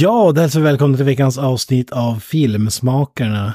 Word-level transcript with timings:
Ja, 0.00 0.32
det 0.32 0.40
hälsar 0.40 0.60
vi 0.60 0.64
välkomna 0.64 0.96
till 0.96 1.06
veckans 1.06 1.38
avsnitt 1.38 1.90
av 1.92 2.16
Filmsmakarna. 2.20 3.54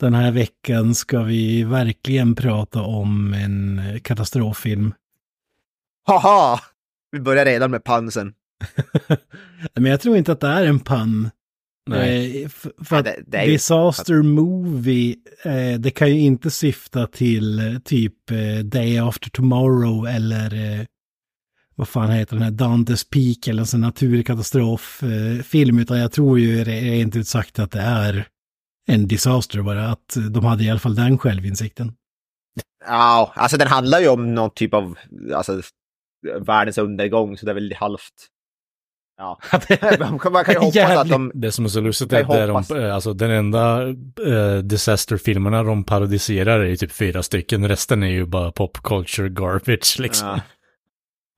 Den 0.00 0.14
här 0.14 0.30
veckan 0.32 0.94
ska 0.94 1.22
vi 1.22 1.64
verkligen 1.64 2.34
prata 2.34 2.82
om 2.82 3.34
en 3.34 3.80
katastroffilm. 4.02 4.94
Haha! 6.06 6.60
Vi 7.12 7.20
börjar 7.20 7.44
redan 7.44 7.70
med 7.70 7.84
pansen. 7.84 8.32
Men 9.74 9.84
jag 9.90 10.00
tror 10.00 10.16
inte 10.16 10.32
att 10.32 10.40
det 10.40 10.46
är 10.48 10.66
en 10.66 10.80
pann. 10.80 11.30
Nej. 11.90 12.42
Eh, 12.42 12.48
för 12.48 12.72
Ja, 12.90 12.98
att 12.98 13.04
det- 13.04 13.22
det 13.26 13.38
är 13.38 13.44
ju- 13.44 13.52
Disaster 13.52 14.22
Movie, 14.22 15.16
eh, 15.44 15.78
det 15.80 15.90
kan 15.90 16.08
ju 16.08 16.20
inte 16.20 16.50
syfta 16.50 17.06
till 17.06 17.58
eh, 17.58 17.78
typ 17.78 18.30
eh, 18.30 18.64
Day 18.64 18.98
After 18.98 19.30
Tomorrow 19.30 20.06
eller 20.08 20.54
eh, 20.54 20.84
vad 21.74 21.88
fan 21.88 22.10
heter 22.10 22.36
den 22.36 22.44
här 22.44 22.50
Dantes 22.50 23.10
Peak 23.10 23.48
eller 23.48 23.60
en 23.60 23.66
sån 23.66 23.80
naturkatastroffilm, 23.80 25.38
eh, 25.38 25.42
film, 25.42 25.78
utan 25.78 25.98
jag 25.98 26.12
tror 26.12 26.38
ju 26.38 26.64
rent 26.64 27.16
ut 27.16 27.28
sagt 27.28 27.58
att 27.58 27.70
det 27.70 27.80
är 27.80 28.26
en 28.88 29.08
disaster 29.08 29.62
bara, 29.62 29.88
att 29.88 30.16
de 30.30 30.44
hade 30.44 30.64
i 30.64 30.70
alla 30.70 30.80
fall 30.80 30.94
den 30.94 31.18
självinsikten. 31.18 31.92
Ja, 32.86 33.32
alltså 33.34 33.56
den 33.56 33.68
handlar 33.68 34.00
ju 34.00 34.08
om 34.08 34.34
någon 34.34 34.50
typ 34.50 34.74
av 34.74 34.98
alltså, 35.34 35.62
världens 36.40 36.78
undergång, 36.78 37.36
så 37.36 37.46
det 37.46 37.52
är 37.52 37.54
väl 37.54 37.74
halvt... 37.74 38.28
Ja, 39.16 39.40
man 40.30 40.44
kan 40.44 40.54
ju 40.54 40.60
hoppas 40.60 40.76
att 40.76 41.08
de... 41.08 41.32
Det 41.34 41.52
som 41.52 41.64
är 41.64 41.68
så 41.68 41.80
lustigt 41.80 42.12
är 42.12 42.20
att 42.20 42.28
det 42.28 42.38
är 42.38 42.48
hoppas. 42.48 42.68
de, 42.68 42.78
eh, 42.78 42.94
alltså 42.94 43.12
den 43.12 43.30
enda 43.30 43.82
uh, 44.26 44.58
disaster-filmerna 44.58 45.62
de 45.62 45.84
parodiserar 45.84 46.60
är 46.60 46.64
ju 46.64 46.76
typ 46.76 46.92
fyra 46.92 47.22
stycken, 47.22 47.68
resten 47.68 48.02
är 48.02 48.06
ju 48.06 48.26
bara 48.26 48.52
pop 48.52 48.82
culture 48.82 49.28
garbage 49.28 49.96
liksom. 49.98 50.28
Ja. 50.28 50.40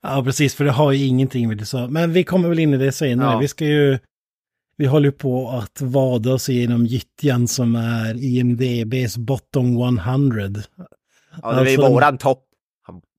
Ja, 0.04 0.22
precis, 0.24 0.54
för 0.54 0.64
det 0.64 0.70
har 0.70 0.92
ju 0.92 1.04
ingenting 1.06 1.48
med 1.48 1.58
det 1.58 1.66
så. 1.66 1.88
Men 1.88 2.12
vi 2.12 2.24
kommer 2.24 2.48
väl 2.48 2.58
in 2.58 2.74
i 2.74 2.76
det 2.76 2.92
senare. 2.92 3.32
Ja. 3.32 3.38
Vi 3.38 3.48
ska 3.48 3.64
ju... 3.64 3.98
Vi 4.76 4.86
håller 4.86 5.10
på 5.10 5.48
att 5.50 5.80
vada 5.80 6.32
oss 6.32 6.48
igenom 6.48 6.86
gyttjan 6.86 7.48
som 7.48 7.76
är 7.76 8.24
IMDBs 8.24 9.16
bottom 9.16 9.76
100. 9.98 10.42
Ja, 11.42 11.52
det 11.52 11.60
är 11.60 11.60
Alltså- 11.60 11.88
våran 11.90 12.18
topp. 12.18 12.40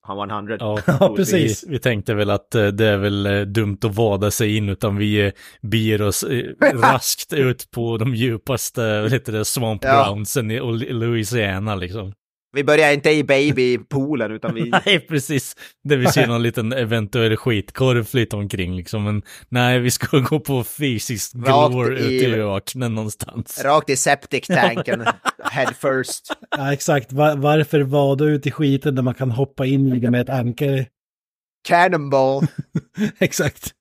Han 0.08 0.30
100. 0.31 0.58
Ja, 0.59 0.80
Ja, 1.00 1.13
precis. 1.16 1.63
Vi, 1.63 1.72
vi 1.72 1.80
tänkte 1.80 2.13
väl 2.13 2.30
att 2.30 2.56
eh, 2.56 2.67
det 2.67 2.86
är 2.86 2.97
väl 2.97 3.25
eh, 3.25 3.41
dumt 3.41 3.78
att 3.83 3.95
vada 3.95 4.31
sig 4.31 4.58
in, 4.58 4.69
utan 4.69 4.97
vi 4.97 5.25
eh, 5.25 5.31
beger 5.61 6.02
oss 6.02 6.25
raskt 6.73 7.33
ut 7.33 7.72
på 7.72 7.97
de 7.97 8.16
djupaste, 8.16 9.02
vad 9.02 9.11
heter 9.11 9.33
det, 9.33 9.45
swamp 9.45 9.83
Ja. 9.83 10.06
groundsen 10.06 10.52
i 10.52 10.56
i 10.56 10.94
Louisiana 10.94 11.75
liksom. 11.75 12.13
Vi 12.56 12.64
börjar 12.64 12.94
inte 12.94 13.09
i 13.11 13.23
babypoolen, 13.23 14.31
utan 14.31 14.56
vi... 14.56 14.70
Nej, 14.86 15.00
precis. 15.00 15.56
Där 15.84 15.98
vi 15.98 16.08
ser 16.08 16.28
någon 16.28 16.44
liten 16.44 16.73
eventuell 16.73 17.38
skitkorv 17.38 18.03
flyta 18.03 18.38
omkring 18.38 18.75
liksom. 18.75 19.03
Men 19.03 19.22
nej, 19.50 19.80
vi 19.80 19.92
ska 19.92 20.20
gå 20.20 20.39
på 20.39 20.64
fysiskt 20.64 21.36
Rakt 21.36 21.72
glor 21.73 21.97
i- 21.97 22.16
ute 22.16 22.25
i 22.30 22.42
öknen 22.42 22.95
någonstans. 22.95 23.62
Rakt 23.64 23.89
i 23.89 23.95
septic-tanken, 23.95 25.06
head 25.44 25.73
first. 25.81 26.34
Ja, 26.57 26.74
exakt. 26.74 27.13
Va- 27.13 27.35
varför 27.35 27.81
vada 27.81 28.25
ut 28.25 28.47
i 28.47 28.52
skiten 28.52 28.96
där 28.96 29.03
man 29.03 29.13
kan 29.13 29.31
hoppa 29.31 29.66
in 29.66 29.94
i 29.94 30.00
det 30.00 30.12
med 30.12 30.22
ett 30.22 30.29
ankare? 30.29 30.85
Cannonball. 31.68 32.47
exakt. 33.19 33.72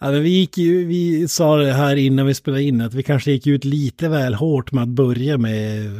ja, 0.00 0.10
men 0.10 0.22
vi 0.22 0.28
gick 0.28 0.58
ju, 0.58 0.84
vi 0.86 1.28
sa 1.28 1.56
det 1.56 1.72
här 1.72 1.96
innan 1.96 2.26
vi 2.26 2.34
spelade 2.34 2.62
in, 2.62 2.80
att 2.80 2.94
vi 2.94 3.02
kanske 3.02 3.30
gick 3.32 3.46
ut 3.46 3.64
lite 3.64 4.08
väl 4.08 4.34
hårt 4.34 4.72
med 4.72 4.82
att 4.82 4.88
börja 4.88 5.38
med 5.38 5.90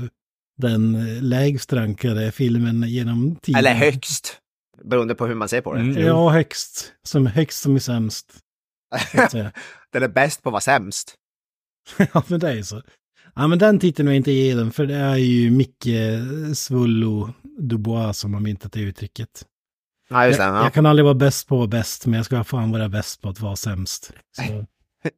den 0.57 1.19
lägst 1.29 1.73
rankade 1.73 2.33
filmen 2.33 2.83
genom 2.83 3.37
tiden. 3.37 3.59
Eller 3.59 3.75
högst. 3.75 4.41
Beroende 4.85 5.15
på 5.15 5.27
hur 5.27 5.35
man 5.35 5.49
ser 5.49 5.61
på 5.61 5.75
det. 5.75 5.81
Mm. 5.81 6.07
Ja, 6.07 6.31
högst. 6.31 6.93
Som 7.03 7.27
högst 7.27 7.61
som 7.63 7.75
är 7.75 7.81
sämst. 7.81 8.39
Den 9.93 10.03
är 10.03 10.09
bäst 10.09 10.43
på 10.43 10.49
att 10.49 10.53
vara 10.53 10.61
sämst. 10.61 11.15
ja, 12.13 12.23
men 12.27 12.41
det 12.41 12.49
är 12.51 12.55
ju 12.55 12.65
så. 12.65 12.83
Ja, 13.35 13.47
men 13.47 13.59
den 13.59 13.79
titeln 13.79 14.09
vill 14.09 14.15
jag 14.15 14.21
inte 14.21 14.33
ge 14.33 14.55
den, 14.55 14.73
för 14.73 14.87
det 14.87 14.95
är 14.95 15.17
ju 15.17 15.51
Micke 15.51 15.89
Svullo 16.55 17.31
Dubois 17.59 18.19
som 18.19 18.35
har 18.35 18.41
myntat 18.41 18.73
det 18.73 18.81
uttrycket. 18.81 19.45
Ja, 20.09 20.27
just 20.27 20.39
det. 20.39 20.45
Jag, 20.45 20.55
Ja. 20.57 20.63
jag 20.63 20.73
kan 20.75 20.87
aldrig 20.87 21.05
vara 21.05 21.15
bäst 21.15 21.49
på 21.49 21.55
att 21.55 21.59
vara 21.59 21.67
bäst, 21.69 22.07
men 22.07 22.17
jag 22.17 22.25
ska 22.27 22.45
fan 22.45 22.71
vara 22.71 22.89
bäst 22.89 23.21
på 23.23 23.29
att 23.29 23.41
vara 23.41 23.57
sämst. 23.57 24.13
Så, 24.37 24.67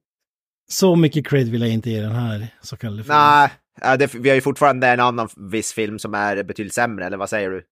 så 0.70 0.96
mycket 0.96 1.26
cred 1.26 1.48
vill 1.48 1.60
jag 1.60 1.70
inte 1.70 1.90
ge 1.90 2.00
den 2.00 2.12
här 2.12 2.48
så 2.62 2.76
kallade 2.76 3.02
filmen. 3.02 3.18
Nej, 3.18 3.50
ja, 3.80 3.96
det, 3.96 4.14
vi 4.14 4.28
har 4.28 4.34
ju 4.34 4.40
fortfarande 4.40 4.88
en 4.88 5.00
annan 5.00 5.28
viss 5.36 5.72
film 5.72 5.98
som 5.98 6.14
är 6.14 6.42
betydligt 6.42 6.74
sämre, 6.74 7.06
eller 7.06 7.16
vad 7.16 7.30
säger 7.30 7.50
du? 7.50 7.62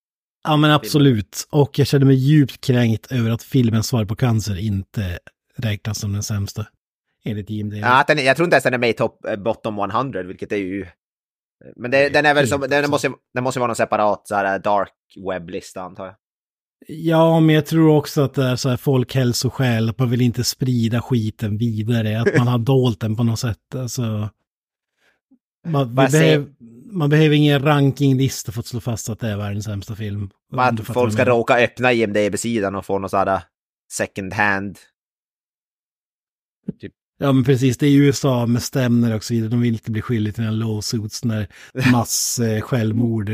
Ja, 0.45 0.57
men 0.57 0.71
absolut. 0.71 1.49
Och 1.51 1.79
jag 1.79 1.87
känner 1.87 2.07
mig 2.07 2.17
djupt 2.17 2.61
kränkt 2.61 3.13
över 3.13 3.31
att 3.31 3.43
filmen 3.43 3.83
Svar 3.83 4.05
på 4.05 4.17
cancer 4.17 4.59
inte 4.59 5.19
räknas 5.57 5.99
som 5.99 6.13
den 6.13 6.23
sämsta. 6.23 6.67
Enligt 7.25 7.51
IMDb. 7.51 7.79
Ja, 7.79 8.01
att 8.01 8.07
den, 8.07 8.25
jag 8.25 8.37
tror 8.37 8.45
inte 8.47 8.55
ens 8.55 8.65
den 8.65 8.75
är 8.75 8.79
med 8.79 8.91
i 8.91 8.93
top, 8.93 9.25
eh, 9.25 9.37
bottom 9.37 9.79
100, 9.79 10.23
vilket 10.23 10.53
är 10.53 10.57
ju... 10.57 10.87
Men 11.77 11.91
det, 11.91 12.09
den 12.09 12.27
är 12.27 12.35
väl 12.35 12.49
som, 12.49 12.61
den 12.61 12.91
måste, 12.91 13.13
den 13.35 13.45
måste 13.45 13.61
vara 13.61 13.67
någon 13.67 13.77
separat 13.77 14.29
så 14.29 14.35
här 14.35 14.59
dark 14.59 14.93
webb-lista 15.29 15.83
antar 15.83 16.05
jag. 16.05 16.15
Ja, 16.87 17.41
men 17.41 17.55
jag 17.55 17.67
tror 17.67 17.97
också 17.97 18.23
att 18.23 18.35
det 18.35 18.45
är 18.45 18.57
så 18.57 18.69
här 18.69 18.77
folkhälsoskäl, 18.77 19.89
att 19.89 19.99
man 19.99 20.11
vill 20.11 20.21
inte 20.21 20.45
sprida 20.45 21.03
skiten 21.03 21.59
vidare, 21.59 22.21
att 22.21 22.39
man 22.39 22.49
har 22.49 22.59
dolt 22.67 23.01
den 23.01 23.17
på 23.17 23.23
något 23.23 23.39
sätt. 23.39 23.75
Alltså, 23.75 24.31
man, 25.65 25.89
vi 25.89 25.95
Vad 25.95 26.11
säger- 26.11 26.39
behöv, 26.39 26.55
man 26.93 27.11
behöver 27.11 27.37
ingen 27.37 27.63
rankinglista 27.63 28.53
för 28.53 28.61
att 28.61 28.67
slå 28.67 28.81
fast 28.81 29.09
att 29.09 29.21
det 29.21 29.29
är 29.29 29.37
världens 29.37 29.65
sämsta 29.65 29.97
film. 29.97 30.31
Fattar 30.55 30.85
folk 30.85 31.13
ska 31.13 31.25
råka 31.25 31.55
öppna 31.55 31.93
IMDB-sidan 31.93 32.75
och 32.75 32.87
få 32.87 32.99
någon 32.99 33.11
sån 33.11 33.19
här 33.29 33.43
second 33.93 34.33
hand. 34.33 34.79
Ja, 37.19 37.33
men 37.33 37.45
precis. 37.45 37.79
Det 37.79 37.87
är 37.87 37.97
USA 37.97 38.47
med 38.47 38.63
stämner 38.63 39.15
och 39.17 39.25
så 39.25 39.35
vidare. 39.35 39.51
De 39.51 39.61
vill 39.61 39.73
inte 39.73 39.91
bli 39.91 40.03
skyldiga 40.03 40.35
till 40.35 40.45
några 40.45 40.57
lawsuits 40.57 41.25
när 41.25 41.49
mass 41.93 42.39
eh, 42.39 42.61
självmord. 42.61 43.31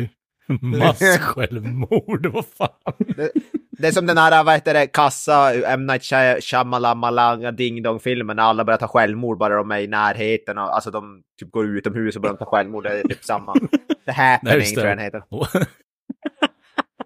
Mass-självmord, 0.79 2.27
vad 2.27 2.47
fan. 2.47 2.95
Det, 3.17 3.31
det 3.71 3.89
är 3.89 3.93
som 3.93 4.07
den 4.07 4.19
här, 4.19 4.45
vad 4.45 4.55
heter 4.55 4.75
det, 4.75 4.87
kassa 4.87 5.55
M. 5.55 5.87
Night 5.87 6.03
Shy- 6.03 6.41
Shyamalan 6.41 7.57
Ding 7.57 7.83
Dong-filmen 7.83 8.37
när 8.37 8.43
alla 8.43 8.65
börjar 8.65 8.79
ta 8.79 8.89
självmord 8.89 9.39
bara 9.39 9.57
de 9.57 9.71
är 9.71 9.79
i 9.79 9.87
närheten. 9.87 10.59
Och, 10.59 10.75
alltså 10.75 10.91
de 10.91 11.23
typ 11.41 11.51
går 11.51 11.67
utomhus 11.67 12.17
och 12.17 12.23
börjar 12.23 12.37
ta 12.37 12.45
självmord. 12.45 12.85
Det 12.85 13.01
är 13.01 13.03
typ 13.09 13.25
samma. 13.25 13.55
The 14.07 14.13
Happening 14.13 14.67
tror 14.75 14.87
jag 14.87 14.97
den 14.99 15.05
heter. 15.05 15.23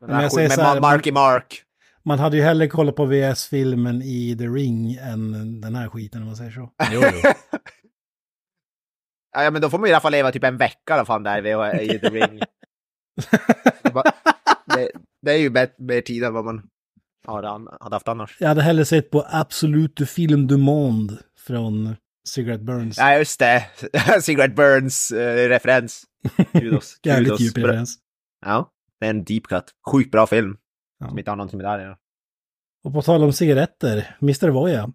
Men 0.00 0.10
här 0.10 0.22
jag 0.22 0.32
säger 0.32 0.48
med 0.48 0.54
så 0.54 0.62
här, 0.62 0.76
Ma- 0.76 0.80
Marky 0.80 1.12
Mark. 1.12 1.62
Man 2.04 2.18
hade 2.18 2.36
ju 2.36 2.42
hellre 2.42 2.68
kollat 2.68 2.96
på 2.96 3.04
VS-filmen 3.04 4.02
i 4.02 4.36
The 4.38 4.44
Ring 4.46 4.94
än 4.94 5.60
den 5.60 5.74
här 5.74 5.88
skiten 5.88 6.20
om 6.20 6.26
man 6.26 6.36
säger 6.36 6.50
så. 6.50 6.70
Jo, 6.92 7.00
jo. 7.24 7.30
Ja, 9.36 9.50
men 9.50 9.62
då 9.62 9.70
får 9.70 9.78
man 9.78 9.88
i 9.88 9.92
alla 9.92 10.00
fall 10.00 10.12
leva 10.12 10.32
typ 10.32 10.44
en 10.44 10.56
vecka 10.56 10.78
i 10.90 10.92
alla 10.92 11.04
fall 11.04 11.22
där 11.22 11.80
i 11.80 11.98
The 11.98 12.08
Ring. 12.08 12.40
Det, 14.64 14.90
det, 15.22 15.32
är 15.32 15.36
ju 15.36 15.50
mer 15.78 16.00
tid 16.00 16.24
än 16.24 16.34
vad 16.34 16.44
man 16.44 16.68
hade, 17.26 17.48
an- 17.48 17.68
hade 17.80 17.96
haft 17.96 18.08
annars. 18.08 18.36
Jag 18.40 18.48
hade 18.48 18.62
hellre 18.62 18.84
sett 18.84 19.10
på 19.10 19.26
Absolute 19.28 20.06
Film 20.06 20.46
du 20.46 20.56
Monde 20.56 21.18
från 21.38 21.96
Cigarette 22.28 22.64
Burns. 22.64 22.98
Ja, 22.98 23.18
just 23.18 23.38
det. 23.38 23.66
Cigarette 24.22 24.54
Burns 24.54 25.10
eh. 25.10 25.60
Jävligt 27.02 27.40
djup 27.40 27.56
referens. 27.56 27.98
Ja, 28.46 28.70
det 29.00 29.06
är 29.06 29.10
en 29.10 29.24
deep 29.24 29.42
cut. 29.46 29.64
Sjukt 29.92 30.10
bra 30.10 30.26
film. 30.26 30.56
Ja. 30.98 31.08
Som 31.08 31.18
inte 31.18 31.30
har 31.30 31.36
någonting 31.36 31.56
med 31.56 31.64
det 31.66 31.70
här 31.70 31.80
göra. 31.80 31.98
Och 32.84 32.92
på 32.92 33.02
tal 33.02 33.22
om 33.22 33.32
cigaretter, 33.32 34.16
Mr. 34.22 34.48
Voya. 34.48 34.92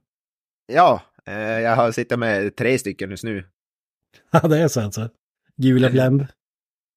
Ja, 0.74 1.02
eh, 1.26 1.34
jag 1.40 1.76
har 1.76 1.92
suttit 1.92 2.20
med 2.20 2.56
tre 2.56 2.80
stycken 2.80 3.12
just 3.12 3.24
nu. 3.24 3.50
Ja, 4.32 4.40
det 4.40 4.58
är 4.58 4.68
så 4.68 4.82
alltså. 4.82 5.10
Gula 5.58 5.90
Blend. 5.90 6.28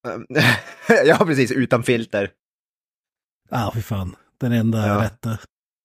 ja, 1.04 1.16
precis. 1.18 1.50
Utan 1.52 1.82
filter. 1.82 2.30
Ja, 3.50 3.72
fy 3.74 3.82
fan. 3.82 4.16
Den 4.40 4.52
enda 4.52 4.86
Ja. 4.86 5.02
rätta 5.02 5.38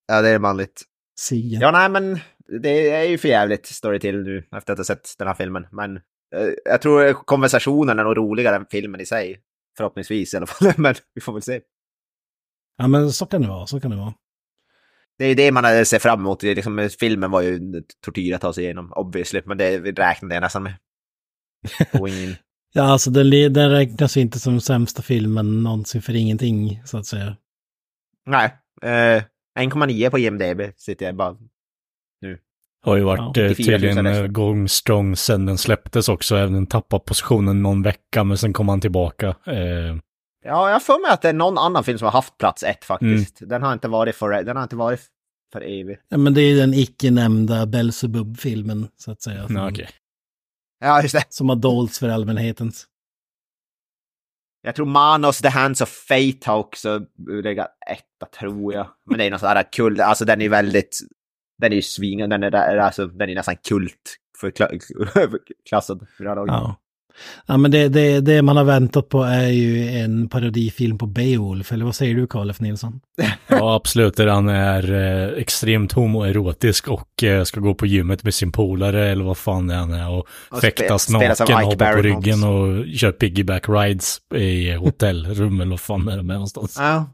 Ja, 0.06 0.22
det 0.22 0.28
är 0.28 0.38
manligt. 0.38 0.82
ciggen. 1.20 1.60
Ja, 1.60 1.70
nej, 1.70 1.88
men 1.88 2.18
det 2.62 2.90
är 2.90 3.02
ju 3.04 3.18
för 3.18 3.28
jävligt 3.28 3.66
står 3.66 3.92
det 3.92 3.98
till 4.00 4.22
nu 4.22 4.44
efter 4.56 4.72
att 4.72 4.78
ha 4.78 4.84
sett 4.84 5.14
den 5.18 5.28
här 5.28 5.34
filmen. 5.34 5.66
Men 5.72 5.96
eh, 5.96 6.48
jag 6.64 6.82
tror 6.82 7.12
konversationen 7.12 7.98
är 7.98 8.04
nog 8.04 8.16
roligare 8.16 8.56
än 8.56 8.66
filmen 8.70 9.00
i 9.00 9.06
sig. 9.06 9.40
Förhoppningsvis 9.76 10.34
i 10.34 10.36
alla 10.36 10.46
fall, 10.46 10.72
men 10.76 10.94
vi 11.14 11.20
får 11.20 11.32
väl 11.32 11.42
se. 11.42 11.60
Ja, 12.76 12.86
men 12.88 13.12
så 13.12 13.26
kan 13.26 13.42
det 13.42 13.48
vara. 13.48 13.66
Så 13.66 13.80
kan 13.80 13.90
det 13.90 13.96
vara. 13.96 14.14
Det 15.18 15.24
är 15.24 15.28
ju 15.28 15.34
det 15.34 15.52
man 15.52 15.86
ser 15.86 15.98
fram 15.98 16.20
emot. 16.20 16.42
Liksom, 16.42 16.88
filmen 17.00 17.30
var 17.30 17.42
ju 17.42 17.82
tortyr 18.04 18.34
att 18.34 18.40
ta 18.40 18.52
sig 18.52 18.64
igenom, 18.64 18.92
obviously. 18.92 19.42
Men 19.46 19.58
det 19.58 19.78
räknade 19.80 20.34
jag 20.34 20.40
nästan 20.42 20.62
med. 20.62 20.74
In. 22.08 22.36
Ja, 22.72 22.82
alltså 22.82 23.10
den, 23.10 23.52
den 23.52 23.70
räknas 23.70 24.16
ju 24.16 24.20
inte 24.20 24.38
som 24.38 24.52
den 24.52 24.60
sämsta 24.60 25.02
filmen 25.02 25.62
någonsin 25.62 26.02
för 26.02 26.16
ingenting, 26.16 26.82
så 26.84 26.98
att 26.98 27.06
säga. 27.06 27.36
Nej. 28.26 28.54
Eh, 28.82 29.22
1,9 29.60 30.10
på 30.10 30.18
IMDB 30.18 30.60
sitter 30.76 31.06
jag 31.06 31.16
bara. 31.16 31.36
Har 32.84 32.96
ju 32.96 33.02
varit 33.02 33.36
Ja, 33.36 33.42
eh, 33.44 33.50
84 33.50 33.72
000 33.72 33.80
tydligen 33.80 34.06
eh, 34.06 34.26
gång 34.26 34.68
strong 34.68 35.16
sen 35.16 35.46
den 35.46 35.58
släpptes 35.58 36.08
också. 36.08 36.36
Även 36.36 36.52
den 36.52 36.66
tappade 36.66 37.04
positionen 37.04 37.62
någon 37.62 37.82
vecka, 37.82 38.24
men 38.24 38.38
sen 38.38 38.52
kom 38.52 38.68
han 38.68 38.80
tillbaka. 38.80 39.26
Eh, 39.46 39.96
Ja, 40.44 40.70
jag 40.70 40.82
för 40.82 41.02
mig 41.02 41.10
att 41.10 41.22
det 41.22 41.28
är 41.28 41.32
någon 41.32 41.58
annan 41.58 41.84
film 41.84 41.98
som 41.98 42.04
har 42.04 42.12
haft 42.12 42.38
plats 42.38 42.62
ett 42.62 42.84
faktiskt. 42.84 43.38
Den 43.48 43.62
har 43.62 43.72
inte 43.72 43.88
varit 43.88 44.14
för, 44.14 44.42
den 44.42 44.56
har 44.56 44.62
inte 44.62 44.76
varit 44.76 45.00
för 45.52 45.60
evigt. 45.60 46.02
Ja, 46.08 46.16
men 46.16 46.34
det 46.34 46.40
är 46.40 46.50
ju 46.50 46.56
den 46.58 46.74
icke 46.74 47.10
nämnda 47.10 47.66
Belzebub-filmen, 47.66 48.88
så 48.96 49.10
att 49.10 49.22
säga. 49.22 49.46
Nej, 49.48 49.68
okej. 49.68 49.88
Ja, 50.84 51.02
just 51.02 51.14
det. 51.14 51.24
som 51.28 51.48
har 51.48 51.56
dolts 51.56 51.98
för 51.98 52.08
allmänheten. 52.08 52.72
Jag 54.62 54.74
tror 54.74 54.86
Manos 54.86 55.38
The 55.38 55.48
Hands 55.48 55.80
of 55.80 55.88
Fate 55.88 56.38
har 56.50 56.58
också 56.58 57.06
legat 57.42 57.68
etta, 57.90 58.26
tror 58.38 58.74
jag. 58.74 58.88
Men 59.06 59.18
det 59.18 59.24
är 59.24 59.30
någon 59.30 59.38
sån 59.38 59.48
här 59.48 59.72
kul, 59.72 60.00
alltså 60.00 60.24
den 60.24 60.40
är 60.40 60.48
väldigt, 60.48 60.98
den 61.58 61.72
är 61.72 61.76
ju 61.76 61.82
svingad, 61.82 62.30
den 62.30 62.42
är, 62.42 62.76
alltså, 62.76 63.06
den 63.06 63.30
är 63.30 63.34
nästan 63.34 63.56
kult 63.56 64.16
för 64.40 64.50
kla- 64.50 65.38
klassad. 65.68 66.06
För 66.16 66.24
här 66.24 66.36
laget. 66.36 66.52
Ja. 66.52 66.76
Ja, 67.46 67.56
men 67.56 67.70
det, 67.70 67.88
det, 67.88 68.20
det 68.20 68.42
man 68.42 68.56
har 68.56 68.64
väntat 68.64 69.08
på 69.08 69.22
är 69.22 69.48
ju 69.48 69.88
en 69.88 70.28
parodifilm 70.28 70.98
på 70.98 71.06
Beowulf, 71.06 71.72
eller 71.72 71.84
vad 71.84 71.94
säger 71.94 72.14
du, 72.14 72.26
Carl 72.26 72.50
F. 72.50 72.60
Nilsson? 72.60 73.00
Ja, 73.50 73.74
absolut. 73.74 74.16
Där 74.16 74.26
han 74.26 74.48
är 74.48 74.92
eh, 74.92 75.38
extremt 75.40 75.92
homoerotisk 75.92 76.88
och 76.88 77.24
eh, 77.24 77.44
ska 77.44 77.60
gå 77.60 77.74
på 77.74 77.86
gymmet 77.86 78.24
med 78.24 78.34
sin 78.34 78.52
polare 78.52 79.08
eller 79.08 79.24
vad 79.24 79.38
fan 79.38 79.66
det 79.66 79.74
är 79.74 79.78
han 79.78 79.92
är 79.92 80.10
och, 80.10 80.26
Och 80.50 80.60
fäktas 80.60 81.08
spe- 81.08 81.12
naken, 81.12 81.32
Ike 81.46 81.54
hoppa 81.64 81.92
på 81.92 82.02
ryggen 82.02 82.44
och 82.44 82.86
kör 82.94 83.12
piggyback 83.12 83.68
rides 83.68 84.18
i 84.34 84.72
hotellrum 84.72 85.60
eller 85.60 85.70
vad 85.70 85.80
fan 85.80 86.08
är 86.08 86.16
det 86.16 86.22
med 86.22 86.34
någonstans. 86.34 86.76
Ja. 86.78 87.06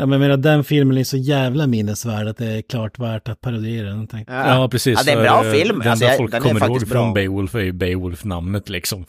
Ja, 0.00 0.06
men 0.06 0.12
jag 0.20 0.28
menar, 0.28 0.36
den 0.36 0.64
filmen 0.64 0.98
är 0.98 1.04
så 1.04 1.16
jävla 1.16 1.66
minnesvärd 1.66 2.26
att 2.28 2.36
det 2.36 2.46
är 2.46 2.62
klart 2.62 2.98
värt 2.98 3.28
att 3.28 3.40
parodiera 3.40 3.88
den. 3.88 4.08
jag. 4.12 4.24
Ja, 4.28 4.68
precis. 4.70 4.98
Ja, 4.98 5.04
det 5.04 5.12
är 5.12 5.16
en 5.16 5.22
bra 5.22 5.42
för, 5.42 5.48
eh, 5.48 5.54
film. 5.54 5.78
Det 5.84 5.90
Alltså, 5.90 6.08
folk 6.08 6.30
den 6.32 6.40
kommer 6.42 6.60
ihåg 6.60 6.68
faktiskt 6.68 6.92
från. 6.92 7.14
Beowulf 7.14 7.54
är 7.54 7.60
ju 7.60 7.72
Beowulf-namnet 7.72 8.68
liksom. 8.68 9.04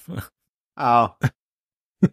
Ja. 0.79 1.17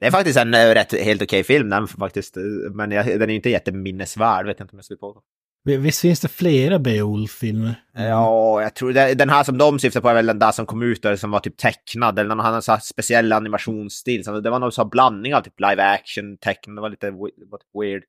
Det 0.01 0.07
är 0.07 0.11
faktiskt 0.11 0.39
en 0.39 0.55
eh, 0.55 0.59
rätt 0.59 0.93
helt 1.05 1.23
okej 1.23 1.45
film 1.45 1.71
den 1.71 1.89
faktiskt. 1.89 2.37
Men 2.75 2.91
jag, 2.91 3.07
den 3.07 3.23
är 3.23 3.29
ju 3.29 3.35
inte 3.35 3.51
jätteminnesvärd, 3.51 4.47
vet 4.47 4.59
jag 4.59 4.65
inte 4.65 4.73
om 4.73 4.79
jag 4.79 4.85
skulle 4.85 4.99
på. 4.99 5.21
Visst 5.65 6.01
finns 6.01 6.21
det 6.21 6.29
flera 6.29 6.79
Beowulf-filmer? 6.79 7.75
Ja, 7.95 8.63
jag 8.63 8.75
tror 8.75 8.93
det, 8.93 9.15
den 9.15 9.31
här 9.31 9.45
som 9.45 9.59
de 9.59 9.79
syftar 9.79 10.01
på 10.01 10.09
är 10.09 10.15
väl 10.15 10.27
den 10.27 10.39
där 10.39 10.53
som 10.53 10.67
kom 10.67 10.83
ut 10.83 11.03
där 11.03 11.17
som 11.17 11.31
var 11.31 11.41
typ 11.41 11.57
tecknad 11.57 12.19
eller 12.19 12.29
någon 12.29 12.47
annan 12.47 12.63
så 12.63 12.73
här 12.73 12.79
speciell 12.81 13.33
animationsstil. 13.33 14.25
Så 14.25 14.41
det 14.41 14.51
var 14.51 14.59
någon 14.59 14.73
sån 14.73 14.85
här 14.85 14.91
blandning 14.91 15.35
av 15.35 15.41
typ 15.41 15.61
live 15.61 15.83
action, 15.83 16.37
tecknad, 16.39 16.77
det 16.77 16.81
var 16.81 16.91
lite 16.91 17.07
we- 17.11 17.31
det 17.37 17.47
var 17.51 17.59
typ 17.59 17.69
weird. 17.83 18.03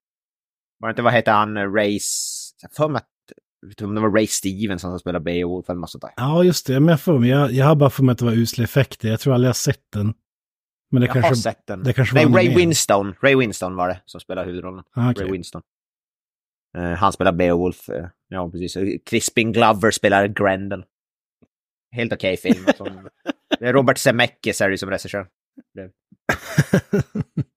Var 0.80 0.88
det 0.90 0.92
inte, 0.92 1.02
vad 1.02 1.14
heter 1.14 1.32
han, 1.32 1.58
eh, 1.58 1.64
Race, 1.74 2.08
har 2.62 2.70
för 2.76 2.88
mig 2.88 2.98
att, 3.00 3.82
om 3.82 3.96
det 3.96 4.02
var 4.02 4.10
Ray 4.12 4.28
Stevenson 4.28 4.92
som 4.92 5.00
spelade 5.00 5.24
Beowulf 5.24 5.70
eller 5.70 5.80
något 5.80 5.90
sånt 5.92 6.02
där. 6.02 6.12
Ja, 6.18 6.44
just 6.44 6.68
det. 6.68 6.80
Men 6.80 6.90
jag, 6.90 7.02
får 7.02 7.20
mig, 7.20 7.30
jag, 7.30 7.52
jag 7.52 7.66
har 7.66 7.76
bara 7.76 7.90
för 7.90 8.04
mig 8.04 8.14
att 8.14 8.20
det 8.20 8.26
var 8.26 8.34
usla 8.34 8.64
effekter. 8.64 9.10
Jag 9.10 9.20
tror 9.20 9.34
aldrig 9.34 9.46
jag 9.46 9.50
har 9.50 9.54
sett 9.54 9.86
den. 9.94 10.14
Men 10.92 11.02
det 11.02 11.08
Jag 11.08 11.14
har 11.14 11.22
kanske... 11.22 11.42
sett 11.42 11.68
den. 11.68 11.84
det 11.84 11.94
kanske 11.94 12.16
Nej, 12.16 12.26
Ray 12.26 12.34
animerad. 12.34 12.58
Winston. 12.58 13.16
Ray 13.22 13.36
Winston 13.36 13.76
var 13.76 13.88
det 13.88 14.02
som 14.06 14.22
spelade 14.22 14.48
huvudrollen. 14.48 14.84
Ah, 14.96 15.12
okej. 15.12 15.24
Ray 15.24 15.32
Winston. 15.32 15.62
Eh, 16.78 16.92
han 16.92 17.14
spelar 17.14 17.32
Beowulf. 17.32 17.90
eh, 17.90 18.08
ja, 18.28 18.50
precis. 18.52 18.78
Crispin 19.06 19.52
Glover 19.52 19.92
spelar 19.92 20.28
Grendel. 20.28 20.86
Helt 21.92 22.14
okej 22.14 22.38
film. 22.38 22.66
Som, 22.78 22.88
det 23.60 23.66
är 23.68 23.74
Robert 23.74 23.98
Zemeckis 23.98 24.62
är 24.62 24.70
det 24.70 24.78
som 24.78 24.90
regissör. 24.90 25.28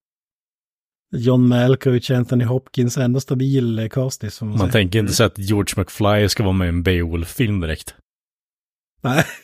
John 1.13 1.49
Malkovich, 1.49 2.11
Anthony 2.11 2.45
Hopkins, 2.45 2.99
ändå 2.99 3.21
stabil 3.21 3.89
castis. 3.91 4.43
Man, 4.43 4.59
Man 4.59 4.71
tänker 4.71 4.99
inte 4.99 5.13
så 5.13 5.25
att 5.25 5.39
George 5.39 5.75
McFly 5.77 6.29
ska 6.29 6.43
vara 6.43 6.53
med 6.53 6.67
i 6.67 6.69
en 6.69 6.83
Beowulf-film 6.83 7.61
direkt. 7.61 7.95
Nej. 9.03 9.25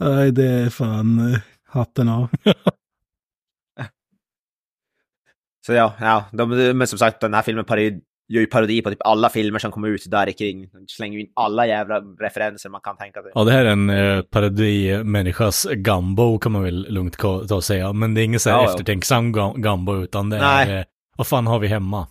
Nej, 0.00 0.32
det 0.32 0.44
är 0.44 0.70
fan 0.70 1.32
eh, 1.32 1.40
hatten 1.64 2.08
av. 2.08 2.28
Så 5.66 5.72
ja, 5.72 5.94
ja 6.00 6.24
de, 6.32 6.72
men 6.72 6.86
som 6.86 6.98
sagt 6.98 7.20
den 7.20 7.34
här 7.34 7.42
filmen 7.42 7.64
parodi, 7.64 8.00
gör 8.28 8.40
ju 8.40 8.46
parodi 8.46 8.82
på 8.82 8.90
typ 8.90 9.02
alla 9.04 9.28
filmer 9.30 9.58
som 9.58 9.70
kommer 9.72 9.88
ut 9.88 10.02
där 10.10 10.30
kring. 10.38 10.68
De 10.72 10.84
slänger 10.88 11.14
ju 11.18 11.20
in 11.24 11.30
alla 11.34 11.66
jävla 11.66 12.00
referenser 12.00 12.68
man 12.70 12.80
kan 12.80 12.96
tänka 12.96 13.22
sig. 13.22 13.32
Ja, 13.34 13.44
det 13.44 13.52
här 13.52 13.64
är 13.64 13.70
en 13.70 13.90
eh, 13.90 14.22
parodi-människas 14.22 15.66
Gumbo 15.74 16.38
kan 16.38 16.52
man 16.52 16.62
väl 16.62 16.86
lugnt 16.92 17.18
ta 17.18 17.54
och 17.54 17.64
säga. 17.64 17.92
Men 17.92 18.14
det 18.14 18.20
är 18.20 18.24
ingen 18.24 18.40
så 18.40 18.50
här 18.50 18.56
Ja, 18.56 18.62
ja. 18.64 18.70
eftertänksam 18.70 19.34
Gu- 19.36 19.60
Gumbo 19.60 20.02
utan 20.02 20.30
det 20.30 20.38
Nej. 20.38 20.70
är, 20.70 20.78
eh, 20.78 20.84
vad 21.16 21.26
fan 21.26 21.46
har 21.46 21.58
vi 21.58 21.66
hemma? 21.68 22.06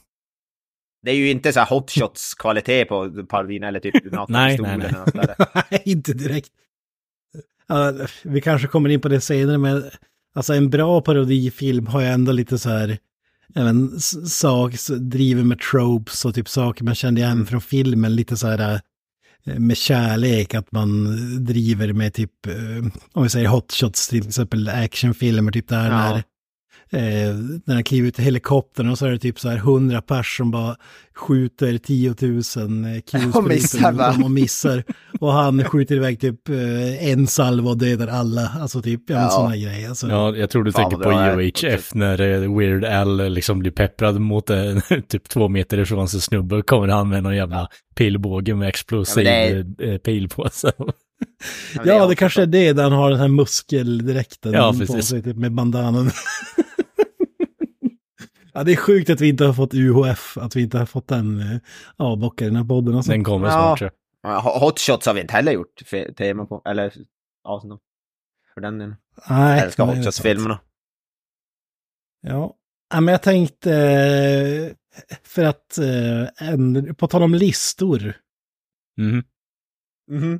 Det 1.02 1.12
är 1.12 1.16
ju 1.16 1.30
inte 1.31 1.54
så 1.54 1.60
här 1.60 1.68
hot 1.68 1.92
shots 1.92 2.34
kvalitet 2.40 2.86
på 2.86 3.25
parodin 3.30 3.64
eller 3.64 3.80
typ 3.80 3.94
Nej, 4.28 4.28
nej, 4.30 4.58
nej. 4.60 4.88
eller 4.88 5.00
något 5.00 5.10
sådär. 5.12 5.36
Nej, 5.72 5.81
inte 5.86 6.14
direkt. 6.14 6.50
Ja, 7.68 7.94
vi 8.24 8.42
kanske 8.42 8.68
kommer 8.68 8.90
in 8.90 9.02
på 9.02 9.08
det 9.08 9.22
senare, 9.22 9.58
men 9.58 9.84
alltså 10.36 10.54
en 10.54 10.69
bra 10.69 11.02
parodifilm 11.02 11.88
har 11.88 12.02
ju 12.02 12.08
ändå 12.08 12.31
lite 12.31 12.58
så 12.58 12.69
här, 12.69 12.98
även 13.55 13.95
s- 13.97 14.38
sak, 14.39 14.73
s- 14.73 14.91
driver 14.99 15.44
med 15.44 15.59
tropes 15.59 16.25
och 16.25 16.35
typ 16.35 16.49
saker 16.49 16.83
man 16.83 16.95
kände 16.95 17.21
igen 17.21 17.45
från 17.45 17.61
filmen, 17.61 18.15
lite 18.15 18.38
så 18.38 18.47
här 18.47 18.81
eh, 19.45 19.59
med 19.59 19.77
kärlek, 19.77 20.53
att 20.53 20.71
man 20.71 21.05
driver 21.45 21.94
med 21.94 22.13
typ, 22.13 22.47
eh, 22.47 22.85
om 23.13 23.23
vi 23.23 23.29
säger 23.29 23.47
hotshots 23.47 24.07
till 24.07 24.27
exempel 24.27 24.69
actionfilmer, 24.69 25.51
typ 25.51 25.67
där 25.67 25.85
Ja. 25.91 25.97
när 26.13 26.23
Eh, 26.92 27.34
när 27.66 27.74
han 27.74 27.84
kliver 27.84 28.07
ut 28.07 28.19
i 28.19 28.22
helikoptern 28.24 28.89
och 28.89 28.98
så 28.98 29.06
är 29.06 29.12
det 29.12 29.19
typ 29.19 29.39
så 29.39 29.50
här 29.50 29.57
hundra 29.57 30.01
pers 30.01 30.38
som 30.38 30.51
bara 30.51 30.75
skjuter 31.16 31.78
10 31.78 32.10
000 32.10 32.18
kills 33.01 33.36
Och 33.36 33.44
missar, 33.44 33.92
va? 33.92 34.16
och 34.24 34.31
missar. 34.31 34.84
Och 35.19 35.34
han 35.34 35.63
skjuter 35.63 35.95
iväg 35.95 36.19
typ 36.19 36.50
eh, 36.50 37.10
en 37.12 37.28
salva 37.28 37.69
och 37.69 37.78
dödar 37.78 38.07
alla. 38.07 38.51
Alltså 38.62 38.81
typ, 38.81 39.01
ja, 39.07 39.30
sådana 39.30 39.57
grejer. 39.57 39.89
Alltså, 39.89 40.07
Ja, 40.07 40.36
jag 40.36 40.50
tror 40.50 40.63
du 40.63 40.72
Fan, 40.72 40.89
tänker 40.89 41.04
på 41.04 41.12
är. 41.12 41.38
UHF 41.39 41.94
när 41.94 42.22
eh, 42.22 42.57
Weird 42.57 42.86
Al 42.86 43.30
liksom 43.30 43.60
blir 43.60 43.72
pepprad 43.72 44.22
mot 44.22 44.50
en 44.50 44.81
typ 45.07 45.30
två 45.30 45.48
meter 45.50 45.78
ifrån 45.80 46.07
sig 46.10 46.22
snubbe. 46.22 46.61
Kommer 46.61 46.88
han 46.88 47.09
med 47.09 47.23
någon 47.23 47.35
jävla 47.35 47.68
pilbåge 47.95 48.56
med 48.56 48.68
explosiv 48.69 49.26
Ja, 49.26 49.64
det 49.78 50.00
pil 50.00 50.30
på 50.30 50.50
sig. 50.50 50.71
ja, 51.85 52.04
är 52.04 52.07
det 52.09 52.16
kanske 52.16 52.42
är 52.42 52.45
det, 52.45 52.73
där 52.73 52.83
han 52.83 52.92
har 52.92 53.09
den 53.09 53.19
här 53.19 53.28
muskeldräkten 53.28 54.54
Ja, 54.54 54.73
på 54.88 55.02
sig, 55.02 55.23
typ 55.23 55.38
med 55.38 55.52
bandanan. 55.54 56.11
ja, 58.57 58.64
det 58.64 58.71
är 58.71 58.76
sjukt 58.76 59.09
att 59.09 59.21
vi 59.21 59.30
inte 59.30 59.45
har 59.45 59.54
fått 59.54 59.73
UHF, 59.73 60.37
att 60.37 60.56
vi 60.56 60.61
inte 60.61 60.78
har 60.78 60.85
fått 60.85 61.07
den 61.07 61.40
eh, 61.40 61.57
avbockad 61.97 62.45
i 62.45 62.49
den 62.49 62.56
här 62.56 62.64
podden. 62.64 62.95
Alltså. 62.95 63.11
Den 63.11 63.23
kommer 63.23 63.49
snart. 63.49 63.81
Ja, 64.21 64.59
Hot 64.59 64.80
shots 64.80 65.06
har 65.06 65.14
vi 65.14 65.21
inte 65.21 65.33
heller 65.33 65.52
gjort 65.52 65.81
tema 66.18 66.45
på, 66.45 66.61
eller 66.66 66.94
avsnitt. 67.44 67.80
För 68.54 68.61
den 68.61 68.78
delen. 68.78 68.95
Nej, 69.30 69.57
Jag 69.57 69.66
älskar 69.66 69.85
hot 69.85 70.06
shots-filmerna. 70.06 70.59
Ja. 72.21 72.56
ja, 72.94 73.02
men 73.02 73.11
jag 73.11 73.21
tänkte, 73.23 73.73
eh, 73.76 74.73
för 75.23 75.44
att, 75.44 75.78
eh, 75.78 76.49
en, 76.49 76.95
på 76.95 77.07
tal 77.07 77.23
om 77.23 77.33
listor, 77.35 78.14
Mhm. 78.97 79.23
Mhm. 80.11 80.40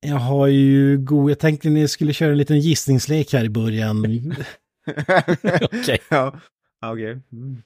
jag 0.00 0.16
har 0.16 0.46
ju 0.46 0.98
god, 0.98 1.30
jag 1.30 1.38
tänkte 1.38 1.68
ni 1.68 1.88
skulle 1.88 2.12
köra 2.12 2.30
en 2.32 2.38
liten 2.38 2.60
gissningslek 2.60 3.32
här 3.32 3.44
i 3.44 3.48
början. 3.50 4.04
Okej. 5.62 5.98
Ja, 6.10 6.40
Ja, 6.40 6.40
okej. 6.92 7.20
Mm. 7.32 7.62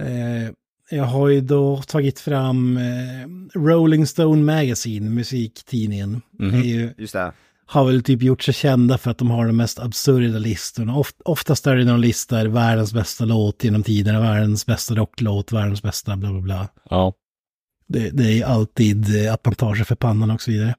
Eh, 0.00 0.52
jag 0.90 1.04
har 1.04 1.28
ju 1.28 1.40
då 1.40 1.82
tagit 1.82 2.20
fram 2.20 2.76
eh, 2.76 3.58
Rolling 3.58 4.06
Stone 4.06 4.42
Magazine, 4.42 5.10
musiktidningen. 5.10 6.20
Mhm. 6.38 6.54
är 6.54 6.64
ju, 6.64 6.94
Just 6.98 7.12
det. 7.12 7.32
har 7.66 7.84
väl 7.84 8.02
typ 8.02 8.22
gjort 8.22 8.42
sig 8.42 8.54
kända 8.54 8.98
för 8.98 9.10
att 9.10 9.18
de 9.18 9.30
har 9.30 9.46
de 9.46 9.56
mest 9.56 9.78
absurda 9.78 10.38
listorna. 10.38 10.96
Oft, 10.96 11.16
oftast 11.24 11.66
är 11.66 11.76
det 11.76 11.84
någon 11.84 12.00
lista 12.00 12.48
världens 12.48 12.92
bästa 12.92 13.24
låt 13.24 13.64
genom 13.64 13.82
tiderna, 13.82 14.20
världens 14.20 14.66
bästa 14.66 14.94
rocklåt, 14.94 15.52
världens 15.52 15.82
bästa 15.82 16.16
bla 16.16 16.30
bla 16.32 16.40
bla. 16.40 16.68
Ja. 16.90 17.14
Det, 17.88 18.10
det 18.10 18.24
är 18.24 18.32
ju 18.32 18.42
alltid 18.42 19.26
eh, 19.26 19.34
att 19.34 19.44
man 19.44 19.54
tar 19.54 19.74
sig 19.74 19.84
för 19.84 19.94
pannan 19.94 20.30
och 20.30 20.40
så 20.42 20.50
vidare. 20.50 20.74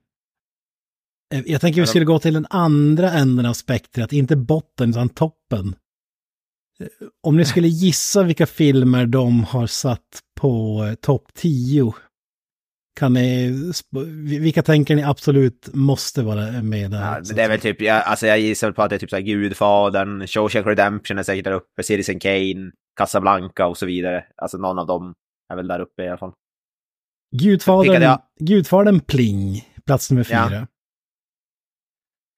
Jag 1.46 1.62
tänker 1.62 1.82
vi 1.82 1.88
skulle 1.88 2.06
gå 2.06 2.20
till 2.20 2.34
den 2.34 2.48
andra 2.50 3.12
änden 3.12 3.46
av 3.46 3.54
spektrat, 3.54 4.14
inte 4.14 4.36
botten 4.36 4.90
utan 4.90 5.10
toppen. 5.10 5.76
Eh, 6.80 6.88
Om 7.24 7.38
ni 7.38 7.46
skulle 7.46 7.68
gissa 7.68 8.24
vilka 8.24 8.46
filmer 8.46 9.06
de 9.06 9.44
har 9.44 9.68
satt 9.68 10.20
på 10.36 10.84
eh, 10.90 10.94
topp 10.96 11.34
10 11.34 11.94
Kan 13.00 13.14
ni, 13.14 13.52
vilka 14.40 14.64
tänker 14.64 14.96
ni 14.96 15.04
absolut 15.04 15.70
måste 15.74 16.22
vara 16.24 16.62
med 16.62 16.92
där? 16.92 17.02
Ja, 17.18 17.24
Så 17.24 17.34
det 17.34 17.44
är 17.44 17.50
väl 17.50 17.60
typ, 17.60 17.82
jag, 17.82 18.04
alltså 18.04 18.28
jag 18.28 18.40
gissar 18.40 18.72
på 18.72 18.82
att 18.84 18.90
det 18.90 18.96
är 18.96 19.00
typ 19.00 19.10
såhär 19.10 19.24
Gudfadern, 19.24 20.28
Shawshank 20.28 20.66
Redemption 20.68 21.18
är 21.18 21.24
säkert 21.24 21.46
där 21.46 21.52
uppe, 21.52 21.84
Citizen 21.84 22.20
Kane, 22.20 22.72
Casablanca 22.98 23.66
och 23.68 23.78
så 23.78 23.86
vidare. 23.86 24.26
Alltså 24.38 24.58
någon 24.58 24.80
av 24.80 24.88
dem 24.88 25.14
är 25.52 25.56
väl 25.56 25.68
där 25.68 25.80
uppe 25.80 26.04
i 26.04 26.08
alla 26.08 26.18
fall. 26.18 26.34
Gudfadern, 27.36 28.18
Gudfadern 28.40 29.00
Pling, 29.00 29.68
plats 29.86 30.12
nummer 30.12 30.28
Ja. 30.32 30.50
fyra. 30.50 30.68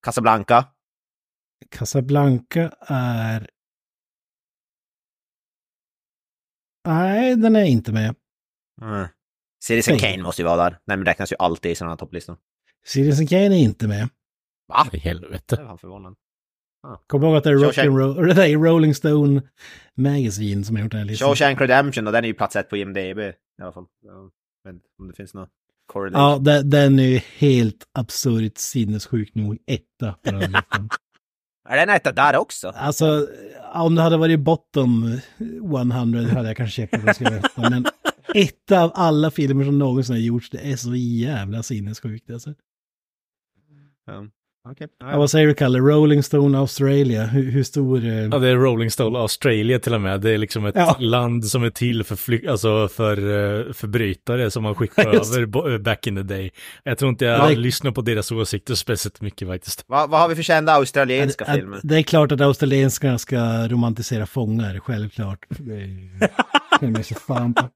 Casablanca. 0.06 0.66
Casablanca 1.70 2.72
är... 2.88 3.50
Nej, 6.86 7.36
den 7.36 7.56
är 7.56 7.64
inte 7.64 7.92
med. 7.92 8.16
Mm. 8.82 9.08
Citizen 9.64 9.98
Nej. 10.02 10.12
Kane 10.12 10.24
måste 10.24 10.42
ju 10.42 10.46
vara 10.46 10.64
där. 10.64 10.80
Nej 10.86 10.98
men 10.98 11.06
räknas 11.06 11.32
ju 11.32 11.36
alltid 11.40 11.72
i 11.72 11.76
sådana 11.76 11.92
här 11.92 11.98
topplistor. 11.98 12.38
Citizen 12.86 13.28
Kane 13.28 13.46
är 13.46 13.60
inte 13.60 13.88
med. 13.88 14.10
Va? 14.68 14.88
I 14.94 14.98
helvete. 14.98 15.56
Det 15.56 15.64
var 15.64 15.78
förvånande. 15.78 16.18
Kom 17.08 17.24
ihåg 17.24 17.36
att 17.36 17.44
det 17.44 17.50
är, 17.50 17.54
rock 17.54 17.74
Shawshank- 17.74 17.88
and 17.88 17.98
roll, 17.98 18.28
det 18.36 18.48
är 18.50 18.58
Rolling 18.58 18.96
Stone 18.96 19.42
Magazine 19.96 20.64
som 20.64 20.76
har 20.76 20.84
gjort 20.84 20.92
den 20.92 21.00
här 21.00 21.08
listan. 21.08 21.28
Shawshank 21.28 21.62
Redemption 21.62 22.08
och 22.08 22.14
den 22.14 22.24
är 22.24 22.28
ju 22.28 22.34
plats 22.34 22.56
ett 22.56 22.70
på 22.70 22.78
IMDB 22.78 23.20
i 23.20 23.34
alla 23.62 23.72
fall. 23.72 23.86
Inte 24.70 24.86
om 25.00 25.08
det 25.08 25.14
finns 25.14 25.34
något 25.34 25.50
correlation. 25.94 26.44
Ja, 26.46 26.62
de- 26.62 26.70
den 26.70 27.00
är 27.00 27.04
ju 27.04 27.18
helt 27.38 27.88
absurt 27.94 28.58
sinnessjukt 28.58 29.36
nog 29.36 29.58
etta 29.68 30.12
på 30.24 30.32
den 30.32 30.36
här 30.42 30.48
listan. 30.48 30.90
Är 31.70 31.78
den 31.78 31.90
etta 31.96 32.12
där 32.12 32.38
också? 32.38 32.70
Alltså, 32.70 33.28
om 33.84 33.96
det 33.96 34.02
hade 34.02 34.18
varit 34.18 34.40
bottom 34.40 35.20
100 35.40 36.22
hade 36.22 36.48
jag 36.48 36.58
kanske 36.58 36.76
checkat 36.76 37.00
vad 37.00 37.08
jag 37.08 37.16
skulle 37.16 37.30
veta. 37.30 37.70
Men 37.70 37.86
ett 38.36 38.72
av 38.72 38.92
alla 38.96 39.32
filmer 39.32 39.66
som 39.66 39.80
någonsin 39.80 40.16
har 40.16 40.22
gjorts, 40.22 40.50
det 40.50 40.72
är 40.72 40.76
så 40.76 40.96
jävla 40.96 41.64
sinnessjukt 41.64 42.30
alltså. 42.30 42.54
Ja. 44.06 44.28
Okej. 44.72 44.88
Ja, 45.00 45.18
vad 45.18 45.30
säger 45.30 45.48
du 45.48 45.54
Kalle? 45.54 45.80
Rolling 45.80 46.24
Stone 46.24 46.58
Australia, 46.58 47.24
hur, 47.26 47.52
hur 47.52 47.64
stor? 47.64 48.06
eh, 48.06 48.14
Ja, 48.14 48.40
det 48.40 48.48
är 48.50 48.56
Rolling 48.56 48.92
Stone 48.92 49.20
Australia 49.20 49.80
till 49.80 49.94
och 49.94 50.02
med. 50.02 50.22
Det 50.22 50.32
är 50.32 50.38
liksom 50.38 50.66
ett 50.66 50.76
Ja. 50.76 50.96
land 51.00 51.46
som 51.46 51.64
är 51.64 51.70
till 51.70 52.04
för, 52.04 52.16
fly- 52.16 52.48
alltså 52.48 52.88
för 52.88 53.20
uh, 53.20 53.74
förbrytare 53.74 54.52
som 54.52 54.64
man 54.64 54.76
skickar 54.76 55.04
det. 55.12 55.18
över 55.18 55.46
bo- 55.46 55.70
eh, 55.74 55.78
back 55.78 56.08
in 56.08 56.16
the 56.16 56.22
day. 56.24 56.52
Jag 56.84 56.98
tror 56.98 57.10
inte 57.10 57.26
jag 57.26 57.40
Ja, 57.40 57.50
det- 57.50 57.56
lyssnar 57.56 57.92
på 57.92 58.02
deras 58.02 58.32
åsikter 58.32 58.76
speciellt 58.76 59.22
mycket 59.22 59.48
faktiskt. 59.48 59.84
Vad, 59.88 60.10
vad 60.10 60.20
har 60.20 60.30
vi 60.30 60.36
för 60.36 60.44
kända 60.44 60.74
australienska 60.74 61.46
att- 61.46 61.56
filmer? 61.56 61.80
Det 61.84 61.98
är 61.98 62.04
klart 62.04 62.32
att 62.32 62.42
australienskarna 62.42 63.18
ska 63.18 63.68
romantisera 63.68 64.26
fångar, 64.26 64.80
självklart. 64.80 65.46
Det 65.50 65.74
är 65.76 66.88
det 66.98 67.04
så 67.04 67.16
fan 67.16 67.54
på. 67.54 67.70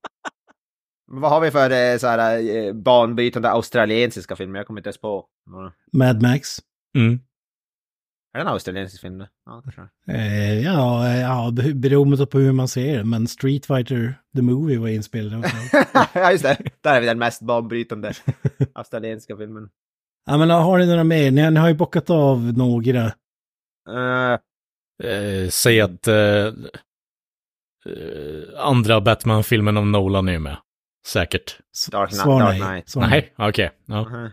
Vad 1.12 1.32
har 1.32 1.42
vi 1.42 1.52
för 1.52 1.72
eh, 1.94 1.98
så 1.98 2.08
här, 2.08 2.40
eh, 2.68 2.74
banbrytande 2.74 3.50
australiensiska 3.50 4.36
filmer? 4.36 4.60
Jag 4.60 4.68
kommer 4.68 4.80
inte 4.80 4.88
ens 4.88 5.02
på. 5.02 5.26
Mad 5.94 6.22
Max. 6.22 6.60
Mm. 6.98 7.20
Är 8.34 8.40
det 8.40 8.42
en 8.42 8.48
australiensisk 8.48 9.02
film? 9.02 9.26
Ja, 9.46 9.62
kanske. 9.64 9.82
Eh, 10.14 10.60
ja, 10.64 11.08
eh, 11.08 11.20
ja, 11.22 11.52
be- 11.54 11.74
beroende 11.74 12.26
på 12.26 12.40
hur 12.40 12.52
man 12.52 12.68
ser 12.68 12.98
det. 12.98 13.04
Men 13.04 13.28
Street 13.28 13.66
Fighter, 13.66 14.14
the 14.36 14.42
movie, 14.42 14.78
var 14.80 14.88
inspelad. 14.88 15.46
ja, 16.14 16.32
just 16.32 16.44
det. 16.44 16.58
Där 16.82 16.96
är 16.96 17.02
vi 17.02 17.08
den 17.08 17.20
mest 17.20 17.42
banbrytande 17.42 18.14
australiensiska 18.74 19.38
filmen. 19.38 19.70
ja, 20.26 20.38
men 20.38 20.50
har 20.50 20.78
ni 20.80 20.86
några 20.88 21.04
mer? 21.04 21.32
Ni, 21.32 21.52
ni 21.52 21.60
har 21.60 21.68
ju 21.68 21.74
bockat 21.74 22.10
av 22.10 22.54
några. 22.58 23.06
Eh, 23.90 24.40
Eh, 25.04 25.50
säg 25.50 25.82
att 25.82 26.08
eh, 26.08 26.16
eh, 26.16 26.54
andra 28.58 29.02
Batman-filmen 29.02 29.78
om 29.78 29.92
Nolan 29.92 30.30
är 30.30 30.40
med. 30.40 30.58
Säkert. 31.08 31.60
Dark 31.92 32.10
Knight- 32.10 32.16
Svar 32.24 32.40
Dark 32.40 32.60
nej. 32.60 32.70
Knight. 32.70 32.90
Svar 32.90 33.08
nej. 33.08 33.34
Okej. 33.38 33.72
Ja. 33.86 34.10
mhm. 34.10 34.14
Det, 34.24 34.32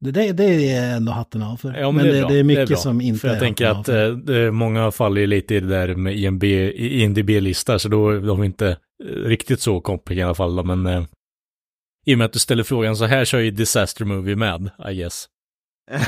det, 0.00 0.32
det 0.32 0.70
är 0.70 0.96
ändå 0.96 1.12
hatten 1.12 1.42
av 1.42 1.56
för. 1.56 1.74
Ja, 1.74 1.90
men 1.90 2.06
det, 2.06 2.28
det, 2.28 2.38
är 2.38 2.44
mycket 2.44 2.68
bra. 2.68 2.76
som 2.76 3.00
inte 3.00 3.20
För 3.20 3.28
jag 3.28 3.36
är 3.36 3.40
tänker 3.40 3.66
att 3.66 3.88
eh, 3.88 4.08
det, 4.08 4.50
många 4.50 4.90
faller 4.90 5.26
lite 5.26 5.54
i 5.54 5.60
det 5.60 5.68
där 5.68 5.94
med 5.94 6.16
IMB, 6.16 6.44
i- 6.44 7.02
IMDB-listor, 7.02 7.78
så 7.78 7.88
då 7.88 8.10
är 8.10 8.20
de 8.20 8.44
inte 8.44 8.68
eh, 8.68 9.06
riktigt 9.06 9.60
så 9.60 9.80
komplicerade 9.80 10.20
i 10.20 10.24
alla 10.24 10.34
fall. 10.34 10.56
då, 10.56 10.62
Men 10.62 10.86
eh, 10.86 11.04
i 12.06 12.14
och 12.14 12.18
med 12.18 12.24
att 12.24 12.32
du 12.32 12.38
ställer 12.38 12.62
frågan 12.62 12.96
så 12.96 13.04
här 13.04 13.34
är 13.34 13.40
ju 13.40 13.50
Disaster 13.50 14.04
Movie 14.04 14.36
med, 14.36 14.70
I 14.90 14.94
guess. 14.94 15.28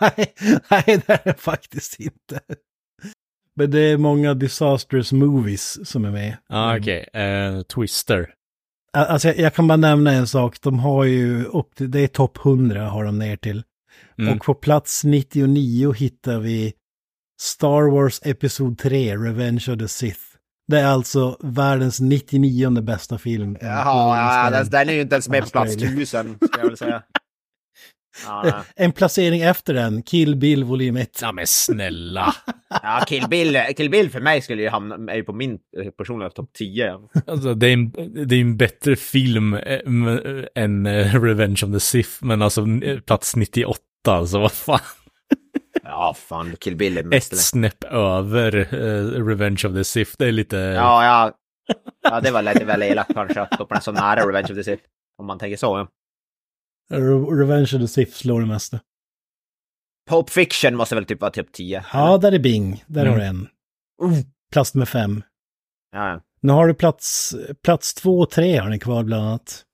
nej, 0.00 0.34
nej, 0.70 0.84
det 1.06 1.08
är 1.08 1.20
det 1.24 1.40
faktiskt 1.40 2.00
inte. 2.00 2.40
Men 3.56 3.70
det 3.70 3.80
är 3.80 3.96
många 3.96 4.34
disastrous 4.34 5.12
movies 5.12 5.88
som 5.88 6.04
är 6.04 6.10
med. 6.10 6.36
Ja, 6.48 6.56
ah, 6.56 6.78
okej. 6.78 7.08
Eh, 7.12 7.62
Twister. 7.62 8.34
Alltså 8.96 9.28
jag, 9.28 9.38
jag 9.38 9.54
kan 9.54 9.68
bara 9.68 9.76
nämna 9.76 10.12
en 10.12 10.26
sak. 10.26 10.56
De 10.62 10.78
har 10.78 11.04
ju 11.04 11.44
upp 11.44 11.74
till, 11.74 11.90
det 11.90 12.00
är 12.00 12.08
topp 12.08 12.38
100 12.46 12.88
har 12.88 13.04
de 13.04 13.18
ner 13.18 13.36
till. 13.36 13.62
Mm. 14.18 14.34
Och 14.34 14.44
på 14.44 14.54
plats 14.54 15.04
99 15.04 15.92
hittar 15.92 16.38
vi 16.38 16.72
Star 17.40 17.90
Wars 17.90 18.20
Episod 18.24 18.78
3, 18.78 19.16
Revenge 19.16 19.64
of 19.68 19.78
the 19.78 19.88
Sith. 19.88 20.20
Det 20.68 20.80
är 20.80 20.86
alltså 20.86 21.36
världens 21.40 22.00
99 22.00 22.80
bästa 22.80 23.18
film. 23.18 23.56
Jaha, 23.60 24.44
ja, 24.44 24.50
den, 24.50 24.70
den 24.70 24.88
är 24.88 24.92
ju 24.92 25.00
inte 25.00 25.14
ens 25.14 25.28
med 25.28 25.44
på 25.44 25.50
plats 25.50 25.70
Australien. 25.70 25.98
tusen, 25.98 26.38
ska 26.48 26.60
jag 26.60 26.66
väl 26.68 26.76
säga. 26.76 27.02
Ja. 28.26 28.64
En 28.76 28.92
placering 28.92 29.40
efter 29.42 29.74
den, 29.74 30.02
Kill 30.02 30.36
Bill 30.36 30.64
volym 30.64 30.96
1. 30.96 31.18
Ja 31.22 31.32
men 31.32 31.46
snälla. 31.46 32.34
ja 32.82 33.04
Kill, 33.06 33.24
Bill, 33.28 33.58
Kill 33.76 33.90
Bill 33.90 34.10
för 34.10 34.20
mig 34.20 34.42
skulle 34.42 34.62
ju 34.62 34.68
hamna 34.68 35.12
är 35.12 35.16
ju 35.16 35.24
på 35.24 35.32
min 35.32 35.58
eh, 35.78 35.90
personliga 35.90 36.30
topp 36.30 36.50
10. 36.58 36.98
Alltså, 37.26 37.54
det, 37.54 37.66
är 37.68 37.72
en, 37.72 37.90
det 38.28 38.34
är 38.36 38.40
en 38.40 38.56
bättre 38.56 38.96
film 38.96 39.54
eh, 39.54 39.80
än 40.54 40.86
eh, 40.86 41.22
Revenge 41.22 41.60
of 41.64 41.72
the 41.72 41.80
Sith, 41.80 42.10
men 42.20 42.42
alltså 42.42 42.66
plats 43.06 43.36
98, 43.36 43.80
alltså 44.04 44.38
vad 44.38 44.52
fan. 44.52 44.80
Ja, 45.82 46.14
fan, 46.28 46.56
Kill 46.60 46.76
Bill 46.76 46.96
är 46.96 47.00
Ett 47.00 47.06
mästare. 47.06 47.38
snäpp 47.38 47.84
över 47.84 48.50
Revenge 49.28 49.62
of 49.66 49.74
the 49.74 49.84
Sith, 49.84 50.12
det 50.18 50.26
är 50.26 50.32
lite... 50.32 50.56
Ja, 50.56 51.04
ja. 51.04 51.32
Ja, 52.02 52.20
det 52.20 52.30
var 52.30 52.42
lite 52.42 52.64
väl 52.64 52.82
elakt 52.82 53.14
kanske 53.14 53.40
att 53.40 53.54
hoppa 53.58 53.80
så 53.80 53.92
nära 53.92 54.28
Revenge 54.28 54.46
of 54.50 54.54
the 54.56 54.64
Sith. 54.64 54.82
Om 55.18 55.26
man 55.26 55.38
tänker 55.38 55.56
så. 55.56 55.66
Ja. 55.78 55.88
Re- 56.92 57.38
Revenge 57.38 57.62
of 57.74 57.80
the 57.80 57.88
Sith 57.88 58.12
slår 58.12 58.40
det 58.40 58.46
mesta. 58.46 58.80
Pulp 60.10 60.30
Fiction 60.30 60.76
måste 60.76 60.94
väl 60.94 61.04
typ 61.04 61.20
vara 61.20 61.30
typ 61.30 61.52
10? 61.52 61.84
Ja, 61.92 62.18
där 62.18 62.32
är 62.32 62.38
Bing. 62.38 62.84
Där 62.86 63.00
Mm. 63.06 63.12
har 63.12 63.20
du 63.20 63.26
en. 63.26 63.48
Plats 64.52 64.74
med 64.74 64.88
fem. 64.88 65.22
Ja, 65.92 66.08
ja. 66.10 66.20
Nu 66.40 66.52
har 66.52 66.66
du 66.66 66.74
plats, 66.74 67.34
plats 67.62 67.94
två 67.94 68.20
och 68.20 68.30
tre 68.30 68.56
har 68.56 68.68
ni 68.68 68.78
kvar 68.78 69.02
bland 69.04 69.24
annat. 69.26 69.64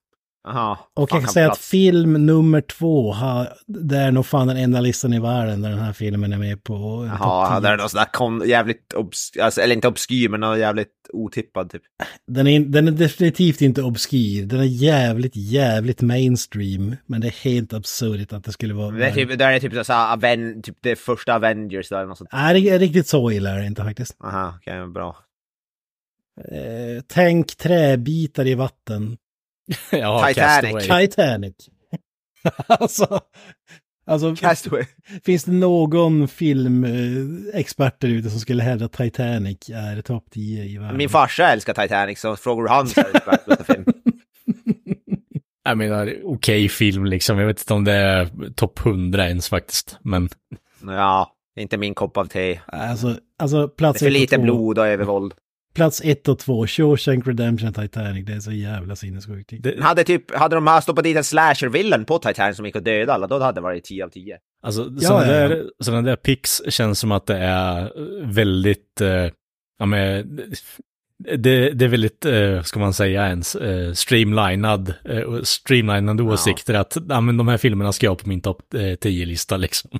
Jaha. 0.44 0.78
Och 0.94 1.12
jag 1.12 1.20
kan 1.20 1.28
säga 1.32 1.46
att 1.46 1.52
plats- 1.58 1.68
film 1.70 2.26
nummer 2.26 2.60
två, 2.60 3.12
har, 3.12 3.48
det 3.66 3.96
är 3.96 4.10
nog 4.12 4.26
fan 4.26 4.46
den 4.46 4.56
enda 4.56 4.80
listan 4.80 5.12
i 5.12 5.20
världen 5.20 5.62
där 5.62 5.70
den 5.70 5.78
här 5.78 5.92
filmen 5.92 6.32
är 6.32 6.38
med 6.38 6.64
på 6.64 7.06
Jaha, 7.06 7.46
topp 7.46 7.62
det 7.62 7.68
10. 7.68 7.72
är 7.72 7.76
någon 7.76 7.88
sån 7.88 7.98
där 7.98 8.12
kon- 8.12 8.48
jävligt 8.48 8.94
obs- 8.94 9.40
alltså, 9.42 9.60
eller 9.60 9.74
inte 9.74 9.88
obskyr, 9.88 10.28
men 10.28 10.40
någon 10.40 10.58
jävligt 10.58 10.88
otippad 11.12 11.70
typ. 11.70 11.82
Den 12.26 12.46
är, 12.46 12.60
den 12.60 12.88
är 12.88 12.92
definitivt 12.92 13.60
inte 13.62 13.82
obskyr, 13.82 14.46
den 14.46 14.60
är 14.60 14.64
jävligt, 14.64 15.36
jävligt 15.36 16.00
mainstream. 16.02 16.96
Men 17.06 17.20
det 17.20 17.26
är 17.26 17.44
helt 17.44 17.72
absurt 17.72 18.32
att 18.32 18.44
det 18.44 18.52
skulle 18.52 18.74
vara... 18.74 18.90
Det 18.90 19.06
är 19.06 19.12
typ, 19.14 19.38
där 19.38 19.52
är 19.52 19.60
typ 19.60 19.86
så 19.86 19.92
här, 19.92 20.16
Aven- 20.16 20.62
typ 20.62 20.76
det 20.82 20.96
första 20.96 21.34
Avengers 21.34 21.88
där, 21.88 22.06
något 22.06 22.18
sånt. 22.18 22.30
Nej, 22.32 22.60
det 22.62 22.70
är 22.70 22.78
riktigt 22.78 23.06
så 23.08 23.30
illa 23.30 23.50
är 23.50 23.58
det 23.58 23.66
inte 23.66 23.82
faktiskt. 23.84 24.16
Aha, 24.24 24.54
okej, 24.60 24.86
bra. 24.86 25.16
Eh, 26.52 27.02
tänk 27.08 27.56
träbitar 27.56 28.46
i 28.46 28.54
vatten. 28.54 29.16
ja, 29.90 30.26
Titanic. 30.28 30.72
Castaway. 30.72 31.06
Titanic. 31.08 31.54
alltså, 32.66 33.20
alltså 34.06 34.36
Castaway. 34.36 34.84
finns 35.24 35.44
det 35.44 35.52
någon 35.52 36.28
filmexpert 36.28 38.00
där 38.00 38.08
ute 38.08 38.30
som 38.30 38.40
skulle 38.40 38.62
hävda 38.62 38.84
att 38.84 38.92
Titanic 38.92 39.70
är 39.70 40.02
topp 40.02 40.24
10 40.30 40.64
i 40.64 40.78
världen? 40.78 40.96
Min 40.96 41.08
farsa 41.08 41.48
älskar 41.48 41.74
Titanic, 41.74 42.20
så 42.20 42.36
frågar 42.36 42.62
du 42.62 42.68
han 42.68 42.88
så 42.88 43.00
är 43.00 43.56
det 43.56 43.64
film. 43.64 43.84
Jag 45.64 45.78
menar, 45.78 46.14
okej 46.24 46.68
film 46.68 47.04
liksom. 47.04 47.38
Jag 47.38 47.46
vet 47.46 47.60
inte 47.60 47.74
om 47.74 47.84
det 47.84 47.92
är 47.92 48.28
topp 48.54 48.86
100 48.86 49.28
ens 49.28 49.48
faktiskt. 49.48 49.98
Men 50.02 50.28
Ja, 50.86 51.32
det 51.54 51.62
inte 51.62 51.76
min 51.76 51.94
kopp 51.94 52.16
av 52.16 52.24
te. 52.24 52.60
Alltså, 52.66 53.16
alltså 53.38 53.62
Det 53.66 53.76
plats 53.76 54.02
är 54.02 54.06
för 54.06 54.10
lite 54.10 54.36
två- 54.36 54.42
blod 54.42 54.78
och 54.78 54.86
övervåld. 54.86 55.34
Plats 55.74 56.00
ett 56.04 56.28
och 56.28 56.38
två, 56.38 56.66
Shawshank 56.66 57.26
Redemption 57.26 57.72
Titanic, 57.72 58.26
det 58.26 58.32
är 58.32 58.40
så 58.40 58.52
jävla 58.52 58.96
sinnessjukt. 58.96 59.52
Hade, 59.80 60.04
typ, 60.04 60.34
hade 60.34 60.54
de 60.56 60.66
här 60.66 60.80
stoppat 60.80 61.04
dit 61.04 61.16
en 61.16 61.24
slasher-villen 61.24 62.04
på 62.04 62.18
Titanic 62.18 62.56
som 62.56 62.66
gick 62.66 62.76
och 62.76 62.82
dödade 62.82 63.12
alla, 63.12 63.26
då 63.26 63.38
hade 63.38 63.56
det 63.56 63.62
varit 63.62 63.84
10 63.84 64.04
av 64.04 64.08
10. 64.08 64.38
alltså, 64.62 64.90
Ja, 65.00 65.08
sådana, 65.08 65.26
ja, 65.26 65.40
ja. 65.40 65.48
Där, 65.48 65.64
sådana 65.80 66.02
där 66.02 66.16
picks 66.16 66.62
känns 66.68 66.98
som 66.98 67.12
att 67.12 67.26
det 67.26 67.36
är 67.38 67.92
väldigt, 68.26 69.00
eh, 69.00 69.30
ja 69.78 69.86
men, 69.86 70.40
det, 71.36 71.70
det 71.70 71.84
är 71.84 71.88
väldigt, 71.88 72.24
eh, 72.24 72.62
ska 72.62 72.80
man 72.80 72.94
säga 72.94 73.26
ens, 73.28 73.54
eh, 73.54 73.92
streamlinad, 73.92 74.94
eh, 75.04 75.42
streamlinade 75.42 76.22
Ja. 76.22 76.32
åsikter 76.32 76.74
att 76.74 76.96
ja, 77.08 77.20
men 77.20 77.36
de 77.36 77.48
här 77.48 77.56
filmerna 77.58 77.92
ska 77.92 78.06
jag 78.06 78.18
på 78.18 78.28
min 78.28 78.40
topp 78.40 78.74
eh, 78.74 78.78
10-lista 78.80 79.56
liksom. 79.56 79.90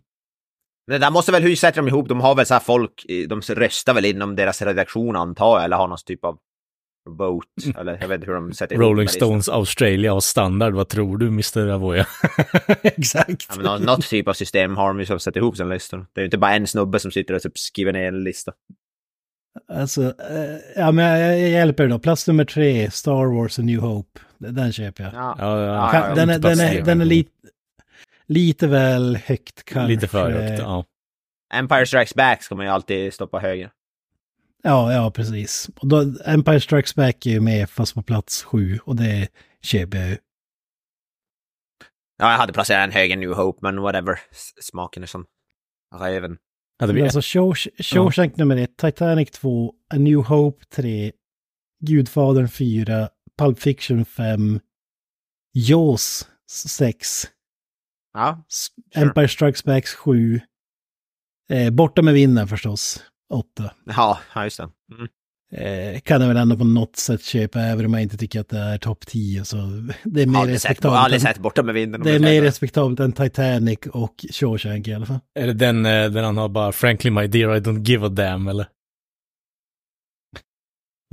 Det 0.93 0.99
där 0.99 1.11
måste 1.11 1.33
väl, 1.33 1.43
hur 1.43 1.57
sätter 1.57 1.77
de 1.83 1.89
ihop? 1.89 2.09
De 2.09 2.21
har 2.21 2.35
väl 2.35 2.47
så 2.47 2.55
här 2.55 2.61
folk, 2.61 3.05
de 3.29 3.41
röstar 3.41 3.95
väl 3.95 4.05
inom 4.05 4.37
deras 4.37 4.63
redaktion 4.63 5.17
antar 5.17 5.57
jag, 5.57 5.65
eller 5.65 5.77
har 5.77 5.89
någon 5.89 5.99
typ 6.07 6.25
av 6.25 6.39
Boat, 7.11 7.45
eller 7.79 7.99
jag 8.01 8.09
vet 8.09 8.15
inte 8.15 8.27
hur 8.27 8.35
de 8.35 8.53
sätter 8.53 8.75
ihop 8.75 8.83
Rolling 8.83 8.97
den 8.97 9.05
listan. 9.05 9.29
Stones 9.29 9.49
Australia 9.49 10.15
och 10.15 10.25
standard, 10.25 10.75
vad 10.75 10.89
tror 10.89 11.19
du 11.19 11.27
Mr. 11.27 11.69
Avoya? 11.69 12.07
Exakt. 12.83 13.47
Ja, 13.49 13.55
men 13.57 13.65
nå- 13.65 13.79
något 13.79 14.09
typ 14.09 14.29
av 14.29 14.33
system 14.33 14.77
har 14.77 14.89
de 14.89 14.99
ju 15.01 15.07
som 15.07 15.21
sätter 15.21 15.41
ihop 15.41 15.57
sina 15.57 15.69
listor. 15.69 16.07
Det 16.13 16.21
är 16.21 16.23
ju 16.23 16.25
inte 16.27 16.39
bara 16.39 16.55
en 16.55 16.67
snubbe 16.67 16.99
som 16.99 17.11
sitter 17.11 17.35
och 17.35 17.43
typ 17.43 17.59
skriver 17.59 17.93
ner 17.93 18.09
en 18.09 18.25
lista. 18.25 18.53
Alltså, 19.73 20.03
eh, 20.03 20.57
ja 20.77 20.93
men 20.93 21.05
jag, 21.21 21.41
jag 21.41 21.49
hjälper 21.51 21.83
dig 21.83 21.91
då. 21.93 21.99
Plats 21.99 22.27
nummer 22.29 22.45
tre, 22.45 22.91
Star 22.91 23.37
Wars 23.37 23.59
A 23.59 23.63
New 23.63 23.81
Hope. 23.81 24.21
Den 24.39 24.73
köper 24.73 25.05
jag. 25.05 25.13
Ja. 25.15 25.37
Ja, 25.39 25.61
ja, 25.61 25.75
Ja, 25.75 25.91
Kan- 25.91 26.09
ja, 26.09 26.15
den, 26.15 26.31
är, 26.31 26.39
den, 26.39 26.61
är, 26.61 26.83
den 26.83 27.01
är 27.01 27.05
lite, 27.05 27.31
lite 28.27 28.67
väl 28.67 29.17
högt 29.17 29.65
kanske. 29.65 29.95
Lite 29.95 30.09
för 30.09 30.31
högt, 30.31 30.59
ja. 30.59 30.85
Empire 31.55 31.87
Strikes 31.87 32.15
Back 32.15 32.43
ska 32.43 32.55
man 32.55 32.67
ju 32.67 32.73
alltid 32.73 33.15
stoppa 33.15 33.39
högre. 33.39 33.71
Ja, 34.63 34.93
ja 34.93 35.11
precis. 35.11 35.71
Och 35.77 35.89
då, 35.89 36.15
Empire 36.25 36.61
Strikes 36.61 36.95
Back 36.95 37.27
är 37.27 37.31
ju 37.31 37.41
med 37.41 37.71
fast 37.71 37.95
på 37.95 38.03
plats 38.03 38.43
sju 38.43 38.79
och 38.85 38.97
det 38.97 39.29
köper 39.63 39.99
jag 39.99 40.09
ju. 40.09 40.17
Ja, 42.19 42.31
jag 42.31 42.39
hade 42.39 42.53
placerat 42.53 42.85
en 42.85 42.93
högre 42.93 43.17
New 43.17 43.33
Hope, 43.33 43.59
men 43.63 43.81
whatever. 43.81 44.21
Smaken 44.61 45.03
är 45.03 45.07
som 45.07 45.27
räven. 45.95 46.39
Hade 46.79 46.93
Men 46.93 47.03
vi 47.03 47.09
alltså 47.09 47.21
Shaw- 47.21 47.83
Shawshank 47.83 48.37
nummer 48.37 48.57
ett, 48.57 48.77
Titanic 48.77 49.31
2, 49.31 49.75
A 49.95 49.97
New 49.99 50.19
Hope 50.19 50.65
3, 50.65 51.13
Gudfadern 51.81 52.49
4, 52.49 53.09
Pulp 53.39 53.59
Fiction 53.59 54.05
5, 54.05 54.61
Jaws 55.53 56.29
6, 56.51 57.23
Ja, 58.15 58.45
Sure. 58.49 59.03
Empire 59.07 59.29
Strikes 59.29 59.65
Back 59.65 59.87
7, 59.87 60.41
eh, 61.51 61.71
Borta 61.71 62.03
med 62.03 62.15
vinden 62.15 62.49
förstås, 62.49 63.03
8. 63.35 63.71
ja, 63.87 64.19
ja 64.35 64.45
just 64.45 64.57
det. 64.57 64.69
Mm. 64.95 65.09
Eh, 65.55 66.01
kan 66.01 66.21
jag 66.21 66.29
väl 66.29 66.37
ändå 66.37 66.57
på 66.57 66.65
något 66.65 66.97
sätt 66.97 67.23
köpa, 67.25 67.61
även 67.61 67.87
om 67.87 67.93
jag 67.95 68.03
inte 68.03 68.17
tycker 68.17 68.41
att 68.41 68.49
det 68.49 68.59
är 68.59 68.79
topp 68.79 69.07
10. 69.07 69.45
Så 69.45 69.57
det 70.05 70.23
är 70.23 70.27
mer 70.27 70.39
Aldrig 70.39 70.61
sett, 70.61 70.71
respektabelt. 70.71 71.05
aldrig 71.05 71.23
sett 71.23 71.39
Borta 71.39 71.63
med 71.63 71.75
vinden. 71.75 72.03
Det 72.03 72.11
är 72.11 72.13
jag 72.13 72.23
mer 72.23 72.43
respektabelt 72.43 73.01
än 73.01 73.13
Titanic 73.13 73.79
och 73.93 74.15
Shawshank 74.31 74.89
i 74.89 74.95
alla 74.95 75.07
fall. 75.07 75.19
Är 75.35 75.47
det 75.47 75.53
den 75.53 75.87
eh, 75.87 76.11
där 76.11 76.23
han 76.23 76.37
har 76.37 76.49
bara 76.49 76.73
Frankly 76.73 77.11
my 77.11 77.27
dear 77.27 77.57
I 77.57 77.61
don't 77.61 77.85
give 77.85 78.07
a 78.07 78.09
damn 78.09 78.49
eller? 78.49 78.67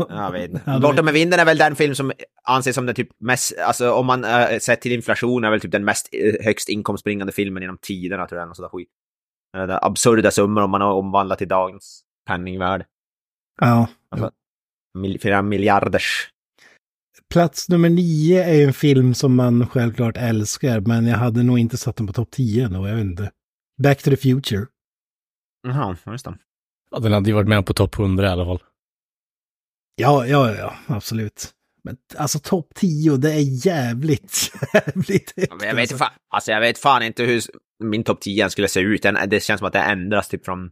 Jag 0.09 0.31
vet 0.31 0.51
inte. 0.51 0.79
Borta 0.81 1.03
med 1.03 1.13
vinden 1.13 1.39
är 1.39 1.45
väl 1.45 1.57
den 1.57 1.75
film 1.75 1.95
som 1.95 2.11
anses 2.43 2.75
som 2.75 2.85
den 2.85 2.95
typ 2.95 3.09
mest, 3.19 3.57
alltså 3.59 3.91
om 3.91 4.05
man 4.05 4.23
äh, 4.23 4.59
sett 4.59 4.81
till 4.81 4.91
inflation 4.91 5.43
är 5.43 5.51
väl 5.51 5.61
typ 5.61 5.71
den 5.71 5.85
mest 5.85 6.09
äh, 6.11 6.45
högst 6.45 6.69
inkomstbringande 6.69 7.33
filmen 7.33 7.63
genom 7.63 7.77
tiderna 7.77 8.27
tror 8.27 8.39
jag. 8.39 8.47
Någon 8.47 8.55
sån 8.55 8.63
där 8.63 8.69
skit. 8.69 8.89
Det 9.53 9.59
är 9.59 9.85
absurda 9.85 10.31
summor 10.31 10.63
om 10.63 10.71
man 10.71 10.81
har 10.81 10.93
omvandlat 10.93 11.37
till 11.37 11.47
dagens 11.47 12.03
penningvärde. 12.27 12.85
Ja. 13.61 13.87
Mil, 14.97 15.19
flera 15.19 15.41
miljarders. 15.41 16.29
Plats 17.33 17.69
nummer 17.69 17.89
nio 17.89 18.43
är 18.43 18.53
ju 18.53 18.63
en 18.63 18.73
film 18.73 19.13
som 19.13 19.35
man 19.35 19.67
självklart 19.67 20.17
älskar, 20.17 20.79
men 20.79 21.07
jag 21.07 21.17
hade 21.17 21.43
nog 21.43 21.59
inte 21.59 21.77
satt 21.77 21.95
den 21.95 22.07
på 22.07 22.13
topp 22.13 22.31
10 22.31 22.65
ändå, 22.65 22.87
jag 22.87 22.95
vet 22.95 23.05
inte. 23.05 23.31
Back 23.83 24.03
to 24.03 24.09
the 24.09 24.17
Future. 24.17 24.65
Jaha, 25.67 25.97
just 26.05 26.25
det. 26.25 26.37
Ja, 26.91 26.99
den 26.99 27.11
hade 27.11 27.29
ju 27.29 27.35
varit 27.35 27.47
med 27.47 27.65
på 27.65 27.73
topp 27.73 27.99
100 27.99 28.25
i 28.25 28.29
alla 28.29 28.45
fall. 28.45 28.59
Ja, 29.99 30.25
ja, 30.25 30.55
ja, 30.55 30.75
absolut. 30.87 31.49
Men 31.83 31.97
alltså 32.17 32.39
topp 32.39 32.71
10, 32.75 33.17
det 33.17 33.33
är 33.33 33.65
jävligt, 33.67 34.51
jävligt 34.73 35.33
högt. 35.37 35.51
Ja, 35.51 35.55
men 35.59 35.67
jag, 35.67 35.75
vet 35.75 35.97
fan, 35.97 36.11
alltså 36.29 36.51
jag 36.51 36.59
vet 36.59 36.77
fan 36.77 37.03
inte 37.03 37.23
hur 37.23 37.41
min 37.83 38.03
topp 38.03 38.21
10 38.21 38.49
skulle 38.49 38.67
se 38.67 38.79
ut. 38.79 39.05
Det 39.27 39.43
känns 39.43 39.59
som 39.59 39.67
att 39.67 39.73
det 39.73 39.79
ändras 39.79 40.27
typ 40.27 40.45
från 40.45 40.71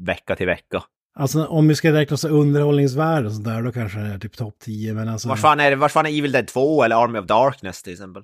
vecka 0.00 0.36
till 0.36 0.46
vecka. 0.46 0.82
Alltså 1.18 1.46
om 1.46 1.68
vi 1.68 1.74
ska 1.74 1.92
räkna 1.92 2.16
så 2.16 2.28
underhållningsvärde 2.28 3.26
och 3.26 3.32
sånt 3.32 3.44
där, 3.44 3.62
då 3.62 3.72
kanske 3.72 3.98
det 3.98 4.06
är 4.06 4.18
typ 4.18 4.36
topp 4.36 4.54
10, 4.58 4.94
men 4.94 5.08
alltså... 5.08 5.28
Vart 5.28 5.38
fan, 5.38 5.60
är, 5.60 5.76
vart 5.76 5.92
fan 5.92 6.06
är 6.06 6.18
Evil 6.18 6.32
Dead 6.32 6.46
2 6.46 6.82
eller 6.82 7.04
Army 7.04 7.18
of 7.18 7.26
Darkness 7.26 7.82
till 7.82 7.92
exempel? 7.92 8.22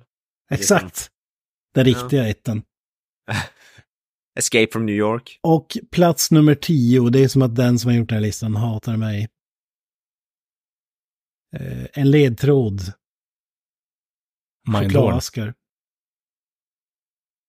Exakt. 0.51 1.09
Den 1.73 1.85
riktiga 1.85 2.27
ettan. 2.27 2.61
Escape 4.39 4.67
from 4.71 4.85
New 4.85 4.95
York. 4.95 5.39
Och 5.43 5.77
plats 5.91 6.31
nummer 6.31 6.55
10, 6.55 7.09
det 7.09 7.19
är 7.19 7.27
som 7.27 7.41
att 7.41 7.55
den 7.55 7.79
som 7.79 7.91
har 7.91 7.97
gjort 7.97 8.09
den 8.09 8.15
här 8.15 8.21
listan 8.21 8.55
hatar 8.55 8.97
mig. 8.97 9.27
Eh, 11.55 11.87
en 11.93 12.11
ledtråd. 12.11 12.81
Chokladaskar. 14.73 15.53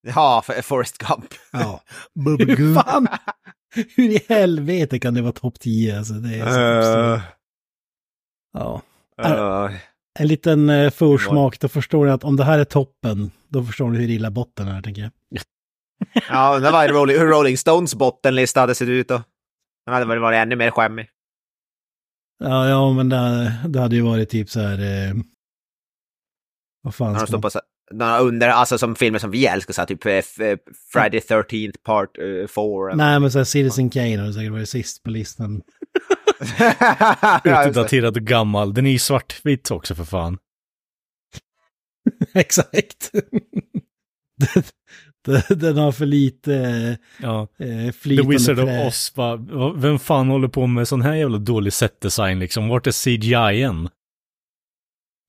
Ja, 0.07 0.42
för 0.44 0.62
Forrest 0.62 0.99
Gump. 0.99 1.35
Ja. 1.53 1.83
Hur 2.38 2.75
fan? 2.75 3.07
Hur 3.96 4.11
i 4.11 4.25
helvete 4.29 4.99
kan 4.99 5.14
det 5.14 5.22
vara 5.22 5.33
topp 5.33 5.61
10? 5.61 5.99
Alltså, 5.99 6.12
det 6.14 6.35
är 6.37 6.51
så 6.53 6.59
Uh. 7.14 7.22
Ja. 8.53 8.83
uh, 9.27 9.77
En 10.18 10.27
liten 10.27 10.70
eh, 10.70 10.90
försmak, 10.90 11.61
då 11.61 11.68
förstår 11.68 12.07
ni 12.07 12.11
att 12.12 12.25
om 12.25 12.37
det 12.37 12.44
här 12.44 12.59
är 12.59 12.64
toppen, 12.64 13.31
då 13.49 13.64
förstår 13.64 13.90
ni 13.90 13.99
hur 13.99 14.11
illa 14.11 14.31
botten 14.31 14.68
är, 14.68 14.83
tänker 14.83 15.03
jag. 15.03 15.11
ja, 16.31 16.57
undrar 16.57 16.72
vad 16.72 16.90
Rolling, 16.90 17.18
hur 17.18 17.27
Rolling 17.27 17.59
Stones 17.59 17.94
bottenlista 17.94 18.61
hade 18.61 18.75
sett 18.75 18.88
ut 18.88 19.09
då. 19.09 19.22
Den 19.87 19.94
hade 19.94 20.07
väl 20.07 20.18
varit 20.18 20.37
ännu 20.37 20.57
mer 20.57 20.70
skämmig. 20.70 21.09
Ja, 22.38 22.68
ja 22.68 22.92
men 22.92 23.09
det, 23.09 23.53
det 23.68 23.81
hade 23.81 23.96
ju 23.96 24.03
varit 24.03 24.29
typ 24.31 24.51
så 24.51 24.61
här... 24.61 25.09
Eh, 25.09 25.14
vad 26.83 26.94
fan 26.94 27.12
När 27.12 27.14
de 27.14 27.18
ska 27.20 27.27
står 27.27 27.37
man... 27.38 27.42
på 27.42 27.51
så- 27.51 27.61
några 27.90 28.18
under, 28.18 28.48
alltså 28.48 28.79
som 28.79 28.94
filmer 28.96 29.18
som 29.18 29.31
vi 29.31 29.46
älskar, 29.46 29.74
så 29.74 29.81
här, 29.81 29.87
typ 29.87 30.07
eh, 30.07 30.12
f- 30.12 30.40
eh, 30.40 30.59
Friday 30.92 31.20
13th 31.20 31.79
part 31.83 32.11
4. 32.55 32.94
Nej, 32.94 33.20
men 33.20 33.31
så 33.33 33.38
här, 33.38 33.44
Citizen 33.44 33.90
Kane 33.90 34.16
har 34.18 34.33
säkert 34.33 34.53
varit 34.53 34.68
sist 34.68 35.03
på 35.03 35.11
listan. 35.11 35.62
Utdaterad 37.68 38.16
och 38.16 38.22
gammal. 38.22 38.74
Den 38.74 38.87
är 38.87 38.90
ju 38.90 38.98
svartvit 38.98 39.70
också 39.70 39.94
för 39.94 40.05
fan. 40.05 40.38
Exakt. 42.35 43.11
den, 45.49 45.59
den, 45.59 45.77
har 45.77 45.93
för 45.93 46.07
lite 46.07 46.99
Ja. 47.23 47.43
eh, 47.59 47.67
The 47.87 47.93
flytande 47.93 48.31
Wizard 48.33 48.57
trä. 48.57 48.81
of 48.81 48.87
Oz, 48.88 49.12
va, 49.17 49.37
vem 49.77 49.99
fan 49.99 50.29
håller 50.29 50.49
på 50.49 50.67
med 50.67 50.88
sån 50.88 51.03
här 51.03 51.14
jävla 51.14 51.38
dålig 51.38 51.73
setdesign 51.73 52.38
liksom? 52.38 52.69
Vart 52.69 52.87
är 52.87 52.91
CGI-en? 53.05 53.88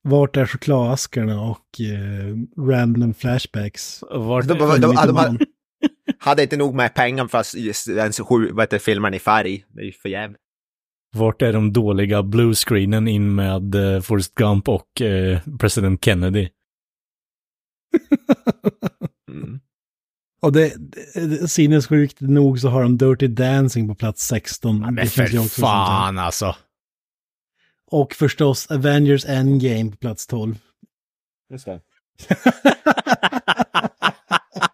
Vart 0.08 0.36
är 0.36 0.46
chokladaskarna 0.46 1.40
och 1.40 1.80
eh, 1.80 2.36
random 2.68 3.14
flashbacks? 3.14 4.04
Vart 4.10 4.48
De- 4.48 4.54
de- 4.58 4.80
de- 4.80 4.94
de- 5.06 5.38
hade 6.18 6.42
inte 6.42 6.56
nog 6.56 6.74
med 6.74 6.94
pengar 6.94 7.26
för 7.26 7.38
att 7.38 7.54
ens 7.88 8.20
sju, 8.20 8.50
vad 8.52 8.62
heter 8.62 8.78
filmen 8.78 9.14
i 9.14 9.18
färg. 9.18 9.64
Det 9.68 9.80
är 9.80 9.84
ju 9.84 9.92
för 9.92 10.08
jävligt. 10.08 10.40
Vart 11.16 11.42
är 11.42 11.52
de 11.52 11.72
dåliga 11.72 12.22
bluescreenen 12.22 13.08
in 13.08 13.34
med 13.34 13.74
uh, 13.74 14.00
Forrest 14.00 14.34
Gump 14.34 14.68
och 14.68 15.00
eh, 15.02 15.40
President 15.58 16.04
Kennedy? 16.04 16.48
Mm. 20.42 20.48
Och 20.48 20.52
det, 20.52 20.74
det, 21.14 21.48
sinnessjukt 21.48 22.20
nog 22.20 22.60
så 22.60 22.68
har 22.68 22.82
de 22.82 22.98
Dirty 22.98 23.26
Dancing 23.26 23.88
på 23.88 23.94
plats 23.94 24.26
16. 24.26 24.80
Men 24.80 24.94
Det 24.94 25.06
finns 25.06 25.34
ju 25.34 25.38
för 25.42 25.60
fan 25.60 26.18
alltså. 26.18 26.56
Och 27.90 28.14
förstås 28.14 28.70
Avengers 28.70 29.24
Endgame 29.24 29.90
på 29.90 29.96
plats 29.96 30.26
12. 30.26 30.58
Just 31.50 31.64
det. 31.66 31.80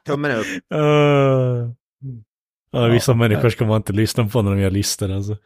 Tummen 0.07 0.31
upp. 0.31 0.46
Uh. 0.74 1.70
Ja, 2.70 2.87
vissa 2.87 3.12
Ja, 3.12 3.16
människor 3.16 3.50
ska 3.50 3.64
man 3.64 3.76
inte 3.76 3.92
lyssna 3.92 4.29
på 4.29 4.42
när 4.42 4.50
de 4.50 4.61
gör 4.61 4.70
listor 4.70 5.12
alltså. 5.12 5.37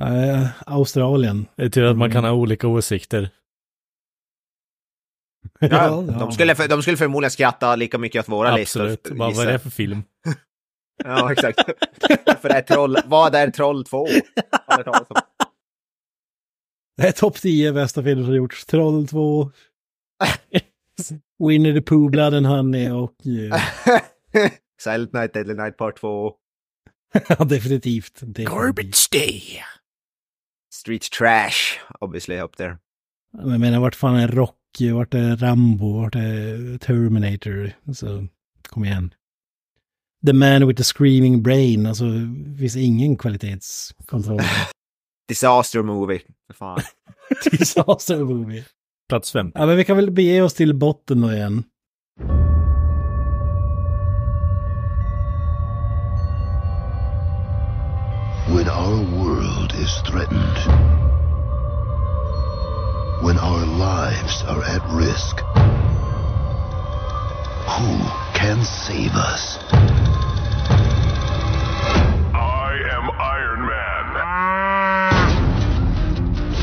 Eh, 0.00 0.48
Australien. 0.66 1.46
Det 1.56 1.62
är 1.62 1.68
tur 1.68 1.84
att 1.84 1.96
man 1.96 2.10
kan 2.10 2.24
ha 2.24 2.32
olika 2.32 2.68
åsikter. 2.68 3.30
Ja, 5.60 6.04
de, 6.18 6.32
skulle, 6.32 6.54
för- 6.54 6.68
de 6.68 6.82
skulle 6.82 6.96
förmodligen 6.96 7.30
skratta 7.30 7.76
lika 7.76 7.98
mycket 7.98 8.20
åt 8.20 8.28
våra 8.28 8.52
Absolut. 8.52 8.90
listor. 8.90 9.14
Bara, 9.14 9.18
vad 9.18 9.28
är 9.28 9.30
gissar 9.40 9.52
det 9.52 9.58
för 9.58 9.70
film? 9.70 10.02
Ja, 11.04 11.32
exakt. 11.32 11.60
för 12.40 12.48
det 12.48 12.54
är 12.54 12.62
troll, 12.62 12.96
vad 13.06 13.34
är 13.34 13.50
Troll 13.50 13.84
2? 13.84 14.06
Har 14.66 14.78
du 14.78 14.84
talat 14.84 15.10
om? 15.10 15.16
Det 16.96 17.08
är 17.08 17.12
topp 17.12 17.36
10 17.36 17.72
bästa 17.72 18.02
filmer 18.02 18.24
som 18.24 18.34
gjorts. 18.34 18.64
Troll 18.66 19.08
2. 19.08 19.50
Winnie 21.48 21.74
the 21.74 21.82
Pooh, 21.82 22.10
Blood 22.10 22.34
and 22.34 22.46
Honey 22.46 22.90
och... 22.90 23.14
eh, 23.26 23.60
Silent 24.82 25.12
Night, 25.12 25.34
Deadly 25.34 25.54
Night 25.54 25.76
Part 25.76 25.96
2. 26.00 26.32
Ja, 27.28 27.44
definitivt. 27.44 28.20
definitivt. 28.20 29.10
Day! 29.12 29.62
Street 30.74 31.02
Trash, 31.10 31.78
obviously 32.00 32.38
up 32.40 32.56
there. 32.56 32.78
Men 33.38 33.50
Jag 33.50 33.60
menar, 33.60 33.80
vart 33.80 33.94
fan 33.94 34.16
är 34.16 34.28
Rocky, 34.28 34.54
vart 34.80 35.14
är 35.14 35.36
Rambo, 35.36 35.92
vart 35.92 36.14
är 36.14 36.78
Terminator? 36.78 37.72
Så, 37.94 38.26
kom 38.68 38.84
igen. 38.84 39.14
The 40.26 40.32
Man 40.32 40.66
with 40.66 40.76
the 40.76 40.84
Screaming 40.84 41.42
Brain, 41.42 41.86
alltså, 41.86 42.04
finns 42.58 42.76
ingen 42.76 43.16
kvalitetskontroll. 43.16 44.40
Disaster 45.28 45.82
Movie. 45.82 46.20
För 46.46 46.54
fan. 46.54 46.80
Disaster 47.50 48.24
movie. 48.24 48.64
Plats 49.08 49.32
fem. 49.32 49.52
Ja, 49.54 49.66
men 49.66 49.76
vi 49.76 49.84
kan 49.84 49.96
väl 49.96 50.10
bege 50.10 50.42
oss 50.42 50.54
till 50.54 50.74
botten 50.74 51.20
då 51.20 51.32
igen. 51.32 51.64
When 58.48 58.68
our 58.68 59.04
world 59.04 59.72
is 59.82 60.02
threatened, 60.02 60.58
our 63.38 63.64
lives 63.64 64.42
are 64.48 64.64
at 64.64 64.82
risk. 64.90 65.38
Who 67.70 68.02
can 68.34 68.64
save 68.64 69.14
us? 69.14 69.58
I 72.34 72.74
am 72.90 73.10
Iron 73.20 73.62
Man. 73.70 74.06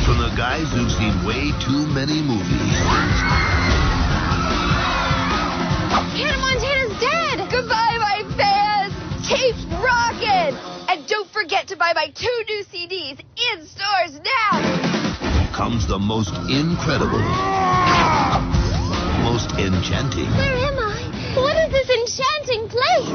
From 0.04 0.18
the 0.20 0.36
guys 0.36 0.68
who've 0.74 0.92
seen 0.92 1.26
way 1.26 1.52
too 1.64 1.88
many 1.94 2.22
movies 2.22 2.76
Hannah 6.12 6.40
Montana's 6.40 7.00
dead! 7.00 7.50
Goodbye, 7.50 7.98
my 8.00 8.24
fans! 8.36 8.94
Keep 9.28 9.56
rocking! 9.80 10.58
And 10.90 11.08
don't 11.08 11.30
forget 11.32 11.68
to 11.70 11.78
buy 11.78 11.94
my 11.96 12.10
two 12.10 12.44
new 12.50 12.64
CDs 12.66 13.22
in 13.54 13.66
stores 13.66 14.20
now! 14.20 14.99
Comes 15.60 15.86
the 15.90 16.00
most 16.00 16.32
incredible, 16.48 17.20
most 19.28 19.52
enchanting, 19.60 20.32
Where 20.32 20.56
am 20.56 20.80
I? 20.80 21.36
What 21.36 21.58
is 21.58 21.70
this 21.76 21.90
enchanting 22.00 22.70
place? 22.70 23.10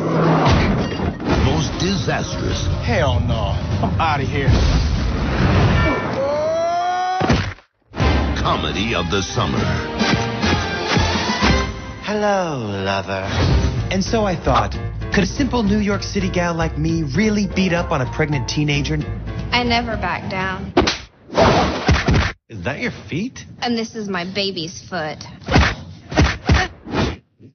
most 1.48 1.72
disastrous, 1.80 2.66
Hell 2.84 3.18
no. 3.20 3.56
I'm 3.80 3.98
out 3.98 4.20
of 4.20 4.28
here. 4.28 4.50
comedy 8.36 8.94
of 8.94 9.10
the 9.10 9.22
summer. 9.22 9.64
Hello, 12.04 12.58
lover. 12.84 13.26
And 13.90 14.04
so 14.04 14.26
I 14.26 14.36
thought, 14.36 14.72
could 15.14 15.24
a 15.24 15.26
simple 15.26 15.62
New 15.62 15.78
York 15.78 16.02
City 16.02 16.28
gal 16.30 16.54
like 16.54 16.76
me 16.76 17.04
really 17.16 17.46
beat 17.46 17.72
up 17.72 17.90
on 17.90 18.02
a 18.02 18.12
pregnant 18.12 18.50
teenager? 18.50 18.98
I 19.50 19.62
never 19.62 19.96
back 19.96 20.30
down. 20.30 20.74
Is 22.48 22.62
that 22.64 22.80
your 22.80 22.92
feet? 23.08 23.46
And 23.62 23.78
this 23.78 23.94
is 23.94 24.08
my 24.08 24.24
baby's 24.24 24.82
foot. 24.88 25.24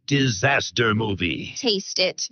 Disaster 0.07 0.95
movie. 0.95 1.53
Taste 1.55 1.99
it. 1.99 2.27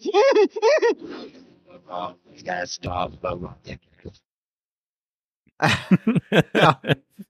ja. 6.54 6.82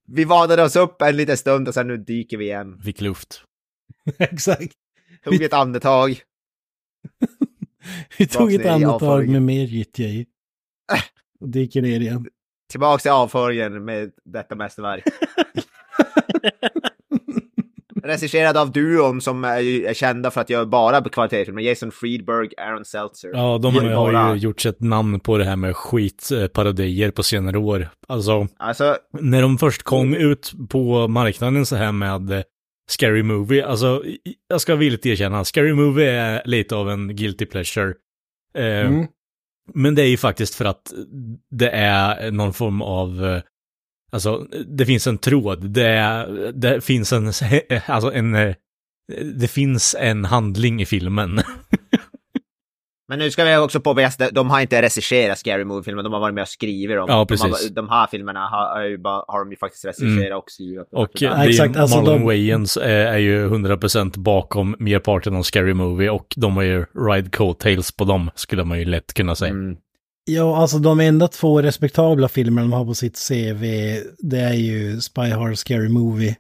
Vi 0.06 0.26
vadade 0.26 0.64
oss 0.64 0.76
upp 0.76 1.02
en 1.02 1.18
liten 1.18 1.38
stund 1.38 1.68
och 1.68 1.74
sen 1.74 1.88
nu 1.88 1.98
dyker 1.98 2.38
vi 2.38 2.46
igen. 2.46 2.82
Fick 2.82 3.02
luft. 3.02 3.42
Exakt. 4.18 4.74
Tog 5.24 5.42
ett 5.42 5.54
andetag. 5.54 6.22
Vi 8.18 8.28
tog 8.28 8.54
ett 8.54 8.66
andetag 8.66 9.30
med 9.30 9.42
mer 9.42 9.66
gyttja 9.66 10.06
i. 10.06 10.26
Och 11.40 11.50
dyker 11.50 11.82
ner 11.82 12.00
igen. 12.00 12.30
Tillbaks 12.72 13.04
till 13.04 13.12
avföringen 13.12 13.86
med 13.86 14.12
detta 14.26 14.56
mästerverk. 14.56 15.04
Regisserad 18.04 18.58
av 18.58 18.72
duon 18.72 19.22
som 19.22 19.44
är, 19.44 19.86
är 19.86 19.94
kända 19.94 20.32
för 20.32 20.42
att 20.42 20.50
göra 20.50 20.66
bara 20.66 21.02
kvalitetsfilmer. 21.04 21.62
Jason 21.62 21.92
Friedberg, 21.92 22.50
Aaron 22.58 22.86
Seltzer. 22.86 23.30
Ja, 23.34 23.58
de 23.58 23.76
har 23.76 23.96
bara- 23.96 24.34
ju 24.36 24.40
gjort 24.40 24.66
ett 24.66 24.82
namn 24.82 25.20
på 25.20 25.38
det 25.38 25.44
här 25.44 25.56
med 25.56 25.76
skitparodier 25.76 27.12
på 27.12 27.24
senare 27.24 27.58
år. 27.58 27.90
Alltså, 28.08 28.48
Alltså, 28.58 28.98
när 29.20 29.42
de 29.42 29.58
först 29.58 29.84
kom 29.84 30.14
ut 30.16 30.54
på 30.70 31.08
marknaden 31.08 31.66
så 31.66 31.76
här 31.76 31.92
med 31.92 32.32
eh, 32.32 32.42
Scary 32.90 33.24
Movie, 33.24 33.66
alltså, 33.66 34.04
jag 34.48 34.62
ska 34.62 34.76
villigt 34.76 35.06
erkänna, 35.06 35.44
Scary 35.46 35.74
Movie 35.74 36.12
är 36.12 36.42
lite 36.46 36.76
av 36.76 36.90
en 36.90 37.16
guilty 37.16 37.46
pleasure. 37.46 37.94
Eh, 38.58 38.66
Mm. 38.88 39.08
Men 39.74 39.96
det 39.96 40.02
är 40.02 40.08
ju 40.08 40.18
faktiskt 40.18 40.56
för 40.56 40.66
att 40.66 40.94
det 41.52 41.70
är 41.70 42.32
någon 42.32 42.54
form 42.54 42.82
av, 42.82 43.26
eh, 43.26 43.42
alltså, 44.12 44.48
det 44.68 44.86
finns 44.86 45.08
en 45.08 45.18
tråd, 45.18 45.70
det, 45.70 45.88
är, 45.88 46.52
det 46.52 46.82
finns 46.82 47.14
en, 47.14 47.26
alltså 47.86 48.14
en, 48.14 48.36
eh, 48.36 48.56
det 49.36 49.48
finns 49.48 49.96
en 50.00 50.26
handling 50.26 50.82
i 50.82 50.86
filmen. 50.86 51.42
men 53.10 53.20
nu 53.20 53.32
ska 53.32 53.44
vi 53.44 53.58
också 53.58 53.80
påpeka 53.80 54.08
att 54.26 54.34
de 54.34 54.50
har 54.50 54.62
inte 54.62 54.82
regisserat 54.82 55.40
Scary 55.40 55.64
Movie-filmen, 55.66 56.04
de 56.04 56.14
har 56.14 56.20
varit 56.20 56.34
med 56.36 56.42
och 56.42 56.48
skrivit 56.48 56.98
dem. 56.98 57.06
Ja, 57.10 57.14
De, 57.14 57.18
har, 57.20 57.26
precis. 57.26 57.70
de 57.70 57.90
här 57.90 58.08
filmerna 58.08 58.40
har, 58.40 58.76
har, 58.76 58.84
ju 58.84 58.98
bara, 58.98 59.24
har 59.28 59.40
de 59.40 59.52
ju 59.52 59.58
faktiskt 59.58 59.86
regisserat 59.86 60.38
och 60.44 60.52
skrivit. 60.52 60.88
Och 60.92 61.10
Ja, 61.14 61.30
det 61.30 61.36
är 61.44 61.48
exakt, 61.50 61.76
ju 61.76 61.80
alltså 61.80 61.98
Marlon 61.98 62.20
de- 62.20 62.26
Wayans 62.26 62.78
är, 62.78 63.06
är 63.06 63.18
ju 63.18 63.50
100% 63.50 64.20
bakom 64.20 64.76
merparten 64.80 65.36
av 65.36 65.44
Scary 65.44 65.74
Movie 65.74 66.10
och 66.10 66.28
de 66.36 66.56
har 66.56 66.64
ju 66.64 66.86
ride 67.10 67.30
coattails 67.30 67.92
på 67.92 68.04
dem, 68.04 68.30
skulle 68.36 68.64
man 68.64 68.80
ju 68.80 68.86
lätt 68.86 69.14
kunna 69.14 69.36
säga. 69.36 69.52
Mm. 69.52 69.78
Ja, 70.30 70.58
alltså 70.62 70.78
de 70.78 71.00
enda 71.00 71.28
två 71.28 71.62
respektabla 71.62 72.28
filmer 72.28 72.62
de 72.62 72.74
har 72.74 72.86
på 72.86 72.94
sitt 72.94 73.28
CV, 73.30 73.64
det 74.18 74.40
är 74.40 74.54
ju 74.54 75.02
Spy 75.02 75.22
Hard 75.22 75.58
Scary 75.58 75.90
Movie. 75.90 76.36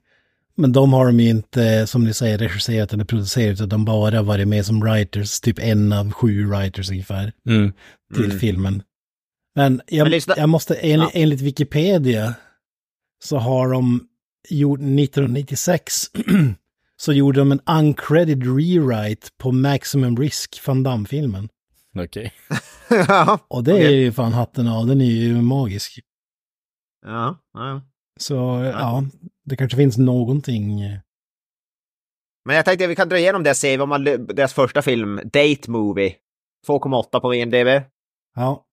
Men 0.58 0.72
de 0.72 0.94
har 0.94 1.06
de 1.06 1.20
ju 1.20 1.30
inte, 1.30 1.88
som 1.88 2.04
ni 2.04 2.14
säger, 2.14 2.38
regisserat 2.38 2.94
eller 2.94 3.04
producerat, 3.06 3.54
utan 3.54 3.70
de 3.70 3.86
bara 3.86 4.22
varit 4.22 4.48
med 4.48 4.66
som 4.66 4.80
writers, 4.82 5.40
typ 5.40 5.60
en 5.60 5.94
av 5.94 6.12
sju 6.12 6.46
writers 6.46 6.90
ungefär, 6.92 7.34
Mm. 7.50 7.74
till 8.16 8.26
Mm. 8.26 8.40
filmen. 8.40 8.84
Men 9.56 9.82
jag, 9.88 10.10
Men 10.12 10.20
jag 10.38 10.50
måste, 10.50 10.76
en, 10.76 11.00
Ja. 11.00 11.12
enligt 11.14 11.42
Wikipedia, 11.42 12.34
så 13.24 13.38
har 13.38 13.70
de 13.72 14.08
gjort 14.50 14.80
1996, 14.80 15.94
så 16.98 17.14
gjorde 17.14 17.40
de 17.40 17.52
en 17.52 17.60
uncredited 17.70 18.44
rewrite 18.58 19.28
på 19.38 19.52
Maximum 19.52 20.18
Risk 20.18 20.62
Van 20.68 20.84
Damme-filmen. 20.84 21.50
Okej. 22.00 22.34
ja, 22.90 23.40
Och 23.48 23.64
det 23.64 23.72
är 23.72 23.76
Okej. 23.76 23.96
ju 23.96 24.12
fan 24.12 24.34
hatten 24.34 24.68
av, 24.68 24.88
den 24.88 25.02
är 25.02 25.06
ju 25.12 25.42
magisk. 25.42 26.00
ja, 27.06 27.38
ja. 27.54 27.82
Så 28.20 28.34
ja, 28.74 29.04
det 29.50 29.56
kanske 29.56 29.78
finns 29.78 29.98
någonting. 29.98 30.82
eh, 30.82 31.00
Men 32.46 32.56
jag 32.56 32.66
tänkte 32.66 32.86
att 32.86 32.92
vi 32.92 32.96
kan 32.96 33.10
dra 33.10 33.18
igenom 33.18 33.44
det 33.44 33.50
och 33.50 33.58
se 33.58 33.78
vad 33.78 33.88
man, 33.88 34.04
deras 34.04 34.54
första 34.54 34.82
film, 34.82 35.16
Date 35.24 35.72
Movie. 35.72 36.16
2,8 36.68 37.20
på 37.20 37.34
IMDB. 37.36 37.68
Ja, 38.36 38.64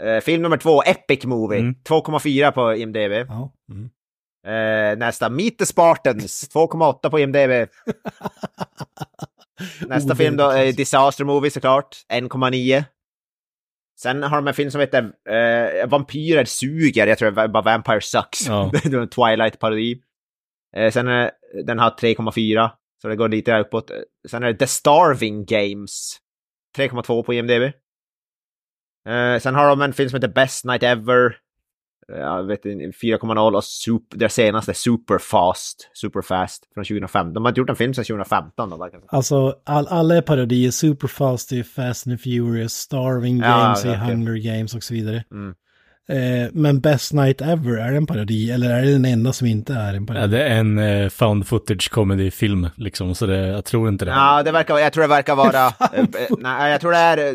Eh, 0.00 0.20
film 0.20 0.42
nummer 0.42 0.56
två, 0.56 0.82
Epic 0.82 1.24
Movie. 1.24 1.58
Mm. 1.60 1.74
2,4 1.88 2.50
på 2.52 2.74
IMDB. 2.74 3.12
ja. 3.28 3.52
Mm. 3.72 3.90
Eh, 4.46 4.98
nästa, 4.98 5.30
Meet 5.30 5.58
the 5.58 5.66
Spartans. 5.66 6.50
2,8 6.54 7.10
på 7.10 7.18
IMDB. 7.20 7.68
Nästa 9.88 10.12
Oh, 10.12 10.16
film 10.16 10.36
då 10.36 10.50
är 10.50 10.72
Disaster 10.72 11.24
Movie 11.24 11.50
såklart. 11.50 11.96
1,9. 12.12 12.84
Sen 14.02 14.22
har 14.22 14.36
de 14.36 14.48
en 14.48 14.54
film 14.54 14.70
som 14.70 14.80
heter 14.80 15.12
eh, 15.28 15.86
Vampyrer 15.88 16.44
suger. 16.44 17.06
Jag 17.06 17.18
tror 17.18 17.30
det 17.30 17.48
bara 17.48 17.62
Vampire 17.62 18.00
Sucks. 18.00 18.46
Ja. 18.46 18.70
det 18.84 18.96
var 18.96 19.02
en 19.02 19.08
Twilight-parodi. 19.08 20.02
Eh, 20.76 20.90
sen 20.90 21.08
är 21.08 21.30
den 21.64 21.78
har 21.78 21.90
3,4. 21.90 22.70
Så 23.02 23.08
det 23.08 23.16
går 23.16 23.28
lite 23.28 23.58
uppåt. 23.58 23.90
Sen 24.28 24.42
är 24.42 24.52
det 24.52 24.58
The 24.58 24.66
Starving 24.66 25.44
Games. 25.44 26.18
3,2 26.78 27.22
på 27.22 27.34
IMDB. 27.34 27.62
Eh, 29.08 29.38
sen 29.38 29.54
har 29.54 29.68
de 29.68 29.82
en 29.82 29.92
film 29.92 30.10
som 30.10 30.16
heter 30.16 30.34
Best 30.34 30.64
Night 30.64 30.82
Ever. 30.82 31.36
Eh, 32.12 32.18
Jag 32.20 32.42
vet 32.42 32.64
inte, 32.64 32.84
4,0 32.98 33.56
och 33.56 33.64
super, 33.64 34.18
deras 34.18 34.34
senaste 34.34 34.74
Superfast. 34.74 35.90
Superfast 35.94 36.64
från 36.74 36.84
2015. 36.84 37.32
De 37.34 37.44
har 37.44 37.50
inte 37.50 37.60
gjort 37.60 37.70
en 37.70 37.76
film 37.76 37.94
sedan 37.94 38.04
2015 38.04 38.70
då, 38.70 38.76
verkar 38.76 38.98
det 38.98 39.06
som. 39.08 39.16
Alltså 39.16 39.54
all, 39.66 39.86
alla 39.86 40.16
är 40.16 40.22
parodier, 40.22 40.70
Superfast 40.70 41.52
är 41.52 41.62
Fast 41.62 42.06
and 42.06 42.20
Furious, 42.20 42.72
Starving 42.72 43.38
Ja, 43.38 43.44
Games 43.48 43.84
är 43.84 43.88
okej. 43.90 44.00
Hunger 44.14 44.36
Games 44.36 44.74
och 44.74 44.82
så 44.82 44.94
vidare. 44.94 45.24
Mm. 45.32 45.54
Eh, 46.08 46.50
men 46.52 46.80
Best 46.80 47.12
Night 47.12 47.40
Ever, 47.40 47.76
är 47.78 47.90
det 47.90 47.96
en 47.96 48.06
parodi 48.06 48.50
eller 48.50 48.70
är 48.70 48.82
det 48.82 48.92
den 48.92 49.04
enda 49.04 49.32
som 49.32 49.46
inte 49.46 49.74
är 49.74 49.94
en 49.94 50.06
Ja, 50.06 50.14
parodi? 50.14 50.28
det 50.36 50.44
är 50.44 50.58
en 50.58 50.78
eh, 50.78 51.08
found 51.08 51.46
footage 51.46 51.90
comedy-film, 51.90 52.68
liksom, 52.76 53.14
så 53.14 53.26
det, 53.26 53.36
jag 53.46 53.64
tror 53.64 53.88
inte 53.88 54.04
det. 54.04 54.10
Ja, 54.10 54.42
det 54.42 54.52
verkar, 54.52 54.78
jag 54.78 54.92
tror 54.92 55.02
det 55.02 55.08
verkar 55.08 55.34
vara... 55.36 55.66
eh, 55.92 56.00
eh, 56.00 56.06
nej, 56.38 56.72
jag 56.72 56.80
tror 56.80 56.90
det 56.92 56.96
är... 56.98 57.18
eh, 57.18 57.34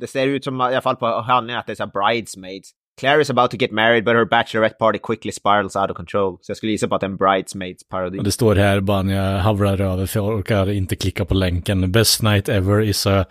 Det 0.00 0.06
ser 0.06 0.26
ut 0.26 0.44
som, 0.44 0.60
i 0.60 0.64
alla 0.64 0.80
fall 0.80 0.96
på 0.96 1.06
handlingen, 1.06 1.60
att 1.60 1.66
det 1.66 1.72
är 1.72 1.74
så 1.74 1.84
här 1.84 2.12
bridesmaids. 2.14 2.70
Claire 3.00 3.20
is 3.20 3.30
about 3.30 3.50
to 3.50 3.56
get 3.56 3.72
married 3.72 4.04
but 4.04 4.14
her 4.14 4.24
bachelorette 4.24 4.78
party 4.78 4.98
quickly 4.98 5.32
spirals 5.32 5.76
out 5.76 5.90
of 5.90 5.96
control. 5.96 6.38
Så 6.40 6.50
jag 6.50 6.56
skulle 6.56 6.72
gissa 6.72 6.88
på 6.88 6.94
att 6.94 7.00
det 7.00 7.06
är 7.06 7.10
en 7.10 7.16
bridesmaids-parodi. 7.16 8.18
Och 8.18 8.24
det 8.24 8.32
står 8.32 8.56
här 8.56 8.80
bara 8.80 9.02
när 9.02 9.14
jag 9.14 9.38
havrar 9.40 9.80
över 9.80 10.06
för 10.06 10.20
jag 10.20 10.28
orkar 10.38 10.70
inte 10.70 10.96
klicka 10.96 11.24
på 11.24 11.34
länken. 11.34 11.92
Best 11.92 12.22
Night 12.22 12.48
Ever 12.48 12.82
is 12.82 13.06
a 13.06 13.24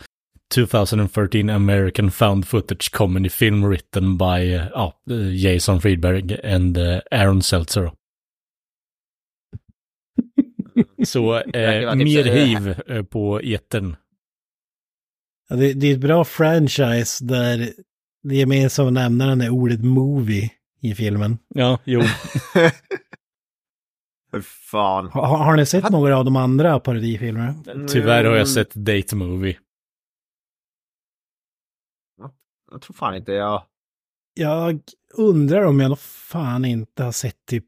2013 0.56 1.50
American 1.50 2.12
found 2.12 2.48
footage 2.48 2.92
comedy 2.92 3.30
film 3.30 3.66
written 3.70 4.18
by 4.18 4.54
eh, 4.54 4.68
eh, 5.10 5.36
Jason 5.36 5.82
Friedberg 5.82 6.54
and 6.54 6.78
eh, 6.78 7.00
Aaron 7.12 7.42
Seltzer. 7.42 7.92
Så 11.06 11.36
eh, 11.36 11.94
typ 11.94 12.04
mer 12.04 12.24
så- 12.24 12.30
hiv 12.30 12.76
eh, 12.88 13.04
på 13.04 13.40
etern. 13.44 13.96
Ja, 15.50 15.56
det, 15.56 15.74
det 15.74 15.88
är 15.88 15.94
ett 15.94 16.00
bra 16.00 16.24
franchise 16.26 17.26
där 17.26 17.74
det 18.30 18.36
gemensamma 18.36 18.90
nämnaren 18.90 19.42
är 19.42 19.50
ordet 19.50 19.84
movie 19.84 20.52
i 20.82 20.96
filmen. 20.96 21.38
Ja, 21.48 21.80
jo. 21.84 22.02
Fan. 24.72 25.08
Ha, 25.08 25.38
har 25.38 25.56
ni 25.56 25.66
sett 25.66 25.90
några 25.90 26.18
av 26.18 26.26
de 26.26 26.36
andra 26.36 26.80
parodifilmerna? 26.80 27.56
Tyvärr 27.90 28.24
har 28.24 28.32
Mm. 28.32 28.38
jag 28.38 28.48
sett 28.48 28.74
Date 28.74 29.16
Movie. 29.16 29.58
Jag 32.72 32.82
tror 32.82 32.94
fan 32.94 33.16
inte 33.16 33.32
jag... 33.32 33.64
Jag 34.34 34.80
undrar 35.14 35.64
om 35.66 35.80
jag 35.80 35.90
nog 35.90 36.00
fan 36.00 36.66
inte 36.66 37.04
har 37.04 37.12
sett 37.12 37.46
typ 37.46 37.66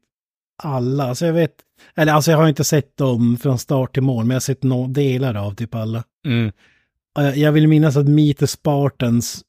alla. 0.62 1.04
Alltså 1.04 1.26
jag 1.26 1.32
vet, 1.32 1.54
eller 1.94 2.12
alltså 2.12 2.30
jag 2.30 2.38
har 2.38 2.48
inte 2.48 2.64
sett 2.64 2.96
dem 2.96 3.36
från 3.36 3.58
start 3.58 3.94
till 3.94 4.02
mål, 4.02 4.24
men 4.24 4.30
jag 4.30 4.34
har 4.36 4.40
sett 4.40 4.62
no 4.62 4.86
delar 4.86 5.34
av 5.34 5.54
typ 5.54 5.74
alla. 5.74 6.04
Mm. 6.26 6.52
Jag 7.34 7.52
vill 7.52 7.68
minnas 7.68 7.96
att 7.96 8.08
Meet 8.08 8.38
the 8.38 8.46
Spartans 8.46 9.44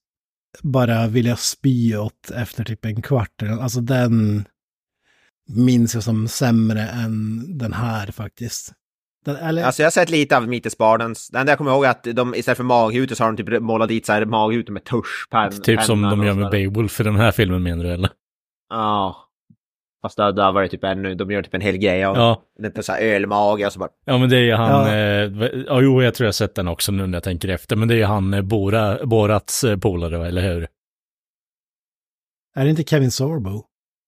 bara 0.62 1.08
vill 1.08 1.26
jag 1.26 1.40
spy 1.40 1.98
åt 1.98 2.32
efter 2.36 2.64
typ 2.64 2.86
en 2.86 3.02
kvart. 3.02 3.44
Alltså 3.62 3.82
den 3.82 4.46
minns 5.50 5.94
jag 5.94 6.04
som 6.04 6.28
sämre 6.28 6.82
än 6.82 7.58
den 7.58 7.74
här 7.74 8.12
faktiskt. 8.12 8.74
Den, 9.26 9.36
eller, 9.36 9.64
Alltså 9.64 9.82
jag 9.82 9.86
har 9.86 9.92
sett 9.92 10.10
lite 10.10 10.38
av 10.38 10.70
Spartans. 10.70 11.30
Det 11.30 11.40
enda 11.40 11.52
jag 11.52 11.58
kommer 11.58 11.72
ihåg 11.72 11.86
är 11.86 11.90
att 11.90 12.04
de 12.04 12.36
istället 12.36 12.58
för 12.58 12.64
maghutor 12.64 13.16
så 13.16 13.24
har 13.24 13.32
de 13.32 13.44
typ 13.44 13.62
målat 13.62 13.90
dit 13.90 14.06
så 14.06 14.14
här 14.14 14.26
maghutor 14.26 14.74
med 14.74 14.84
tuschpenna. 14.84 15.52
Typ 15.52 15.82
som 15.82 16.02
de 16.02 16.24
gör 16.24 16.34
med. 16.34 16.52
Beowulf 16.52 17.00
i 17.00 17.04
den 17.04 17.16
här 17.16 17.32
filmen 17.32 17.64
menar 17.64 17.84
du 17.84 17.92
eller? 17.92 18.10
Ja. 18.70 19.29
Fast 20.02 20.18
där, 20.18 20.32
där 20.32 20.52
var 20.52 20.62
det 20.62 20.68
typ 20.68 20.84
ännu, 20.84 21.16
de 21.16 21.32
gör 21.32 21.42
typ 21.44 21.54
en 21.54 21.62
hel 21.62 21.78
grej 21.78 22.06
av 22.06 22.16
Ja. 22.16 22.44
lite 22.60 22.84
så 22.84 22.92
här 22.92 23.02
ölmage 23.02 23.66
och 23.66 23.74
så 23.74 23.80
bara... 23.80 23.90
Ja 24.06 24.18
men 24.18 24.30
det 24.30 24.38
är 24.38 24.42
ju 24.42 24.54
han, 24.54 24.70
Ja. 24.70 24.96
ja, 24.96 25.24
eh, 25.46 25.62
ja 25.68 25.82
jo 25.82 26.02
jag 26.04 26.14
tror 26.14 26.26
jag 26.28 26.36
sett 26.36 26.56
den 26.56 26.68
också 26.68 26.92
nu 26.92 27.08
när 27.08 27.16
jag 27.16 27.24
tänker 27.24 27.48
efter, 27.50 27.76
men 27.76 27.88
det 27.88 27.94
är 27.94 27.98
ju 27.98 28.04
han 28.04 28.34
eh, 28.34 28.42
Bora, 28.42 29.06
Borats 29.06 29.64
eh, 29.64 29.78
polare, 29.78 30.28
eller 30.28 30.42
hur? 30.54 30.68
är 32.56 32.64
det 32.64 32.70
inte 32.70 32.84
Kevin 32.84 33.12
Sorbo? 33.12 33.64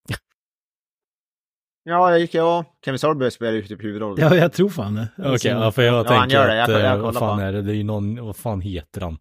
Ja, 1.83 2.11
jag 2.11 2.19
gick 2.19 2.33
ja. 2.33 2.65
Kevin 2.85 2.99
Sorbo 2.99 3.31
spelar 3.31 3.51
ju 3.53 3.61
typ 3.61 3.83
huvudrollen. 3.83 4.27
Ja, 4.29 4.35
jag 4.35 4.53
tror 4.53 4.69
fan 4.69 4.95
det. 4.95 5.07
Okej, 5.17 5.31
Alltså, 5.31 5.47
ja, 5.47 5.71
för 5.71 5.81
jag 5.81 5.93
han 5.93 6.05
tänker 6.05 6.37
gör 6.37 6.47
det. 6.47 6.55
Jag- 6.55 6.63
att, 6.63 6.69
jag 6.69 6.79
eh, 6.79 6.89
kollar 6.91 7.03
vad 7.03 7.13
på 7.13 7.19
fan 7.19 7.29
han. 7.39 7.47
är 7.47 7.51
det, 7.53 7.61
det 7.61 7.71
är 7.71 7.75
ju 7.75 7.83
någon, 7.83 8.25
vad 8.25 8.35
fan 8.35 8.61
heter 8.61 9.01
han? 9.01 9.17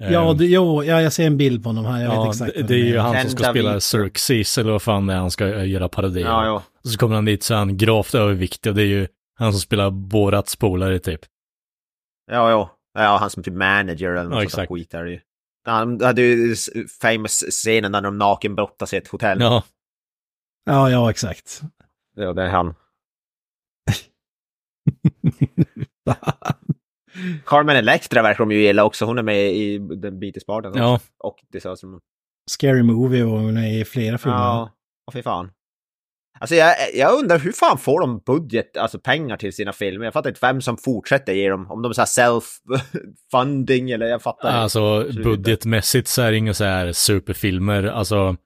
Ja, 0.00 0.30
Ehm, 0.30 0.36
det, 0.36 0.46
jo, 0.46 0.84
ja, 0.84 1.02
jag 1.02 1.12
ser 1.12 1.26
en 1.26 1.36
bild 1.36 1.62
på 1.62 1.68
honom 1.68 1.84
här. 1.84 2.04
Jag 2.04 2.14
ja, 2.14 2.22
vet 2.22 2.30
exakt 2.30 2.54
det, 2.54 2.62
det 2.62 2.74
är 2.74 2.78
du 2.78 2.88
ju 2.88 2.98
han 2.98 3.20
som 3.20 3.30
ska 3.30 3.44
spela. 3.44 3.80
Xerxes, 3.80 4.58
eller 4.58 4.72
vad 4.72 4.82
fan 4.82 5.06
det 5.06 5.14
är 5.14 5.18
han 5.18 5.30
ska 5.30 5.54
eh, 5.54 5.68
göra 5.68 5.88
parodi 5.88 6.20
Ja, 6.20 6.46
ja. 6.46 6.62
Och 6.84 6.90
så 6.90 6.98
kommer 6.98 7.14
han 7.14 7.24
dit 7.24 7.42
så 7.42 7.54
är 7.54 7.58
han 7.58 7.76
gravt 7.76 8.14
överviktig 8.14 8.70
och 8.70 8.76
det 8.76 8.82
är 8.82 8.86
ju 8.86 9.08
han 9.38 9.52
som 9.52 9.60
spelar 9.60 9.90
Borats 9.90 10.56
polare 10.56 10.98
typ. 10.98 11.20
Ja, 12.30 12.50
ja. 12.50 12.74
Ja, 12.98 13.16
han 13.20 13.30
som 13.30 13.42
typ 13.42 13.54
manager 13.54 14.10
eller 14.10 14.30
något 14.30 14.42
Ja, 14.42 14.48
sånt 14.48 14.68
skit 14.68 14.94
är 14.94 15.04
det 15.04 15.10
ju. 15.10 15.20
Han 15.64 16.00
hade 16.00 16.22
ju 16.22 16.54
famous 17.02 17.44
scenen 17.50 17.92
där 17.92 18.00
de 18.00 18.18
nakenbrottas 18.18 18.94
i 18.94 18.96
ett 18.96 19.08
hotell. 19.08 19.40
Ja, 19.40 19.62
Ja, 20.64 20.90
ja, 20.90 21.10
exakt. 21.10 21.60
Ja, 22.16 22.32
det 22.32 22.42
är 22.42 22.48
han. 22.48 22.74
Carmen 27.46 27.76
Electra 27.76 28.22
verkar 28.22 28.38
de 28.38 28.50
ju 28.52 28.60
gilla 28.62 28.84
också. 28.84 29.04
Hon 29.04 29.18
är 29.18 29.22
med 29.22 29.52
i 29.54 29.78
den 29.78 30.20
Beat 30.20 30.42
Spartan 30.42 30.70
också. 30.70 30.80
ja, 30.82 31.00
Och 31.18 31.36
Disaster 31.52 31.86
Movie. 31.86 32.00
Scary 32.50 32.82
Movie 32.82 33.24
och 33.24 33.30
hon 33.30 33.56
är 33.56 33.80
i 33.80 33.84
flera 33.84 34.18
filmer. 34.18 34.38
Ja, 34.38 34.70
och 35.06 35.12
fy 35.12 35.22
fan. 35.22 35.50
Alltså 36.40 36.54
jag, 36.54 36.74
jag 36.94 37.18
undrar 37.18 37.38
hur 37.38 37.52
fan 37.52 37.78
får 37.78 38.00
de 38.00 38.18
budget, 38.26 38.76
alltså 38.76 38.98
pengar 38.98 39.36
till 39.36 39.52
sina 39.52 39.72
filmer? 39.72 40.04
Jag 40.04 40.12
fattar 40.12 40.30
inte 40.30 40.46
vem 40.46 40.60
som 40.60 40.76
fortsätter 40.76 41.32
ge 41.32 41.50
dem, 41.50 41.70
om 41.70 41.82
de 41.82 41.88
är 41.88 41.92
self-funding 41.94 43.94
eller 43.94 44.06
jag 44.06 44.22
fattar 44.22 44.48
alltså 44.50 45.04
budgetmässigt 45.24 46.08
så 46.08 46.22
är 46.22 46.30
det 46.30 46.36
inga 46.36 46.54
så 46.54 46.64
här 46.64 46.92
superfilmer, 46.92 47.84
alltså 47.84 48.36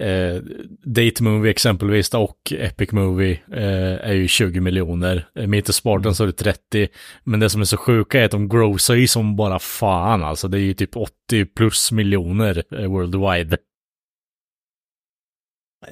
eh, 0.00 0.42
Date 0.84 1.22
Movie 1.22 1.50
exempelvis 1.50 2.14
och 2.14 2.52
Epic 2.52 2.92
Movie 2.92 3.40
eh, 3.52 4.10
är 4.10 4.12
ju 4.12 4.28
20 4.28 4.60
miljoner. 4.60 5.28
Eh, 5.34 5.46
Meet 5.46 5.64
the 5.64 5.72
Spartans 5.72 6.16
så 6.16 6.22
är 6.22 6.26
det 6.26 6.32
30. 6.32 6.88
Men 7.24 7.40
det 7.40 7.50
som 7.50 7.60
är 7.60 7.64
så 7.64 7.76
sjuka 7.76 8.20
är 8.20 8.24
att 8.24 8.30
de 8.30 8.48
grossar 8.48 8.94
ju 8.94 9.06
som 9.06 9.36
bara 9.36 9.58
fan 9.58 10.22
alltså. 10.22 10.48
Det 10.48 10.58
är 10.58 10.62
ju 10.62 10.74
typ 10.74 10.96
80 10.96 11.10
plus 11.56 11.92
miljoner 11.92 12.62
eh, 12.70 12.90
worldwide. 12.90 13.56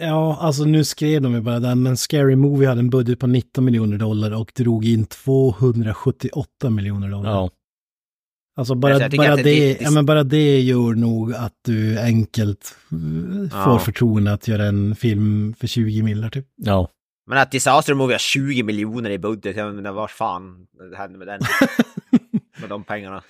Ja, 0.01 0.38
alltså 0.40 0.64
nu 0.64 0.85
skrev 0.85 1.23
de 1.23 1.35
ju 1.35 1.40
bara 1.40 1.61
den, 1.61 1.83
men 1.83 1.97
Scary 1.97 2.37
Movie 2.37 2.68
hade 2.68 2.81
en 2.81 2.90
budget 2.90 3.18
på 3.18 3.27
19 3.27 3.64
miljoner 3.64 3.99
dollar 3.99 4.33
och 4.33 4.53
drog 4.55 4.85
in 4.85 5.07
278 5.07 6.71
miljoner 6.71 7.09
dollar. 7.09 7.31
Ja, 7.31 7.51
Alltså 8.59 8.75
bara, 8.75 8.99
bara, 8.99 9.09
det- 9.09 9.16
det, 9.37 9.42
det- 9.42 9.79
ja, 9.81 9.90
men 9.90 10.07
bara 10.07 10.25
det 10.25 10.61
gör 10.61 10.94
nog 10.94 11.35
att 11.35 11.55
du 11.64 11.99
enkelt 12.01 12.77
eh, 12.92 13.51
får 13.64 13.73
Ja. 13.73 13.79
förtroende 13.79 14.33
att 14.33 14.49
göra 14.49 14.64
en 14.66 14.94
film 14.94 15.55
för 15.55 15.66
20 15.66 16.03
miljoner 16.03 16.31
typ. 16.31 16.47
ja. 16.57 16.88
Men 17.27 17.38
att 17.38 17.51
Disaster 17.51 17.94
Movie 17.94 18.14
har 18.14 18.18
20 18.18 18.62
miljoner 18.62 19.11
i 19.11 19.18
budget, 19.18 19.57
jag 19.57 19.75
menar 19.75 19.92
vad 19.92 20.11
fan 20.11 20.66
hände 20.97 21.18
med 21.18 21.27
den? 21.27 21.40
med 22.61 22.68
de 22.71 22.85
pengarna. 22.85 23.23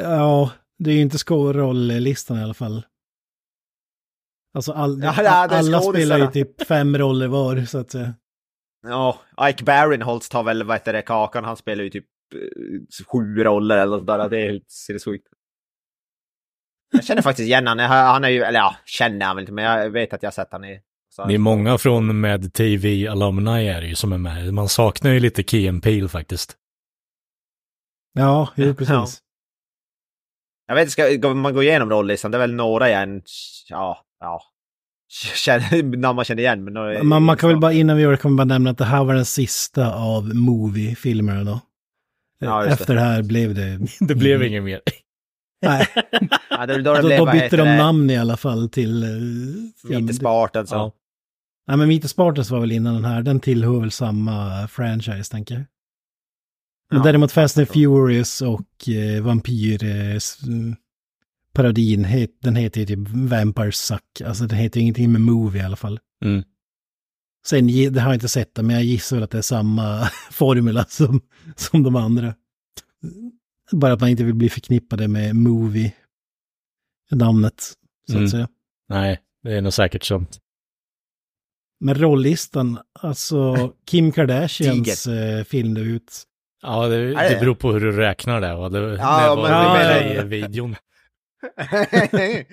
Ja, 0.00 0.50
det 0.78 0.90
är 0.90 0.94
ju 0.94 1.00
inte 1.00 1.18
skåroll-listan 1.18 2.38
i 2.38 2.42
alla 2.42 2.54
fall. 2.54 2.82
Alltså 4.54 4.72
all, 4.72 5.02
Ja, 5.02 5.12
är 5.12 5.24
alla 5.24 5.80
spelar 5.80 6.18
ju 6.18 6.26
typ 6.26 6.66
fem 6.66 6.98
roller 6.98 7.28
var 7.28 7.64
så 7.64 7.78
att 7.78 7.90
säga. 7.90 8.14
Ja, 8.86 9.18
Ike 9.50 9.64
Barinholtz 9.64 10.28
tar 10.28 10.42
väl, 10.42 10.62
vad 10.62 10.76
heter 10.76 10.92
det, 10.92 11.02
Kakan, 11.02 11.44
han 11.44 11.56
spelar 11.56 11.84
ju 11.84 11.90
typ 11.90 12.06
sju 13.12 13.44
roller 13.44 13.78
eller 13.78 13.96
något 13.96 14.06
där, 14.06 14.28
det 14.28 14.38
är 14.40 14.50
helt 14.52 14.70
sinnessjukt. 14.70 15.26
Jag 16.92 17.04
känner 17.04 17.22
faktiskt 17.22 17.46
igen 17.46 17.66
han, 17.66 17.78
han 17.80 18.24
är 18.24 18.28
ju, 18.28 18.42
eller 18.42 18.58
ja, 18.58 18.76
känner 18.84 19.26
han 19.26 19.36
väl 19.36 19.42
inte, 19.42 19.52
men 19.52 19.64
jag 19.64 19.90
vet 19.90 20.12
att 20.12 20.22
jag 20.22 20.26
har 20.30 20.32
sett 20.32 20.48
han 20.52 20.64
i... 20.64 20.80
så- 21.14 21.24
Det 21.26 21.34
är 21.34 21.38
många 21.38 21.78
från 21.78 22.20
Med 22.20 22.52
TV 22.52 23.08
Alumni 23.08 23.68
är 23.68 23.80
det 23.80 23.86
ju 23.86 23.94
som 23.94 24.12
är 24.12 24.18
med. 24.18 24.54
Man 24.54 24.68
saknar 24.68 25.10
ju 25.10 25.20
lite 25.20 25.42
Key 25.42 25.68
and 25.68 25.82
Peele 25.82 26.08
faktiskt. 26.08 26.56
Ja, 28.12 28.48
jo, 28.56 28.74
precis. 28.74 28.90
Ja. 28.90 29.06
Jag 30.66 30.74
vet 30.74 30.82
inte, 30.98 31.18
ska 31.18 31.34
man 31.34 31.54
gå 31.54 31.62
igenom 31.62 31.90
rollistan? 31.90 32.30
Det 32.30 32.36
är 32.36 32.40
väl 32.40 32.54
några 32.54 32.90
jag 32.90 33.22
ja, 33.68 34.04
ja. 34.20 34.42
Känner, 35.34 35.82
namn 35.96 36.16
man 36.16 36.24
känner 36.24 36.42
igen. 36.42 36.64
Men 36.64 37.08
Man, 37.08 37.22
man 37.22 37.36
kan 37.36 37.48
väl 37.48 37.58
bara, 37.60 37.72
innan 37.72 37.96
vi 37.96 38.02
gör 38.02 38.10
det, 38.10 38.16
kan 38.16 38.30
man 38.32 38.36
bara 38.36 38.54
nämna 38.54 38.70
att 38.70 38.78
det 38.78 38.84
här 38.84 39.04
var 39.04 39.14
den 39.14 39.24
sista 39.24 39.94
av 39.94 40.34
movie-filmerna 40.34 41.44
då. 41.44 41.60
Ja, 42.40 42.62
det. 42.62 42.70
Efter 42.70 42.94
det 42.94 43.00
här 43.00 43.22
blev 43.22 43.54
det... 43.54 43.78
Det 44.00 44.14
blev 44.14 44.42
inget 44.42 44.62
mer. 44.62 44.80
Nej, 45.62 45.86
Ja, 46.50 46.66
då, 46.66 46.78
då, 46.78 46.94
det 46.94 47.00
då, 47.00 47.06
blev, 47.06 47.18
då 47.18 47.32
bytte 47.32 47.56
de 47.56 47.68
det, 47.68 47.76
namn 47.76 48.10
i 48.10 48.16
alla 48.16 48.36
fall 48.36 48.68
till... 48.68 49.04
Uh, 49.04 50.00
Lite 50.00 50.14
Spartan 50.14 50.66
så. 50.66 50.74
Ja. 50.74 50.92
Nej, 51.66 51.76
men 51.76 51.88
Meet 51.88 52.02
the 52.02 52.08
Spartans 52.08 52.50
var 52.50 52.60
väl 52.60 52.72
innan 52.72 52.94
den 52.94 53.04
här. 53.04 53.22
Den 53.22 53.40
tillhör 53.40 53.80
väl 53.80 53.90
samma 53.90 54.68
franchise, 54.68 55.30
tänker 55.30 55.54
jag. 55.54 55.64
Men 56.90 56.98
Ja, 56.98 57.04
däremot 57.04 57.32
Fast 57.32 57.58
and. 57.58 57.68
Furious 57.68 58.42
och 58.42 58.88
eh, 58.88 59.22
Vampyr... 59.22 59.84
Eh, 59.84 60.18
mm, 60.46 60.76
parodin, 61.52 62.04
het, 62.04 62.30
den 62.40 62.56
heter 62.56 62.80
ju 62.80 62.86
typ 62.86 63.08
Vampire 63.08 63.72
Suck. 63.72 64.20
Alltså 64.24 64.46
den 64.46 64.58
heter 64.58 64.80
ju 64.80 64.82
ingenting 64.82 65.12
med 65.12 65.20
Movie 65.20 65.62
i 65.62 65.64
alla 65.64 65.76
fall. 65.76 65.98
Mm. 66.24 66.44
Sen, 67.46 67.66
det 67.66 68.00
har 68.00 68.08
jag 68.10 68.16
inte 68.16 68.28
sett 68.28 68.54
det, 68.54 68.62
men 68.62 68.76
jag 68.76 68.84
gissar 68.84 69.16
väl 69.16 69.22
att 69.24 69.30
det 69.30 69.38
är 69.38 69.42
samma 69.42 70.06
formula 70.30 70.84
som, 70.84 71.20
som 71.56 71.82
de 71.82 71.96
andra. 71.96 72.34
Bara 73.72 73.92
att 73.92 74.00
man 74.00 74.08
inte 74.10 74.24
vill 74.24 74.34
bli 74.34 74.48
förknippade 74.48 75.08
med 75.08 75.36
Movie. 75.36 75.92
Namnet, 77.10 77.60
så 78.06 78.12
att 78.12 78.16
Mm. 78.18 78.28
säga. 78.28 78.48
Nej, 78.88 79.20
det 79.42 79.52
är 79.56 79.60
nog 79.60 79.72
säkert 79.72 80.04
sånt. 80.04 80.38
Men 81.80 81.94
rollistan, 81.94 82.78
alltså 82.92 83.72
Kim 83.86 84.12
Kardashians 84.12 85.06
eh. 85.06 85.44
Ja, 86.62 86.86
det, 86.88 86.96
Är 86.96 87.00
det? 87.14 87.28
det 87.34 87.40
beror 87.40 87.54
på 87.54 87.72
hur 87.72 87.80
du 87.80 87.92
räknar 87.92 88.40
det. 88.40 88.54
Va? 88.54 88.68
det 88.68 88.78
Ja, 88.96 89.34
var 89.34 89.48
men 89.48 89.88
det 89.88 90.14
med 90.18 90.24
i 90.24 90.28
videon. 90.28 90.76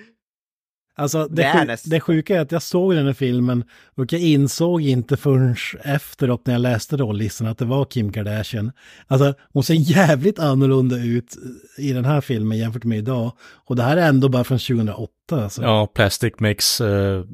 Alltså 0.98 1.28
det, 1.28 1.34
Det 1.36 1.42
är 1.42 1.52
sju, 1.60 1.66
näst- 1.66 1.88
det 1.90 2.00
sjuka 2.00 2.36
är 2.36 2.40
att 2.40 2.52
jag 2.52 2.62
såg 2.62 2.94
den 2.94 3.06
här 3.06 3.12
filmen 3.12 3.64
och 3.94 4.12
jag 4.12 4.20
insåg 4.20 4.82
inte 4.82 5.16
förrän 5.16 5.56
efteråt 5.84 6.46
när 6.46 6.54
jag 6.54 6.60
läste 6.60 6.96
rollistan 6.96 7.46
att 7.46 7.58
det 7.58 7.64
var 7.64 7.84
Kim 7.84 8.12
Kardashian. 8.12 8.72
Alltså 9.06 9.34
hon 9.52 9.62
ser 9.64 9.74
jävligt 9.74 10.38
annorlunda 10.38 10.96
ut 10.96 11.36
i 11.78 11.92
den 11.92 12.04
här 12.04 12.20
filmen 12.20 12.58
jämfört 12.58 12.84
med 12.84 12.98
idag. 12.98 13.32
Och 13.40 13.76
det 13.76 13.82
här 13.82 13.96
är 13.96 14.08
ändå 14.08 14.28
bara 14.28 14.44
från 14.44 14.58
2008. 14.58 15.10
Alltså. 15.32 15.62
Ja, 15.62 15.86
plastic 15.86 16.32
makes 16.38 16.80
uh, 16.80 17.24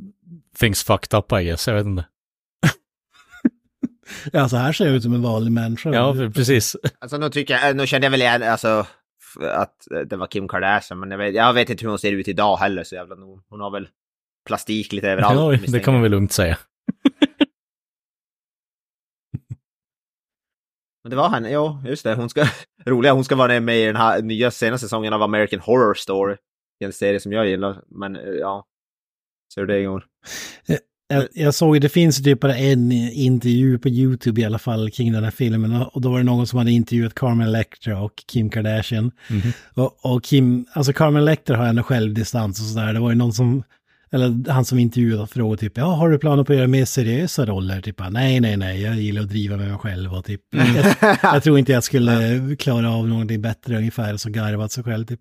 things 0.59 0.83
fucked 0.85 1.18
up 1.18 1.33
I 1.33 1.44
guess. 1.44 1.66
Jag 1.68 1.74
vet 1.74 1.87
inte. 1.87 2.05
Alltså 4.33 4.57
här 4.57 4.72
ser 4.72 4.87
jag 4.87 4.94
ut 4.94 5.03
som 5.03 5.14
en 5.14 5.22
vanlig 5.22 5.53
människa. 5.53 5.92
Ja, 5.94 6.14
precis. 6.35 6.77
Alltså 6.98 7.16
nu 7.16 7.31
tycker 7.31 7.55
jag, 7.59 7.77
nu 7.77 7.87
kände 7.87 8.05
jag 8.07 8.11
väl 8.11 8.22
igen, 8.22 8.42
alltså 8.42 8.87
att 9.40 9.88
det 10.07 10.16
var 10.16 10.27
Kim 10.27 10.49
Kardashian, 10.49 11.01
men 11.01 11.11
jag 11.11 11.18
vet, 11.18 11.35
jag 11.35 11.53
vet 11.53 11.70
inte 11.70 11.85
hur 11.85 11.90
hon 11.90 11.99
ser 11.99 12.12
ut 12.12 12.29
idag 12.29 12.57
heller 12.57 12.85
så 12.85 12.94
jävla 12.94 13.14
nog. 13.14 13.42
Hon 13.49 13.61
har 13.61 13.70
väl 13.70 13.88
plastik 14.47 14.92
lite 14.92 15.11
överallt. 15.11 15.62
Ja, 15.62 15.73
det 15.73 15.81
kan 15.81 15.94
man 15.94 16.03
väl 16.03 16.11
lugnt 16.11 16.33
säga. 16.33 16.59
Men 21.05 21.11
det 21.11 21.16
var 21.16 21.29
henne, 21.29 21.51
jo, 21.51 21.79
just 21.85 22.05
det. 22.05 22.14
Hon 22.14 22.31
ska, 22.31 22.47
roliga, 22.87 23.12
hon 23.12 23.25
ska 23.25 23.37
vara 23.37 23.61
med 23.61 23.79
i 23.79 23.87
den 23.87 23.97
här 23.97 24.23
nya 24.23 24.51
senaste 24.51 24.87
säsongen 24.87 25.12
av 25.12 25.23
American 25.23 25.61
Horror 25.61 25.94
Story. 25.94 26.37
En 26.81 26.92
serie 26.92 27.20
som 27.20 27.33
jag 27.33 27.47
gillar, 27.47 27.83
men 27.88 28.16
eh, 28.16 28.23
ja. 28.23 28.66
Så 29.55 29.61
hur 29.61 29.66
det 29.66 29.83
går. 29.83 30.07
Jag, 31.14 31.29
jag 31.35 31.55
såg 31.55 31.81
det 31.81 31.88
finns 31.88 32.22
typ 32.22 32.40
bara 32.40 32.57
en 32.57 32.92
intervju 32.92 33.79
på 33.79 33.88
YouTube 33.88 34.40
i 34.40 34.44
alla 34.44 34.59
fall 34.59 34.90
kring 34.90 35.12
den 35.12 35.24
här 35.24 35.31
filmen. 35.31 35.83
Och 35.83 36.00
då 36.00 36.11
var 36.11 36.18
det 36.18 36.24
någon 36.24 36.46
som 36.46 36.59
hade 36.59 36.70
intervjuat 36.70 37.14
Carmen 37.14 37.48
Electra 37.48 38.00
och 38.00 38.12
Kim 38.27 38.50
Kardashian. 38.50 39.11
Mhm. 39.31 39.53
Och, 39.74 40.14
och 40.14 40.24
Kim, 40.24 40.66
alltså 40.72 40.92
Carmen 40.92 41.22
Electra 41.22 41.57
har 41.57 41.66
ändå 41.66 41.83
självdistans 41.83 42.61
och 42.61 42.66
sådär. 42.66 42.92
Det 42.92 43.00
var 43.00 43.11
ju 43.11 43.16
någon 43.16 43.33
som 43.33 43.62
Eller 44.12 44.50
han 44.50 44.64
som 44.64 44.79
intervjuar 44.79 45.27
frågar 45.27 45.57
typ, 45.57 45.77
ja 45.77 45.85
har 45.85 46.11
du 46.11 46.18
planer 46.18 46.44
på 46.44 46.53
att 46.53 46.59
göra 46.59 46.68
mer 46.68 46.85
seriösa 46.85 47.46
roller? 47.46 47.81
Typ, 47.81 48.00
nej, 48.11 48.40
nej, 48.40 48.57
nej, 48.57 48.83
jag 48.83 48.96
gillar 48.96 49.22
att 49.22 49.29
driva 49.29 49.57
med 49.57 49.68
mig 49.68 49.79
själv 49.79 50.14
och 50.14 50.24
typ, 50.24 50.40
jag, 50.50 51.16
jag 51.22 51.42
tror 51.42 51.59
inte 51.59 51.72
jag 51.72 51.85
skulle 51.85 52.57
klara 52.59 52.90
av 52.90 53.09
någonting 53.09 53.42
bättre 53.42 53.77
ungefär, 53.77 54.16
så 54.16 54.31
garvat 54.31 54.72
sig 54.72 54.85
själv 54.85 55.07
typ. 55.07 55.20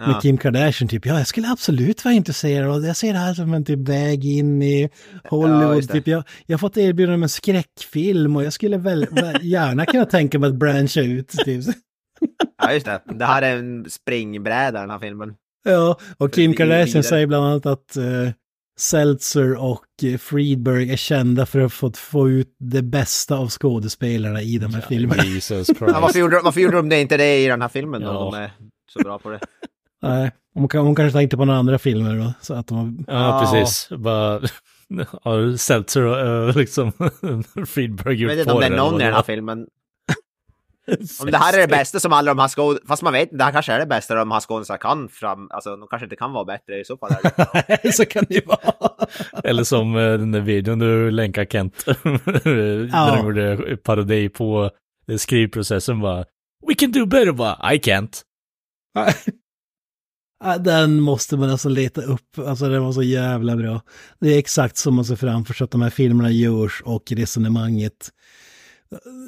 Med 0.00 0.08
Ja. 0.10 0.20
Kim 0.20 0.38
Kardashian 0.38 0.88
typ, 0.88 1.06
ja 1.06 1.18
jag 1.18 1.26
skulle 1.26 1.48
absolut 1.50 2.04
vara 2.04 2.14
intresserad 2.14 2.70
och 2.70 2.84
jag 2.84 2.96
ser 2.96 3.12
det 3.12 3.18
här 3.18 3.34
som 3.34 3.54
en 3.54 3.64
typ 3.64 3.88
väg 3.88 4.24
in 4.24 4.62
i 4.62 4.82
Ja, 4.82 4.88
Hollywood. 5.30 5.86
det. 5.86 5.92
typ, 5.92 6.06
jag, 6.06 6.22
jag 6.46 6.54
har 6.54 6.58
fått 6.58 6.76
erbjudande 6.76 7.14
om 7.14 7.22
en 7.22 7.28
skräckfilm 7.28 8.36
och 8.36 8.44
jag 8.44 8.52
skulle 8.52 8.76
väl, 8.76 9.06
väl 9.10 9.38
gärna 9.44 9.86
kunna 9.86 10.04
tänka 10.04 10.38
mig 10.38 10.48
att 10.48 10.56
branscha 10.56 11.00
ut. 11.00 11.28
Typ. 11.28 11.64
Ja, 12.62 12.72
just 12.72 12.86
det. 12.86 13.00
Det 13.14 13.24
här 13.24 13.42
är 13.42 13.56
en 13.56 13.90
springbräda 13.90 14.80
den 14.80 14.90
här 14.90 14.98
filmen. 14.98 15.34
Ja, 15.64 15.98
och 16.18 16.32
Kim 16.32 16.54
Kardashian 16.54 17.02
säger 17.04 17.26
bland 17.26 17.44
annat 17.46 17.66
att 17.66 17.96
uh, 17.96 18.30
Seltzer 18.80 19.54
och 19.62 19.84
eh, 20.02 20.18
Friedberg 20.18 20.92
är 20.92 20.96
kända 20.96 21.46
för 21.46 21.60
att 21.60 21.72
få, 21.72 21.92
få 21.92 22.28
ut 22.30 22.54
det 22.58 22.82
bästa 22.82 23.36
av 23.36 23.48
skådespelarna 23.48 24.42
i 24.42 24.58
de 24.58 24.74
här 24.74 24.80
filmerna. 24.80 25.24
Jesus 25.24 25.68
Ja, 25.68 25.74
Christ. 25.74 25.94
varför, 26.00 26.18
gjorde, 26.18 26.40
varför 26.44 26.60
gjorde 26.60 26.76
de 26.76 26.88
det 26.88 27.00
inte 27.00 27.16
det 27.16 27.44
i 27.44 27.46
den 27.46 27.62
här 27.62 27.68
filmen 27.68 28.00
då? 28.02 28.06
Ja. 28.06 28.30
De 28.32 28.34
är 28.34 28.50
så 28.92 28.98
bra 28.98 29.18
på 29.18 29.30
det. 29.30 29.40
Nej, 30.02 30.30
hon, 30.54 30.68
hon 30.72 30.94
kanske 30.94 31.18
tänkte 31.18 31.36
på 31.36 31.44
några 31.44 31.58
andra 31.58 31.78
filmer 31.78 32.16
då, 32.16 32.32
så 32.40 32.54
att 32.54 32.66
de 32.66 32.76
har... 32.78 33.14
Ja, 33.14 33.28
Ja. 33.28 33.40
precis. 33.40 33.88
Bara, 33.98 34.40
har 35.22 35.56
Seltzer 35.56 36.02
och 36.02 36.56
liksom 36.56 36.92
Friedberg 37.66 38.22
Jag 38.22 38.28
vet 38.28 38.38
inte 38.38 38.52
om 38.52 38.60
det 38.60 38.66
är 38.66 38.70
någon 38.70 39.00
i 39.00 39.04
den 39.04 39.14
här 39.14 39.22
filmen. 39.22 39.66
Om 41.20 41.30
det 41.30 41.38
här 41.38 41.54
är 41.54 41.60
det 41.60 41.68
bästa 41.68 42.00
som 42.00 42.12
alla 42.12 42.34
de 42.34 42.38
här 42.40 42.48
skåd... 42.48 42.78
Fast 42.88 43.02
man 43.02 43.12
vet 43.12 43.38
det 43.38 43.44
här 43.44 43.52
kanske 43.52 43.72
är 43.72 43.78
det 43.78 43.86
bästa 43.86 44.14
de 44.14 44.30
här 44.30 44.40
skådespelarna 44.40 44.78
kan 44.78 45.08
fram... 45.08 45.48
Alltså, 45.50 45.76
de 45.76 45.88
kanske 45.88 46.06
inte 46.06 46.16
kan 46.16 46.32
vara 46.32 46.44
bättre 46.44 46.80
i 46.80 46.84
så 46.84 46.96
fall. 46.96 47.10
Så 47.92 48.04
kan 48.04 48.24
det 48.28 48.34
ju 48.34 48.40
vara. 48.46 48.74
Eller 49.44 49.64
som 49.64 49.96
eh, 49.96 50.02
den 50.02 50.32
där 50.32 50.40
videon 50.40 50.78
du 50.78 51.10
länkar 51.10 51.44
Kent. 51.44 51.84
Där 51.86 53.16
de 53.16 53.24
gjorde 53.24 53.76
parodi 53.76 54.28
på 54.28 54.70
skrivprocessen 55.18 56.00
bara. 56.00 56.24
We 56.68 56.74
can 56.74 56.92
do 56.92 57.06
better 57.06 57.32
bara, 57.32 57.74
I 57.74 57.78
can't. 57.78 58.22
Den 60.60 61.00
måste 61.00 61.36
man 61.36 61.50
alltså 61.50 61.68
leta 61.68 62.02
upp, 62.02 62.38
alltså 62.38 62.68
den 62.68 62.82
var 62.84 62.92
så 62.92 63.02
jävla 63.02 63.56
bra. 63.56 63.80
Det 64.20 64.34
är 64.34 64.38
exakt 64.38 64.76
som 64.76 64.94
man 64.94 65.04
ser 65.04 65.16
framför 65.16 65.54
sig 65.54 65.64
att 65.64 65.70
de 65.70 65.82
här 65.82 65.90
filmerna 65.90 66.30
görs 66.30 66.82
och 66.84 67.12
resonemanget. 67.12 68.10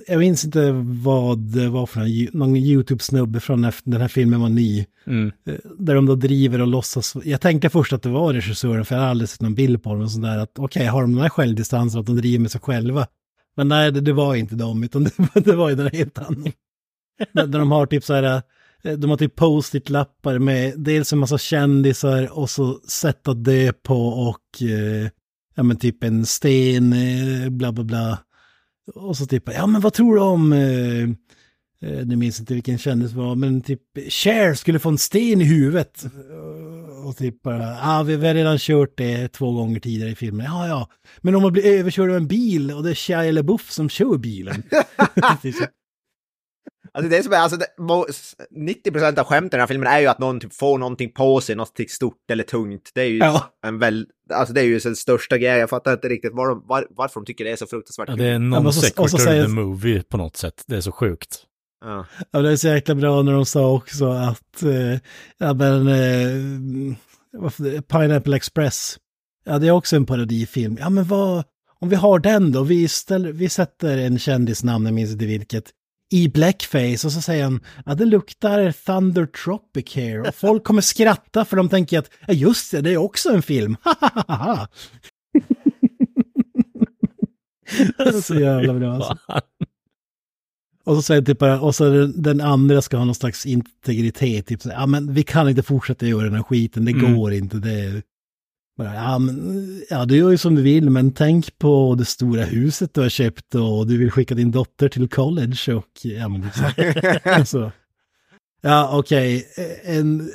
Jag 0.07 0.18
minns 0.18 0.44
inte 0.44 0.72
vad 1.03 1.38
det 1.38 1.68
var 1.68 1.87
för 1.87 2.01
någon, 2.01 2.29
någon 2.33 2.57
YouTube-snubbe 2.57 3.40
från 3.40 3.61
när 3.61 3.75
den 3.85 4.01
här 4.01 4.09
filmen 4.09 4.40
var 4.40 4.48
ny. 4.48 4.87
Mm. 5.07 5.33
Eh, 5.46 5.55
Där 5.79 5.94
de 5.94 6.07
då 6.07 6.14
driver 6.14 6.61
och 6.61 6.66
låtsas. 6.66 7.16
Jag 7.25 7.40
tänkte 7.40 7.70
först 7.70 7.92
att 7.92 8.03
det 8.03 8.09
var 8.09 8.33
regissören, 8.33 8.85
för 8.85 8.94
jag 8.94 9.03
har 9.03 9.09
aldrig 9.09 9.29
sett 9.29 9.40
någon 9.40 9.55
bild 9.55 9.83
på 9.83 9.90
dem. 9.92 10.03
och 10.03 10.11
sådär 10.11 10.38
Att 10.38 10.59
okej, 10.59 10.87
har 10.87 11.03
de 11.03 11.12
den 11.12 11.22
här 11.22 11.29
självdistansen 11.29 12.01
att 12.01 12.07
de 12.07 12.16
driver 12.16 12.38
med 12.38 12.51
sig 12.51 12.61
själva? 12.61 13.07
Men 13.57 13.68
nej, 13.68 13.92
det, 13.92 14.01
det 14.01 14.12
var 14.12 14.35
inte 14.35 14.55
dem, 14.55 14.85
utan 14.85 15.05
det, 15.35 15.40
det 15.40 15.57
var 15.57 15.68
ju 15.68 15.75
den 15.77 15.90
helt 15.92 16.18
annan. 16.18 16.53
där, 17.33 17.46
där 17.46 17.59
de 17.59 17.70
har 17.72 17.87
typ 17.87 18.05
så 18.05 18.14
här, 18.14 18.42
de 18.83 19.11
har 19.11 19.16
typ 19.16 19.37
post-it-lappar 19.37 20.38
med 20.38 20.75
dels 20.77 21.12
en 21.12 21.18
massa 21.18 21.38
kändisar 21.38 22.38
och 22.38 22.51
så 22.51 22.81
sätt 22.88 23.29
att 23.29 23.45
dö 23.45 23.73
på 23.73 24.09
och 24.09 24.62
eh, 24.62 25.09
ja 25.55 25.62
men 25.62 25.77
typ 25.77 26.05
en 26.05 26.27
sten, 26.27 26.92
eh, 26.92 27.51
bla 27.51 27.73
bla 27.73 27.85
bla. 27.85 28.18
Och 28.95 29.16
så 29.16 29.27
typ, 29.27 29.53
ja 29.55 29.66
men 29.66 29.81
vad 29.81 29.92
tror 29.92 30.14
du 30.14 30.21
om, 30.21 30.53
eh, 30.53 31.03
eh, 31.90 32.07
nu 32.07 32.16
minns 32.16 32.40
inte 32.40 32.55
vilken 32.55 32.79
kändis 32.79 33.11
det 33.11 33.18
var, 33.18 33.35
men 33.35 33.62
typ 33.62 33.81
Cher 34.09 34.55
skulle 34.55 34.79
få 34.79 34.88
en 34.88 34.99
sten 34.99 35.40
i 35.40 35.45
huvudet. 35.45 36.05
Och 37.05 37.16
typ 37.16 37.42
bara, 37.42 37.62
ja 37.62 38.03
vi 38.03 38.16
vi 38.16 38.27
har 38.27 38.35
redan 38.35 38.59
kört 38.59 38.97
det 38.97 39.29
två 39.29 39.53
gånger 39.53 39.81
tidigare 39.81 40.11
i 40.11 40.14
filmen. 40.14 40.47
Ja, 40.47 40.68
ja. 40.68 40.88
Men 41.21 41.35
om 41.35 41.42
man 41.42 41.53
blir 41.53 41.66
överkörd 41.66 42.11
av 42.11 42.16
en 42.16 42.27
bil 42.27 42.71
och 42.71 42.83
det 42.83 42.90
är 42.90 42.95
Shia 42.95 43.33
LaBeouf 43.33 43.71
som 43.71 43.88
kör 43.88 44.18
bilen. 44.18 44.62
Så. 46.92 46.98
Alltså 46.98 47.11
det 47.11 47.22
som 47.22 47.33
är, 47.33 47.37
alltså 47.37 47.59
det, 47.59 47.66
mo- 47.78 48.07
90% 48.85 49.18
av 49.18 49.24
skämten 49.26 49.46
i 49.46 49.50
den 49.50 49.61
här 49.61 49.66
filmen 49.66 49.88
är 49.92 50.00
ju 50.00 50.07
att 50.07 50.18
någon 50.18 50.40
typ 50.40 50.55
får 50.55 50.78
någonting 50.78 51.12
på 51.12 51.40
sig, 51.40 51.57
något 51.57 51.78
stort 51.90 52.31
eller 52.31 52.44
tungt. 52.44 52.90
Det 52.94 53.00
är 53.00 53.07
ju 53.07 53.18
Ja. 53.18 53.55
en 53.66 53.78
väl, 53.78 54.07
alltså 54.35 54.55
det 54.55 54.61
är 54.61 54.64
ju 54.64 54.78
den 54.78 54.96
största 54.96 55.38
grejen. 55.38 55.59
Jag 55.59 55.70
fattar 55.70 55.92
inte 55.92 56.09
riktigt 56.09 56.33
var 56.35 56.48
de, 56.48 56.62
var, 56.66 56.87
varför 56.90 57.20
de 57.20 57.26
tycker 57.26 57.44
det 57.44 57.50
är 57.50 57.57
så 57.57 57.66
fruktansvärt 57.66 58.09
Ja, 58.09 58.16
det 58.16 58.24
är 58.24 58.33
Ja, 58.33 58.38
non 58.38 58.66
och 58.66 58.74
så- 58.74 58.81
sequitur 58.81 59.18
säger- 59.18 59.42
the 59.44 59.48
movie 59.48 60.02
på 60.02 60.16
något 60.16 60.37
sätt. 60.37 60.64
Det 60.66 60.76
är 60.76 60.81
så 60.81 60.92
sjukt. 60.92 61.44
Ja. 61.85 62.07
Ja, 62.31 62.40
det 62.40 62.50
är 62.52 62.57
så 62.57 62.68
jäkla 62.68 62.94
bra 62.94 63.22
när 63.22 63.33
de 63.33 63.46
sa 63.46 63.72
också 63.72 64.05
att, 64.11 64.62
eh, 64.62 64.98
ja 65.38 65.55
men, 65.55 65.88
eh, 65.88 66.96
varför, 67.33 67.81
Pineapple 67.81 68.37
Express, 68.37 68.96
ja 69.44 69.59
det 69.59 69.66
är 69.66 69.70
också 69.70 69.96
en 69.96 70.07
parodifilm. 70.07 70.76
Ja 70.81 70.90
men 70.90 71.05
vad, 71.05 71.44
om 71.81 71.88
vi 71.88 71.96
har 71.96 72.18
den 72.18 72.52
då, 72.52 72.62
vi, 72.62 72.88
ställer, 72.88 73.33
vi 73.33 73.48
sätter 73.48 73.98
en 73.98 74.18
kändisnamn, 74.18 74.85
jag 74.87 74.94
minns 74.94 75.11
inte 75.12 75.26
vilket, 75.26 75.64
i 76.12 76.29
blackface 76.29 77.07
och 77.07 77.12
så 77.12 77.20
säger 77.20 77.44
han, 77.44 77.61
ja 77.87 77.94
det 77.94 78.05
luktar 78.05 78.72
Thunder 78.72 79.27
Tropic 79.27 79.94
här 79.94 80.29
och 80.29 80.35
folk 80.35 80.64
kommer 80.64 80.83
skratta 80.83 81.44
för 81.44 81.57
de 81.57 81.68
tänker 81.68 81.98
att, 81.98 82.11
ja 82.27 82.35
just 82.35 82.70
det, 82.70 82.81
det 82.81 82.90
är 82.92 82.96
också 82.96 83.31
en 83.31 83.42
film. 83.42 83.77
så 88.22 88.35
jävla 88.35 88.75
bra 88.75 88.94
alltså. 88.94 89.18
Och 90.85 90.96
så 90.96 91.03
säger 91.03 91.22
typ 91.22 91.38
bara, 91.38 91.61
och 91.61 91.75
så 91.75 91.90
den, 91.90 92.22
den 92.22 92.40
andra 92.40 92.83
ska 92.83 92.96
ha 92.96 93.05
någon 93.05 93.14
slags 93.14 93.46
integritet, 93.46 94.46
typ 94.46 94.62
så, 94.62 94.68
ja 94.68 94.87
men 94.87 95.14
vi 95.14 95.22
kan 95.22 95.48
inte 95.48 95.62
fortsätta 95.62 96.07
göra 96.07 96.25
den 96.25 96.35
här 96.35 96.42
skiten, 96.42 96.85
det 96.85 96.92
Mm. 96.92 97.16
går 97.16 97.33
inte, 97.33 97.57
det 97.57 97.72
är 97.72 98.03
bara, 98.76 98.94
ja 98.94 99.18
men, 99.18 99.82
ja 99.90 100.04
du 100.04 100.16
gör 100.16 100.30
ju 100.30 100.38
som 100.38 100.54
du 100.54 100.62
vill, 100.62 100.90
men 100.90 101.12
tänk 101.12 101.58
på 101.58 101.94
det 101.98 102.04
stora 102.04 102.42
huset 102.44 102.94
du 102.94 103.00
har 103.00 103.08
köpt 103.08 103.54
och 103.54 103.87
du 103.87 103.98
vill 103.98 104.11
skicka 104.11 104.35
din 104.35 104.50
dotter 104.50 104.88
till 104.88 105.08
college 105.08 105.74
och, 105.74 105.90
ja 106.02 106.28
men 106.28 106.50
så. 106.52 107.58
så. 107.58 107.72
Ja 108.61 108.98
okej, 108.98 109.46
en, 109.85 110.30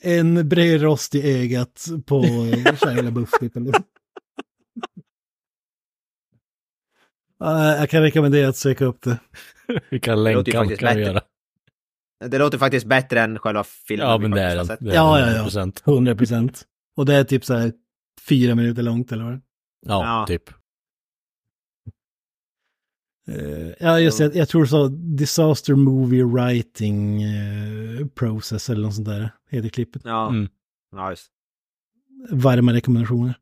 en 0.00 0.48
brödrost 0.48 1.14
i 1.14 1.42
ögat 1.42 1.86
på 2.06 2.22
Shia 2.82 3.02
LaBeouf 3.02 3.30
Jag 7.38 7.90
kan 7.90 8.02
rekommendera 8.02 8.48
att 8.48 8.56
söka 8.56 8.84
upp 8.84 9.02
det. 9.02 9.18
Ju 9.90 10.16
länkar 10.16 10.52
faktiskt 10.52 10.52
kan 10.52 10.68
vi 10.68 10.76
bättre. 10.76 11.00
göra? 11.00 11.22
Det 12.26 12.38
låter 12.38 12.58
faktiskt 12.58 12.86
bättre 12.86 13.20
än 13.20 13.38
själva 13.38 13.64
filmen. 13.64 14.06
Ja, 14.08 14.16
vi 14.16 14.28
men 14.28 14.30
det 14.30 14.42
är 14.42 14.64
det. 14.64 14.78
Ja, 14.80 15.20
ja, 15.20 15.32
ja. 15.32 15.44
100%. 15.44 15.82
100 15.88 16.14
procent. 16.14 16.64
Och 16.96 17.06
det 17.06 17.14
är 17.14 17.24
typ 17.24 17.44
så 17.44 17.54
här 17.54 17.72
fyra 18.28 18.54
minuter 18.54 18.82
långt 18.82 19.12
eller 19.12 19.24
vad 19.24 19.32
det 19.32 19.40
Ja, 19.86 20.04
Ja. 20.20 20.26
typ. 20.26 20.50
Eh, 23.28 23.72
Ja, 23.80 24.00
just 24.00 24.18
det. 24.18 24.24
Jag, 24.24 24.36
jag 24.36 24.48
tror 24.48 24.66
så. 24.66 24.88
Disaster 24.88 25.74
Movie 25.74 26.24
Writing 26.24 27.22
eh, 27.22 28.06
Process 28.14 28.70
eller 28.70 28.82
något 28.82 28.94
sånt 28.94 29.08
där 29.08 29.30
heter 29.50 29.68
klippet. 29.68 30.02
Ja, 30.04 30.28
Mm. 30.28 30.48
just. 31.10 31.30
Varma 32.30 32.72
rekommendationer. 32.72 33.34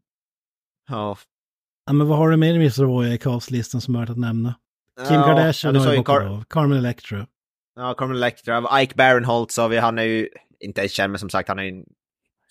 Ja. 0.89 1.19
Ja, 1.87 1.93
men 1.93 2.07
vad 2.07 2.19
har 2.19 2.31
du 2.31 2.37
mer 2.37 2.61
i 2.61 2.71
Savoy 2.71 3.15
i 3.15 3.19
castlistan 3.19 3.81
som 3.81 3.95
är 3.97 4.01
värt 4.01 4.11
att 4.11 4.19
nämna? 4.19 4.55
Kim 5.09 5.15
ja, 5.17 5.25
Kardashian 5.27 5.75
ja, 5.75 5.81
har 5.81 5.93
ju 5.95 5.99
Car- 6.03 6.27
av. 6.29 6.45
Carmen 6.45 6.79
Electra. 6.79 7.27
Ja, 7.77 7.95
Carmen 7.95 8.17
Electra, 8.17 8.83
Ike 8.83 8.95
Barinholtz 8.95 9.57
har 9.57 9.69
vi, 9.69 9.77
han 9.79 9.99
är 9.99 10.03
ju 10.03 10.29
inte 10.61 10.81
ens 10.81 10.93
känd, 10.93 11.11
men 11.11 11.19
som 11.19 11.31
sagt 11.31 11.49
han 11.49 11.59
är 11.59 11.63
ju 11.63 11.69
en 11.71 11.85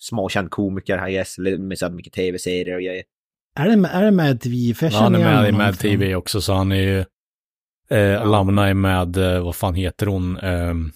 småkänd 0.04 0.50
komiker, 0.50 1.08
I 1.08 1.12
guess, 1.12 1.38
med 1.38 1.78
så 1.78 1.90
mycket 1.90 2.12
tv-serier 2.12 2.74
och 2.74 2.82
grejer. 2.82 3.04
Är 3.56 3.76
det, 3.76 3.88
är 3.88 4.02
det 4.02 4.10
Mad 4.10 4.40
TV? 4.40 4.74
För 4.74 4.86
jag 4.86 4.92
Ja, 4.92 4.98
han 4.98 5.14
är 5.14 5.18
med 5.18 5.48
i 5.48 5.52
Mad 5.52 5.78
TV 5.78 6.14
också, 6.14 6.40
så 6.40 6.52
han 6.52 6.72
är 6.72 6.76
ju 6.76 7.04
eh, 7.98 8.22
alumni 8.22 8.74
med, 8.74 9.16
eh, 9.16 9.44
vad 9.44 9.56
fan 9.56 9.74
heter 9.74 10.06
hon? 10.06 10.36
Ehm, 10.36 10.92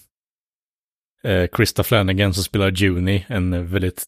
eh, 1.24 1.46
Krista 1.52 1.82
Flanagan 1.82 2.34
som 2.34 2.44
spelar 2.44 2.70
Juni, 2.70 3.26
en 3.28 3.72
väldigt, 3.72 4.04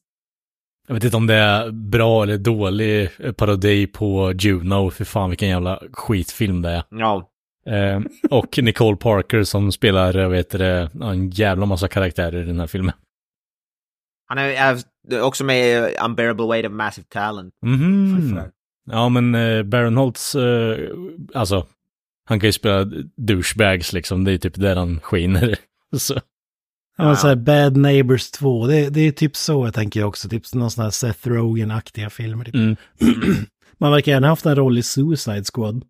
jag 0.89 0.95
vet 0.95 1.05
inte 1.05 1.17
om 1.17 1.27
det 1.27 1.35
är 1.35 1.71
bra 1.71 2.23
eller 2.23 2.39
dålig 2.39 3.11
eh, 3.19 3.33
parodi 3.33 3.87
på 3.87 4.33
Juno, 4.33 4.91
för 4.91 5.05
fan 5.05 5.31
vilken 5.31 5.49
jävla 5.49 5.83
skitfilm 5.93 6.63
det 6.63 6.71
är. 6.71 6.83
Ja, 6.91 7.31
Eh, 7.67 8.01
och 8.31 8.59
Nicole 8.63 8.97
Parker 8.97 9.43
som 9.43 9.73
spelar, 9.73 10.19
eh, 10.19 10.29
vad 10.29 10.37
heter 10.37 10.59
det, 10.59 10.91
en 11.03 11.31
jävla 11.31 11.67
massa 11.67 11.89
karaktärer 11.89 12.43
i 12.43 12.47
den 12.47 12.61
här 12.61 12.67
filmen. 12.67 12.95
Han 14.31 14.39
är, 14.39 14.83
är 15.11 15.23
också 15.23 15.45
med 15.45 15.67
i 15.93 15.97
Unbearable 16.05 16.47
Weight 16.47 16.67
of 16.67 16.73
Massive 16.73 17.07
Talent. 17.09 17.55
Mhm. 17.67 18.41
Ja, 18.91 19.09
men 19.09 19.35
eh, 19.35 19.63
Baron 19.63 19.97
Holtz, 19.97 20.35
eh, 20.35 20.91
alltså, 21.35 21.67
han 22.25 22.41
kan 22.41 22.49
ju 22.49 22.53
spela 22.53 22.85
douchebags 23.17 23.93
liksom, 23.93 24.25
det 24.25 24.33
är 24.33 24.39
typ 24.39 24.55
där 24.55 24.77
han 24.77 25.01
skiner. 25.01 25.57
Så. 25.97 26.15
Ja, 26.97 27.05
men 27.05 27.17
så 27.17 27.29
här 27.29 27.37
Bad 27.37 27.77
Neighbors 27.77 28.31
2, 28.31 28.67
det, 28.67 28.91
det 28.91 29.01
är 29.01 29.13
typ 29.13 29.37
så 29.37 29.67
jag 29.67 29.75
tänker 29.75 30.05
också, 30.05 30.29
typ 30.29 30.55
någon 30.55 30.71
sån 30.71 30.85
här 30.85 30.91
Seth 30.91 31.29
Rogen-aktiga 31.29 32.11
filmer. 32.11 32.45
Typ. 32.45 32.55
Mm. 32.55 32.77
Man 33.79 33.93
verkar 33.93 34.13
gärna 34.13 34.29
haft 34.29 34.47
en 34.47 34.57
roll 34.57 34.79
i 34.79 34.83
Suicide 34.83 35.45
Squad. 35.55 35.85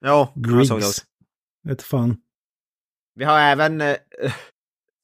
Ja, 0.00 0.32
jag 0.34 0.42
såg 0.42 0.42
det 0.44 0.56
Griggs. 0.58 0.70
också. 0.70 1.02
Vet 1.68 1.82
fan. 1.82 2.16
Vi 3.14 3.24
har 3.24 3.38
även, 3.38 3.80
eh, 3.80 3.96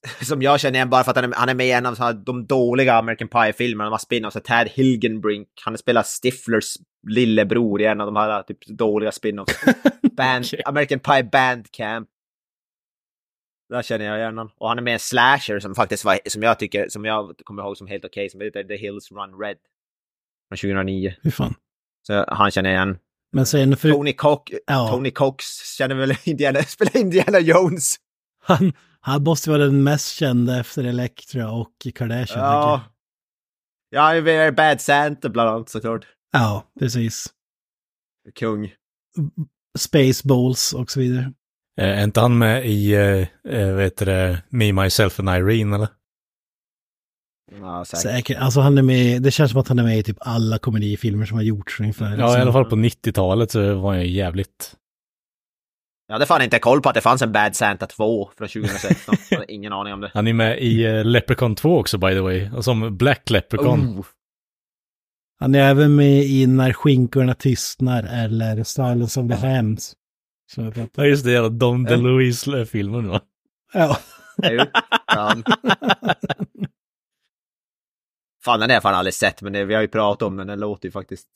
som 0.23 0.43
jag 0.43 0.61
känner 0.61 0.75
igen 0.75 0.91
bara 0.91 1.05
för 1.05 1.11
att 1.11 1.17
han 1.17 1.33
är, 1.33 1.37
han 1.37 1.49
är 1.49 1.55
med 1.55 1.67
i 1.67 1.73
en 1.73 1.87
av 1.87 1.99
här, 1.99 2.13
de 2.13 2.47
dåliga 2.47 2.95
American 2.95 3.29
Pie-filmerna, 3.29 3.91
de 3.91 3.93
har 3.93 3.99
spin-offs, 3.99 4.41
Tad 4.45 4.69
Hilgenbrink, 4.69 5.49
han 5.65 5.79
spelar 5.79 6.03
Stiflers 6.03 6.75
lillebror 7.09 7.81
i 7.81 7.85
en 7.85 8.01
av 8.01 8.07
de 8.07 8.17
här 8.17 8.43
typ 8.43 8.67
dåliga 8.67 9.11
spin-offs. 9.11 9.75
Band, 10.17 10.45
Okej. 10.45 10.63
American 10.67 11.01
Pie 11.01 11.25
Bandcamp. 11.25 12.09
Där 13.69 13.83
känner 13.83 14.05
jag 14.05 14.19
igen 14.19 14.39
honom. 14.39 14.51
Och 14.59 14.69
han 14.69 14.79
är 14.79 14.83
med 14.83 14.91
i 14.91 14.95
en 14.95 14.99
slasher 14.99 15.61
som 15.61 15.75
faktiskt 15.75 16.05
var, 16.05 16.19
som 16.27 16.43
jag 16.43 16.59
tycker, 16.59 16.89
som 16.89 17.05
jag 17.05 17.35
kommer 17.45 17.63
ihåg 17.63 17.77
som 17.77 17.87
helt 17.87 18.05
okej, 18.05 18.31
som 18.31 18.41
heter 18.41 18.65
The 18.65 18.77
Hills 18.77 19.11
Run 19.13 19.41
Red. 19.41 19.57
Från 20.49 20.57
2009. 20.59 21.15
Hur 21.23 21.31
fan. 21.31 21.55
Så 22.07 22.25
han 22.29 22.51
känner 22.51 22.71
jag 22.71 22.77
igen. 22.77 22.99
Men 23.33 23.47
sen 23.47 23.77
för 23.77 23.91
Tony, 23.91 24.13
Cox, 24.13 24.53
Ja. 24.67 24.89
Tony 24.91 25.11
Cox 25.11 25.45
känner 25.79 25.95
väl 25.95 26.13
Indiana, 26.25 26.63
spelar 26.63 26.97
Indiana 26.97 27.39
Jones. 27.41 27.97
han, 28.43 28.73
han 29.05 29.23
måste 29.23 29.51
vara 29.51 29.65
den 29.65 29.83
mest 29.83 30.15
kända 30.15 30.61
efter 30.61 30.85
Elektra 30.85 31.51
och 31.51 31.73
Kardashian. 31.95 32.45
Ja. 32.45 32.81
Ja, 33.91 34.03
han 34.03 34.17
är 34.17 34.51
Bad 34.53 34.81
Santa 34.81 35.29
bland 35.29 35.51
annat 35.51 35.69
såklart. 35.69 36.07
ja, 36.33 36.65
precis. 36.79 37.27
Kung. 38.35 38.73
Spaceballs 39.79 40.73
och 40.73 40.91
så 40.91 41.01
vidare. 41.01 41.33
Eh, 41.81 41.99
Är 41.99 42.05
inte 42.05 42.21
han 42.21 42.39
med 42.39 42.67
i, 42.67 42.93
eh, 42.93 43.27
eh, 43.55 43.75
vad 43.75 43.83
heter 43.83 44.07
det, 44.07 44.43
Me, 44.49 44.73
Myself 44.73 45.21
and 45.21 45.29
Irene 45.29 45.77
eller? 45.77 45.89
Ja, 47.61 47.85
säkert. 47.85 48.03
Säkert. 48.03 48.39
Alltså 48.39 48.61
han 48.61 48.79
är 48.79 48.83
med, 48.83 49.23
det 49.23 49.31
känns 49.31 49.51
som 49.51 49.61
att 49.61 49.69
han 49.69 49.79
är 49.79 49.83
med 49.83 49.99
i 49.99 50.03
typ 50.03 50.17
alla 50.21 50.59
komedifilmer 50.59 51.27
som 51.27 51.37
har 51.37 51.45
gjorts 51.45 51.81
ungefär. 51.81 52.19
Ja, 52.19 52.39
i 52.39 52.41
alla 52.41 52.53
fall 52.53 52.65
på 52.65 52.77
90-talet 52.77 53.51
så 53.51 53.75
var 53.75 53.93
han 53.93 54.01
ju 54.01 54.11
jävligt... 54.11 54.77
Jag 56.13 56.15
hade 56.15 56.27
fan 56.27 56.43
inte 56.43 56.59
koll 56.59 56.83
på 56.83 56.89
att 56.89 56.95
det 56.95 57.01
fanns 57.01 57.23
en 57.23 57.33
Bad 57.33 57.57
Santa 57.57 57.87
2 57.87 58.31
från 58.39 58.49
2016. 58.49 59.15
Jag 59.31 59.39
hade 59.39 59.53
ingen 59.53 59.73
aning 59.73 59.93
om 59.93 60.01
det. 60.01 60.11
Han 60.15 60.27
är 60.27 60.33
med 60.33 60.59
i 60.59 60.85
eh, 60.85 61.05
Leprechaun 61.05 61.55
2 61.55 61.79
också 61.79 61.99
by 61.99 62.09
the 62.09 62.21
way, 62.21 62.51
och 62.51 62.65
som 62.65 62.97
Black 62.97 63.31
Leprechaun. 63.31 63.99
Oh. 63.99 64.07
Han 65.41 65.55
är 65.55 65.71
även 65.71 65.95
med 65.95 66.23
i 66.25 66.47
När 66.47 66.73
skinkorna 66.73 67.35
tystnar 67.35 68.03
eller 68.03 68.65
Silence 68.65 69.21
of 69.21 69.29
the 69.29 69.35
Hams. 69.47 69.97
Ja, 70.95 71.05
just 71.05 71.25
det, 71.25 71.49
Dom 71.49 71.85
DeLuise-filmen 71.85 73.09
va? 73.09 73.21
Ja. 73.73 73.99
Fan, 78.45 78.61
den 78.61 78.71
har 78.71 78.75
jag 78.75 78.83
fan 78.83 78.95
aldrig 78.95 79.15
sett, 79.15 79.43
men 79.43 79.53
det, 79.53 79.65
vi 79.65 79.75
har 79.75 79.83
ju 79.83 79.89
pratat 79.89 80.23
om 80.23 80.37
den. 80.37 80.47
Den 80.47 80.61
låter 80.61 80.89
ju 80.89 80.93
faktiskt 80.93 81.29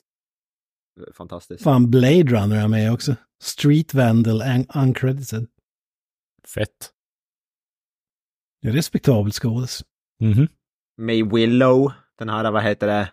fantastisk. 1.14 1.62
Fan, 1.64 1.90
Blade 1.90 2.22
Runner 2.22 2.64
är 2.64 2.68
med 2.68 2.92
också. 2.92 3.14
Street 3.42 3.94
Vandal 3.94 4.42
un- 4.42 4.82
uncredited. 4.82 5.46
Fett. 6.54 6.92
Det 8.62 8.68
är 8.68 8.72
respektabelt 8.72 9.34
skådis. 9.34 9.84
Mhm. 10.20 10.48
May 11.00 11.22
Willow, 11.22 11.92
den 12.18 12.28
här, 12.28 12.50
vad 12.50 12.62
heter 12.62 12.86
det? 12.86 13.12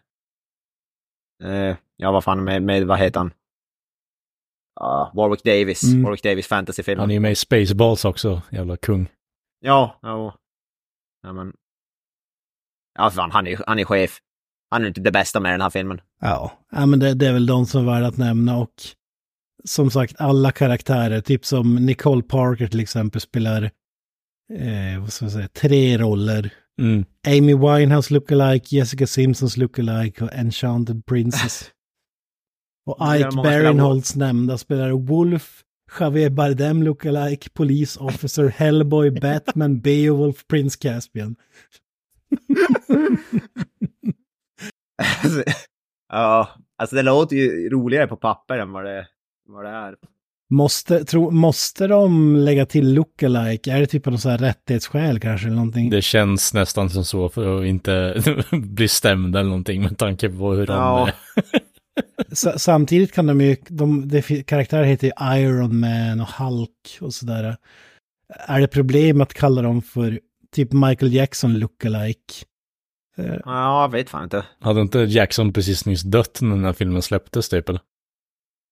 Eh, 1.50 1.78
ja, 1.96 2.12
vad 2.12 2.24
fan 2.24 2.44
med, 2.44 2.64
med 2.64 2.88
vad 2.88 3.00
heter 3.00 3.20
han? 3.20 3.34
Ja, 4.76 5.12
Warwick 5.16 5.44
Davis. 5.44 5.84
Mm. 5.84 6.04
Warwick 6.04 6.24
Davis 6.24 6.48
fantasyfilm. 6.48 7.00
Han 7.00 7.10
är 7.10 7.14
ju 7.14 7.20
med 7.20 7.32
i 7.32 7.36
Spaceballs 7.36 8.06
också, 8.06 8.42
jävla 8.52 8.78
kung. 8.78 9.10
Ja, 9.60 10.00
ja. 10.02 10.38
Ja, 11.22 11.34
men... 11.34 11.54
Ja, 12.94 13.12
fan, 13.12 13.32
han 13.32 13.48
är, 13.48 13.64
han 13.68 13.80
är 13.80 13.86
chef. 13.86 14.20
Han 14.74 14.84
är 14.84 14.88
inte 14.88 15.02
det 15.02 15.12
bästa 15.12 15.40
med 15.40 15.54
den 15.54 15.62
här 15.62 15.70
filmen. 15.70 16.02
Ja, 16.22 16.52
ja 16.72 16.86
men 16.86 17.00
det, 17.00 17.14
det 17.14 17.28
är 17.28 17.34
väl 17.34 17.46
de 17.46 17.66
som 17.66 17.82
är 17.88 17.94
värda 17.94 18.08
att 18.08 18.18
nämna 18.18 18.58
och 18.58 18.70
som 19.64 19.92
sagt 19.92 20.16
alla 20.18 20.52
karaktärer, 20.52 21.22
typ 21.22 21.46
som 21.46 21.76
Nicole 21.76 22.24
Parker 22.24 22.68
till 22.68 22.80
exempel 22.80 23.22
spelar 23.22 23.64
eh, 24.54 25.00
vad 25.02 25.14
ska 25.14 25.26
jag 25.26 25.32
säga, 25.32 25.48
tre 25.48 25.98
roller. 25.98 26.54
Mm. 26.82 27.06
Amy 27.28 27.56
Winehouse 27.56 28.14
lookalike, 28.14 28.76
Jessica 28.76 29.08
Simpsons 29.08 29.58
lookalike 29.58 30.24
och 30.24 30.34
Enchanted 30.34 31.06
Princess. 31.06 31.70
Och 32.86 33.16
Ike 33.16 33.36
Barinholtz 33.36 34.16
nämnda 34.16 34.58
spelar 34.58 34.92
Wolf, 34.92 35.62
Javier 36.00 36.30
Bardem 36.30 36.84
lookalike, 36.84 37.50
Police 37.50 38.00
Officer, 38.00 38.48
Hellboy, 38.48 39.12
Batman, 39.12 39.80
Beowulf, 39.80 40.48
Prince 40.48 40.78
Caspian. 40.82 41.36
ja, 46.14 46.50
alltså 46.78 46.96
det 46.96 47.02
låter 47.02 47.36
ju 47.36 47.70
roligare 47.70 48.08
på 48.08 48.16
papper 48.16 48.58
än 48.58 48.72
vad 48.72 48.86
det, 48.86 49.08
vad 49.50 49.66
det 49.66 49.70
är. 49.70 49.96
Måste, 50.50 51.06
tro, 51.06 51.32
måste 51.32 51.88
de 51.88 52.36
lägga 52.36 52.66
till 52.66 52.94
lookalike? 52.94 53.72
Är 53.72 53.80
det 53.80 53.86
typ 53.88 54.08
av 54.08 54.12
någon 54.14 54.20
sån 54.20 54.32
här 54.32 54.38
rättighetsskäl 54.38 55.20
kanske 55.20 55.48
eller 55.48 55.56
någonting? 55.56 55.90
Det 55.90 56.02
känns 56.02 56.54
nästan 56.54 56.90
som 56.90 57.06
så 57.06 57.30
för 57.30 57.60
att 57.60 57.66
inte 57.66 58.24
bli 58.52 58.88
stämd 58.88 59.36
eller 59.36 59.50
någonting 59.50 59.82
med 59.82 59.98
tanke 59.98 60.30
på 60.30 60.54
hur 60.54 60.68
de... 60.68 60.74
Ja. 60.74 61.10
S- 62.32 62.62
samtidigt 62.64 63.12
kan 63.12 63.26
de 63.28 63.42
ju, 63.42 63.56
de, 63.68 64.22
fi- 64.22 64.44
karaktärer 64.44 64.84
heter 64.84 65.08
ju 65.08 65.38
Iron 65.42 65.80
Man 65.80 66.22
och 66.22 66.28
Hulk 66.28 66.98
och 67.02 67.14
sådär. 67.14 67.58
Är 68.48 68.62
det 68.62 68.68
problem 68.68 69.22
att 69.22 69.34
kalla 69.34 69.62
dem 69.62 69.82
för 69.82 70.20
typ 70.52 70.72
Michael 70.74 71.14
Jackson 71.14 71.60
lookalike? 71.60 72.34
Eh, 73.18 73.36
Ja, 73.46 73.82
jag 73.82 73.92
vet 73.92 74.10
fan 74.10 74.24
inte. 74.24 74.46
Hade 74.60 74.82
inte 74.82 75.00
Jackson 75.00 75.54
precis 75.54 75.86
nyss 75.86 76.02
dött 76.02 76.40
när 76.42 76.56
den 76.56 76.66
här 76.66 76.74
filmen 76.74 77.02
släpptes 77.02 77.50
typ 77.50 77.70
eller? 77.70 77.82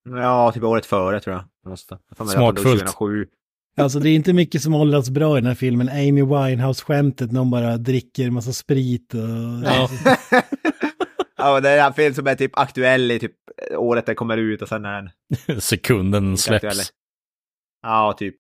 Ja, 0.10 0.52
typ 0.52 0.64
året 0.64 0.86
före 0.86 1.20
tror 1.20 1.36
jag. 1.66 1.78
Smakfullt. 1.80 2.80
2007. 2.80 3.28
Alltså 3.78 4.00
det 4.00 4.10
är 4.10 4.16
inte 4.16 4.34
mycket 4.34 4.62
som 4.62 4.74
åldrats 4.74 5.10
bra 5.10 5.38
i 5.38 5.42
den 5.42 5.48
här 5.48 5.56
filmen. 5.56 5.90
Amy 5.90 6.22
Winehouse-skämtet 6.22 7.32
när 7.32 7.40
hon 7.40 7.52
bara 7.52 7.78
dricker 7.78 8.30
massa 8.30 8.54
sprit 8.54 9.14
och... 9.14 9.20
Ja. 9.66 9.90
ja, 11.38 11.60
det 11.60 11.70
är 11.70 11.88
en 11.88 11.94
film 11.94 12.14
som 12.14 12.28
är 12.28 12.36
typ 12.36 12.58
aktuell 12.60 13.12
i 13.12 13.20
typ 13.20 13.32
året 13.78 14.06
den 14.06 14.16
kommer 14.16 14.38
ut 14.38 14.62
och 14.62 14.68
sen 14.68 14.86
är 14.86 15.10
den 15.48 15.62
Sekunden 15.62 16.24
den 16.24 16.32
inte 16.32 16.56
aktuell. 16.56 16.74
släpps. 16.76 16.92
Ja, 17.82 18.16
typ. 18.18 18.36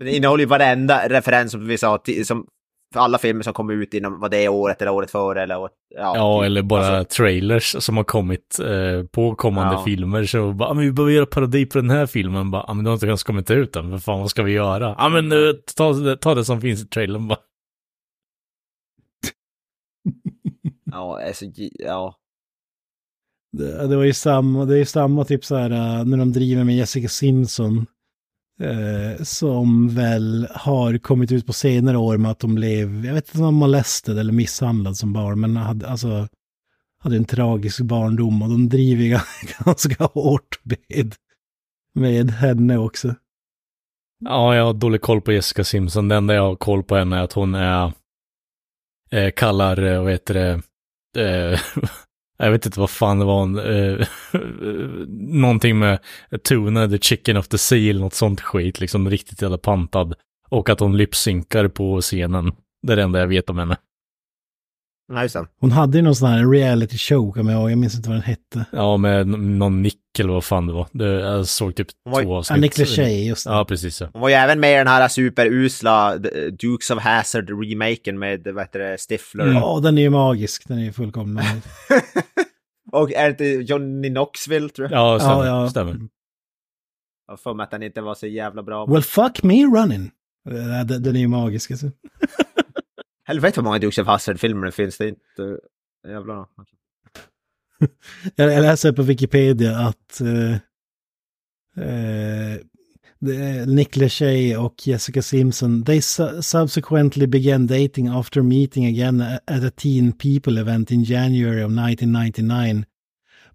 Det 0.00 0.16
innehåller 0.16 0.42
ju 0.44 0.48
varenda 0.48 1.08
referens 1.08 1.52
som 1.52 1.66
vi 1.66 1.78
sa, 1.78 2.02
som 2.24 2.46
för 2.92 3.00
alla 3.00 3.18
filmer 3.18 3.42
som 3.42 3.52
kommer 3.52 3.72
ut 3.74 3.94
inom 3.94 4.20
vad 4.20 4.30
det 4.30 4.44
är 4.44 4.48
året 4.48 4.82
eller 4.82 4.92
året 4.92 5.10
före 5.10 5.42
eller 5.42 5.58
året, 5.58 5.72
ja, 5.94 6.16
Ja, 6.16 6.40
typ. 6.40 6.46
eller 6.46 6.62
bara 6.62 6.86
Alltså, 6.98 7.16
trailers 7.16 7.76
som 7.84 7.96
har 7.96 8.04
kommit 8.04 8.58
eh, 8.58 9.06
på 9.06 9.34
kommande 9.34 9.74
Ja. 9.74 9.84
filmer. 9.84 10.24
Så 10.24 10.52
bara, 10.52 10.68
"Ah, 10.68 10.74
men 10.74 10.84
vi 10.84 10.92
behöver 10.92 11.12
göra 11.12 11.26
parodi 11.26 11.66
på 11.66 11.78
den 11.78 11.90
här 11.90 12.06
filmen. 12.06 12.50
Bara, 12.50 12.62
ah, 12.68 12.74
men 12.74 12.84
det 12.84 12.90
har 12.90 12.94
inte 12.94 13.06
ens 13.06 13.22
kommit 13.22 13.50
ut 13.50 13.76
än. 13.76 13.90
Vad 13.90 14.02
fan, 14.02 14.20
vad 14.20 14.30
ska 14.30 14.42
vi 14.42 14.52
göra? 14.52 14.94
Ja, 14.98 15.08
men 15.08 15.32
eh, 15.32 15.38
ta, 15.76 15.92
det- 15.92 16.16
ta 16.16 16.34
det 16.34 16.44
som 16.44 16.60
finns 16.60 16.82
i 16.82 16.86
trailern 16.86 17.28
bara. 17.28 17.38
ja, 20.92 21.20
alltså, 21.26 21.44
ja. 21.78 22.14
Det, 23.58 23.86
det 23.86 23.96
var 23.96 24.04
ju 24.04 24.12
samma, 24.12 24.64
det 24.64 24.78
är 24.78 24.84
samma 24.84 25.24
typ 25.24 25.44
så 25.44 25.56
här 25.56 25.70
äh, 25.70 26.04
när 26.04 26.16
de 26.16 26.32
driver 26.32 26.64
med 26.64 26.76
Jessica 26.76 27.08
Simpson. 27.08 27.86
Eh, 28.60 29.22
som 29.22 29.94
väl 29.94 30.48
har 30.54 30.98
kommit 30.98 31.32
ut 31.32 31.46
på 31.46 31.52
senare 31.52 31.96
år 31.98 32.16
med 32.16 32.30
att 32.30 32.38
de 32.38 32.54
blev, 32.54 33.06
jag 33.06 33.14
vet 33.14 33.28
inte 33.28 33.38
om 33.38 33.44
de 33.44 33.44
var 33.44 33.66
molested 33.66 34.18
eller 34.18 34.32
misshandlad 34.32 34.96
som 34.96 35.12
barn, 35.12 35.40
men 35.40 35.56
hade, 35.56 35.88
alltså, 35.88 36.28
hade 36.98 37.16
en 37.16 37.24
tragisk 37.24 37.80
barndom 37.80 38.42
och 38.42 38.48
de 38.48 38.68
driver 38.68 39.22
ganska 39.64 40.04
hårt 40.04 40.60
med, 40.62 41.14
med 41.94 42.30
henne 42.30 42.78
också. 42.78 43.14
Ja, 44.24 44.56
jag 44.56 44.64
har 44.64 44.72
dålig 44.72 45.00
koll 45.00 45.20
på 45.20 45.32
Jessica 45.32 45.64
Simpson. 45.64 46.08
Det 46.08 46.14
enda 46.16 46.34
jag 46.34 46.42
har 46.42 46.56
koll 46.56 46.82
på 46.82 46.96
henne 46.96 47.16
är 47.16 47.22
att 47.22 47.32
hon 47.32 47.54
är, 47.54 47.92
eh, 49.10 49.30
kallar, 49.30 49.82
eh, 49.82 50.02
vad 50.02 50.12
heter 50.12 50.34
det, 50.34 50.62
eh, 51.20 51.60
jag 52.38 52.50
vet 52.50 52.66
inte 52.66 52.80
vad 52.80 52.90
fan 52.90 53.18
det 53.18 53.24
var, 53.24 53.42
en, 53.42 53.58
eh, 53.58 54.06
någonting 55.18 55.78
med 55.78 55.98
Tuna, 56.48 56.88
the 56.88 56.98
chicken 56.98 57.36
of 57.36 57.48
the 57.48 57.58
sea, 57.58 57.90
eller 57.90 58.00
något 58.00 58.14
sånt 58.14 58.40
skit, 58.40 58.80
liksom 58.80 59.10
riktigt 59.10 59.42
jävla 59.42 59.58
pantad. 59.58 60.14
Och 60.48 60.68
att 60.68 60.80
hon 60.80 60.96
lypsynkar 60.96 61.68
på 61.68 62.00
scenen. 62.00 62.52
Det 62.82 62.92
är 62.92 62.96
det 62.96 63.02
enda 63.02 63.20
jag 63.20 63.26
vet 63.26 63.50
om 63.50 63.58
henne. 63.58 63.76
Nej, 65.12 65.22
just 65.22 65.34
det. 65.34 65.46
Hon 65.60 65.72
hade 65.72 65.98
ju 65.98 66.02
någon 66.02 66.14
sån 66.16 66.28
här 66.28 66.50
reality 66.50 66.98
show, 66.98 67.32
kommer 67.32 67.52
jag 67.52 67.60
ihåg, 67.60 67.70
jag 67.70 67.78
minns 67.78 67.94
inte 67.96 68.08
vad 68.08 68.16
den 68.16 68.22
hette. 68.22 68.64
Ja, 68.72 68.96
med 68.96 69.26
någon 69.28 69.82
nick 69.82 70.18
eller 70.18 70.32
vad 70.32 70.44
fan 70.44 70.66
det 70.66 70.72
var. 70.72 70.86
Det, 70.92 71.04
jag 71.20 71.46
såg 71.46 71.74
typ 71.74 71.86
var- 72.02 72.22
två 72.22 72.36
avsnitt. 72.36 72.60
Nick 72.60 72.78
Lachey, 72.78 73.24
just 73.28 73.46
det. 73.46 73.52
Ja, 73.52 73.64
precis 73.64 74.00
ja. 74.00 74.08
Hon 74.12 74.22
var 74.22 74.28
ju 74.28 74.34
även 74.34 74.60
med 74.60 74.72
i 74.74 74.76
den 74.76 74.86
här 74.86 75.08
superusla 75.08 76.18
The 76.22 76.50
Dukes 76.50 76.90
of 76.90 76.98
Hazzard-remaken 76.98 78.12
med, 78.18 78.46
vad 78.54 78.64
heter 78.64 78.78
det, 78.78 78.98
Stifler. 78.98 79.44
Mm. 79.44 79.56
Ja, 79.56 79.80
den 79.82 79.98
är 79.98 80.02
ju 80.02 80.10
magisk, 80.10 80.68
den 80.68 80.78
är 80.78 80.82
ju 80.84 80.92
fullkomlig. 80.92 81.44
Och 82.92 83.12
är 83.12 83.24
det 83.24 83.30
inte 83.30 83.44
Johnny 83.44 84.08
Knoxville, 84.10 84.68
tror 84.68 84.90
jag? 84.90 85.00
Ja, 85.00 85.18
stämmer. 85.18 85.44
ja, 85.46 85.62
ja. 85.62 85.70
stämmer. 85.70 85.96
Jag 87.28 87.40
för 87.40 87.54
mig 87.54 87.64
att 87.64 87.70
den 87.70 87.82
inte 87.82 88.00
var 88.00 88.14
så 88.14 88.26
jävla 88.26 88.62
bra. 88.62 88.86
Well, 88.86 89.02
fuck 89.02 89.42
me 89.42 89.54
running. 89.64 90.10
Eh, 90.50 90.86
Den, 90.86 91.02
den 91.02 91.16
är 91.16 91.20
ju 91.20 91.28
magisk 91.28 91.70
alltså. 91.70 91.86
Helvete 93.24 93.60
vad 93.60 93.64
många 93.64 93.78
Dukes 93.78 93.98
of 93.98 94.06
Hazzard-filmer 94.06 94.66
det 94.66 94.72
finns. 94.72 94.98
Det 94.98 95.04
är 95.04 95.08
inte... 95.08 95.58
Jävlar. 96.08 96.46
Jag, 98.36 98.62
läser 98.62 98.92
på 98.92 99.02
Wikipedia 99.02 99.76
att 99.76 100.20
eh, 100.20 100.52
eh, 101.84 102.60
Nick 103.66 103.96
Lachey 103.96 104.56
och 104.56 104.86
Jessica 104.86 105.22
Simpson, 105.22 105.84
they 105.84 106.02
su 106.02 106.42
subsequently 106.42 107.26
began 107.26 107.66
dating 107.66 108.08
after 108.08 108.42
meeting 108.42 108.86
again 108.86 109.20
at 109.46 109.64
a 109.64 109.70
Teen 109.70 110.12
People 110.12 110.60
event 110.60 110.90
in 110.90 111.04
January 111.04 111.62
of 111.62 111.70
1999, 111.70 112.86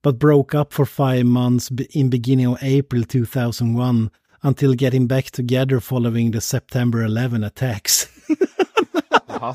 but 0.04 0.20
broke 0.20 0.58
up 0.58 0.74
for 0.74 0.86
five 0.86 1.26
months 1.26 1.70
in 1.90 2.10
beginning 2.10 2.48
of 2.48 2.64
April 2.64 3.04
2001 3.04 4.10
until 4.44 4.74
getting 4.74 5.08
back 5.08 5.32
together 5.32 5.80
following 5.80 6.32
the 6.32 6.42
September 6.42 7.04
11 7.04 7.44
attacks. 7.44 8.08
Jaha. 9.28 9.54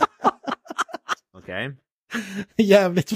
Okej. 1.35 1.77
Jävligt 2.57 3.13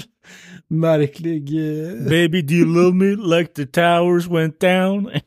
märklig... 0.67 1.49
eh, 1.49 2.03
Baby, 2.09 2.41
do 2.41 2.53
you 2.53 2.65
love 2.65 2.93
me 2.95 3.37
like 3.37 3.53
the 3.53 3.65
towers 3.65 4.27
went 4.27 4.59
down? 4.59 5.11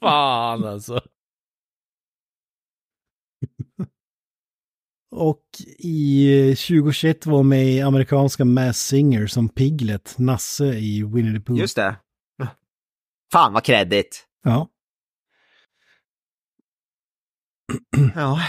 Fan 0.00 0.64
alltså. 0.64 1.00
Och 5.10 5.44
i 5.78 6.26
eh, 6.50 6.54
2021 6.54 7.26
var 7.26 7.42
med 7.42 7.66
i 7.66 7.80
amerikanska 7.80 8.44
Mass 8.44 8.78
Singer 8.78 9.26
som 9.26 9.48
Piglet, 9.48 10.18
Nasse 10.18 10.64
i 10.64 11.02
Winnie 11.02 11.34
the 11.38 11.40
Pooh. 11.40 11.58
Just 11.58 11.76
det. 11.76 11.96
Fan 13.32 13.52
vad 13.52 13.64
kreddigt. 13.64 14.26
Ja. 14.42 14.68
Ja. 18.14 18.40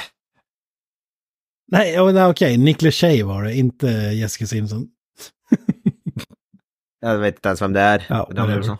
Nej, 1.67 1.93
ja, 1.93 2.11
nej, 2.11 2.25
okej, 2.25 2.57
Nick 2.57 2.81
Lachey 2.81 3.23
var 3.23 3.43
det, 3.43 3.55
inte 3.55 3.87
Jessica 3.87 4.47
Simpson. 4.47 4.87
Jag 6.99 7.17
vet 7.19 7.35
inte 7.35 7.49
ens 7.49 7.61
vem 7.61 7.73
det 7.73 7.79
är. 7.79 8.05
Ja, 8.09 8.31
Det 8.35 8.41
är 8.41 8.61
så. 8.61 8.71
Eh, 8.71 8.77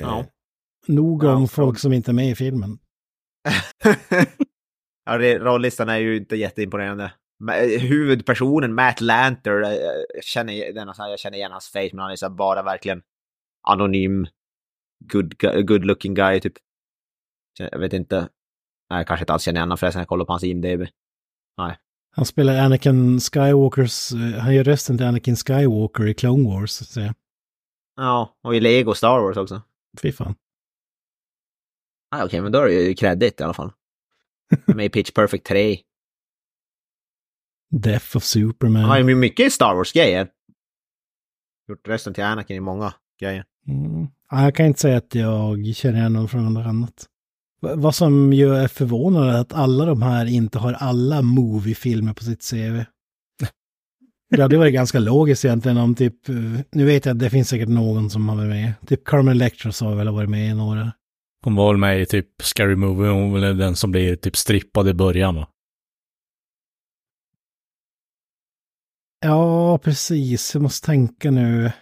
Ja. 0.00 0.26
Nog 0.86 1.24
Ja, 1.24 1.34
om 1.34 1.48
från- 1.48 1.66
folk 1.66 1.78
som 1.78 1.92
inte 1.92 2.10
är 2.10 2.12
med 2.12 2.30
i 2.30 2.34
filmen. 2.34 2.78
ja, 5.04 5.18
rollistan 5.38 5.88
är 5.88 5.98
ju 5.98 6.16
inte 6.16 6.36
jätteimponerande. 6.36 7.12
Eh, 7.52 7.80
Huvudpersonen, 7.80 8.74
Matt 8.74 9.00
Lanter, 9.00 9.62
eh, 9.62 9.70
jag 10.14 10.24
känner, 10.24 10.72
den, 10.72 10.92
jag 10.98 11.18
känner 11.18 11.38
igen 11.38 11.52
hans 11.52 11.68
face, 11.68 11.88
men 11.92 11.98
han 11.98 12.10
är 12.12 12.16
så 12.16 12.30
bara 12.30 12.62
verkligen 12.62 13.02
anonym, 13.68 14.26
good, 15.12 15.34
good 15.66 15.84
looking 15.84 16.14
guy 16.14 16.40
typ. 16.40 16.52
Jag 17.58 17.78
vet 17.78 17.92
inte. 17.92 18.28
Nej, 18.92 19.04
kanske 19.06 19.22
inte 19.22 19.32
alls 19.32 19.42
känner 19.42 19.56
igen 19.58 19.62
honom 19.68 19.78
förresten, 19.78 20.00
jag 20.00 20.08
kollar 20.08 20.24
på 20.24 20.32
hans 20.32 20.44
IMDB. 20.44 20.82
Han 22.14 22.24
spelar 22.26 22.58
Anakin 22.64 23.20
Skywalkers, 23.20 24.12
eh, 24.12 24.40
han 24.40 24.54
gör 24.54 24.64
rösten 24.64 24.96
till 24.96 25.06
Anakin 25.06 25.36
Skywalker 25.36 26.06
i 26.06 26.14
Clone 26.14 26.48
Wars. 26.48 26.70
Så 26.70 27.00
jag, 27.00 27.14
Ja, 27.96 28.36
och 28.42 28.56
i 28.56 28.60
Lego 28.60 28.94
Star 28.94 29.18
Wars 29.20 29.36
också. 29.36 29.62
fy 30.02 30.12
fan. 30.12 30.34
Ah, 32.10 32.24
Okej, 32.24 32.40
men 32.40 32.52
då 32.52 32.58
är 32.58 32.66
det 32.66 32.72
ju 32.72 32.94
kreddigt 32.94 33.40
i 33.40 33.44
alla 33.44 33.54
fall. 33.54 33.72
Med 34.66 34.86
i 34.86 34.88
Pitch 34.88 35.10
Perfect 35.12 35.46
3. 35.46 35.78
Death 37.70 38.16
of 38.16 38.24
Superman. 38.24 38.82
Han 38.82 38.90
har 38.90 38.98
ju 38.98 39.14
mycket 39.14 39.52
Star 39.52 39.74
Wars-grejer. 39.74 40.28
Gjort 41.68 41.88
rösten 41.88 42.14
till 42.14 42.24
Anakin 42.24 42.56
i 42.56 42.60
många 42.60 42.94
grejer. 43.20 43.44
Mm. 43.68 44.06
Ja, 44.30 44.42
Jag 44.44 44.54
kan 44.54 44.66
inte 44.66 44.80
säga 44.80 44.96
att 44.96 45.14
jag 45.14 45.74
känner 45.74 45.98
igen 45.98 46.12
någon 46.12 46.28
från 46.28 46.54
något 46.54 46.66
annat. 46.66 47.06
Va- 47.62 47.74
Vad 47.76 47.94
som 47.94 48.32
ju 48.32 48.54
är 48.54 48.68
förvånande 48.68 49.32
är 49.32 49.40
att 49.40 49.52
alla 49.52 49.84
de 49.84 50.02
här 50.02 50.26
inte 50.26 50.58
har 50.58 50.72
alla 50.72 51.22
movie-filmer 51.22 52.12
på 52.14 52.24
sitt 52.24 52.50
CV. 52.50 52.84
Det 54.36 54.42
hade 54.42 54.58
varit 54.58 54.74
ganska 54.74 54.98
logiskt 54.98 55.44
egentligen 55.44 55.76
om 55.78 55.94
typ, 55.94 56.28
nu 56.72 56.84
vet 56.84 57.04
jag 57.06 57.12
att 57.14 57.18
det 57.18 57.30
finns 57.30 57.48
säkert 57.48 57.68
någon 57.68 58.10
som 58.10 58.28
har 58.28 58.36
varit 58.36 58.48
med. 58.50 58.72
Typ 58.86 59.04
Carmen 59.04 59.28
Electra 59.36 59.72
så 59.72 59.84
har 59.86 59.94
väl 59.94 60.08
varit 60.08 60.30
med 60.30 60.50
i 60.50 60.54
några. 60.54 60.92
Hon 61.44 61.54
var 61.54 61.72
väl 61.72 61.80
med 61.80 62.00
i 62.02 62.06
typ 62.06 62.28
Scary 62.42 62.76
Movie, 62.76 63.10
hon 63.12 63.32
var 63.32 63.40
väl 63.40 63.56
den 63.56 63.76
som 63.76 63.90
blir 63.90 64.16
typ 64.16 64.36
strippad 64.36 64.88
i 64.88 64.94
början 64.94 65.34
va? 65.34 65.48
Ja, 69.20 69.78
precis. 69.78 70.54
Jag 70.54 70.62
måste 70.62 70.86
tänka 70.86 71.30
nu. 71.30 71.72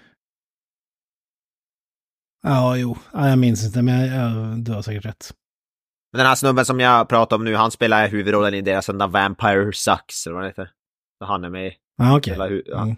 Ja, 2.43 2.77
jo. 2.77 2.97
Ja, 3.13 3.29
jag 3.29 3.39
minns 3.39 3.65
inte, 3.67 3.83
men 3.83 4.01
jag, 4.01 4.17
jag, 4.17 4.65
du 4.65 4.73
har 4.73 4.83
säkert 4.83 5.05
rätt. 5.05 5.35
Men 6.13 6.19
den 6.19 6.27
här 6.27 6.35
snubben 6.35 6.65
som 6.65 6.81
jag 6.81 7.09
pratar 7.09 7.37
om 7.37 7.45
nu, 7.45 7.55
han 7.57 7.71
spelar 7.71 8.09
huvudrollen 8.09 8.55
i 8.55 8.61
deras 8.61 8.87
där 8.99 9.07
Vampire 9.07 9.73
Sucks, 9.73 10.27
eller 10.27 10.35
vad 10.35 10.45
det 10.45 10.49
heter. 10.49 10.71
Så 11.19 11.25
han 11.25 11.45
är 11.45 11.51
med. 11.51 11.73
Okej. 12.03 12.33
Spelar 12.35 12.51
hu- 12.51 12.63
ja. 12.67 12.83
Mm. 12.83 12.97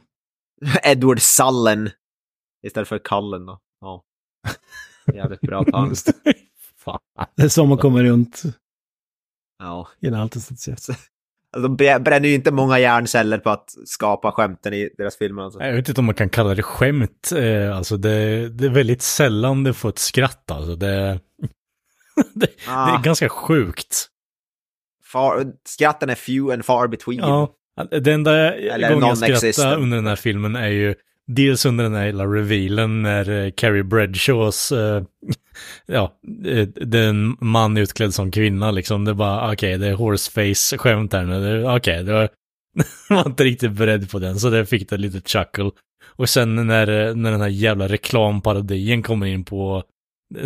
Edward 0.84 1.20
Sullen. 1.20 1.90
Istället 2.66 2.88
för 2.88 2.98
Cullen 2.98 3.46
då. 3.46 3.58
Ja. 3.80 4.02
Jävligt 5.14 5.40
bra. 5.40 5.64
Fan. 6.76 6.98
Det 7.36 7.42
är 7.42 7.48
som 7.48 7.68
man 7.68 7.78
kommer 7.78 8.02
runt 8.04 8.42
Ja. 9.58 9.88
sätt. 10.58 10.68
Alltså, 10.70 10.92
de 11.52 11.76
brä- 11.76 11.98
bränner 11.98 12.28
ju 12.28 12.34
inte 12.34 12.50
många 12.50 12.78
hjärnceller 12.78 13.38
på 13.38 13.50
att 13.50 13.74
skapa 13.86 14.32
skämten 14.32 14.74
i 14.74 14.90
deras 14.98 15.16
filmer. 15.16 15.42
Alltså. 15.42 15.60
Jag 15.62 15.72
vet 15.72 15.88
inte 15.88 16.00
om 16.00 16.04
man 16.04 16.14
kan 16.14 16.28
kalla 16.28 16.54
det 16.54 16.62
skämt. 16.62 17.32
Eh, 17.36 17.76
alltså 17.76 17.96
det, 17.96 18.48
det 18.48 18.66
är 18.66 18.70
väldigt 18.70 19.02
sällan 19.02 19.64
det 19.64 19.72
får 19.74 19.88
ett 19.88 19.98
skratt 19.98 20.50
alltså. 20.50 20.76
Det, 20.76 21.20
det, 22.34 22.46
det 22.46 22.52
Ah. 22.68 22.98
är 22.98 23.02
ganska 23.02 23.28
sjukt. 23.28 24.08
Far, 25.04 25.46
skratten 25.68 26.10
är 26.10 26.14
few 26.14 26.54
and 26.54 26.64
far 26.64 26.88
between. 26.88 27.18
Ja, 27.18 27.54
det 27.90 28.12
enda 28.12 28.54
Eller 28.54 28.88
gången 28.94 29.08
jag 29.20 29.38
skrattar 29.38 29.78
under 29.78 29.96
den 29.96 30.06
här 30.06 30.16
filmen 30.16 30.56
är 30.56 30.68
ju 30.68 30.94
dels 31.26 31.66
under 31.66 31.84
den 31.84 31.94
här 31.94 32.06
hela 32.06 32.24
revealen 32.26 33.02
när 33.02 33.30
eh, 33.44 33.50
Carrie 33.50 33.82
Bradshaws, 33.84 34.72
eh, 34.72 35.02
ja, 35.86 36.12
eh, 36.46 36.68
det 36.68 36.98
är 36.98 37.08
en 37.08 37.36
man 37.40 37.76
utklädd 37.76 38.14
som 38.14 38.30
kvinna 38.30 38.70
liksom. 38.70 39.04
Det 39.04 39.14
bara, 39.14 39.52
okej, 39.52 39.78
det 39.78 39.86
är 39.88 39.94
horseface-skämt 39.94 41.12
här 41.12 41.24
nu. 41.24 41.40
Det- 41.62 41.76
Okej, 41.76 42.02
det 42.04 42.12
var, 42.12 42.28
jag 43.08 43.16
var 43.16 43.26
inte 43.26 43.44
riktigt 43.44 43.72
beredd 43.72 44.10
på 44.10 44.18
den, 44.18 44.38
så 44.40 44.50
det 44.50 44.66
fick 44.66 44.90
det 44.90 44.96
lite 44.96 45.20
chuckle. 45.28 45.70
Och 46.16 46.28
sen 46.28 46.54
när, 46.66 47.14
när 47.14 47.30
den 47.30 47.40
här 47.40 47.48
jävla 47.48 47.88
reklamparodin 47.88 49.02
kommer 49.02 49.26
in 49.26 49.44
på 49.44 49.82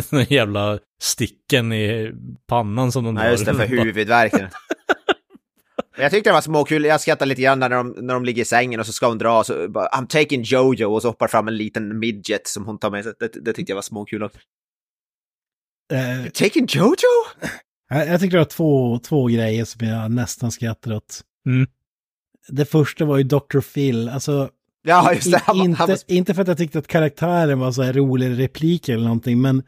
den 0.09 0.25
jävla 0.29 0.79
sticken 1.01 1.73
i 1.73 2.13
pannan 2.47 2.91
som 2.91 3.03
de 3.03 3.13
Nej, 3.13 3.31
just 3.31 3.45
det, 3.45 3.53
för 3.53 3.65
huvudvärken. 3.65 4.49
Jag 5.99 6.11
tyckte 6.11 6.29
det 6.29 6.33
var 6.33 6.41
småkul, 6.41 6.85
jag 6.85 7.01
skrattade 7.01 7.29
lite 7.29 7.41
grann 7.41 7.59
när 7.59 7.69
de, 7.69 7.95
när 7.97 8.13
de 8.13 8.25
ligger 8.25 8.41
i 8.41 8.45
sängen 8.45 8.79
och 8.79 8.85
så 8.85 8.91
ska 8.91 9.07
hon 9.07 9.17
dra 9.17 9.43
så 9.43 9.67
bara, 9.69 9.87
I'm 9.87 10.07
taking 10.07 10.41
Jojo 10.41 10.93
och 10.93 11.01
så 11.01 11.07
hoppar 11.07 11.27
fram 11.27 11.47
en 11.47 11.57
liten 11.57 11.99
midget 11.99 12.47
som 12.47 12.65
hon 12.65 12.79
tar 12.79 12.91
med 12.91 13.03
sig. 13.03 13.13
Det, 13.19 13.27
det 13.27 13.53
tyckte 13.53 13.71
jag 13.71 13.75
var 13.75 13.81
småkul 13.81 14.23
också. 14.23 14.39
Eh, 15.93 16.31
Taking 16.31 16.67
Jojo? 16.69 16.95
jag, 17.89 18.07
jag 18.07 18.19
tycker 18.19 18.37
det 18.37 18.43
var 18.43 18.45
två, 18.45 18.99
två 18.99 19.25
grejer 19.25 19.65
som 19.65 19.87
jag 19.87 20.11
nästan 20.11 20.51
skrattar 20.51 20.93
åt. 20.93 21.21
Mm. 21.49 21.67
Det 22.47 22.65
första 22.65 23.05
var 23.05 23.17
ju 23.17 23.23
Dr. 23.23 23.59
Phil. 23.59 24.09
Alltså, 24.09 24.49
Ja, 24.87 25.13
just 25.13 25.31
det. 25.31 25.41
Han, 25.45 25.57
inte, 25.57 25.77
han 25.77 25.89
var, 25.89 25.97
inte 26.07 26.33
för 26.33 26.41
att 26.41 26.47
jag 26.47 26.57
tyckte 26.57 26.79
att 26.79 26.87
karaktären 26.87 27.59
var 27.59 27.71
så 27.71 27.81
här 27.81 27.93
rolig 27.93 28.39
replik 28.39 28.89
eller 28.89 29.03
någonting, 29.03 29.41
men 29.41 29.63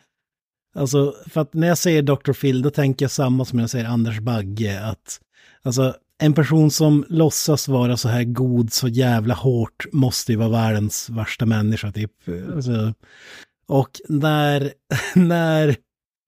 alltså 0.80 1.16
för 1.28 1.42
att 1.42 1.54
när 1.54 1.68
jag 1.68 1.78
säger 1.78 2.02
Dr. 2.02 2.34
Phil 2.34 2.62
då 2.62 2.70
tänker 2.70 3.04
jag 3.04 3.12
samma 3.12 3.46
som 3.46 3.58
när 3.58 3.64
jag 3.64 3.70
säger 3.70 3.86
Anders 3.86 4.20
Bagge, 4.20 4.82
att 4.82 5.20
alltså 5.64 5.96
en 6.22 6.34
person 6.34 6.72
som 6.72 7.06
låtsas 7.10 7.68
vara 7.68 7.98
så 7.98 8.10
här 8.10 8.24
god 8.24 8.74
så 8.74 8.88
jävla 8.88 9.34
hårt 9.34 9.86
måste 9.92 10.32
ju 10.32 10.38
vara 10.38 10.50
världens 10.50 11.10
värsta 11.10 11.46
människa 11.46 11.92
typ. 11.92 12.12
Alltså, 12.56 12.94
och 13.68 13.90
när, 14.08 14.74
när 15.16 15.76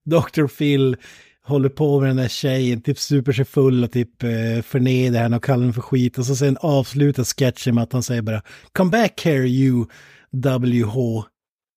Dr. 0.04 0.46
Phil 0.46 0.96
håller 1.44 1.68
på 1.68 2.00
med 2.00 2.10
den 2.10 2.16
där 2.16 2.28
tjejen, 2.28 2.82
typ 2.82 2.98
super 2.98 3.32
sig 3.32 3.44
full 3.44 3.84
och 3.84 3.92
typ 3.92 4.22
eh, 4.22 4.62
förnedrar 4.62 5.22
henne 5.22 5.36
och 5.36 5.44
kallar 5.44 5.60
henne 5.60 5.72
för 5.72 5.80
skit. 5.80 6.18
Och 6.18 6.26
så 6.26 6.36
sen 6.36 6.56
avslutar 6.60 7.24
sketchen 7.24 7.74
med 7.74 7.84
att 7.84 7.92
han 7.92 8.02
säger 8.02 8.22
bara 8.22 8.42
Come 8.72 8.90
back 8.90 9.20
here 9.24 9.46
you 9.46 9.86
WH. 10.30 11.24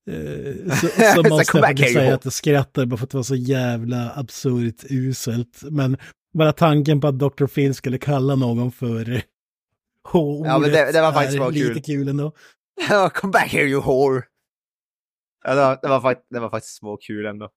Eh, 0.08 0.76
så, 0.76 0.88
så 0.88 1.24
Så, 1.24 1.30
måste 1.30 1.52
"Come 1.52 1.60
jag 1.60 1.62
back 1.62 1.70
faktiskt 1.70 1.80
here, 1.90 1.94
säga 1.94 2.06
you." 2.06 2.16
att 2.16 2.24
jag 2.26 2.34
skrattar 2.34 2.86
bara 2.86 2.98
för 2.98 3.04
att 3.04 3.10
det 3.10 3.18
var 3.18 3.24
så 3.24 3.36
jävla 3.36 4.12
absurt 4.16 4.84
uselt. 4.90 5.62
Men 5.70 5.98
bara 6.34 6.54
tanken 6.54 7.02
på 7.02 7.08
att 7.08 7.20
Dr. 7.20 7.46
Phil 7.48 7.74
skulle 7.76 7.98
kalla 7.98 8.36
någon 8.36 8.72
för 8.72 9.22
H 10.08 10.44
Ja, 10.46 10.58
men 10.60 10.72
det- 10.72 10.92
det 10.92 11.02
var 11.02 11.14
faktiskt 11.14 11.40
bara 11.40 11.50
lite 11.50 11.74
kul. 11.74 11.84
kul 11.84 12.08
ändå. 12.08 12.32
Come 13.14 13.32
back 13.32 13.48
here 13.48 13.66
you 13.68 13.82
whore! 13.82 14.24
Ja, 15.46 15.56
det, 15.56 15.62
var, 15.62 15.80
det, 15.82 15.88
var, 15.88 16.16
det 16.30 16.40
var 16.40 16.50
faktiskt 16.50 16.76
småkul 16.78 17.26
ändå. 17.26 17.50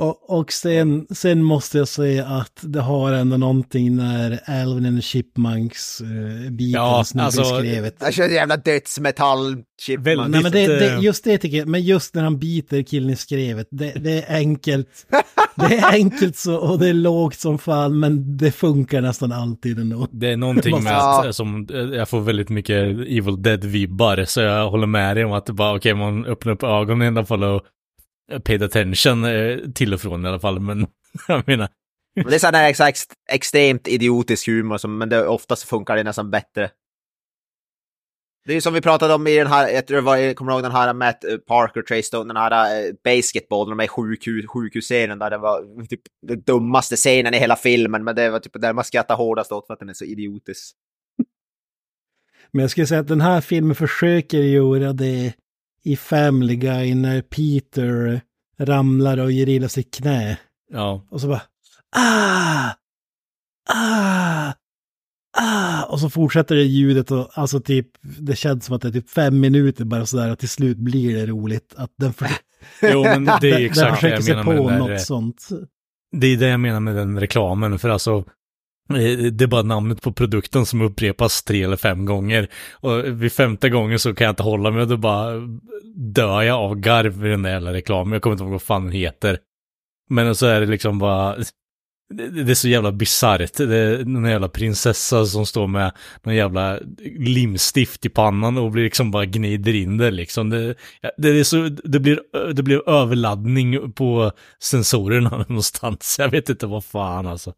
Och, 0.00 0.38
och 0.38 0.52
sen, 0.52 1.06
sen 1.10 1.42
måste 1.42 1.78
jag 1.78 1.88
säga 1.88 2.26
att 2.26 2.60
det 2.62 2.80
har 2.80 3.12
ändå 3.12 3.36
någonting 3.36 3.96
när 3.96 4.40
Alvin 4.46 4.86
and 4.86 4.98
the 4.98 5.02
Chipmunks 5.02 6.00
uh, 6.00 6.50
biten 6.50 6.80
Ja, 6.82 7.04
alltså, 7.18 7.40
Jag 7.40 7.58
skrevet. 7.58 7.98
kör 8.00 8.06
Alltså, 8.06 8.22
jävla 8.22 8.56
dödsmetall 8.56 9.56
chip. 9.82 10.00
Väldigt- 10.00 10.28
Nej 10.30 10.42
men 10.42 10.52
det, 10.52 10.66
det, 10.66 10.98
just 11.02 11.24
det 11.24 11.38
tycker 11.38 11.56
jag, 11.56 11.68
men 11.68 11.82
just 11.82 12.14
när 12.14 12.22
han 12.22 12.38
biter 12.38 12.82
killen 12.82 13.10
i 13.10 13.16
skrevet, 13.16 13.68
det, 13.70 13.92
det 13.92 14.22
är 14.22 14.36
enkelt. 14.36 14.88
Det 15.58 15.76
är 15.78 15.92
enkelt 15.92 16.36
så, 16.36 16.56
och 16.56 16.78
det 16.78 16.88
är 16.88 16.94
lågt 16.94 17.34
som 17.38 17.58
fan, 17.58 18.00
men 18.00 18.36
det 18.36 18.50
funkar 18.52 19.00
nästan 19.00 19.32
alltid 19.32 19.78
ändå. 19.78 20.08
Det 20.10 20.32
är 20.32 20.36
någonting 20.36 20.82
med 20.82 20.98
att 20.98 21.36
som, 21.36 21.66
jag 21.94 22.08
får 22.08 22.20
väldigt 22.20 22.48
mycket 22.48 22.76
Evil 22.86 23.36
Dead-vibbar, 23.42 24.24
så 24.24 24.40
jag 24.40 24.70
håller 24.70 24.86
med 24.86 25.16
dig 25.16 25.24
om 25.24 25.32
att 25.32 25.46
det 25.46 25.52
bara, 25.52 25.76
okej, 25.76 25.94
man 25.94 26.24
öppnar 26.26 26.52
upp 26.52 26.62
ögonen 26.62 27.02
i 27.02 27.06
alla 27.18 27.26
fall 27.26 27.44
och 27.44 27.62
paid 28.44 28.62
attention 28.62 29.24
eh, 29.24 29.58
till 29.74 29.94
och 29.94 30.00
från 30.00 30.24
i 30.24 30.28
alla 30.28 30.40
fall, 30.40 30.60
men 30.60 30.86
jag 31.28 31.48
menar, 31.48 31.68
Men 32.14 32.26
det 32.26 32.34
är 32.34 32.38
sån 32.38 32.54
här 32.54 32.70
exakt, 32.70 33.12
extremt 33.30 33.88
idiotisk 33.88 34.46
humor, 34.46 34.78
som, 34.78 34.98
men 34.98 35.08
det, 35.08 35.28
oftast 35.28 35.62
funkar 35.62 35.96
det 35.96 36.02
nästan 36.02 36.30
bättre. 36.30 36.70
Det 38.46 38.52
är 38.52 38.54
ju 38.54 38.60
som 38.60 38.74
vi 38.74 38.80
pratade 38.80 39.14
om 39.14 39.26
i 39.26 39.36
den 39.36 39.46
här, 39.46 39.68
jag 39.68 39.86
tror 39.86 39.96
det 39.96 40.02
var, 40.02 40.34
kommer 40.34 40.52
ihåg 40.52 40.62
den 40.62 40.72
här 40.72 40.94
Matt 40.94 41.24
eh, 41.24 41.36
Parker, 41.36 41.82
Trace 41.82 42.02
Stone, 42.02 42.34
den 42.34 42.36
här 42.36 42.86
uh, 42.88 42.94
basketball, 43.04 43.70
de 43.70 43.80
är 43.80 43.84
i 43.84 43.88
sjukhus, 43.88 44.46
sjukhusscenen 44.46 45.18
där 45.18 45.30
det 45.30 45.38
var 45.38 45.86
typ 45.86 46.00
den 46.26 46.42
dummaste 46.42 46.96
scenen 46.96 47.34
i 47.34 47.38
hela 47.38 47.56
filmen, 47.56 48.04
men 48.04 48.14
det 48.16 48.30
var 48.30 48.38
typ 48.38 48.60
där 48.60 48.72
man 48.72 48.84
skrattar 48.84 49.16
hårdast 49.16 49.52
åt 49.52 49.66
för 49.66 49.74
att 49.74 49.80
den 49.80 49.88
är 49.88 49.94
så 49.94 50.04
idiotisk. 50.04 50.76
Men 52.50 52.60
jag 52.60 52.70
skulle 52.70 52.86
säga 52.86 53.00
att 53.00 53.08
den 53.08 53.20
här 53.20 53.40
filmen 53.40 53.74
försöker 53.74 54.38
göra 54.38 54.92
det 54.92 55.34
i 55.86 55.96
Family 55.96 56.56
Guy 56.56 56.94
när 56.94 57.22
Peter 57.22 58.20
ramlar 58.58 59.18
och 59.18 59.32
ger 59.32 59.48
illa 59.48 59.68
sitt 59.68 59.94
knä. 59.94 60.38
ja. 60.72 61.06
Och 61.10 61.20
så 61.20 61.28
bara 61.28 61.42
ah, 61.96 62.70
ah, 63.74 64.52
ah. 65.38 65.84
Och 65.84 66.00
så 66.00 66.10
fortsätter 66.10 66.54
det 66.54 66.62
ljudet 66.62 67.10
och 67.10 67.30
alltså 67.34 67.60
typ, 67.60 67.86
det 68.20 68.36
känns 68.36 68.64
som 68.64 68.76
att 68.76 68.82
det 68.82 68.88
är 68.88 68.92
typ 68.92 69.10
fem 69.10 69.40
minuter 69.40 69.84
bara 69.84 70.06
sådär 70.06 70.32
och 70.32 70.38
till 70.38 70.48
slut 70.48 70.76
blir 70.76 71.16
det 71.16 71.26
roligt. 71.26 71.74
Att 71.76 71.92
den, 71.96 72.12
för, 72.12 72.28
Jo, 72.82 73.02
men 73.02 73.24
det 73.24 73.50
är 73.50 73.66
exakt 73.66 74.00
det 74.00 74.08
jag 74.08 74.24
sig 74.24 74.34
menar 74.34 74.44
på 74.44 74.50
med 74.64 74.72
den 74.72 74.86
där, 74.86 74.92
något 74.92 75.00
sånt. 75.00 75.48
Det 76.16 76.26
är 76.26 76.36
det 76.36 76.48
jag 76.48 76.60
menar 76.60 76.80
med 76.80 76.96
den 76.96 77.20
reklamen, 77.20 77.78
för 77.78 77.88
alltså 77.88 78.24
det 78.88 79.42
är 79.42 79.46
bara 79.46 79.62
namnet 79.62 80.02
på 80.02 80.12
produkten 80.12 80.66
som 80.66 80.80
upprepas 80.80 81.42
tre 81.42 81.62
eller 81.62 81.76
fem 81.76 82.04
gånger. 82.04 82.48
Och 82.72 83.22
vid 83.22 83.32
femte 83.32 83.70
gången 83.70 83.98
så 83.98 84.14
kan 84.14 84.24
jag 84.24 84.32
inte 84.32 84.42
hålla 84.42 84.70
mig 84.70 84.82
och 84.82 84.88
då 84.88 84.96
bara 84.96 85.32
dör 85.94 86.42
jag 86.42 86.56
av 86.56 86.74
garv 86.74 87.26
i 87.26 87.30
den 87.30 87.42
där 87.42 87.50
jävla 87.50 87.72
reklamen. 87.72 88.12
Jag 88.12 88.22
kommer 88.22 88.34
inte 88.34 88.44
ihåg 88.44 88.52
vad 88.52 88.62
fan 88.62 88.84
den 88.84 88.92
heter. 88.92 89.38
Men 90.10 90.34
så 90.34 90.46
är 90.46 90.60
det 90.60 90.66
liksom 90.66 90.98
bara, 90.98 91.36
det, 92.14 92.50
är 92.50 92.54
så 92.54 92.68
jävla 92.68 92.92
bisarrt. 92.92 93.56
Det 93.56 93.76
är 93.76 94.04
någon 94.04 94.30
jävla 94.30 94.48
prinsessa 94.48 95.26
som 95.26 95.46
står 95.46 95.66
med 95.66 95.92
någon 96.22 96.34
jävla 96.34 96.78
limstift 97.18 98.06
i 98.06 98.08
pannan 98.08 98.58
och 98.58 98.70
blir 98.70 98.84
liksom 98.84 99.10
bara 99.10 99.24
gnider 99.24 99.74
in 99.74 99.96
det 99.96 100.10
liksom. 100.10 100.50
Det, 100.50 100.74
det, 101.16 101.28
är 101.28 101.44
så, 101.44 101.68
det, 101.84 102.00
blir, 102.00 102.20
det 102.52 102.62
blir 102.62 102.88
överladdning 102.88 103.92
på 103.92 104.32
sensorerna 104.62 105.30
någonstans. 105.48 106.16
Jag 106.18 106.30
vet 106.30 106.48
inte 106.48 106.66
vad 106.66 106.84
fan 106.84 107.26
alltså. 107.26 107.52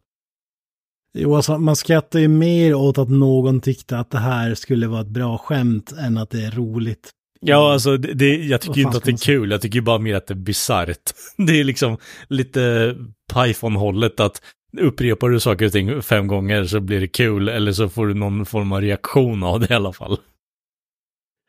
Jo, 1.13 1.35
alltså, 1.35 1.57
man 1.57 1.75
skrattar 1.75 2.19
ju 2.19 2.27
mer 2.27 2.73
åt 2.73 2.97
att 2.97 3.09
någon 3.09 3.61
tyckte 3.61 3.97
att 3.97 4.11
det 4.11 4.19
här 4.19 4.55
skulle 4.55 4.87
vara 4.87 5.01
ett 5.01 5.07
bra 5.07 5.37
skämt 5.37 5.91
än 5.91 6.17
att 6.17 6.29
det 6.29 6.45
är 6.45 6.51
roligt. 6.51 7.09
Ja, 7.41 7.73
alltså 7.73 7.97
det, 7.97 8.13
det, 8.13 8.35
jag 8.35 8.61
tycker 8.61 8.77
ju 8.77 8.83
inte 8.83 8.97
att 8.97 9.03
det 9.03 9.11
är 9.11 9.17
kul, 9.17 9.51
jag 9.51 9.61
tycker 9.61 9.81
bara 9.81 9.97
mer 9.97 10.15
att 10.15 10.27
det 10.27 10.33
är 10.33 10.35
bisarrt. 10.35 11.11
Det 11.37 11.59
är 11.59 11.63
liksom 11.63 11.97
lite 12.27 12.95
Python-hållet 13.33 14.19
att 14.19 14.41
upprepar 14.77 15.29
du 15.29 15.39
saker 15.39 15.65
och 15.65 15.71
ting 15.71 16.01
fem 16.01 16.27
gånger 16.27 16.65
så 16.65 16.79
blir 16.79 16.99
det 16.99 17.07
kul, 17.07 17.49
eller 17.49 17.71
så 17.71 17.89
får 17.89 18.07
du 18.07 18.13
någon 18.13 18.45
form 18.45 18.71
av 18.71 18.81
reaktion 18.81 19.43
av 19.43 19.59
det 19.59 19.69
i 19.69 19.73
alla 19.73 19.93
fall. 19.93 20.17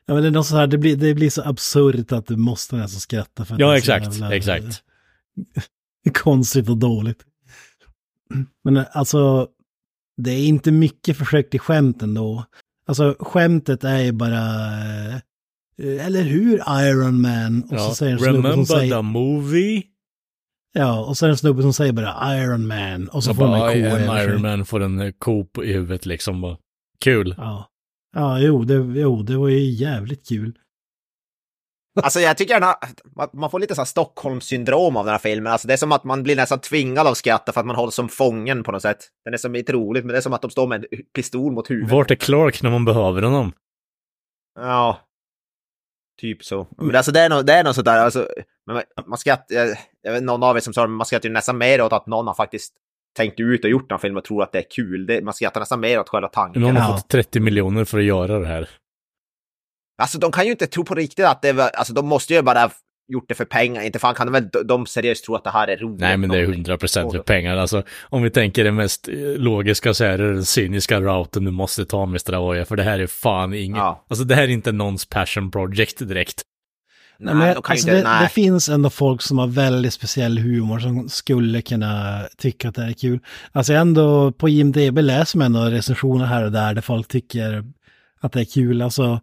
Ja, 0.05 0.13
men 0.13 0.23
det 0.23 0.29
är 0.29 0.31
något 0.31 0.47
så 0.47 0.55
här, 0.55 0.67
det 0.67 0.77
blir, 0.77 0.95
det 0.95 1.13
blir 1.13 1.29
så 1.29 1.41
absurt 1.41 2.11
att 2.11 2.27
du 2.27 2.35
måste 2.35 2.75
nästan 2.75 2.99
skratta 2.99 3.45
för 3.45 3.53
att 3.53 3.59
Ja, 3.59 3.77
exakt, 3.77 4.05
jävla, 4.05 4.35
exakt. 4.35 4.83
Konstigt 6.13 6.69
och 6.69 6.77
dåligt. 6.77 7.25
Men 8.63 8.77
eh, 8.77 8.85
alltså, 8.91 9.47
det 10.17 10.31
är 10.31 10.45
inte 10.47 10.71
mycket 10.71 11.17
försök 11.17 11.49
till 11.49 11.59
skämt 11.59 12.01
ändå. 12.01 12.45
Alltså, 12.85 13.15
skämtet 13.19 13.83
är 13.83 13.97
ju 13.99 14.11
bara, 14.11 14.37
eh, 15.77 16.05
eller 16.05 16.23
hur 16.23 16.53
Iron 16.87 17.21
Man? 17.21 17.61
Och 17.63 17.73
Ja. 17.73 17.79
så 17.89 17.95
säger 17.95 18.13
en 18.13 18.19
snubbe 18.19 18.53
som 18.53 18.65
säger, 18.65 18.95
the 18.95 19.01
movie? 19.01 19.83
ja, 20.73 21.05
och 21.05 21.17
så 21.17 21.25
är 21.25 21.27
det 21.27 21.33
en 21.33 21.37
snubbe 21.37 21.61
som 21.61 21.73
säger 21.73 21.93
bara 21.93 22.37
Iron 22.43 22.67
Man. 22.67 23.07
Och 23.07 23.23
så 23.23 23.29
Så 23.29 23.35
får 23.35 23.47
man 23.47 23.59
bara, 23.59 23.73
en 23.73 23.85
I 23.85 23.89
ko 23.89 23.95
am 23.95 24.01
sig. 24.17 24.25
Iron 24.25 24.41
Man 24.41 24.65
får 24.65 24.79
en 24.83 24.99
eh, 24.99 25.11
ko 25.11 25.45
på- 25.45 25.63
i 25.65 25.73
huvudet 25.73 26.05
liksom 26.05 26.41
bara. 26.41 26.57
Kul. 26.99 27.35
Ja. 27.37 27.67
Ja, 28.15 28.39
jo 28.39 28.63
det, 28.63 28.73
jo, 28.73 29.23
det 29.23 29.37
var 29.37 29.47
ju 29.49 29.59
jävligt 29.69 30.27
kul. 30.27 30.57
Alltså 32.01 32.19
jag 32.19 32.37
tycker 32.37 32.53
den 32.53 32.63
här, 32.63 32.75
man- 33.33 33.49
får 33.51 33.59
lite 33.59 33.75
så 33.75 33.81
här 33.81 33.85
Stockholmssyndrom 33.85 34.97
av 34.97 35.05
den 35.05 35.11
här 35.11 35.19
filmen. 35.19 35.51
Alltså 35.53 35.67
det 35.67 35.73
är 35.73 35.77
som 35.77 35.91
att 35.91 36.03
man 36.03 36.23
blir 36.23 36.35
nästan 36.35 36.59
tvingad 36.59 37.07
av 37.07 37.13
skratta 37.13 37.51
för 37.51 37.59
att 37.59 37.65
man 37.67 37.75
hålls 37.75 37.95
som 37.95 38.09
fången 38.09 38.63
på 38.63 38.71
något 38.71 38.81
sätt. 38.81 38.97
Den 39.25 39.33
är 39.33 39.37
som 39.37 39.55
inte 39.55 39.73
roligt, 39.73 40.05
men 40.05 40.11
det 40.13 40.17
är 40.17 40.21
som 40.21 40.33
att 40.33 40.41
de 40.41 40.51
står 40.51 40.67
med 40.67 40.85
en 40.91 40.99
pistol 41.15 41.51
mot 41.51 41.69
huvudet. 41.69 41.91
Vart 41.91 42.11
är 42.11 42.15
Clark 42.15 42.61
när 42.61 42.69
man 42.69 42.85
behöver 42.85 43.21
honom? 43.21 43.53
Ja. 44.59 44.99
Typ 46.21 46.43
så. 46.43 46.67
Men 46.77 46.95
alltså 46.95 47.11
det 47.11 47.19
är 47.19 47.29
nog, 47.29 47.45
det 47.45 47.53
är 47.53 47.63
nog 47.63 47.75
sådär, 47.75 47.97
alltså, 47.97 48.27
men 48.65 48.81
man, 49.07 49.17
skrattar, 49.17 49.55
jag, 49.55 49.77
jag 50.01 50.13
vet 50.13 50.23
någon 50.23 50.43
av 50.43 50.55
er 50.57 50.59
som 50.61 50.73
sa 50.73 50.81
det, 50.81 50.87
men 50.87 50.97
man 50.97 51.05
skrattar 51.05 51.29
ju 51.29 51.33
nästan 51.33 51.57
mer 51.57 51.81
åt 51.81 51.93
att 51.93 52.07
någon 52.07 52.27
har 52.27 52.33
faktiskt 52.33 52.73
tänkt 53.17 53.39
ut 53.39 53.63
och 53.63 53.69
gjort 53.69 53.91
en 53.91 53.99
film 53.99 54.17
och 54.17 54.23
tror 54.23 54.43
att 54.43 54.51
det 54.51 54.57
är 54.57 54.65
kul. 54.71 55.05
Det, 55.05 55.21
man 55.23 55.33
skrattar 55.33 55.59
nästan 55.59 55.79
mer 55.79 55.99
åt 55.99 56.09
själva 56.09 56.27
tanken. 56.27 56.61
Någon 56.61 56.75
har 56.75 56.97
fått 56.97 57.09
30 57.09 57.39
miljoner 57.39 57.85
för 57.85 57.97
att 57.97 58.03
göra 58.03 58.39
det 58.39 58.47
här. 58.47 58.69
Alltså 59.97 60.17
de 60.17 60.31
kan 60.31 60.45
ju 60.45 60.51
inte 60.51 60.67
tro 60.67 60.85
på 60.85 60.95
riktigt 60.95 61.25
att 61.25 61.41
det 61.41 61.53
var, 61.53 61.69
alltså 61.69 61.93
de 61.93 62.07
måste 62.07 62.33
ju 62.33 62.41
bara 62.41 62.59
ha 62.59 62.71
gjort 63.07 63.25
det 63.27 63.35
för 63.35 63.45
pengar. 63.45 63.81
Inte 63.81 63.99
fan 63.99 64.15
kan 64.15 64.27
de 64.27 64.33
väl 64.33 64.65
de 64.65 64.85
seriöst 64.85 65.25
tro 65.25 65.35
att 65.35 65.43
det 65.43 65.49
här 65.49 65.67
är 65.67 65.77
roligt. 65.77 65.99
Nej, 65.99 66.17
men 66.17 66.29
det 66.29 66.37
är 66.37 66.47
någonting. 66.47 66.75
100% 66.75 67.11
för 67.11 67.19
pengar. 67.19 67.57
Alltså, 67.57 67.83
om 68.01 68.23
vi 68.23 68.29
tänker 68.29 68.63
det 68.63 68.71
mest 68.71 69.07
eh, 69.07 69.15
logiska 69.17 69.93
så 69.93 70.03
är 70.03 70.17
det 70.17 70.33
den 70.33 70.45
cyniska 70.45 71.01
routen 71.01 71.45
du 71.45 71.51
måste 71.51 71.85
ta 71.85 72.05
med 72.05 72.21
Stravoja, 72.21 72.65
för 72.65 72.75
det 72.75 72.83
här 72.83 72.99
är 72.99 73.07
fan 73.07 73.53
inget. 73.53 73.77
Ja. 73.77 74.05
Alltså 74.09 74.25
det 74.25 74.35
här 74.35 74.43
är 74.43 74.47
inte 74.47 74.71
någons 74.71 75.05
passion 75.05 75.51
project 75.51 76.07
direkt. 76.07 76.41
Nej, 77.23 77.35
men, 77.35 77.55
de 77.55 77.61
kan 77.61 77.71
alltså, 77.71 77.87
inte, 77.87 77.97
det, 77.97 78.03
nej. 78.03 78.23
det 78.23 78.29
finns 78.29 78.69
ändå 78.69 78.89
folk 78.89 79.21
som 79.21 79.37
har 79.37 79.47
väldigt 79.47 79.93
speciell 79.93 80.37
humor 80.37 80.79
som 80.79 81.09
skulle 81.09 81.61
kunna 81.61 82.21
tycka 82.37 82.69
att 82.69 82.75
det 82.75 82.83
är 82.83 82.93
kul. 82.93 83.19
Alltså 83.51 83.73
ändå 83.73 84.31
på 84.31 84.49
IMDB 84.49 84.97
läser 84.97 85.37
man 85.37 85.45
ändå 85.45 85.69
recensioner 85.69 86.25
här 86.25 86.43
och 86.43 86.51
där 86.51 86.73
där 86.73 86.81
folk 86.81 87.07
tycker 87.07 87.63
att 88.21 88.31
det 88.31 88.39
är 88.39 88.45
kul. 88.45 88.81
Alltså, 88.81 89.19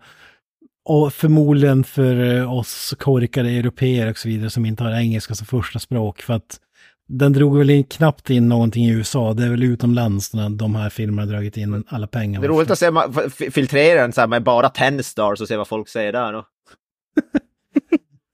och 0.88 1.12
förmodligen 1.14 1.84
för 1.84 2.36
eh, 2.36 2.52
oss 2.54 2.94
korkade 2.98 3.50
europeer 3.50 4.10
och 4.10 4.18
så 4.18 4.28
vidare 4.28 4.50
som 4.50 4.66
inte 4.66 4.84
har 4.84 4.92
engelska 4.92 5.34
som 5.34 5.46
första 5.46 5.78
språk. 5.78 6.22
För 6.22 6.34
att 6.34 6.60
den 7.08 7.32
drog 7.32 7.58
väl 7.58 7.70
in, 7.70 7.84
knappt 7.84 8.30
in 8.30 8.48
någonting 8.48 8.84
i 8.84 8.90
USA. 8.92 9.34
Det 9.34 9.44
är 9.44 9.50
väl 9.50 9.62
utomlands 9.62 10.34
när 10.34 10.48
de 10.50 10.74
här 10.74 10.90
filmerna 10.90 11.22
har 11.22 11.32
dragit 11.32 11.56
in 11.56 11.84
alla 11.88 12.06
pengar. 12.06 12.40
Det 12.40 12.46
är 12.46 12.48
roligt 12.48 12.70
att 12.70 12.78
se, 12.78 12.90
man 12.90 13.14
f- 13.26 13.52
filtrera 13.54 14.00
den 14.02 14.12
så 14.12 14.20
här 14.20 14.28
med 14.28 14.42
bara 14.42 14.68
10 14.68 15.02
stars 15.02 15.40
och 15.40 15.48
se 15.48 15.56
vad 15.56 15.68
folk 15.68 15.88
säger 15.88 16.12
där. 16.12 16.32
då. 16.32 16.46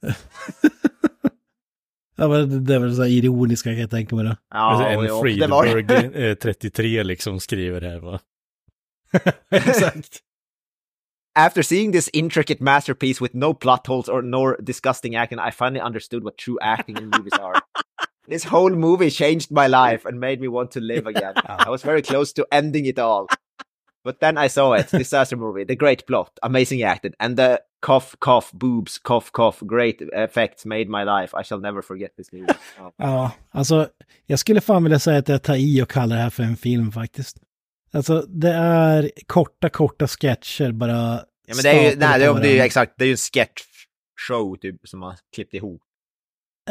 Ja, 2.17 2.29
men 2.29 2.51
det, 2.51 2.61
det 2.61 2.75
är 2.75 2.79
väl 2.79 2.97
så 2.97 3.03
här 3.03 3.09
ironiska 3.11 3.71
kan 3.71 3.81
jag 3.81 3.91
tänka 3.91 4.17
mig. 4.17 4.25
Då. 4.25 4.37
Ja, 4.51 4.57
alltså, 4.59 4.85
en. 5.15 5.21
Friedberg 5.23 6.29
eh, 6.31 6.35
33 6.35 7.03
liksom 7.03 7.41
skriver 7.41 7.81
här 7.81 7.99
va. 8.01 8.21
Exakt. 9.51 10.19
After 11.37 11.64
seeing 11.64 11.91
this 11.91 12.09
intricate 12.12 12.61
masterpiece 12.61 13.20
with 13.20 13.35
no 13.35 13.55
plot 13.55 13.87
holes 13.89 14.09
or 14.09 14.22
nor 14.22 14.57
disgusting 14.62 15.16
acting, 15.16 15.41
I 15.41 15.51
finally 15.51 15.80
understood 15.80 16.22
what 16.22 16.39
true 16.39 16.59
acting 16.62 16.97
in 16.97 17.11
movies 17.11 17.39
are. 17.41 17.55
This 18.26 18.45
whole 18.45 18.70
movie 18.70 19.11
changed 19.11 19.51
my 19.51 19.66
life 19.66 20.07
and 20.07 20.18
made 20.18 20.41
me 20.41 20.49
want 20.49 20.70
to 20.70 20.80
live 20.80 21.07
again. 21.07 21.35
Oh. 21.47 21.57
I 21.59 21.68
was 21.68 21.82
very 21.82 22.01
close 22.01 22.32
to 22.35 22.47
ending 22.51 22.87
it 22.87 22.99
all. 22.99 23.26
But 24.03 24.20
then 24.20 24.39
I 24.39 24.49
saw 24.49 24.72
it, 24.72 24.89
disaster 24.91 25.37
movie, 25.37 25.64
the 25.64 25.76
great 25.76 26.07
plot, 26.07 26.30
amazing 26.43 26.82
acting, 26.82 27.12
and 27.20 27.37
the 27.37 27.61
cough, 27.82 28.16
cough, 28.18 28.51
boobs, 28.53 28.99
cough, 28.99 29.30
cough, 29.32 29.62
great 29.66 30.01
effects 30.12 30.64
made 30.64 30.89
my 30.89 31.05
life. 31.05 31.35
I 31.35 31.43
shall 31.43 31.61
never 31.61 31.82
forget 31.82 32.16
this 32.16 32.32
movie. 32.32 32.55
Ja. 32.78 32.93
Ja, 32.97 33.32
alltså 33.51 33.89
jag 34.26 34.39
skulle 34.39 34.61
fan 34.61 34.82
vilja 34.82 34.99
säga 34.99 35.18
att 35.18 35.28
jag 35.28 35.43
tar 35.43 35.57
i 35.57 35.82
och 35.82 35.91
kallar 35.91 36.16
det 36.16 36.22
här 36.22 36.30
för 36.30 36.43
en 36.43 36.57
film 36.57 36.93
faktiskt. 36.93 37.37
Alltså 37.95 38.20
det 38.28 38.51
är 38.53 39.11
korta, 39.26 39.68
korta 39.68 40.07
sketcher 40.09 40.72
bara. 40.72 40.92
Ja, 41.47 41.55
men 41.55 41.62
det 41.62 41.68
är 41.70 41.90
ju, 41.90 41.97
nej, 41.97 42.18
det, 42.18 42.24
är- 42.24 42.40
det 42.40 42.49
är 42.49 42.53
ju 42.55 42.61
exakt, 42.61 42.92
det 42.99 43.05
är 43.05 43.07
ju 43.07 43.12
en 43.12 43.16
sketch-show 43.16 44.57
typ 44.57 44.76
som 44.88 45.01
man 45.01 45.16
klippt 45.34 45.55
ihop. 45.55 45.82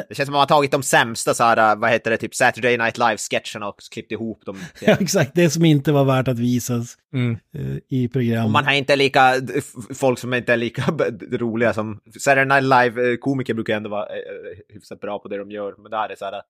Det 0.10 0.16
känns 0.16 0.28
som 0.28 0.34
att 0.36 0.36
man 0.36 0.40
har 0.40 0.46
tagit 0.48 0.72
de 0.72 0.84
sämsta 0.84 1.34
så 1.34 1.44
här, 1.44 1.76
vad 1.76 1.90
heter 1.90 2.12
det, 2.12 2.18
typ 2.18 2.36
Saturday 2.36 2.78
Night 2.78 2.98
Live-sketcherna 2.98 3.68
och 3.68 3.76
klippt 3.92 4.12
ihop 4.12 4.46
dem. 4.46 4.58
Ja, 4.82 4.98
exakt, 5.00 5.32
det 5.36 5.50
som 5.50 5.66
inte 5.66 5.92
var 5.92 6.04
värt 6.06 6.28
att 6.28 6.40
visas 6.40 6.98
Mm. 7.14 7.38
eh, 7.58 7.78
i 7.90 8.08
program. 8.08 8.46
Och 8.46 8.52
man 8.52 8.66
har 8.66 8.74
inte 8.74 8.96
lika, 8.96 9.34
folk 9.96 10.20
som 10.20 10.34
inte 10.34 10.54
är 10.54 10.58
lika 10.58 10.84
roliga 11.32 11.74
som 11.74 12.00
Saturday 12.20 12.46
Night 12.46 12.64
Live-komiker 12.64 13.54
brukar 13.54 13.76
ändå 13.78 13.90
vara 13.90 14.06
eh, 14.10 14.16
eh, 14.16 14.74
hyfsat 14.74 15.00
bra 15.00 15.20
på 15.20 15.28
det 15.28 15.38
de 15.38 15.52
gör. 15.52 15.76
Men 15.78 15.92
där 15.92 16.10
är 16.10 16.16
så 16.16 16.26
här, 16.26 16.42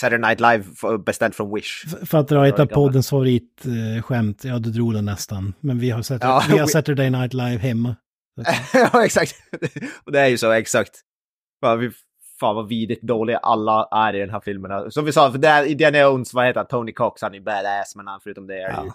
Saturday 0.00 0.28
Night 0.28 0.40
Live 0.40 0.64
beställt 0.98 1.34
från 1.34 1.54
Wish. 1.54 1.84
För 2.06 2.18
att 2.18 2.28
dra 2.28 2.46
ett 2.48 2.58
av 2.60 2.66
poddens 2.66 3.10
favoritskämt, 3.10 4.44
ja 4.44 4.58
du 4.58 4.70
drog 4.70 4.94
den 4.94 5.04
nästan. 5.04 5.54
Men 5.60 5.78
vi 5.78 5.90
har, 5.90 6.02
sett, 6.02 6.22
Ja, 6.22 6.42
vi 6.50 6.58
har 6.58 6.66
Saturday 6.66 7.10
Night 7.10 7.34
Live 7.34 7.56
hemma. 7.58 7.96
ja, 8.74 9.04
exakt. 9.04 9.34
Och 10.04 10.12
det 10.12 10.20
är 10.20 10.26
ju 10.28 10.38
så, 10.38 10.50
exakt. 10.52 11.00
Fan, 11.64 11.78
vi, 11.78 11.90
fan 12.40 12.56
vad 12.56 12.68
vidrigt 12.68 13.02
dåliga 13.02 13.38
alla 13.38 13.88
är 13.90 14.14
i 14.16 14.18
den 14.20 14.30
här 14.30 14.40
filmen. 14.40 14.90
Som 14.90 15.04
vi 15.04 15.12
sa, 15.12 15.32
för 15.32 15.38
det 15.38 15.48
är 15.48 15.64
Indiana 15.64 15.98
Jones, 15.98 16.34
vad 16.34 16.46
heter 16.46 16.60
han, 16.60 16.66
Tony 16.66 16.92
Cox, 16.92 17.22
han 17.22 17.34
är 17.34 17.40
badass, 17.40 17.96
men 17.96 18.06
han 18.06 18.20
förutom 18.22 18.46
det 18.46 18.54
är 18.54 18.68
det 18.76 18.82
ju... 18.82 18.86
Ja. 18.86 18.94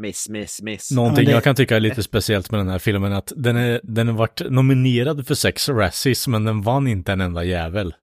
Miss, 0.00 0.28
miss, 0.28 0.62
miss. 0.62 0.90
Någonting 0.90 1.24
Ja, 1.24 1.28
det- 1.30 1.34
jag 1.34 1.44
kan 1.44 1.54
tycka 1.54 1.76
är 1.76 1.80
lite 1.80 2.02
speciellt 2.02 2.50
med 2.50 2.60
den 2.60 2.68
här 2.68 2.78
filmen 2.78 3.12
är 3.12 3.16
att 3.18 3.32
den 3.36 3.56
är, 3.56 3.80
den 3.82 4.08
har 4.08 4.14
varit 4.14 4.42
nominerad 4.50 5.26
för 5.26 5.34
sex 5.34 5.68
Razzies, 5.68 6.28
men 6.28 6.44
den 6.44 6.62
vann 6.62 6.86
inte 6.86 7.12
en 7.12 7.20
enda 7.20 7.44
jävel. 7.44 7.94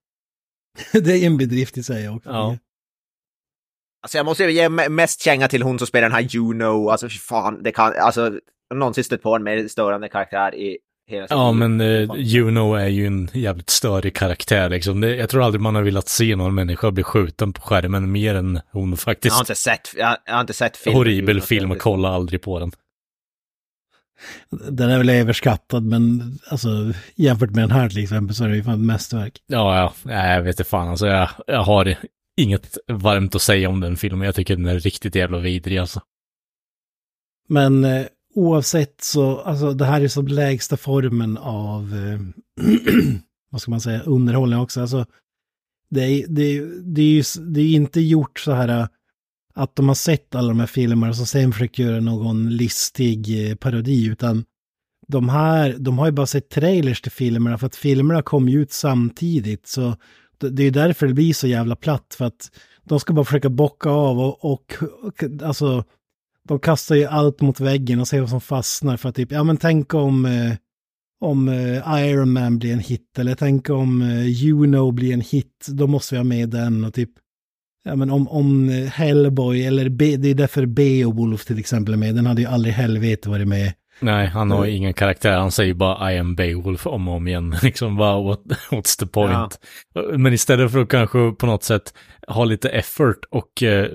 det 0.92 1.10
är 1.12 1.26
en 1.26 1.36
bedrift 1.36 1.78
i 1.78 1.82
sig 1.82 2.08
också. 2.08 2.30
Ja. 2.30 2.56
Alltså 4.02 4.16
jag 4.18 4.26
måste 4.26 4.44
ju 4.44 4.52
ge 4.52 4.68
me- 4.68 4.88
mest 4.88 5.22
känga 5.22 5.48
till 5.48 5.62
hon 5.62 5.78
som 5.78 5.86
spelar 5.86 6.08
den 6.08 6.14
här 6.14 6.20
Juno, 6.30 6.88
alltså 6.88 7.08
fan, 7.08 7.62
det 7.62 7.72
kan, 7.72 7.92
alltså, 8.00 8.32
jag 8.68 8.78
någonsin 8.78 9.04
stött 9.04 9.22
på 9.22 9.36
en 9.36 9.42
mer 9.42 9.68
störande 9.68 10.08
karaktär 10.08 10.54
i 10.54 10.78
hela 11.10 11.26
sitt 11.26 11.30
Ja, 11.30 11.52
men 11.52 11.80
eh. 11.80 12.08
Juno 12.16 12.74
är 12.74 12.88
ju 12.88 13.06
en 13.06 13.28
jävligt 13.32 13.70
störig 13.70 14.14
karaktär 14.14 14.68
liksom. 14.68 15.00
Det, 15.00 15.16
jag 15.16 15.30
tror 15.30 15.42
aldrig 15.42 15.60
man 15.60 15.74
har 15.74 15.82
velat 15.82 16.08
se 16.08 16.36
någon 16.36 16.54
människa 16.54 16.90
bli 16.90 17.02
skjuten 17.02 17.52
på 17.52 17.60
skärmen 17.60 18.12
mer 18.12 18.34
än 18.34 18.60
hon 18.72 18.90
Jag 18.90 18.98
faktiskt. 18.98 19.34
har 19.34 19.42
inte 19.42 19.54
sett, 19.54 19.88
jag, 19.96 20.16
jag 20.24 20.32
har 20.34 20.40
inte 20.40 20.52
sett 20.52 20.76
filmen. 20.76 20.96
Horribel 20.98 21.40
film 21.40 21.70
och 21.70 21.78
kolla 21.78 22.08
aldrig 22.08 22.42
på 22.42 22.58
den. 22.58 22.72
Den 24.50 24.90
är 24.90 24.98
väl 24.98 25.10
överskattad, 25.10 25.84
men 25.84 26.38
alltså 26.48 26.92
jämfört 27.14 27.50
med 27.50 27.62
den 27.62 27.70
här 27.70 27.88
till 27.88 28.02
exempel 28.02 28.34
så 28.34 28.44
är 28.44 28.48
det 28.48 28.56
ju 28.56 28.62
fan 28.62 28.74
ett 28.74 28.80
mästerverk. 28.80 29.42
Ja, 29.46 29.94
ja, 30.04 30.12
jag 30.34 30.42
vet 30.42 30.54
inte 30.54 30.70
fan 30.70 30.88
alltså. 30.88 31.06
Jag, 31.06 31.28
jag 31.46 31.62
har 31.62 31.96
inget 32.36 32.78
varmt 32.88 33.34
att 33.34 33.42
säga 33.42 33.68
om 33.68 33.80
den 33.80 33.96
filmen. 33.96 34.26
Jag 34.26 34.34
tycker 34.34 34.56
den 34.56 34.66
är 34.66 34.78
riktigt 34.78 35.14
jävla 35.14 35.38
vidrig 35.38 35.78
alltså. 35.78 36.00
Men 37.48 37.84
eh, 37.84 38.06
oavsett 38.34 39.00
så, 39.00 39.40
alltså 39.40 39.72
det 39.72 39.84
här 39.84 40.00
är 40.00 40.08
så 40.08 40.22
lägsta 40.22 40.76
formen 40.76 41.38
av, 41.38 41.94
eh, 41.94 42.20
vad 43.50 43.60
ska 43.60 43.70
man 43.70 43.80
säga, 43.80 44.00
underhållning 44.00 44.58
också. 44.58 44.80
Alltså, 44.80 45.06
det 45.90 46.02
är, 46.02 46.26
det, 46.28 46.60
det 46.82 47.02
är 47.02 47.06
ju 47.06 47.22
det 47.40 47.60
är 47.60 47.74
inte 47.74 48.00
gjort 48.00 48.40
så 48.40 48.52
här 48.52 48.68
eh, 48.68 48.86
att 49.54 49.76
de 49.76 49.88
har 49.88 49.94
sett 49.94 50.34
alla 50.34 50.48
de 50.48 50.60
här 50.60 50.66
filmerna 50.66 51.14
som 51.14 51.26
sen 51.26 51.52
försökt 51.52 51.78
göra 51.78 52.00
någon 52.00 52.56
listig 52.56 53.50
eh, 53.50 53.56
parodi, 53.56 54.06
utan 54.06 54.44
de 55.08 55.28
här, 55.28 55.76
de 55.78 55.98
har 55.98 56.06
ju 56.06 56.12
bara 56.12 56.26
sett 56.26 56.48
trailers 56.48 57.00
till 57.00 57.12
filmerna 57.12 57.58
för 57.58 57.66
att 57.66 57.76
filmerna 57.76 58.22
kom 58.22 58.48
ju 58.48 58.62
ut 58.62 58.72
samtidigt. 58.72 59.66
Så 59.66 59.96
det, 60.38 60.62
är 60.62 60.64
ju 60.64 60.70
därför 60.70 61.06
det 61.06 61.14
blir 61.14 61.34
så 61.34 61.46
jävla 61.46 61.76
platt, 61.76 62.14
för 62.18 62.24
att 62.24 62.50
de 62.84 63.00
ska 63.00 63.12
bara 63.12 63.24
försöka 63.24 63.50
bocka 63.50 63.90
av 63.90 64.20
och, 64.20 64.44
och, 64.44 64.74
och 65.02 65.24
alltså 65.42 65.84
de 66.48 66.58
kastar 66.58 66.94
ju 66.94 67.04
allt 67.04 67.40
mot 67.40 67.60
väggen 67.60 68.00
och 68.00 68.08
ser 68.08 68.20
vad 68.20 68.30
som 68.30 68.40
fastnar 68.40 68.96
för 68.96 69.08
att 69.08 69.14
typ, 69.14 69.32
ja 69.32 69.44
men 69.44 69.56
tänk 69.56 69.94
om, 69.94 70.24
eh, 70.24 70.52
om 71.20 71.48
eh, 71.48 72.04
Iron 72.04 72.32
Man 72.32 72.58
blir 72.58 72.72
en 72.72 72.78
hit 72.78 73.18
eller 73.18 73.34
tänk 73.34 73.70
om 73.70 74.02
eh, 74.02 74.26
Juno 74.26 74.90
blir 74.90 75.12
en 75.12 75.20
hit, 75.20 75.66
då 75.68 75.86
måste 75.86 76.14
vi 76.14 76.18
ha 76.18 76.24
med 76.24 76.48
den 76.48 76.84
och 76.84 76.94
typ, 76.94 77.10
ja 77.84 77.96
men 77.96 78.10
om, 78.10 78.28
om 78.28 78.68
Hellboy 78.92 79.62
eller 79.66 79.88
B, 79.88 80.16
det 80.16 80.28
är 80.28 80.34
därför 80.34 80.66
Beowulf 80.66 81.44
till 81.44 81.58
exempel 81.58 81.94
är 81.94 81.98
med, 81.98 82.14
den 82.14 82.26
hade 82.26 82.40
ju 82.42 82.48
aldrig 82.48 82.74
helvete 82.74 83.28
varit 83.28 83.48
med. 83.48 83.72
Nej, 84.02 84.26
han 84.26 84.50
har 84.50 84.58
Mm. 84.64 84.76
ingen 84.76 84.94
karaktär. 84.94 85.38
Han 85.38 85.50
säger 85.52 85.74
bara 85.74 86.12
I 86.12 86.18
am 86.18 86.34
Beowulf 86.34 86.86
om 86.86 87.08
och 87.08 87.14
om 87.14 87.28
igen. 87.28 87.56
Liksom 87.62 87.96
bara 87.96 88.22
what, 88.22 88.40
what's 88.70 88.98
the 88.98 89.06
point? 89.06 89.58
Men 90.16 90.32
istället 90.32 90.72
för 90.72 90.78
att 90.78 90.88
kanske 90.88 91.32
på 91.32 91.46
något 91.46 91.62
sätt 91.62 91.94
ha 92.28 92.44
lite 92.44 92.68
effort 92.68 93.18
och 93.30 93.62
eh, 93.62 93.86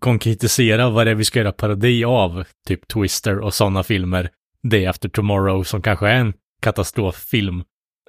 konkretisera 0.00 0.90
vad 0.90 1.06
det 1.06 1.10
är 1.10 1.14
vi 1.14 1.24
ska 1.24 1.38
göra 1.38 1.52
parodi 1.52 2.04
av, 2.04 2.44
typ 2.68 2.88
Twister 2.88 3.38
och 3.38 3.54
sådana 3.54 3.82
filmer, 3.82 4.28
Day 4.70 4.86
After 4.86 5.08
Tomorrow 5.08 5.62
som 5.62 5.82
kanske 5.82 6.08
är 6.08 6.14
en 6.16 6.32
katastroffilm. 6.62 7.62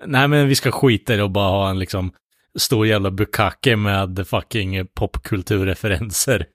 Nej, 0.05 0.27
men 0.27 0.47
vi 0.47 0.55
ska 0.55 0.71
skita 0.71 1.13
i 1.13 1.17
det 1.17 1.23
och 1.23 1.31
bara 1.31 1.49
ha 1.49 1.69
en 1.69 1.79
liksom 1.79 2.11
stor 2.57 2.87
jävla 2.87 3.11
bukake 3.11 3.75
med 3.75 4.27
fucking 4.27 4.87
popkulturreferenser. 4.95 6.45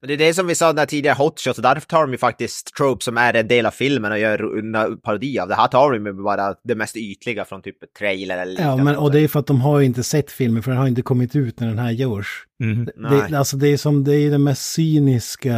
Men 0.00 0.08
Det 0.08 0.14
är 0.14 0.18
det 0.18 0.34
som 0.34 0.46
vi 0.46 0.54
sa 0.54 0.72
där 0.72 0.86
tidigare, 0.86 1.14
Hot 1.14 1.40
Shots, 1.40 1.58
och 1.58 1.62
därför 1.62 1.86
tar 1.88 2.00
de 2.00 2.12
ju 2.12 2.18
faktiskt 2.18 2.74
tropes 2.76 3.04
som 3.04 3.16
är 3.18 3.34
en 3.34 3.48
del 3.48 3.66
av 3.66 3.70
filmen 3.70 4.12
och 4.12 4.18
gör 4.18 4.58
en 4.58 4.98
parodi 5.00 5.38
av 5.38 5.48
det. 5.48 5.54
Här 5.54 5.68
tar 5.68 5.92
de 5.92 6.06
ju 6.06 6.12
bara 6.12 6.54
det 6.64 6.74
mest 6.74 6.96
ytliga 6.96 7.44
från 7.44 7.62
typ 7.62 7.76
trailer 7.98 8.38
eller 8.38 8.62
Ja, 8.62 8.76
men 8.76 8.96
och 8.96 9.12
det 9.12 9.20
är 9.20 9.28
för 9.28 9.40
att 9.40 9.46
de 9.46 9.60
har 9.60 9.78
ju 9.80 9.86
inte 9.86 10.02
sett 10.02 10.30
filmen 10.30 10.62
för 10.62 10.70
den 10.70 10.80
har 10.80 10.88
inte 10.88 11.02
kommit 11.02 11.36
ut 11.36 11.60
när 11.60 11.68
den 11.68 11.78
här 11.78 11.90
görs. 11.90 12.44
Nej. 12.58 12.86
Det, 13.30 13.38
alltså 13.38 13.56
det 13.56 13.68
är 13.68 13.76
som, 13.76 14.04
det 14.04 14.14
är 14.14 14.30
den 14.30 14.44
mest 14.44 14.72
cyniska, 14.72 15.56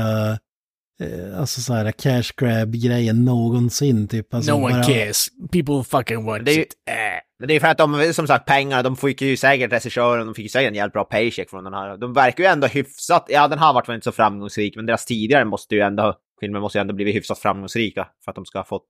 eh, 1.03 1.41
alltså 1.41 1.61
så 1.61 1.73
här 1.75 1.93
cash 1.93 2.33
grab 2.37 2.73
grejen 2.75 3.25
någonsin 3.25 4.09
typ. 4.09 4.35
Alltså 4.35 4.61
bara- 4.61 4.83
cares. 4.83 5.29
People 5.53 5.85
fucking 5.85 6.25
watch 6.25 6.43
Det 6.45 6.53
it. 6.55 6.75
Äh. 6.91 6.95
Men 7.41 7.49
det 7.49 7.55
är 7.57 7.61
för 7.61 7.67
att 7.67 7.79
de, 7.79 8.13
som 8.15 8.27
sagt, 8.27 8.47
pengarna, 8.47 8.83
de 8.83 8.97
fick 8.97 9.23
ju 9.23 9.37
säkert 9.37 9.73
regissören, 9.73 10.27
de 10.27 10.35
fick 10.35 10.43
ju 10.43 10.49
säkert 10.49 10.69
en 10.69 10.75
jävligt 10.75 10.93
bra 10.93 11.05
paycheck 11.05 11.51
från 11.51 11.65
den 11.65 11.75
här. 11.75 11.97
De 11.97 12.13
verkar 12.13 12.45
ju 12.45 12.51
ändå 12.51 12.67
hyfsat, 12.67 13.27
ja 13.29 13.49
den 13.49 13.59
här 13.59 13.73
varit 13.73 13.89
väl 13.89 13.95
inte 13.95 14.05
så 14.05 14.13
framgångsrik, 14.13 14.77
men 14.77 14.87
deras 14.87 15.05
tidigare 15.07 15.45
måste 15.45 15.75
ju 15.75 15.81
ändå, 15.81 16.15
filmen 16.41 16.63
måste 16.63 16.79
ju 16.79 16.81
ändå 16.81 16.95
blivit 16.95 17.15
hyfsat 17.15 17.39
framgångsrika 17.39 18.09
för 18.25 18.31
att 18.31 18.35
de 18.35 18.45
ska 18.45 18.59
ha 18.59 18.65
fått. 18.65 18.87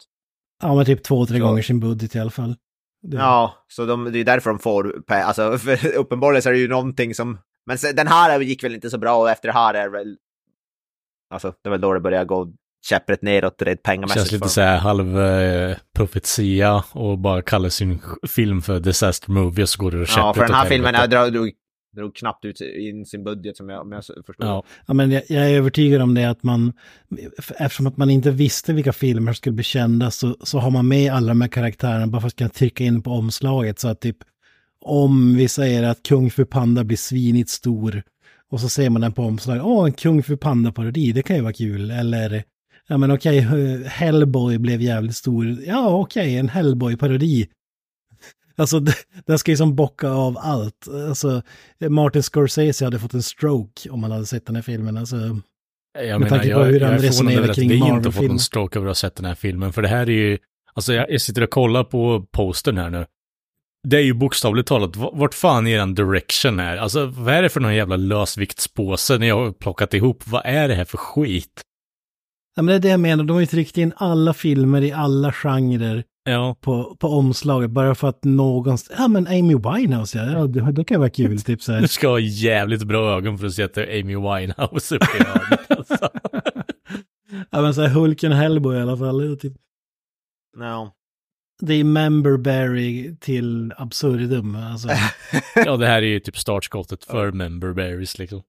Ja, 0.62 0.74
men 0.74 0.84
typ 0.84 1.02
två, 1.02 1.26
tre 1.26 1.38
Så. 1.38 1.44
gånger 1.46 1.62
sin 1.62 1.80
budget 1.80 2.14
i 2.14 2.18
alla 2.20 2.30
fall. 2.30 2.54
Det- 3.02 3.16
Ja, 3.16 3.54
så 3.68 3.84
de, 3.86 4.12
det 4.12 4.18
är 4.18 4.24
därför 4.24 4.50
de 4.50 4.58
får, 4.58 5.02
alltså 5.08 5.58
för 5.58 5.94
uppenbarligen 5.96 6.42
så 6.42 6.48
är 6.48 6.52
det 6.52 6.58
ju 6.58 6.68
någonting 6.68 7.14
som, 7.14 7.38
men 7.66 7.76
den 7.94 8.06
här 8.06 8.40
gick 8.40 8.64
väl 8.64 8.74
inte 8.74 8.90
så 8.90 8.98
bra 8.98 9.16
och 9.16 9.30
efter 9.30 9.48
det 9.48 9.54
här 9.54 9.74
är 9.74 9.82
det 9.84 9.90
väl, 9.90 10.16
alltså 11.30 11.52
det 11.62 11.68
är 11.68 11.70
väl 11.70 11.80
då 11.80 11.94
det 11.94 12.00
börjar 12.00 12.24
gå 12.24 12.52
käpprätt 12.88 13.22
neråt 13.22 13.62
rent 13.62 13.82
pengamässigt. 13.82 14.20
Känns 14.20 14.32
lite 14.32 14.48
så 14.48 14.60
här 14.60 14.78
halv 14.78 15.20
eh, 15.20 15.76
profetia 15.96 16.84
och 16.92 17.18
bara 17.18 17.42
kalla 17.42 17.70
sin 17.70 18.00
film 18.28 18.62
för 18.62 18.80
Disaster 18.80 19.30
Movie 19.30 19.62
och 19.62 19.68
så 19.68 19.82
går 19.82 19.90
det 19.90 19.98
Ja, 19.98 20.04
käpprätt 20.06 20.34
för 20.34 20.46
den 20.46 20.54
här 20.54 20.66
filmen 20.66 20.94
jag 20.94 21.10
drog, 21.10 21.32
drog, 21.32 21.50
drog 21.96 22.16
knappt 22.16 22.44
ut 22.44 22.60
in 22.60 23.06
sin 23.06 23.24
budget 23.24 23.56
som 23.56 23.68
jag, 23.68 23.92
jag 23.92 24.04
förstår. 24.26 24.46
Ja, 24.46 24.64
Ja, 24.86 24.94
men 24.94 25.10
jag, 25.10 25.22
jag 25.28 25.50
är 25.50 25.54
övertygad 25.56 26.02
om 26.02 26.14
det 26.14 26.24
att 26.24 26.42
man, 26.42 26.72
eftersom 27.58 27.86
att 27.86 27.96
man 27.96 28.10
inte 28.10 28.30
visste 28.30 28.72
vilka 28.72 28.92
filmer 28.92 29.32
som 29.32 29.34
skulle 29.36 29.54
bli 29.54 29.64
kända 29.64 30.10
så, 30.10 30.36
så 30.40 30.58
har 30.58 30.70
man 30.70 30.88
med 30.88 31.12
alla 31.12 31.28
de 31.28 31.40
här 31.40 31.48
karaktärerna 31.48 32.06
bara 32.06 32.20
för 32.20 32.28
att 32.28 32.36
kunna 32.36 32.50
trycka 32.50 32.84
in 32.84 33.02
på 33.02 33.10
omslaget. 33.10 33.78
Så 33.78 33.88
att 33.88 34.00
typ, 34.00 34.16
om 34.80 35.36
vi 35.36 35.48
säger 35.48 35.82
att 35.82 36.02
Kung 36.02 36.30
Fu 36.30 36.44
Panda 36.44 36.84
blir 36.84 36.96
svinigt 36.96 37.50
stor 37.50 38.02
och 38.50 38.60
så 38.60 38.68
ser 38.68 38.90
man 38.90 39.00
den 39.00 39.12
på 39.12 39.22
omslaget, 39.22 39.62
åh, 39.62 39.86
en 39.86 39.92
Kung 39.92 40.22
Fu 40.22 40.36
Panda-parodi, 40.36 41.12
det 41.12 41.22
kan 41.22 41.36
ju 41.36 41.42
vara 41.42 41.52
kul. 41.52 41.90
Eller, 41.90 42.44
ja 42.90 42.98
men 42.98 43.10
okej, 43.10 43.38
eh, 43.38 43.86
Hellboy 43.86 44.58
blev 44.58 44.80
jävligt 44.80 45.16
stor, 45.16 45.46
ja 45.66 45.88
okej, 45.88 46.36
en 46.36 46.48
Hellboy-parodi. 46.48 47.48
Alltså, 48.56 48.80
den 49.26 49.38
ska 49.38 49.50
ju 49.50 49.56
som 49.56 49.76
bocka 49.76 50.08
av 50.08 50.38
allt. 50.38 50.88
Alltså, 51.08 51.42
Martin 51.88 52.22
Scorsese 52.22 52.84
hade 52.84 52.98
fått 52.98 53.14
en 53.14 53.22
stroke 53.22 53.90
om 53.90 54.02
han 54.02 54.12
hade 54.12 54.26
sett 54.26 54.46
den 54.46 54.56
här 54.56 54.62
filmen. 54.62 54.96
Alltså, 54.96 55.16
jag 55.98 56.20
Med 56.20 56.28
tanke 56.28 56.46
menar, 56.46 56.60
på 56.60 56.66
jag, 56.66 56.72
hur 56.72 56.80
jag 56.80 56.86
han 56.86 56.96
är 56.96 57.02
resonerar 57.02 57.38
över 57.38 57.48
att 57.48 57.56
kring 57.56 57.68
vi 57.68 57.74
inte 57.74 57.88
har 57.88 58.10
fått 58.10 58.30
en 58.30 58.38
stroke 58.38 58.78
över 58.78 58.86
att 58.86 58.90
ha 58.90 58.94
sett 58.94 59.16
den 59.16 59.24
här 59.24 59.34
filmen, 59.34 59.72
för 59.72 59.82
det 59.82 59.88
här 59.88 60.02
är 60.02 60.10
ju, 60.10 60.38
alltså 60.74 60.92
jag, 60.92 61.10
jag 61.10 61.20
sitter 61.20 61.42
och 61.42 61.50
kollar 61.50 61.84
på 61.84 62.26
postern 62.32 62.78
här 62.78 62.90
nu. 62.90 63.06
Det 63.88 63.96
är 63.96 64.02
ju 64.02 64.14
bokstavligt 64.14 64.68
talat, 64.68 64.96
vart 64.96 65.34
fan 65.34 65.66
är 65.66 65.78
den 65.78 65.94
direction 65.94 66.60
är? 66.60 66.76
Alltså 66.76 67.06
vad 67.06 67.34
är 67.34 67.42
det 67.42 67.48
för 67.48 67.60
någon 67.60 67.74
jävla 67.74 67.96
lösviktspåse 67.96 69.18
ni 69.18 69.30
har 69.30 69.52
plockat 69.52 69.94
ihop? 69.94 70.22
Vad 70.26 70.42
är 70.44 70.68
det 70.68 70.74
här 70.74 70.84
för 70.84 70.98
skit? 70.98 71.62
Ja, 72.56 72.62
men 72.62 72.66
det 72.66 72.74
är 72.74 72.78
det 72.78 72.88
jag 72.88 73.00
menar, 73.00 73.24
de 73.24 73.32
har 73.32 73.40
ju 73.40 73.46
tryckt 73.46 73.78
in 73.78 73.92
alla 73.96 74.34
filmer 74.34 74.82
i 74.82 74.92
alla 74.92 75.32
genrer 75.32 76.04
Ja, 76.24 76.56
på, 76.60 76.96
på 77.00 77.08
omslaget 77.08 77.70
bara 77.70 77.94
för 77.94 78.08
att 78.08 78.24
någon, 78.24 78.78
ja 78.98 79.08
men 79.08 79.26
Amy 79.26 79.54
Winehouse, 79.54 80.18
ja, 80.18 80.32
ja 80.32 80.46
det, 80.46 80.72
det 80.72 80.84
kan 80.84 81.00
vara 81.00 81.10
kul, 81.10 81.40
typ 81.42 81.62
så 81.62 81.72
du 81.72 81.78
här. 81.78 81.86
ska 81.86 82.08
ha 82.08 82.18
jävligt 82.18 82.84
bra 82.84 83.16
ögon 83.16 83.38
för 83.38 83.46
att 83.46 83.52
se 83.54 83.62
att 83.62 83.74
det 83.74 83.84
är 83.86 84.00
Amy 84.00 84.14
Winehouse 84.16 84.96
uppe 84.96 85.16
i 85.20 85.24
hörnet. 85.24 85.60
Alltså. 85.78 86.08
Ja 87.50 87.62
men 87.62 87.74
så 87.74 87.82
här 87.82 87.88
Hulken 87.88 88.32
Hellboy 88.32 88.76
i 88.76 88.80
alla 88.80 88.96
fall. 88.96 89.38
Typ. 89.40 89.52
No. 90.56 90.90
Det 91.60 91.74
är 91.74 91.84
memberberry 91.84 93.16
till 93.20 93.72
absurdum. 93.76 94.54
Alltså, 94.56 94.88
Ja, 95.54 95.76
det 95.76 95.86
här 95.86 96.02
är 96.02 96.06
ju 96.06 96.20
typ 96.20 96.38
startskottet 96.38 97.04
för 97.04 97.32
Member 97.32 97.72
Berries 97.72 98.18
liksom. 98.18 98.42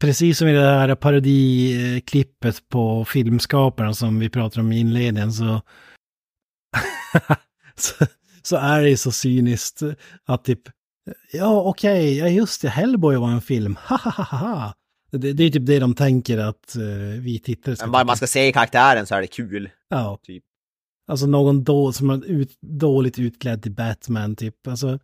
Precis 0.00 0.38
som 0.38 0.48
i 0.48 0.52
det 0.52 0.60
här 0.60 0.94
parodiklippet 0.94 2.68
på 2.68 3.04
filmskaparna 3.04 3.94
som 3.94 4.18
vi 4.18 4.28
pratar 4.28 4.60
om 4.60 4.72
i 4.72 4.78
inledningen 4.78 5.32
så, 5.32 5.62
så, 7.74 8.06
så 8.42 8.56
är 8.56 8.82
det 8.82 8.88
ju 8.90 8.96
så 8.96 9.12
cyniskt 9.12 9.82
att 10.24 10.44
typ, 10.44 10.60
ja 11.32 11.60
okej, 11.60 12.18
ja 12.18 12.28
just 12.28 12.62
det, 12.62 12.68
Hellboy 12.68 13.16
var 13.16 13.30
en 13.30 13.40
film, 13.40 13.76
ha 13.88 13.96
ha 13.96 14.10
ha 14.10 14.38
ha. 14.38 14.74
Det, 15.10 15.32
det 15.32 15.44
är 15.44 15.50
typ 15.50 15.66
det 15.66 15.78
de 15.78 15.94
tänker 15.94 16.38
att 16.38 16.76
uh, 16.78 17.20
vi 17.20 17.38
tittare 17.38 17.76
ska 17.76 17.86
Men 17.86 17.92
bara 17.92 18.04
man 18.04 18.16
ska 18.16 18.26
se 18.26 18.52
karaktären 18.52 19.06
så 19.06 19.14
är 19.14 19.20
det 19.20 19.26
kul. 19.26 19.70
Ja. 19.88 20.18
Typ. 20.22 20.44
Alltså 21.06 21.26
någon 21.26 21.64
då, 21.64 21.92
som 21.92 22.10
är 22.10 22.24
ut, 22.24 22.58
dåligt 22.60 23.18
utklädd 23.18 23.62
till 23.62 23.72
Batman 23.72 24.36
typ. 24.36 24.66
Alltså, 24.66 24.98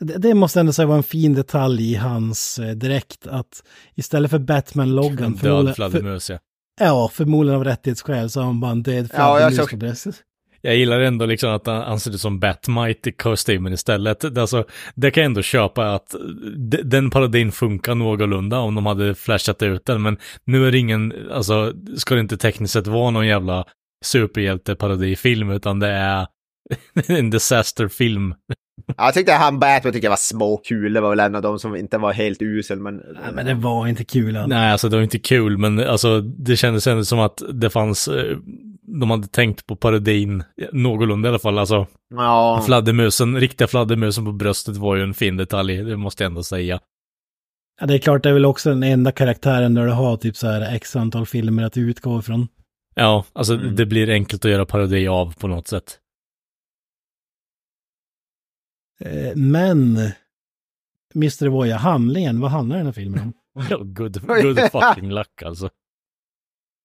det, 0.00 0.18
det 0.18 0.34
måste 0.34 0.60
ändå 0.60 0.72
säga 0.72 0.86
vara 0.86 0.96
en 0.96 1.02
fin 1.02 1.34
detalj 1.34 1.92
i 1.92 1.94
hans 1.94 2.58
eh, 2.58 2.70
direkt 2.70 3.26
att 3.26 3.62
istället 3.94 4.30
för 4.30 4.38
Batman-loggan, 4.38 5.24
En 5.24 5.32
död 5.34 5.74
fladdermus, 5.74 6.30
ja. 6.30 6.38
ja, 6.80 7.10
förmodligen 7.12 7.56
av 7.60 7.64
rättighetsskäl 7.64 8.30
så 8.30 8.40
har 8.40 8.46
han 8.46 8.60
bara 8.60 8.70
en 8.70 8.82
död 8.82 9.10
Ja, 9.12 9.18
jag 9.18 9.38
fladdermus 9.38 9.56
såg- 9.56 9.70
på 9.70 9.76
bröstet. 9.76 10.14
jag 10.60 10.76
gillar 10.76 11.00
ändå 11.00 11.26
liksom 11.26 11.50
att 11.50 11.66
han, 11.66 11.82
han 11.82 12.00
ser 12.00 12.10
ut 12.10 12.20
som 12.20 12.40
Batmite 12.40 13.08
i 13.08 13.12
kostymen 13.12 13.72
istället. 13.72 14.34
Det, 14.34 14.40
alltså, 14.40 14.64
det 14.94 15.10
kan 15.10 15.22
jag 15.22 15.28
ändå 15.28 15.42
köpa 15.42 15.94
att 15.94 16.14
de, 16.56 16.76
den 16.82 17.10
parodin 17.10 17.52
funkar 17.52 17.94
någorlunda 17.94 18.58
om 18.58 18.74
de 18.74 18.86
hade 18.86 19.14
flashat 19.14 19.62
ut 19.62 19.86
den, 19.86 20.02
men 20.02 20.16
nu 20.44 20.66
är 20.68 20.72
det 20.72 20.78
ingen, 20.78 21.12
alltså, 21.32 21.72
ska 21.96 22.14
det 22.14 22.20
inte 22.20 22.36
tekniskt 22.36 22.72
sett 22.72 22.86
vara 22.86 23.10
någon 23.10 23.26
jävla 23.26 23.64
superhjälte-parodifilm, 24.04 25.50
utan 25.52 25.78
det 25.78 25.88
är 25.88 26.26
en 27.06 27.30
disasterfilm. 27.30 28.34
Jag 28.96 29.14
tyckte 29.14 29.32
han 29.32 29.58
Batman 29.58 29.92
tyckte 29.92 30.06
jag 30.06 30.10
var 30.10 30.16
småkul. 30.16 30.92
Det 30.92 31.00
var 31.00 31.10
väl 31.10 31.20
en 31.20 31.34
av 31.34 31.42
de 31.42 31.58
som 31.58 31.76
inte 31.76 31.98
var 31.98 32.12
helt 32.12 32.42
usel, 32.42 32.80
men... 32.80 32.96
Nej, 32.96 33.32
men 33.32 33.46
det 33.46 33.54
var 33.54 33.86
inte 33.86 34.04
kul 34.04 34.36
alls. 34.36 34.48
Nej, 34.48 34.72
alltså 34.72 34.88
det 34.88 34.96
var 34.96 35.02
inte 35.02 35.18
kul, 35.18 35.58
men 35.58 35.78
alltså 35.80 36.20
det 36.20 36.56
kändes 36.56 36.86
ändå 36.86 37.04
som 37.04 37.18
att 37.20 37.42
det 37.52 37.70
fanns, 37.70 38.08
eh, 38.08 38.36
de 39.00 39.10
hade 39.10 39.26
tänkt 39.28 39.66
på 39.66 39.76
parodin 39.76 40.42
någorlunda 40.72 41.28
i 41.28 41.30
alla 41.30 41.38
fall. 41.38 41.58
Alltså 41.58 41.86
Ja, 42.14 42.62
fladdermusen, 42.66 43.40
riktiga 43.40 43.68
fladdermusen 43.68 44.24
på 44.24 44.32
bröstet 44.32 44.76
var 44.76 44.96
ju 44.96 45.02
en 45.02 45.14
fin 45.14 45.36
detalj, 45.36 45.76
det 45.84 45.96
måste 45.96 46.24
jag 46.24 46.30
ändå 46.30 46.42
säga. 46.42 46.80
Ja, 47.80 47.86
det 47.86 47.94
är 47.94 47.98
klart, 47.98 48.22
det 48.22 48.28
är 48.28 48.32
väl 48.32 48.44
också 48.46 48.68
den 48.70 48.82
enda 48.82 49.12
karaktären 49.12 49.74
där 49.74 49.86
du 49.86 49.92
har 49.92 50.16
typ 50.16 50.36
så 50.36 50.46
här 50.46 50.74
x 50.76 50.96
antal 50.96 51.26
filmer 51.26 51.62
att 51.62 51.76
utgå 51.76 52.18
ifrån. 52.18 52.48
Ja, 52.94 53.24
alltså 53.32 53.54
Mm. 53.54 53.76
det 53.76 53.86
blir 53.86 54.10
enkelt 54.10 54.44
att 54.44 54.50
göra 54.50 54.66
parodi 54.66 55.08
av 55.08 55.34
på 55.34 55.48
något 55.48 55.68
sätt. 55.68 55.98
Men, 59.36 59.96
Mr. 61.14 61.48
Voya, 61.48 61.76
handlingen, 61.76 62.40
vad 62.40 62.50
handlar 62.50 62.76
den 62.76 62.86
här 62.86 62.92
filmen 62.92 63.20
om? 63.20 63.32
Good, 63.94 64.26
good 64.42 64.70
fucking 64.72 65.10
luck 65.10 65.42
alltså. 65.42 65.70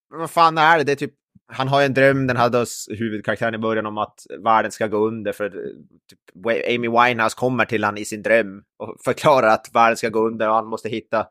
Vad 0.10 0.32
fan 0.32 0.58
är 0.58 0.78
det? 0.78 0.84
Det 0.84 0.92
är 0.92 0.96
typ... 0.96 1.14
Han 1.52 1.68
har 1.68 1.80
ju 1.80 1.86
en 1.86 1.94
dröm, 1.94 2.28
den 2.28 2.38
hade 2.38 2.60
oss 2.60 2.88
huvudkaraktären 2.90 3.56
i 3.56 3.58
början 3.58 3.86
om 3.86 3.98
att 3.98 4.26
världen 4.40 4.72
ska 4.72 4.88
gå 4.88 5.08
under 5.08 5.32
för 5.32 5.46
eh, 5.46 5.74
typ, 6.10 6.46
Amy 6.76 6.90
Winehouse 6.90 7.36
kommer 7.38 7.66
till 7.66 7.84
han 7.84 7.98
i 7.98 8.06
sin 8.06 8.22
dröm 8.22 8.64
och 8.78 8.96
förklarar 9.06 9.48
att 9.48 9.70
världen 9.74 9.98
ska 9.98 10.10
gå 10.10 10.28
under 10.28 10.50
och 10.50 10.56
han 10.56 10.68
måste 10.68 10.90
hitta 10.90 11.28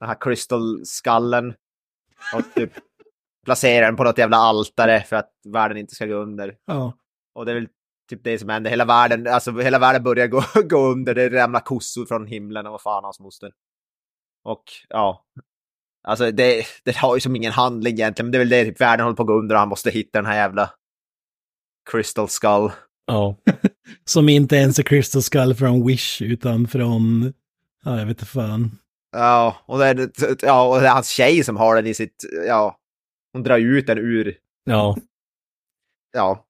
den 0.00 0.08
här 0.08 0.16
crystal-skallen 0.20 1.54
och 2.34 2.54
typ 2.54 2.72
placera 3.44 3.86
den 3.86 3.96
på 3.96 4.04
något 4.04 4.18
jävla 4.18 4.36
altare 4.36 5.00
för 5.00 5.16
att 5.16 5.32
världen 5.48 5.76
inte 5.76 5.94
ska 5.94 6.06
gå 6.06 6.14
under. 6.14 6.56
Ja. 6.66 6.92
Och 7.34 7.46
det 7.46 7.52
är 7.52 7.54
väl 7.54 7.68
typ 8.08 8.24
det 8.24 8.38
som 8.38 8.48
händer. 8.48 8.70
Hela 8.70 8.84
världen, 8.84 9.26
alltså 9.26 9.52
hela 9.52 9.78
världen 9.78 10.02
börjar 10.02 10.26
gå, 10.26 10.42
gå 10.68 10.86
under. 10.86 11.14
Det 11.14 11.28
ramlar 11.28 11.60
kossor 11.60 12.06
från 12.06 12.26
himlen 12.26 12.66
och 12.66 12.72
vad 12.72 12.82
fan 12.82 13.04
hans 13.04 13.20
moster. 13.20 13.52
Och 14.44 14.64
ja. 14.88 15.24
Alltså 16.08 16.30
det, 16.30 16.66
det 16.84 16.96
har 16.96 17.16
ju 17.16 17.20
som 17.20 17.36
ingen 17.36 17.52
handling 17.52 17.94
egentligen. 17.94 18.26
Men 18.26 18.32
det 18.32 18.38
är 18.38 18.40
väl 18.40 18.48
det 18.48 18.64
typ 18.64 18.80
världen 18.80 19.04
håller 19.04 19.16
på 19.16 19.22
att 19.22 19.26
gå 19.26 19.38
under 19.38 19.54
och 19.54 19.58
han 19.58 19.68
måste 19.68 19.90
hitta 19.90 20.18
den 20.18 20.26
här 20.26 20.36
jävla 20.36 20.70
Crystal 21.90 22.28
Skull. 22.28 22.70
Ja, 23.06 23.36
Som 24.04 24.28
inte 24.28 24.56
ens 24.56 24.78
är 24.78 24.82
Crystal 24.82 25.22
Skull 25.22 25.54
från 25.54 25.86
Wish, 25.86 26.22
utan 26.22 26.68
från, 26.68 27.32
ja 27.84 27.98
jag 27.98 28.06
vet 28.06 28.08
inte 28.08 28.26
fan. 28.26 28.78
Ja, 29.12 29.56
och 29.66 29.78
det 29.78 29.86
är, 29.86 30.10
ja, 30.42 30.68
och 30.68 30.80
det 30.80 30.86
är 30.86 30.92
hans 30.92 31.08
tjej 31.08 31.44
som 31.44 31.56
har 31.56 31.76
den 31.76 31.86
i 31.86 31.94
sitt, 31.94 32.24
ja. 32.46 32.78
Hon 33.32 33.42
drar 33.42 33.58
ut 33.58 33.86
den 33.86 33.98
ur, 33.98 34.36
ja. 34.64 34.96
ja. 36.12 36.44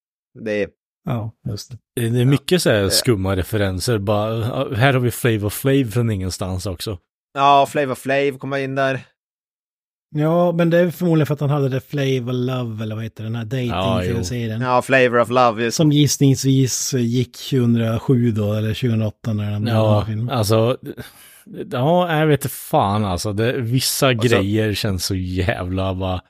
Det 0.44 0.62
är, 0.62 0.68
Ja, 1.08 1.32
just 1.48 1.70
det. 1.94 2.10
Det 2.10 2.20
är 2.20 2.24
mycket 2.24 2.62
så 2.62 2.70
här 2.70 2.88
skumma 2.88 3.36
referenser, 3.36 3.98
bara, 3.98 4.36
ja, 4.38 4.74
här 4.74 4.92
har 4.92 5.00
vi 5.00 5.10
Flavor 5.10 5.50
Flav 5.50 5.90
från 5.90 6.10
ingenstans 6.10 6.66
också. 6.66 6.98
ja, 7.34 7.66
Flavor 7.70 7.94
Flav 7.94 8.38
kommer 8.38 8.58
in 8.58 8.74
där. 8.74 9.00
Ja, 10.14 10.52
men 10.52 10.70
det 10.70 10.78
är 10.78 10.90
förmodligen 10.90 11.26
för 11.26 11.34
att 11.34 11.40
han 11.40 11.50
hade 11.50 11.68
det 11.68 11.80
Flavor 11.80 12.32
Love, 12.32 12.82
eller 12.84 12.94
vad 12.94 13.04
heter 13.04 13.24
den 13.24 13.34
här 13.34 13.46
Ja, 13.66 13.74
dating-serien. 13.94 14.60
Ja, 14.60 14.82
Flavor 14.82 15.18
of 15.20 15.28
Love. 15.28 15.64
Just. 15.64 15.76
Som 15.76 15.92
gissningsvis 15.92 16.94
gick 16.94 17.36
2007 17.36 18.30
då, 18.30 18.52
eller 18.52 18.74
2008 18.74 19.32
när 19.32 19.50
den 19.50 19.66
Ja, 19.66 20.04
filmen. 20.06 20.30
alltså, 20.30 20.76
ja, 21.72 22.18
jag 22.18 22.26
vet 22.26 22.50
fan 22.50 23.04
alltså, 23.04 23.32
det, 23.32 23.52
vissa 23.60 24.06
så- 24.06 24.22
grejer 24.22 24.74
känns 24.74 25.04
så 25.04 25.14
jävla 25.14 25.94
bara, 25.94 26.20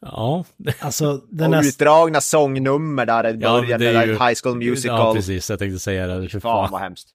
ja. 0.00 0.44
Alltså, 0.80 1.20
den 1.30 1.52
Och 1.54 1.58
är... 1.58 1.68
utdragna 1.68 2.20
sångnummer 2.20 3.06
där 3.06 3.24
i 3.34 3.38
Ja, 3.40 3.60
början, 3.60 3.80
det 3.80 3.86
är 3.88 3.92
där 3.94 4.06
ju- 4.06 4.12
High 4.12 4.34
School 4.42 4.56
Musical. 4.58 4.98
Ja, 4.98 5.14
precis, 5.14 5.50
jag 5.50 5.58
tänkte 5.58 5.78
säga 5.78 6.06
det. 6.06 6.28
För 6.28 6.40
Fan 6.40 6.64
fan. 6.64 6.72
vad 6.72 6.80
hemskt. 6.80 7.08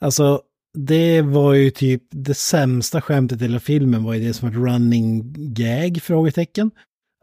Alltså, 0.00 0.40
det 0.78 1.22
var 1.22 1.54
ju 1.54 1.70
typ 1.70 2.02
det 2.10 2.34
sämsta 2.34 3.00
skämtet 3.02 3.40
i 3.40 3.44
hela 3.44 3.60
filmen 3.60 4.04
var 4.04 4.14
ju 4.14 4.26
det 4.26 4.34
som 4.34 4.48
ett 4.48 4.54
running 4.54 5.34
gag, 5.54 5.98
frågetecken. 6.02 6.70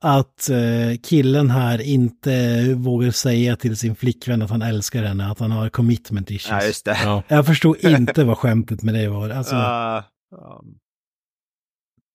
Att 0.02 0.50
eh, 0.50 0.98
killen 1.04 1.50
här 1.50 1.82
inte 1.82 2.64
vågar 2.74 3.12
säga 3.12 3.56
till 3.56 3.78
sin 3.78 3.96
flickvän 3.96 4.42
att 4.42 4.50
han 4.50 4.62
älskar 4.62 5.04
henne, 5.04 5.32
att 5.32 5.40
han 5.40 5.52
har 5.52 5.70
commitment 5.70 6.32
issues. 6.32 6.52
Ja, 6.62 6.64
just 6.68 6.86
det. 6.86 6.98
Ja. 7.04 7.24
Jag 7.28 7.46
förstod 7.46 7.78
inte 7.84 8.24
vad 8.24 8.38
skämtet 8.38 8.84
med 8.84 8.94
det 8.94 9.08
var. 9.10 9.30
Alltså, 9.30 9.56
Uh, 10.34 10.40
um, 10.60 10.76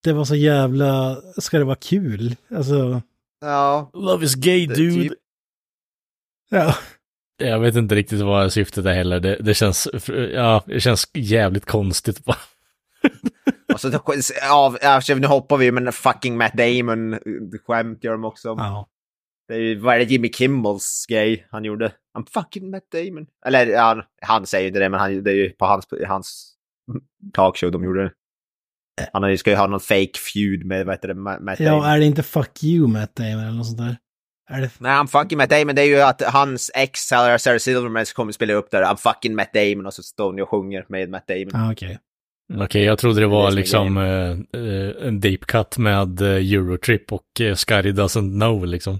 det 0.05 0.13
var 0.13 0.25
så 0.25 0.35
jävla, 0.35 1.17
ska 1.41 1.59
det 1.59 1.65
vara 1.65 1.77
kul? 1.77 2.37
Alltså, 2.55 3.03
ja, 3.41 3.91
Love 3.95 4.25
is 4.25 4.35
gay 4.35 4.67
det- 4.67 4.75
dude. 4.75 5.03
typ. 5.09 5.13
ja. 6.51 6.75
Jag 7.37 7.61
vet 7.61 7.75
inte 7.77 7.95
riktigt 7.95 8.21
vad 8.21 8.53
syftet 8.53 8.87
är 8.87 8.93
heller. 8.93 9.21
Det, 9.21 9.37
det 9.41 9.55
känns, 9.55 9.89
ja, 10.33 10.63
det 10.67 10.81
känns 10.81 11.11
jävligt 11.15 11.67
konstigt 11.67 12.25
bara. 12.25 12.37
Och 13.73 13.81
så, 13.81 13.91
ja, 14.43 14.77
ja, 14.83 15.01
nu 15.17 15.27
hoppar 15.27 15.57
vi, 15.57 15.73
men 15.73 15.93
fucking 15.93 16.37
Matt 16.37 16.53
Damon, 16.53 17.13
eh, 17.13 17.21
skämt 17.67 18.05
gör 18.05 18.13
de 18.13 18.25
också. 18.25 18.49
ja. 18.49 18.89
Det 19.49 19.55
är 19.55 19.59
ju, 19.59 19.79
vad 19.79 19.95
är 19.95 19.99
det 19.99 20.05
Jimmy 20.05 20.33
Kimmels 20.33 21.07
grej 21.09 21.47
han 21.51 21.65
gjorde? 21.65 21.93
I'm 22.19 22.27
fucking 22.31 22.71
Matt 22.71 22.91
Damon. 22.91 23.27
Eller 23.47 23.67
ja, 23.67 23.83
han, 23.83 24.03
han 24.23 24.47
säger 24.47 24.67
inte 24.69 24.81
det, 24.81 24.89
men 24.89 25.01
han, 25.01 25.23
det 25.25 25.31
är 25.31 25.35
ju 25.35 25.51
på 25.51 25.65
hans, 25.65 25.87
hans 26.07 26.55
talkshow 27.33 27.71
de 27.71 27.85
gjorde 27.85 28.03
det. 28.03 28.13
Han 29.13 29.23
har 29.23 29.31
ju- 29.31 29.37
ska 29.39 29.51
ju 29.51 29.57
ha 29.57 29.67
någon 29.67 29.81
fake 29.81 30.19
feud 30.35 30.65
med, 30.67 30.87
vad 30.87 30.95
heter 30.95 31.09
det, 31.09 31.15
Ma- 31.15 31.41
Matt 31.41 31.59
Damon. 31.59 31.73
Ja, 31.83 31.87
är 31.95 31.99
det 31.99 32.05
inte 32.05 32.23
fuck 32.23 32.65
you 32.65 32.89
Matt 32.89 33.17
Damon 33.17 33.39
eller 33.41 33.51
något 33.57 33.67
sånt 33.67 33.79
där? 33.79 33.97
Är 34.51 34.61
det... 34.61 34.71
Nej, 34.79 34.93
I'm 34.93 35.07
fucking 35.07 35.39
Matt 35.39 35.51
Damon, 35.51 35.75
det 35.75 35.83
är 35.83 35.87
ju 35.87 36.01
att 36.01 36.23
hans 36.23 36.71
ex, 36.75 37.01
Sarah, 37.01 37.59
Silverman, 37.59 38.05
kommer 38.15 38.33
spela 38.33 38.53
upp 38.53 38.71
där, 38.71 38.83
I'm 38.83 38.97
fucking 38.97 39.35
Matt 39.35 39.53
Damon, 39.53 39.87
och 39.87 39.95
så 39.95 40.03
står 40.03 40.25
hon 40.27 40.41
och 40.41 40.49
sjunger 40.49 40.85
med 40.89 41.11
Matt 41.11 41.27
Damon. 41.29 41.51
Ja, 41.53 41.73
okej. 41.73 41.99
Okej, 42.61 42.85
jag 42.85 42.99
trodde 42.99 43.21
det 43.21 43.27
var 43.27 43.51
Det 43.51 43.57
liksom 43.57 43.97
eh, 43.97 44.31
eh, 44.63 45.07
en 45.09 45.21
deep 45.21 45.41
cut 45.47 45.79
med 45.79 46.21
eh, 46.21 46.29
Eurotrip 46.29 47.13
och 47.13 47.23
uh, 47.41 47.55
Scotty 47.55 47.93
doesn't 47.93 48.41
know 48.41 48.67
liksom. 48.67 48.99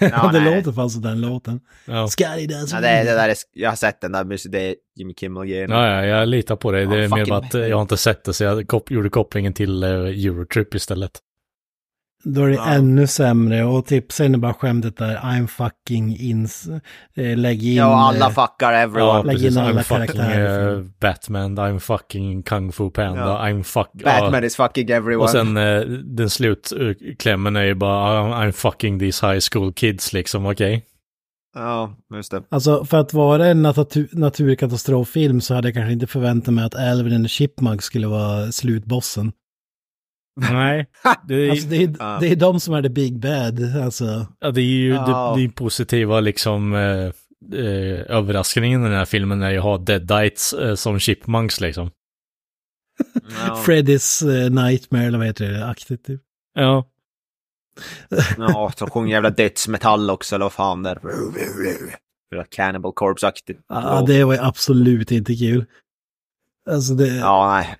Ja, 0.00 0.30
det 0.32 0.40
nej. 0.40 0.56
låter 0.56 0.72
fan 0.72 0.90
som 0.90 1.02
den 1.02 1.20
låten. 1.20 1.60
Ja. 1.86 1.92
Does 2.00 2.14
Ja, 2.20 2.28
det, 2.36 2.46
det 2.46 3.04
där 3.04 3.28
är, 3.28 3.36
jag 3.52 3.68
har 3.70 3.76
sett 3.76 4.00
den 4.00 4.12
där, 4.12 4.24
mus- 4.24 4.48
det 4.50 4.60
är 4.60 4.74
Jimmy 4.96 5.14
Kimmel-grejen. 5.14 5.70
Ja, 5.70 5.86
ja, 5.90 6.04
jag 6.06 6.28
litar 6.28 6.56
på 6.56 6.72
dig. 6.72 6.86
Det 6.86 6.96
Ja, 6.98 7.04
är 7.04 7.08
mer 7.08 7.16
fucking 7.18 7.28
bara 7.30 7.38
att 7.38 7.54
eh, 7.54 7.60
jag 7.66 7.76
har 7.76 7.82
inte 7.82 7.96
sett 7.96 8.24
det, 8.24 8.32
så 8.32 8.44
jag 8.44 8.66
kop- 8.66 8.90
gjorde 8.90 9.08
kopplingen 9.10 9.52
till 9.52 9.82
eh, 9.82 9.90
Eurotrip 9.90 10.74
istället. 10.74 11.10
Då 12.24 12.42
är 12.44 12.48
det 12.48 12.54
Ja. 12.54 12.66
ännu 12.68 13.06
sämre 13.06 13.64
och 13.64 13.86
typ 13.86 14.12
sen 14.12 14.34
är 14.34 14.38
bara 14.38 14.54
skämtet 14.54 14.96
där 14.96 15.16
I'm 15.16 15.46
fucking 15.46 16.16
ins. 16.20 16.68
Eh, 17.16 17.36
lägg 17.36 17.62
in. 17.64 17.74
Ja, 17.74 18.08
alla 18.08 18.26
eh, 18.26 18.30
fuckar 18.32 18.72
Ja, 18.72 18.78
everyone. 18.78 19.22
Lägg 19.22 19.44
in 19.44 19.58
alla 19.58 19.80
I'm 19.80 19.82
fucking 19.82 20.06
karaktärer. 20.06 20.76
eh, 20.78 20.84
Batman, 21.00 21.58
I'm 21.58 21.78
fucking 21.78 22.42
Kung 22.42 22.72
Fu 22.72 22.90
Panda, 22.90 23.20
Ja. 23.20 23.46
I'm 23.48 23.62
fuck... 23.62 23.88
Batman 24.04 24.32
ja. 24.42 24.44
is 24.46 24.56
fucking 24.56 24.90
everyone. 24.90 25.24
Och 25.24 25.30
sen 25.30 25.54
den 26.16 26.30
slutklämmen 26.30 27.56
är 27.56 27.62
ju 27.64 27.74
bara 27.74 28.44
I'm 28.46 28.52
fucking 28.52 28.98
these 28.98 29.26
high 29.26 29.40
school 29.52 29.72
kids 29.72 30.12
liksom, 30.12 30.46
okej? 30.46 30.84
Ja, 31.54 31.96
just 32.14 32.30
det. 32.30 32.42
Alltså 32.48 32.84
för 32.84 32.96
att 32.96 33.12
vara 33.14 33.46
en 33.46 33.66
natu- 33.66 34.08
naturkatastroffilm 34.12 35.40
så 35.40 35.54
hade 35.54 35.68
jag 35.68 35.74
kanske 35.74 35.92
inte 35.92 36.06
förväntat 36.06 36.54
mig 36.54 36.64
att 36.64 36.74
Alvin 36.74 37.14
and 37.14 37.30
Chipmunk 37.30 37.82
skulle 37.82 38.06
vara 38.06 38.52
slutbossen. 38.52 39.32
Nej. 40.50 40.86
Det 41.28 41.34
är, 41.34 41.50
Alltså 41.50 41.68
det 41.68 41.76
är, 41.76 41.94
Ja. 41.98 42.18
det 42.20 42.28
är 42.28 42.36
de 42.36 42.60
som 42.60 42.74
är 42.74 42.82
the 42.82 42.88
big 42.88 43.20
bad. 43.20 43.76
Alltså, 43.84 44.26
ja, 44.40 44.50
det 44.50 44.60
är 44.60 44.64
ju 44.64 44.88
Ja. 44.94 45.32
det, 45.36 45.40
det 45.40 45.46
är 45.46 45.50
positiva 45.52 46.20
liksom 46.20 46.74
eh, 46.74 47.06
eh, 47.60 48.00
överraskningen 48.08 48.80
i 48.80 48.88
den 48.88 48.98
här 48.98 49.04
filmen 49.04 49.42
är 49.42 49.50
ju 49.50 49.56
att 49.58 49.62
ha 49.64 49.78
Deadites 49.78 50.52
eh, 50.52 50.74
som 50.74 50.98
chipmunks 50.98 51.60
liksom. 51.60 51.90
Ja, 53.46 53.62
Freddy's 53.66 54.28
eh, 54.44 54.50
Nightmare 54.50 55.04
eller 55.04 55.18
vad 55.18 55.26
heter 55.26 55.50
det, 55.50 55.66
aktigt 55.66 56.04
typ. 56.06 56.20
Ja. 56.54 56.84
ja 58.38 58.72
så 58.76 58.86
sjunger 58.90 59.12
jävla 59.12 59.30
dödsmetall 59.30 60.10
också, 60.10 60.34
eller 60.34 60.44
vad 60.44 60.52
fan 60.52 60.82
det 60.82 60.90
är. 60.90 60.98
Cannibal 62.50 62.92
Corpse-aktigt. 62.92 63.60
Ja, 63.68 64.04
det 64.06 64.24
var 64.24 64.34
ju 64.34 64.40
absolut 64.40 65.10
inte 65.12 65.34
kul. 65.34 65.64
Alltså 66.70 66.94
det, 66.94 67.06
ja, 67.06 67.14
Ja, 67.20 67.54
nej. 67.54 67.76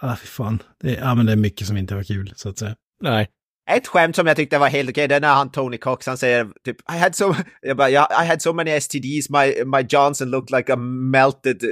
Ah, 0.00 0.16
fy 0.16 0.26
fan. 0.26 0.62
Det, 0.80 0.92
ja, 0.92 1.14
men 1.14 1.26
det 1.26 1.32
är 1.32 1.36
mycket 1.36 1.66
som 1.66 1.76
inte 1.76 1.94
var 1.94 2.02
kul, 2.02 2.32
så 2.36 2.48
att 2.48 2.58
säga. 2.58 2.76
Nej. 3.00 3.28
Ett 3.70 3.86
skämt 3.86 4.16
som 4.16 4.26
jag 4.26 4.36
tyckte 4.36 4.58
var 4.58 4.68
helt 4.68 4.90
okej, 4.90 5.08
det 5.08 5.14
är 5.14 5.20
när 5.20 5.34
han 5.34 5.50
Tony 5.50 5.78
Cox, 5.78 6.06
han 6.06 6.18
säger 6.18 6.48
typ 6.64 6.76
I 6.92 6.98
had 6.98 7.14
so, 7.14 7.34
jag 7.62 7.76
bara, 7.76 7.90
"Yeah, 7.90 8.24
I 8.24 8.28
had 8.28 8.42
so 8.42 8.52
many 8.52 8.70
STDs, 8.70 9.30
my, 9.30 9.64
my 9.64 9.86
Johnson 9.88 10.30
looked 10.30 10.56
like 10.58 10.72
a 10.72 10.76
melted 10.76 11.64
uh, 11.64 11.70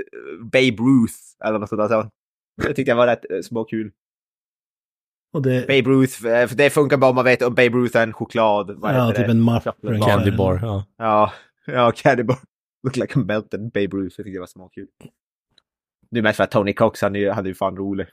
Babe 0.52 0.76
Ruth. 0.82 1.14
Eller 1.44 1.58
något 1.58 1.68
sånt 1.68 1.90
där. 1.90 2.10
Det 2.62 2.74
tyckte 2.74 2.90
jag 2.90 2.96
var 2.96 3.06
rätt 3.06 3.24
uh, 3.32 3.40
småkul. 3.40 3.90
Och 5.34 5.42
det, 5.42 5.66
Babe 5.66 5.90
Ruth, 5.90 6.26
eh, 6.26 6.46
för 6.46 6.56
det 6.56 6.70
funkar 6.70 6.96
bara 6.96 7.10
om 7.10 7.14
man 7.14 7.24
vet 7.24 7.42
om 7.42 7.54
Babe 7.54 7.68
Ruth 7.78 7.96
är 7.96 8.02
en 8.02 8.12
choklad. 8.12 8.78
Ja, 8.82 9.12
typ 9.16 9.26
det? 9.26 9.30
en. 9.30 9.46
Chocolate 9.46 9.76
ungefär. 9.82 10.10
Candy 10.10 10.36
bar, 10.36 10.58
ja. 10.62 10.84
Ja, 10.98 11.32
Ja, 11.66 11.92
Cannibal. 11.96 12.36
Look 12.82 12.96
like 12.96 13.18
a 13.18 13.22
melted 13.26 13.60
Babe 13.60 13.96
Ruth. 13.96 14.14
Jag 14.16 14.24
tyckte 14.24 14.30
det 14.30 14.40
var 14.40 14.46
småkul. 14.46 14.86
Det 16.16 16.20
är 16.20 16.22
mest 16.22 16.36
för 16.36 16.44
att 16.44 16.50
Tony 16.50 16.72
Cox, 16.72 17.02
han 17.02 17.16
är 17.16 17.20
ju, 17.20 17.30
han 17.30 17.44
är 17.44 17.48
ju 17.48 17.54
fan 17.54 17.76
rolig. 17.76 18.06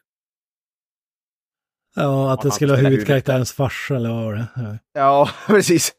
Ja, 1.95 2.33
att 2.33 2.41
det 2.41 2.51
skulle 2.51 2.71
vara 2.73 2.81
huvudkaraktärens 2.81 3.53
farsa 3.53 3.95
eller 3.95 4.09
vad 4.09 4.23
var 4.23 4.33
det? 4.33 4.47
Ja. 4.55 4.77
Ja, 4.93 5.29
precis. 5.47 5.93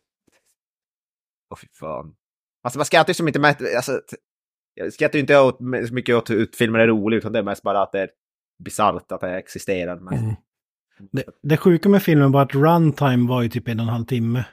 Åh 1.50 1.58
fy 1.58 1.66
fan. 1.72 2.14
Alltså 2.62 2.78
man 2.78 2.86
skrattar 2.86 3.10
ju 3.10 3.14
som 3.14 3.28
inte 3.28 3.40
med, 3.40 3.56
alltså, 3.76 4.00
jag 4.74 4.92
skrattar 4.92 5.14
ju 5.16 5.20
inte 5.20 5.40
åt, 5.40 5.58
så 5.88 5.94
mycket 5.94 6.16
åt 6.16 6.30
hur 6.30 6.48
filmen 6.58 6.80
är 6.80 6.86
rolig, 6.86 7.16
utan 7.16 7.32
det 7.32 7.38
är 7.38 7.42
mest 7.42 7.62
bara 7.62 7.82
att 7.82 7.92
det 7.92 8.00
är 8.00 8.10
bisarrt 8.64 9.12
att 9.12 9.20
det 9.20 9.38
existerar. 9.38 10.00
Men, 10.00 10.18
Mm. 10.18 10.34
Det, 11.12 11.24
det 11.42 11.56
sjuka 11.56 11.88
med 11.88 12.02
filmen 12.02 12.32
var 12.32 12.42
att 12.42 12.54
runtime 12.54 13.28
var 13.28 13.42
ju 13.42 13.48
typ 13.48 13.68
en 13.68 13.80
och 13.80 13.86
en 13.86 13.92
halv 13.92 14.04
timme. 14.04 14.44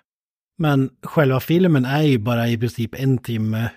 Men 0.57 0.89
själva 1.03 1.39
filmen 1.39 1.85
är 1.85 2.01
ju 2.01 2.17
bara 2.17 2.47
i 2.47 2.57
princip 2.57 2.95
en 2.95 3.17
timme. 3.17 3.71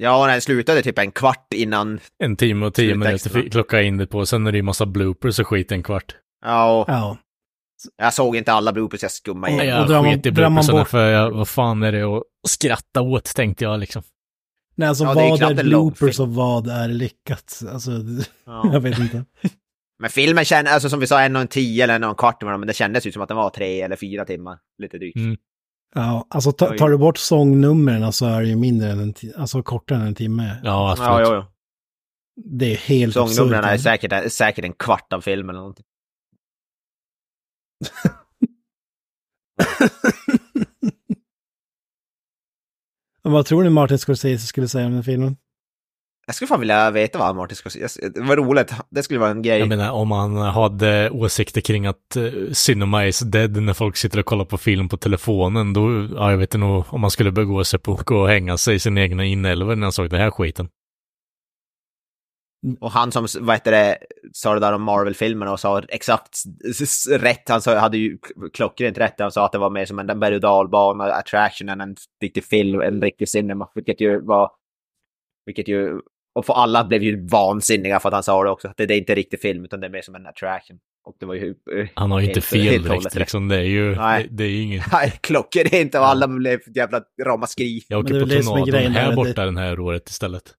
Ja, 0.00 0.20
och 0.22 0.26
den 0.28 0.40
slutade 0.40 0.82
typ 0.82 0.98
en 0.98 1.12
kvart 1.12 1.54
innan. 1.54 2.00
En 2.18 2.36
timme 2.36 2.66
och 2.66 2.74
tio 2.74 2.94
minuter 2.94 3.50
klocka 3.50 3.82
in 3.82 3.96
det 3.96 4.06
på. 4.06 4.26
Sen 4.26 4.46
är 4.46 4.52
det 4.52 4.58
ju 4.58 4.62
massa 4.62 4.86
bloopers 4.86 5.38
och 5.38 5.46
skit 5.46 5.72
en 5.72 5.82
kvart. 5.82 6.16
Ja, 6.44 6.80
och 6.80 6.88
Ja. 6.88 7.16
jag 7.96 8.14
såg 8.14 8.36
inte 8.36 8.52
alla 8.52 8.72
bloopers, 8.72 9.02
jag 9.02 9.10
skummade 9.12 9.54
Och- 9.54 9.62
in. 9.62 9.68
Jag 9.68 9.88
drar 9.88 10.02
man- 10.02 10.20
drar 10.34 10.50
man 10.50 10.66
bort- 10.66 10.88
för 10.88 11.10
jag, 11.10 11.30
vad 11.30 11.48
fan 11.48 11.82
är 11.82 11.92
det 11.92 12.02
att 12.02 12.22
skratta 12.48 13.00
åt 13.02 13.24
tänkte 13.34 13.64
jag 13.64 13.80
liksom. 13.80 14.02
Nej, 14.76 14.88
alltså 14.88 15.04
Ja, 15.04 15.14
det 15.14 15.20
är 15.20 15.30
vad 15.30 15.42
är 15.42 15.54
lång 15.64 15.64
bloopers 15.90 16.20
och 16.20 16.28
vad 16.34 16.68
är 16.68 16.88
lyckat? 16.88 17.60
Alltså, 17.72 17.90
Ja. 18.46 18.70
jag 18.72 18.80
vet 18.80 18.98
inte. 18.98 19.24
Men 20.00 20.10
filmen 20.10 20.44
kändes, 20.44 20.72
alltså 20.74 20.88
som 20.88 21.00
vi 21.00 21.06
sa, 21.06 21.20
en 21.20 21.36
och 21.36 21.42
en 21.42 21.48
tio 21.48 21.84
eller 21.84 21.94
en 21.94 22.04
och 22.04 22.10
en 22.10 22.16
kvart, 22.16 22.42
men 22.42 22.66
det 22.66 22.74
kändes 22.74 23.06
ju 23.06 23.12
som 23.12 23.22
att 23.22 23.28
den 23.28 23.36
var 23.36 23.50
tre 23.50 23.80
eller 23.80 23.96
fyra 23.96 24.24
timmar. 24.24 24.58
Lite 24.82 24.98
drygt. 24.98 25.16
Mm. 25.16 25.36
Ja, 25.94 26.26
alltså 26.30 26.52
ta, 26.52 26.76
tar 26.76 26.88
du 26.90 26.98
bort 26.98 27.18
sångnumren 27.18 28.12
så 28.12 28.26
är 28.26 28.40
det 28.42 28.48
ju 28.48 28.56
mindre 28.56 28.90
än 28.90 28.98
en 29.00 29.14
ti- 29.14 29.32
alltså 29.36 29.62
kortare 29.62 29.98
än 30.00 30.06
en 30.06 30.14
timme. 30.14 30.60
Ja, 30.64 30.90
absolut. 30.92 31.10
Ja, 31.10 31.20
ja, 31.20 31.34
ja. 31.34 31.52
Det 32.44 32.72
är 32.72 32.76
helt 32.76 33.14
Sångnumren 33.14 33.64
är 33.64 33.78
säkert, 33.78 34.32
säkert 34.32 34.64
en 34.64 34.72
kvart 34.72 35.12
av 35.12 35.20
filmen 35.20 35.50
eller 35.50 35.60
någonting. 35.60 35.84
Vad 43.22 43.46
tror 43.46 43.62
ni 43.62 43.70
Martin 43.70 43.98
Scorsese 43.98 44.46
skulle 44.46 44.68
säga 44.68 44.86
om 44.86 44.92
den 44.92 45.04
filmen? 45.04 45.36
Jag 46.28 46.34
skulle 46.34 46.48
fan 46.48 46.60
vilja 46.60 46.90
veta 46.90 47.18
vad 47.18 47.36
Martin 47.36 47.56
Scorsese... 47.56 48.08
Det 48.14 48.20
var 48.20 48.36
roligt. 48.36 48.74
Det 48.90 49.02
skulle 49.02 49.20
vara 49.20 49.30
en 49.30 49.42
grej. 49.42 49.58
Jag 49.58 49.68
menar 49.68 49.90
om 49.90 50.08
man 50.08 50.36
hade 50.36 51.10
åsikter 51.10 51.60
kring 51.60 51.86
att 51.86 52.16
uh, 52.16 52.52
Cinema 52.52 53.06
is 53.06 53.20
dead 53.20 53.62
när 53.62 53.72
folk 53.72 53.96
sitter 53.96 54.18
och 54.18 54.24
kollar 54.24 54.44
på 54.44 54.58
film 54.58 54.88
på 54.88 54.96
telefonen, 54.96 55.72
då, 55.72 56.08
ja, 56.16 56.30
jag 56.30 56.38
vet 56.38 56.48
inte 56.54 56.58
nog 56.58 56.84
om 56.88 57.00
man 57.00 57.10
skulle 57.10 57.32
begå 57.32 57.64
sig 57.64 57.78
på 57.78 57.92
att 57.92 58.04
gå 58.04 58.16
och 58.16 58.28
hänga 58.28 58.56
sig 58.56 58.74
i 58.74 58.78
sin 58.78 58.98
egna 58.98 59.24
inälvor 59.24 59.76
när 59.76 59.82
han 59.82 59.92
såg 59.92 60.10
den 60.10 60.20
här 60.20 60.30
skiten. 60.30 60.68
Och 62.80 62.90
han 62.90 63.12
som, 63.12 63.26
vad 63.40 63.56
heter 63.56 63.72
det, 63.72 63.98
sa 64.32 64.54
det 64.54 64.60
där 64.60 64.72
om 64.72 64.82
Marvel-filmerna 64.82 65.52
och 65.52 65.60
sa 65.60 65.82
exakt 65.88 66.38
rätt. 67.10 67.48
Han 67.48 67.62
sa, 67.62 67.78
hade 67.78 67.98
ju 67.98 68.18
klockrent 68.52 68.98
rätt. 68.98 69.14
Han 69.18 69.32
sa 69.32 69.44
att 69.44 69.52
det 69.52 69.58
var 69.58 69.70
mer 69.70 69.84
som 69.84 69.98
en 69.98 70.20
berg 70.20 70.34
och 70.34 70.40
dalbana 70.40 71.04
attraction 71.04 71.68
än 71.68 71.80
en 71.80 71.96
riktig 72.22 72.44
film, 72.44 72.80
en 72.80 73.02
riktig 73.02 73.28
cinema. 73.28 73.68
Vilket 73.74 74.00
ju 74.00 74.20
var... 74.20 74.50
Vilket 75.46 75.68
ju... 75.68 76.00
Och 76.34 76.46
för 76.46 76.54
alla 76.54 76.84
blev 76.84 77.02
ju 77.02 77.26
vansinniga 77.28 78.00
för 78.00 78.08
att 78.08 78.12
han 78.14 78.22
sa 78.22 78.44
det 78.44 78.50
också. 78.50 78.68
Att 78.68 78.76
det, 78.76 78.86
det 78.86 78.94
är 78.94 78.98
inte 78.98 79.14
riktig 79.14 79.40
film 79.40 79.64
utan 79.64 79.80
det 79.80 79.86
är 79.86 79.90
mer 79.90 80.02
som 80.02 80.14
en 80.14 80.26
attraction. 80.26 80.78
Och 81.04 81.16
det 81.20 81.26
var 81.26 81.34
ju... 81.34 81.54
Han 81.94 82.10
har 82.10 82.20
ju 82.20 82.26
inte 82.26 82.34
helt- 82.40 82.44
fel 82.46 82.60
helt 82.60 82.84
och 82.86 82.94
hållet 82.94 83.02
direkt 83.02 83.16
liksom, 83.16 83.48
det 83.48 83.56
är 83.56 83.60
ju, 83.62 83.94
Nej. 83.96 84.22
det, 84.30 84.36
det 84.36 84.44
är 84.44 84.48
ju 84.48 84.62
ingen... 84.62 84.82
Nej, 84.92 85.12
klockrent 85.20 85.94
och 85.94 86.06
alla 86.06 86.28
blev 86.28 86.60
jävla 86.74 87.02
ramaskri. 87.24 87.82
Jag 87.88 88.04
Men 88.04 88.12
det 88.12 88.18
är 88.18 88.22
åker 88.22 88.26
på 88.26 88.28
det 88.28 88.38
är 88.38 88.42
tornadon 88.42 88.92
här 88.92 89.14
borta 89.16 89.32
det- 89.40 89.44
den 89.44 89.56
här 89.56 89.80
året 89.80 90.08
istället. 90.10 90.54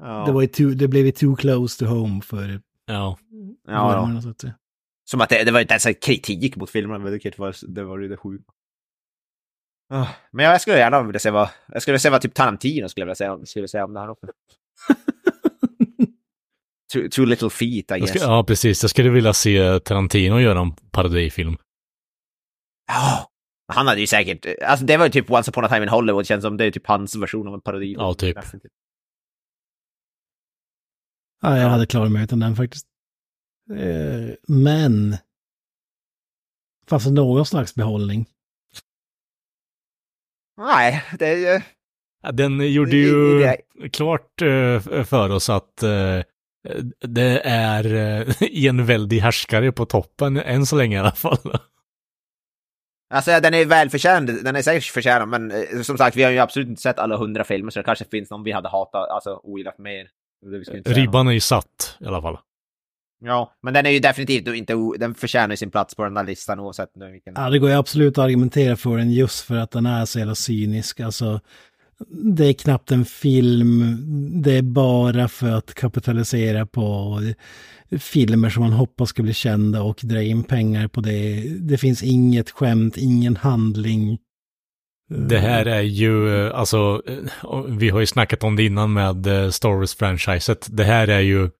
Ja. 0.00 0.24
Det, 0.26 0.32
var 0.32 0.40
ju 0.42 0.46
too, 0.48 0.70
det 0.70 0.88
blev 0.88 1.06
ju 1.06 1.12
too 1.12 1.36
close 1.36 1.78
to 1.84 1.90
home 1.90 2.22
för 2.22 2.60
Ja. 2.86 3.18
ja, 3.66 4.10
ja. 4.24 4.30
att. 4.30 4.44
Som 5.04 5.20
att 5.20 5.28
det, 5.28 5.44
det 5.44 5.50
var 5.52 5.60
inte 5.60 5.72
ens 5.74 5.86
en 5.86 5.94
kritik 5.94 6.56
mot 6.56 6.70
filmen, 6.70 7.04
vilket 7.04 7.38
var, 7.38 7.54
det 7.68 7.84
var 7.84 7.98
ju 7.98 8.08
det 8.08 8.16
sjuka. 8.16 8.44
Ah, 9.90 10.06
Men 10.30 10.44
jag 10.44 10.60
skulle 10.60 10.78
gärna 10.78 11.02
vilja 11.02 11.18
se 11.18 11.30
vad, 11.30 11.48
jag 11.72 11.82
skulle 11.82 11.92
vilja 11.92 12.00
se 12.00 12.10
vad 12.10 12.20
typ 12.20 12.34
Tarantino 12.34 12.88
skulle 12.88 13.04
vilja 13.04 13.14
säga, 13.14 13.32
om- 13.34 13.46
skulle 13.46 13.60
vilja 13.60 13.68
säga 13.68 13.84
om 13.84 13.94
det 13.94 14.00
här 14.00 14.08
också. 14.10 14.26
Too, 16.92 17.08
too 17.08 17.26
little 17.26 17.50
feet, 17.50 17.90
I 17.90 17.98
guess. 17.98 18.10
ska, 18.10 18.18
ja, 18.18 18.44
precis. 18.44 18.82
Jag 18.82 18.90
skulle 18.90 19.10
vilja 19.10 19.32
se 19.32 19.80
Tarantino 19.80 20.40
göra 20.40 20.60
en 20.60 20.72
parodifilm. 20.72 21.56
Ja. 22.86 23.30
Han 23.72 23.86
hade 23.86 24.00
ju 24.00 24.06
säkert, 24.06 24.46
alltså 24.62 24.86
det 24.86 24.96
var 24.96 25.04
ju 25.04 25.10
typ 25.10 25.30
Once 25.30 25.50
upon 25.50 25.64
a 25.64 25.68
time 25.68 25.82
in 25.82 25.88
Hollywood, 25.88 26.26
känns 26.26 26.42
som 26.42 26.56
det 26.56 26.64
är 26.64 26.70
typ 26.70 26.86
hans 26.86 27.16
version 27.16 27.48
av 27.48 27.54
en 27.54 27.60
parodi. 27.60 27.94
Ja, 27.98 28.14
typ. 28.14 28.38
Ja, 31.42 31.58
jag 31.58 31.68
hade 31.68 31.86
klarat 31.86 32.12
mig 32.12 32.24
utan 32.24 32.38
den 32.38 32.56
faktiskt. 32.56 32.86
Eh, 33.76 34.34
men... 34.48 35.16
Fanns 36.86 37.04
det 37.04 37.10
någon 37.10 37.46
slags 37.46 37.74
behållning? 37.74 38.26
Nej, 40.56 41.04
det 41.18 41.26
är 41.26 41.36
ju... 41.36 41.62
Den 42.32 42.72
gjorde 42.72 42.96
ju 42.96 43.38
det- 43.38 43.88
klart 43.88 44.42
eh, 44.42 45.04
för 45.04 45.30
oss 45.30 45.50
att 45.50 45.82
eh, 45.82 46.20
det 47.00 47.40
är 47.44 47.86
uh, 47.86 48.34
en 48.66 48.86
väldig 48.86 49.18
härskare 49.20 49.72
på 49.72 49.86
toppen, 49.86 50.36
än 50.36 50.66
så 50.66 50.76
länge 50.76 50.96
i 50.96 51.00
alla 51.00 51.12
fall. 51.12 51.38
Alltså 53.10 53.40
den 53.40 53.54
är 53.54 53.64
välförtjänt, 53.64 54.44
den 54.44 54.56
är 54.56 54.62
säkert 54.62 54.84
förtjänad, 54.84 55.28
men 55.28 55.50
eh, 55.50 55.82
som 55.82 55.98
sagt, 55.98 56.16
vi 56.16 56.22
har 56.22 56.30
ju 56.30 56.38
absolut 56.38 56.68
inte 56.68 56.82
sett 56.82 56.98
alla 56.98 57.16
hundra 57.16 57.44
filmer, 57.44 57.70
så 57.70 57.78
det 57.78 57.84
kanske 57.84 58.04
finns 58.04 58.30
någon 58.30 58.44
vi 58.44 58.52
hade 58.52 58.68
hatat, 58.68 59.08
alltså 59.10 59.40
ogillat 59.42 59.78
mer. 59.78 60.08
Det 60.50 60.58
vi 60.58 60.64
ska 60.64 60.76
inte 60.76 60.90
säga. 60.90 61.02
Ribban 61.02 61.28
är 61.28 61.32
ju 61.32 61.40
satt 61.40 61.96
i 62.00 62.06
alla 62.06 62.22
fall. 62.22 62.38
Ja, 63.24 63.52
men 63.62 63.74
den 63.74 63.86
är 63.86 63.90
ju 63.90 63.98
definitivt 63.98 64.56
inte, 64.56 64.74
den 64.98 65.14
förtjänar 65.14 65.50
ju 65.50 65.56
sin 65.56 65.70
plats 65.70 65.94
på 65.94 66.04
den 66.04 66.14
där 66.14 66.24
listan 66.24 66.60
oavsett 66.60 66.90
nu 66.94 67.10
vilken. 67.10 67.34
Ja, 67.36 67.50
det 67.50 67.58
går 67.58 67.70
ju 67.70 67.76
absolut 67.76 68.18
att 68.18 68.24
argumentera 68.24 68.76
för 68.76 68.96
den 68.96 69.10
just 69.10 69.44
för 69.44 69.56
att 69.56 69.70
den 69.70 69.86
är 69.86 70.04
så 70.04 70.18
jävla 70.18 70.34
cynisk. 70.34 71.00
Alltså, 71.00 71.40
det 72.06 72.46
är 72.46 72.52
knappt 72.52 72.92
en 72.92 73.04
film. 73.04 73.96
Det 74.42 74.52
är 74.52 74.62
bara 74.62 75.28
för 75.28 75.50
att 75.50 75.74
kapitalisera 75.74 76.66
på 76.66 77.20
filmer 77.98 78.50
som 78.50 78.62
man 78.62 78.72
hoppas 78.72 79.08
ska 79.08 79.22
bli 79.22 79.34
kända 79.34 79.82
och 79.82 80.00
dra 80.02 80.22
in 80.22 80.44
pengar 80.44 80.88
på 80.88 81.00
det. 81.00 81.44
Det 81.60 81.78
finns 81.78 82.02
inget 82.02 82.50
skämt, 82.50 82.96
ingen 82.96 83.36
handling. 83.36 84.18
Det 85.10 85.38
här 85.38 85.66
är 85.66 85.80
ju, 85.80 86.42
alltså, 86.52 87.02
vi 87.68 87.88
har 87.88 88.00
ju 88.00 88.06
snackat 88.06 88.44
om 88.44 88.56
det 88.56 88.62
innan 88.62 88.92
med 88.92 89.26
eh, 89.26 89.50
Star 89.50 89.68
Wars-franchiset. 89.68 90.68
Det 90.70 90.84
här 90.84 91.08
är 91.08 91.20
ju 91.20 91.50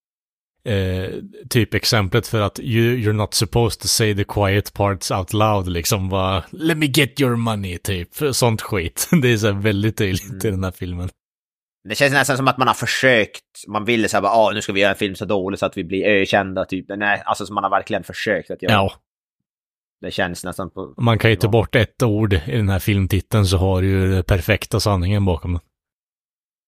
eh, 0.65 1.11
typ 1.51 1.75
exemplet 1.75 2.27
för 2.27 2.41
att 2.41 2.61
you, 2.61 2.97
you're 2.97 3.13
not 3.13 3.35
supposed 3.35 3.81
to 3.81 3.89
say 3.89 4.15
the 4.15 4.25
quiet 4.25 4.75
parts 4.75 5.11
out 5.11 5.33
loud, 5.33 5.69
liksom 5.69 6.09
bara 6.09 6.45
let 6.51 6.77
me 6.77 6.87
get 6.87 7.21
your 7.21 7.37
money, 7.37 7.79
typ. 7.79 8.09
Sånt 8.33 8.63
skit. 8.63 9.09
Det 9.23 9.29
är 9.29 9.37
så 9.37 9.47
här 9.47 9.61
väldigt 9.61 9.97
tydligt 9.97 10.45
i 10.45 10.51
den 10.51 10.65
här 10.65 10.71
filmen. 10.71 11.11
Det 11.89 11.95
känns 11.95 12.13
nästan 12.13 12.37
som 12.37 12.49
att 12.49 12.59
man 12.59 12.69
har 12.69 12.75
försökt, 12.75 13.45
man 13.69 13.85
ville 13.85 14.09
säga 14.09 14.21
bara, 14.21 14.33
ah, 14.33 14.51
nu 14.51 14.63
ska 14.63 14.73
vi 14.73 14.81
göra 14.81 14.91
en 14.91 14.99
film 14.99 15.15
så 15.15 15.25
dålig 15.25 15.59
så 15.59 15.67
att 15.67 15.77
vi 15.77 15.85
blir 15.85 16.05
ökända, 16.05 16.65
typ. 16.65 16.87
Nej, 16.89 17.23
alltså 17.25 17.47
som 17.47 17.55
man 17.55 17.65
har 17.65 17.71
verkligen 17.71 18.05
försökt 18.05 18.51
att 18.51 18.63
göra. 18.63 18.73
Ja, 18.73 18.93
Det 20.01 20.11
känns 20.11 20.45
nästan 20.45 20.71
på... 20.71 20.95
man 20.97 21.19
kan 21.19 21.31
ju 21.31 21.37
ta 21.37 21.49
bort 21.49 21.75
ett 21.75 22.03
ord 22.03 22.33
i 22.33 22.57
den 22.57 22.69
här 22.69 22.79
filmtiteln 22.79 23.47
så 23.47 23.57
har 23.57 23.83
du 23.83 23.89
ju 23.89 24.11
den 24.11 24.25
perfekta 24.25 24.81
sanningen 24.81 25.25
bakom 25.25 25.53
den. 25.53 25.63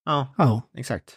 Ja, 0.04 0.34
Ja, 0.38 0.62
exakt. 0.76 1.16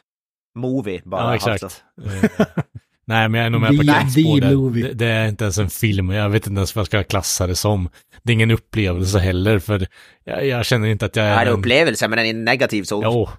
Movie 0.55 1.01
bara. 1.05 1.21
Ja, 1.21 1.35
exakt. 1.35 1.63
Alltså. 1.63 1.81
Nej, 3.05 3.29
men 3.29 3.39
jag 3.39 3.45
är 3.45 3.49
nog 3.49 3.61
med 3.61 3.77
på 3.77 3.83
Kents. 3.83 4.15
Det, 4.15 4.93
det 4.93 5.05
är 5.05 5.27
inte 5.27 5.43
ens 5.43 5.57
en 5.57 5.69
film. 5.69 6.09
Jag 6.09 6.29
vet 6.29 6.47
inte 6.47 6.57
ens 6.59 6.75
vad 6.75 6.81
jag 6.81 6.87
ska 6.87 7.03
klassa 7.03 7.47
det 7.47 7.55
som. 7.55 7.89
Det 8.23 8.31
är 8.31 8.33
ingen 8.33 8.51
upplevelse 8.51 9.19
heller, 9.19 9.59
för 9.59 9.87
jag, 10.23 10.45
jag 10.45 10.65
känner 10.65 10.87
inte 10.87 11.05
att 11.05 11.15
jag 11.15 11.25
Det 11.25 11.29
är... 11.29 11.35
här 11.35 11.45
är 11.45 11.51
en- 11.51 11.59
upplevelse, 11.59 12.07
men 12.07 12.17
den 12.17 12.25
är 12.25 12.33
negativ 12.33 12.83
så. 12.83 13.01
Jo, 13.03 13.29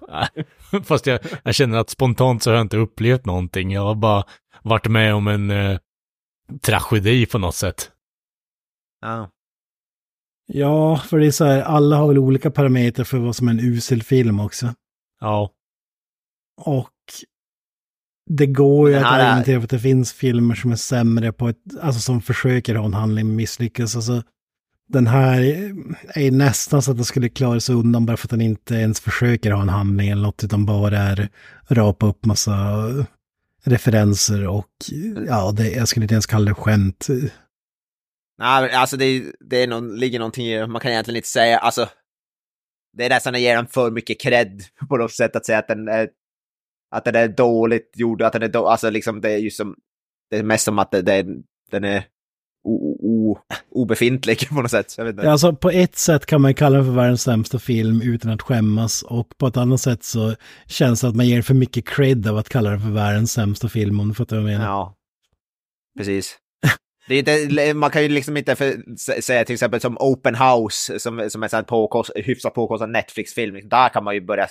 fast 0.83 1.05
jag, 1.07 1.19
jag 1.43 1.55
känner 1.55 1.77
att 1.77 1.89
spontant 1.89 2.43
så 2.43 2.49
har 2.49 2.55
jag 2.55 2.61
inte 2.65 2.77
upplevt 2.77 3.25
någonting. 3.25 3.71
Jag 3.71 3.81
har 3.81 3.95
bara 3.95 4.23
varit 4.63 4.87
med 4.87 5.13
om 5.15 5.27
en 5.27 5.51
eh, 5.51 5.77
tragedi 6.61 7.25
på 7.25 7.37
något 7.37 7.55
sätt. 7.55 7.91
Ja. 9.01 9.29
ja, 10.47 10.97
för 10.97 11.19
det 11.19 11.25
är 11.27 11.31
så 11.31 11.45
här, 11.45 11.61
alla 11.61 11.95
har 11.95 12.07
väl 12.07 12.17
olika 12.17 12.51
parametrar 12.51 13.05
för 13.05 13.17
vad 13.17 13.35
som 13.35 13.47
är 13.47 13.51
en 13.51 13.59
usel 13.59 14.03
film 14.03 14.39
också. 14.39 14.73
Ja, 15.21 15.49
Och 16.57 16.89
det 18.29 18.45
går 18.45 18.89
ju 18.89 18.95
att 18.95 19.05
argumentera 19.05 19.59
för 19.59 19.63
att 19.63 19.69
det 19.69 19.79
finns 19.79 20.13
filmer 20.13 20.55
som 20.55 20.71
är 20.71 20.75
sämre 20.75 21.31
på 21.33 21.49
ett, 21.49 21.57
alltså 21.81 22.01
som 22.01 22.21
försöker 22.21 22.75
ha 22.75 22.85
en 22.85 22.93
handling 22.93 23.27
men 23.27 23.35
misslyckas. 23.35 23.95
Alltså, 23.95 24.23
den 24.87 25.07
här 25.07 25.41
är 26.15 26.31
nästan 26.31 26.81
så 26.81 26.91
att 26.91 26.97
den 26.97 27.05
skulle 27.05 27.29
klara 27.29 27.59
sig 27.59 27.75
undan 27.75 28.05
bara 28.05 28.17
för 28.17 28.25
att 28.27 28.29
den 28.31 28.41
inte 28.41 28.75
ens 28.75 28.99
försöker 28.99 29.51
ha 29.51 29.61
en 29.61 29.69
handling 29.69 30.09
eller 30.09 30.21
något, 30.21 30.43
utan 30.43 30.65
bara 30.65 30.97
är 30.97 31.29
rapa 31.69 32.05
upp 32.05 32.25
massa 32.25 32.53
referenser 33.63 34.47
och 34.47 34.67
ja, 35.27 35.51
det, 35.51 35.71
jag 35.71 35.87
skulle 35.87 36.03
inte 36.03 36.13
ens 36.13 36.25
kalla 36.25 36.45
det 36.45 36.53
skämt. 36.55 37.07
Nej, 38.39 38.71
alltså 38.71 38.97
det, 38.97 39.05
är- 39.05 39.35
det 39.49 39.63
är 39.63 39.67
någon, 39.67 39.95
ligger 39.95 40.19
någonting 40.19 40.45
i 40.47 40.57
det. 40.57 40.67
Man 40.67 40.81
kan 40.81 40.91
egentligen 40.91 41.15
inte 41.17 41.27
säga, 41.29 41.57
alltså. 41.57 41.89
det 42.97 43.05
är 43.05 43.09
nästan 43.09 43.35
att 43.35 43.41
ge 43.41 43.55
den 43.55 43.67
för 43.67 43.91
mycket 43.91 44.21
cred 44.21 44.63
på 44.89 44.97
något 44.97 45.11
sätt 45.13 45.35
att 45.35 45.45
säga 45.45 45.59
att 45.59 45.67
den 45.67 45.87
är, 45.87 46.09
att 46.95 47.05
den 47.05 47.15
är 47.15 47.27
dåligt 47.27 47.91
gjord, 47.95 48.21
att 48.21 48.33
den 48.33 48.43
är 48.43 48.47
då, 48.47 48.67
alltså 48.67 48.89
liksom 48.89 49.21
det 49.21 49.31
är 49.31 49.37
ju 49.37 49.51
som, 49.51 49.75
det 50.29 50.37
är 50.37 50.43
mest 50.43 50.65
som 50.65 50.79
att 50.79 50.91
det, 50.91 51.01
det, 51.01 51.25
den 51.71 51.83
är 51.83 52.03
o, 52.63 52.97
o, 52.99 53.37
obefintlig 53.71 54.49
på 54.49 54.61
något 54.61 54.71
sätt. 54.71 54.93
Jag 54.97 55.05
vet 55.05 55.15
inte. 55.15 55.31
Alltså 55.31 55.55
på 55.55 55.69
ett 55.69 55.95
sätt 55.95 56.25
kan 56.25 56.41
man 56.41 56.51
ju 56.51 56.55
kalla 56.55 56.77
den 56.77 56.85
för 56.85 56.93
världens 56.93 57.21
sämsta 57.21 57.59
film 57.59 58.01
utan 58.01 58.31
att 58.31 58.41
skämmas 58.41 59.03
och 59.03 59.37
på 59.37 59.47
ett 59.47 59.57
annat 59.57 59.81
sätt 59.81 60.03
så 60.03 60.35
känns 60.67 61.01
det 61.01 61.07
att 61.07 61.15
man 61.15 61.27
ger 61.27 61.41
för 61.41 61.53
mycket 61.53 61.87
cred 61.87 62.27
av 62.27 62.37
att 62.37 62.49
kalla 62.49 62.69
den 62.69 62.79
för 62.79 62.89
världens 62.89 63.31
sämsta 63.31 63.69
film 63.69 63.99
om 63.99 64.07
du 64.07 64.13
fattar 64.13 64.35
vad 64.35 64.51
jag 64.51 64.57
menar. 64.57 64.65
Ja, 64.65 64.95
precis. 65.97 66.37
Det 67.07 67.15
är 67.15 67.19
inte, 67.49 67.73
man 67.73 67.91
kan 67.91 68.03
ju 68.03 68.09
liksom 68.09 68.37
inte 68.37 68.55
för, 68.55 68.65
sä- 68.95 69.21
säga 69.21 69.45
till 69.45 69.53
exempel 69.53 69.81
som 69.81 69.97
Open 69.99 70.35
House, 70.35 70.99
som, 70.99 71.29
som 71.29 71.43
är 71.43 71.55
en 71.55 71.65
påkost, 71.65 72.11
hyfsat 72.15 72.53
påkostad 72.53 72.89
Netflix-film. 72.89 73.69
Där 73.69 73.89
kan 73.89 74.03
man 74.03 74.15
ju 74.15 74.21
börja 74.21 74.47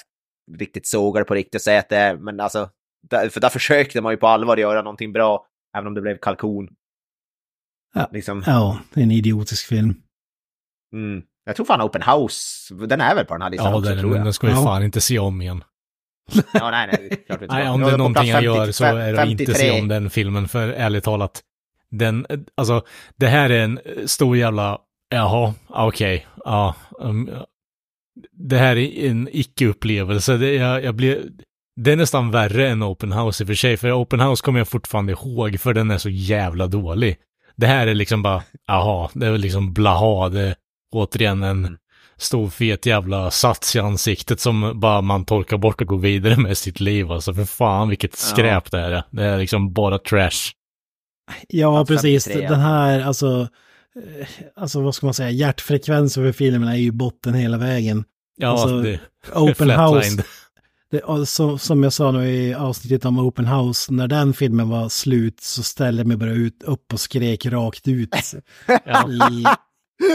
riktigt 0.58 0.86
såga 0.86 1.18
det 1.20 1.24
på 1.24 1.34
riktigt 1.34 1.54
och 1.54 1.60
säga 1.60 1.78
att 1.78 1.88
det 1.88 1.96
är, 1.96 2.16
men 2.16 2.40
alltså, 2.40 2.70
där, 3.10 3.28
för 3.28 3.40
där 3.40 3.48
försökte 3.48 4.00
man 4.00 4.12
ju 4.12 4.16
på 4.16 4.26
allvar 4.26 4.56
göra 4.56 4.82
någonting 4.82 5.12
bra, 5.12 5.46
även 5.76 5.86
om 5.86 5.94
det 5.94 6.00
blev 6.00 6.16
kalkon. 6.18 6.68
Ja. 7.94 8.08
Liksom, 8.12 8.42
Ja, 8.46 8.78
det 8.94 9.00
är 9.00 9.04
en 9.04 9.10
idiotisk 9.10 9.66
film. 9.66 9.94
mm. 10.92 11.22
Jag 11.46 11.56
tror 11.56 11.66
fan 11.66 11.82
Open 11.82 12.02
House, 12.02 12.74
den 12.74 13.00
är 13.00 13.14
väl 13.14 13.24
på 13.24 13.34
den 13.34 13.42
här 13.42 13.50
listan 13.50 13.70
Ja, 13.70 13.78
också, 13.78 13.90
den, 13.90 13.98
tror 14.00 14.16
jag. 14.16 14.24
den 14.26 14.32
ska 14.32 14.46
vi 14.46 14.52
Ja. 14.52 14.62
fan 14.62 14.82
inte 14.82 15.00
se 15.00 15.18
om 15.18 15.42
igen. 15.42 15.64
Ja, 16.52 16.70
nej, 16.70 16.88
nej, 16.92 17.24
klart 17.26 17.42
inte 17.42 17.54
Nej, 17.54 17.68
om 17.68 17.80
det 17.80 17.90
är 17.90 17.98
någonting 17.98 18.28
jag 18.28 18.42
gör 18.44 18.56
50 18.64 18.72
så 18.72 18.84
är 18.84 19.12
det 19.12 19.22
att 19.22 19.28
inte 19.28 19.44
53. 19.44 19.54
se 19.70 19.80
om 19.80 19.88
den 19.88 20.10
filmen, 20.10 20.48
för 20.48 20.68
ärligt 20.68 21.04
talat. 21.04 21.42
Den, 21.90 22.26
alltså, 22.54 22.82
det 23.16 23.26
här 23.26 23.50
är 23.50 23.64
en 23.64 23.80
stor 24.08 24.36
jävla, 24.36 24.78
jaha, 25.08 25.54
okej, 25.68 26.26
ja. 26.44 26.74
um, 26.98 27.30
det 28.32 28.58
här 28.58 28.76
är 28.76 29.10
en 29.10 29.28
icke-upplevelse. 29.32 30.36
Det, 30.36 30.54
jag, 30.54 30.84
jag 30.84 30.94
blir, 30.94 31.22
det 31.80 31.92
är 31.92 31.96
nästan 31.96 32.30
värre 32.30 32.68
än 32.68 32.82
Open 32.82 33.12
House 33.12 33.42
i 33.42 33.44
och 33.44 33.48
för 33.48 33.54
sig, 33.54 33.76
för 33.76 34.02
Open 34.02 34.20
House 34.20 34.42
kommer 34.44 34.60
jag 34.60 34.68
fortfarande 34.68 35.12
ihåg, 35.12 35.60
för 35.60 35.74
den 35.74 35.90
är 35.90 35.98
så 35.98 36.10
jävla 36.10 36.66
dålig. 36.66 37.16
Det 37.56 37.66
här 37.66 37.86
är 37.86 37.94
liksom 37.94 38.22
bara, 38.22 38.42
jaha, 38.66 39.10
det 39.14 39.26
är 39.26 39.30
väl 39.30 39.40
liksom 39.40 39.72
blaha, 39.72 40.28
det 40.28 40.40
är 40.40 40.54
återigen 40.92 41.42
en 41.42 41.78
stor 42.16 42.48
fet 42.50 42.86
jävla 42.86 43.30
sats 43.30 43.76
i 43.76 43.78
ansiktet 43.78 44.40
som 44.40 44.80
bara 44.80 45.00
man 45.00 45.24
torkar 45.24 45.56
bort 45.56 45.80
och 45.80 45.86
går 45.86 45.98
vidare 45.98 46.36
med 46.36 46.58
sitt 46.58 46.80
liv. 46.80 47.12
Alltså 47.12 47.34
för 47.34 47.44
fan 47.44 47.88
vilket 47.88 48.16
skräp 48.16 48.70
det 48.70 48.80
är. 48.80 49.02
Det 49.10 49.24
är 49.24 49.38
liksom 49.38 49.72
bara 49.72 49.98
trash. 49.98 50.52
Ja, 51.48 51.84
precis. 51.84 52.24
53, 52.24 52.44
ja. 52.44 52.50
Den 52.50 52.60
här, 52.60 53.00
alltså, 53.00 53.48
alltså 54.56 54.80
vad 54.80 54.94
ska 54.94 55.06
man 55.06 55.14
säga, 55.14 55.30
hjärtfrekvensen 55.30 56.24
för 56.24 56.32
filmen 56.32 56.68
är 56.68 56.74
ju 56.76 56.90
botten 56.90 57.34
hela 57.34 57.58
vägen. 57.58 58.04
Ja, 58.36 58.48
Alltså, 58.48 58.80
det 58.80 59.00
Open. 59.34 59.70
House, 59.70 60.24
det, 60.90 61.00
och 61.00 61.28
så, 61.28 61.58
som 61.58 61.82
jag 61.82 61.92
sa 61.92 62.10
nu 62.12 62.26
i 62.30 62.54
avsnittet 62.54 63.04
om 63.04 63.18
Open 63.18 63.46
House, 63.46 63.92
när 63.92 64.08
den 64.08 64.32
filmen 64.34 64.68
var 64.68 64.88
slut 64.88 65.40
så 65.40 65.62
ställde 65.62 66.00
jag 66.00 66.06
mig 66.06 66.16
bara 66.16 66.32
ut, 66.32 66.62
upp 66.62 66.92
och 66.92 67.00
skrek 67.00 67.46
rakt 67.46 67.88
ut 67.88 68.14
Ja. 68.84 69.10
i, 69.30 69.44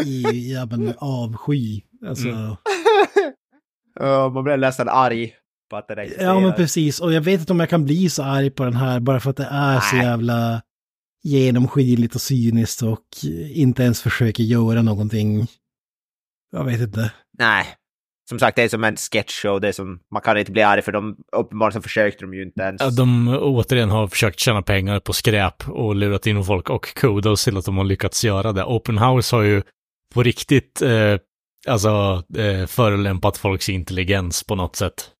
i 0.05 0.53
ja, 0.53 0.65
men, 0.65 0.93
avsky. 0.97 1.81
Alltså, 2.07 2.27
Mm. 4.01 4.33
Man 4.33 4.43
blir 4.43 4.57
nästan 4.57 4.89
arg 4.89 5.33
på 5.69 5.75
att 5.77 5.87
den 5.87 5.99
existerar. 5.99 6.33
Ja, 6.33 6.39
men 6.39 6.53
precis. 6.53 6.99
Och 6.99 7.13
jag 7.13 7.21
vet 7.21 7.39
inte 7.39 7.53
om 7.53 7.59
jag 7.59 7.69
kan 7.69 7.85
bli 7.85 8.09
så 8.09 8.23
arg 8.23 8.49
på 8.49 8.63
den 8.63 8.73
här 8.75 8.99
bara 8.99 9.19
för 9.19 9.29
att 9.29 9.37
det 9.37 9.47
är 9.51 9.79
så 9.79 9.95
Nej. 9.95 10.05
jävla 10.05 10.61
genomskinligt 11.23 12.15
och 12.15 12.21
cyniskt 12.21 12.81
och 12.81 13.05
inte 13.53 13.83
ens 13.83 14.01
försöker 14.01 14.43
göra 14.43 14.81
någonting. 14.81 15.47
Jag 16.51 16.63
vet 16.63 16.81
inte. 16.81 17.11
Nej. 17.37 17.65
Som 18.29 18.39
sagt, 18.39 18.55
det 18.55 18.63
är 18.63 18.69
som 18.69 18.83
en 18.83 18.95
sketchshow. 18.95 19.61
Det 19.61 19.67
är 19.67 19.71
som, 19.71 19.99
man 20.11 20.21
kan 20.21 20.37
inte 20.37 20.51
bli 20.51 20.61
arg 20.61 20.81
för 20.81 20.91
de 20.91 21.17
uppenbarligen 21.35 21.81
så 21.81 21.83
försökte 21.83 22.25
de 22.25 22.33
ju 22.33 22.43
inte 22.43 22.61
ens. 22.61 22.81
Ja, 22.81 22.89
de 22.89 23.37
återigen 23.41 23.89
har 23.89 24.07
försökt 24.07 24.39
tjäna 24.39 24.61
pengar 24.61 24.99
på 24.99 25.13
skräp 25.13 25.69
och 25.69 25.95
lurat 25.95 26.27
in 26.27 26.43
folk 26.43 26.69
och 26.69 26.93
kudos 26.95 27.43
till 27.43 27.57
att 27.57 27.65
de 27.65 27.77
har 27.77 27.83
lyckats 27.83 28.25
göra 28.25 28.51
det. 28.51 28.63
Open 28.63 28.97
House 28.97 29.35
har 29.35 29.43
ju 29.43 29.61
på 30.13 30.23
riktigt, 30.23 30.81
eh, 30.81 31.17
alltså, 31.67 32.23
eh, 32.37 32.65
förolämpat 32.65 33.37
folks 33.37 33.69
intelligens 33.69 34.43
på 34.43 34.55
något 34.55 34.75
sätt. 34.75 35.11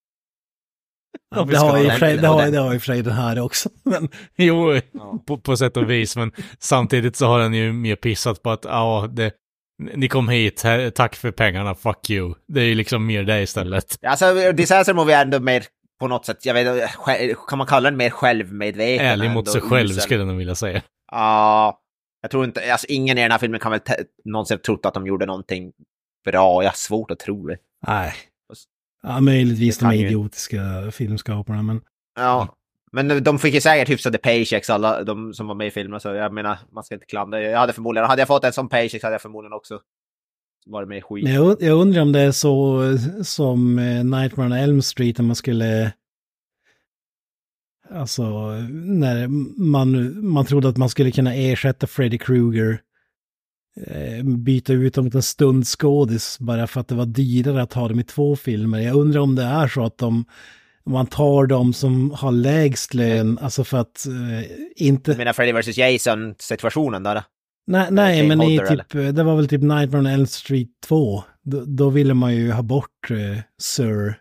Ja, 1.36 1.44
det, 1.44 1.58
har 1.58 1.70
ha 1.70 1.80
i 1.80 2.00
sig, 2.00 2.18
det, 2.18 2.28
har, 2.28 2.52
det 2.52 2.58
har 2.58 2.74
i 2.74 2.78
och 2.78 2.82
för 2.82 2.94
sig 2.94 3.02
den 3.02 3.14
här 3.14 3.40
också. 3.40 3.70
Men, 3.84 4.10
Jo, 4.36 4.80
på, 5.28 5.38
på 5.38 5.58
sätt 5.58 5.78
och 5.78 5.90
vis, 5.90 6.16
men 6.16 6.32
samtidigt 6.60 7.16
så 7.16 7.26
har 7.26 7.40
den 7.40 7.54
ju 7.54 7.74
mer 7.74 7.96
pissat 7.96 8.44
på 8.44 8.50
att, 8.50 8.66
ja, 8.66 9.08
det, 9.12 9.34
ni 9.96 10.08
kom 10.08 10.30
hit, 10.30 10.62
här, 10.62 10.90
tack 10.90 11.16
för 11.16 11.32
pengarna, 11.32 11.76
fuck 11.76 12.10
you. 12.10 12.34
Det 12.48 12.62
är 12.62 12.66
ju 12.66 12.76
liksom 12.76 13.06
mer 13.06 13.24
det 13.24 13.42
istället. 13.42 14.06
Alltså, 14.06 14.52
Disaster 14.52 14.94
Movie 14.94 15.16
är 15.16 15.22
ändå 15.22 15.40
mer 15.40 15.64
på 16.00 16.08
något 16.08 16.26
sätt, 16.26 16.46
jag 16.46 16.54
vet 16.54 16.90
kan 17.48 17.58
man 17.58 17.68
kalla 17.68 17.90
den 17.90 17.98
mer 17.98 18.10
självmedveten? 18.10 19.06
Ärlig 19.06 19.32
mot 19.32 19.50
sig 19.50 19.62
själv 19.62 19.90
usel? 19.90 20.02
skulle 20.02 20.20
jag 20.20 20.28
nog 20.28 20.38
vilja 20.38 20.56
säga. 20.56 20.82
Ja, 21.12 21.80
jag 22.22 22.32
tror 22.32 22.46
inte, 22.46 22.72
alltså 22.72 22.88
ingen 22.90 23.18
i 23.18 23.22
den 23.22 23.32
här 23.32 23.38
filmen 23.38 23.60
kan 23.60 23.72
väl 23.72 23.82
någonsin 24.26 24.58
ha 24.58 24.62
trott 24.62 24.86
att 24.86 24.94
de 24.94 25.08
gjorde 25.08 25.26
någonting 25.26 25.72
bra. 26.26 26.64
Jag 26.64 26.70
har 26.70 26.76
svårt 26.76 27.12
att 27.12 27.20
tro 27.20 27.48
det. 27.48 27.58
nej. 27.88 28.14
Ja, 29.04 29.20
möjligtvis 29.22 29.78
de 29.78 29.94
ju- 29.96 30.06
idiotiska 30.08 30.92
filmskaparna, 30.92 31.62
men 31.64 31.82
Ja. 32.16 32.56
Men 32.92 33.24
de 33.24 33.40
fick 33.40 33.54
ju 33.54 33.62
säkert 33.62 33.90
hyfsade 33.90 34.18
paychecks 34.18 34.70
alla 34.70 35.04
de 35.04 35.34
som 35.34 35.48
var 35.48 35.56
med 35.56 35.68
i 35.68 35.72
filmen, 35.72 36.00
så 36.00 36.08
jag 36.08 36.34
menar, 36.34 36.58
man 36.72 36.84
ska 36.84 36.96
inte 36.96 37.06
klandra. 37.06 37.42
Jag 37.42 37.60
hade 37.60 37.74
förmodligen, 37.74 38.10
hade 38.10 38.22
jag 38.22 38.28
fått 38.28 38.44
en 38.44 38.54
sån 38.54 38.70
paycheck 38.70 39.04
hade 39.04 39.14
jag 39.14 39.22
förmodligen 39.22 39.54
också 39.54 39.80
varit 40.66 40.90
med 40.90 40.98
i 40.98 41.02
skit. 41.02 41.30
Jag 41.60 41.82
undrar 41.82 42.02
om 42.02 42.12
det 42.12 42.20
är 42.20 42.32
så 42.32 42.82
som 43.24 43.80
eh, 43.80 44.04
Nightmare 44.04 44.46
on 44.48 44.52
Elm 44.52 44.82
Street 44.82 45.18
när 45.18 45.26
man 45.26 45.36
skulle... 45.36 45.94
Alltså, 47.92 48.24
när 48.72 49.28
man, 49.62 50.20
man 50.28 50.46
trodde 50.46 50.70
att 50.70 50.78
man 50.78 50.90
skulle 50.90 51.12
kunna 51.12 51.36
ersätta 51.36 51.88
Freddy 51.88 52.18
Krueger. 52.18 52.82
Eh, 53.88 54.24
Byta 54.24 54.74
ut 54.74 54.94
dem 54.94 55.06
mot 55.06 55.16
en 55.16 55.22
stundskådis 55.22 56.40
bara 56.40 56.68
för 56.68 56.82
att 56.82 56.88
det 56.88 56.96
var 56.96 57.06
dyrare 57.06 57.62
att 57.62 57.74
ha 57.74 57.88
dem 57.88 58.00
i 58.00 58.04
två 58.04 58.36
filmer. 58.36 58.80
Jag 58.80 58.96
undrar 58.96 59.22
om 59.22 59.36
det 59.36 59.44
är 59.44 59.68
så 59.68 59.86
att 59.86 59.98
de, 59.98 60.26
man 60.86 61.08
tar 61.08 61.46
dem 61.46 61.74
som 61.74 62.12
har 62.12 62.32
lägst 62.32 62.94
lön, 62.94 63.40
alltså 63.42 63.64
för 63.64 63.78
att 63.78 64.06
eh, 64.06 64.52
inte... 64.76 65.12
Du 65.12 65.18
menar 65.18 65.34
Freddy 65.34 65.52
vs 65.52 65.78
Jason-situationen 65.78 67.04
där? 67.04 67.24
Nej, 67.68 67.88
nej 67.92 68.28
men 68.28 68.42
i 68.42 68.58
Hodder, 68.58 68.76
typ, 68.76 69.16
det 69.16 69.24
var 69.24 69.36
väl 69.36 69.48
typ 69.48 69.62
Nightmare 69.62 70.00
on 70.00 70.06
Elm 70.06 70.28
Street 70.28 70.70
2. 70.88 71.24
Då, 71.42 71.64
då 71.66 71.90
ville 71.90 72.14
man 72.14 72.36
ju 72.36 72.52
ha 72.52 72.62
bort 72.62 73.12
eh, 73.12 73.42
Sir. 73.62 74.16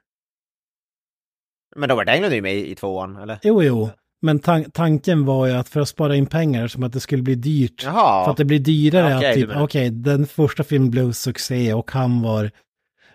Men 1.77 1.89
Robert 1.89 2.09
Englund 2.09 2.33
är 2.33 2.37
ju 2.37 2.43
med 2.43 2.57
i, 2.57 2.71
i 2.71 2.75
tvåan, 2.75 3.17
eller? 3.17 3.39
Jo, 3.43 3.63
jo. 3.63 3.91
Men 4.23 4.41
tan- 4.41 4.71
tanken 4.73 5.25
var 5.25 5.47
ju 5.47 5.53
att 5.53 5.69
för 5.69 5.81
att 5.81 5.89
spara 5.89 6.17
in 6.17 6.27
pengar, 6.27 6.69
som 6.69 6.83
att 6.83 6.93
det 6.93 7.01
skulle 7.01 7.23
bli 7.23 7.35
dyrt. 7.35 7.83
Jaha. 7.85 8.25
För 8.25 8.31
att 8.31 8.37
det 8.37 8.45
blir 8.45 8.59
dyrare 8.59 9.17
Okej, 9.17 9.29
att 9.29 9.35
typ, 9.35 9.51
okej, 9.57 9.91
den 9.91 10.27
första 10.27 10.65
filmen 10.65 10.91
blev 10.91 11.13
succé 11.13 11.75
och 11.75 11.91
han 11.91 12.23
var, 12.23 12.51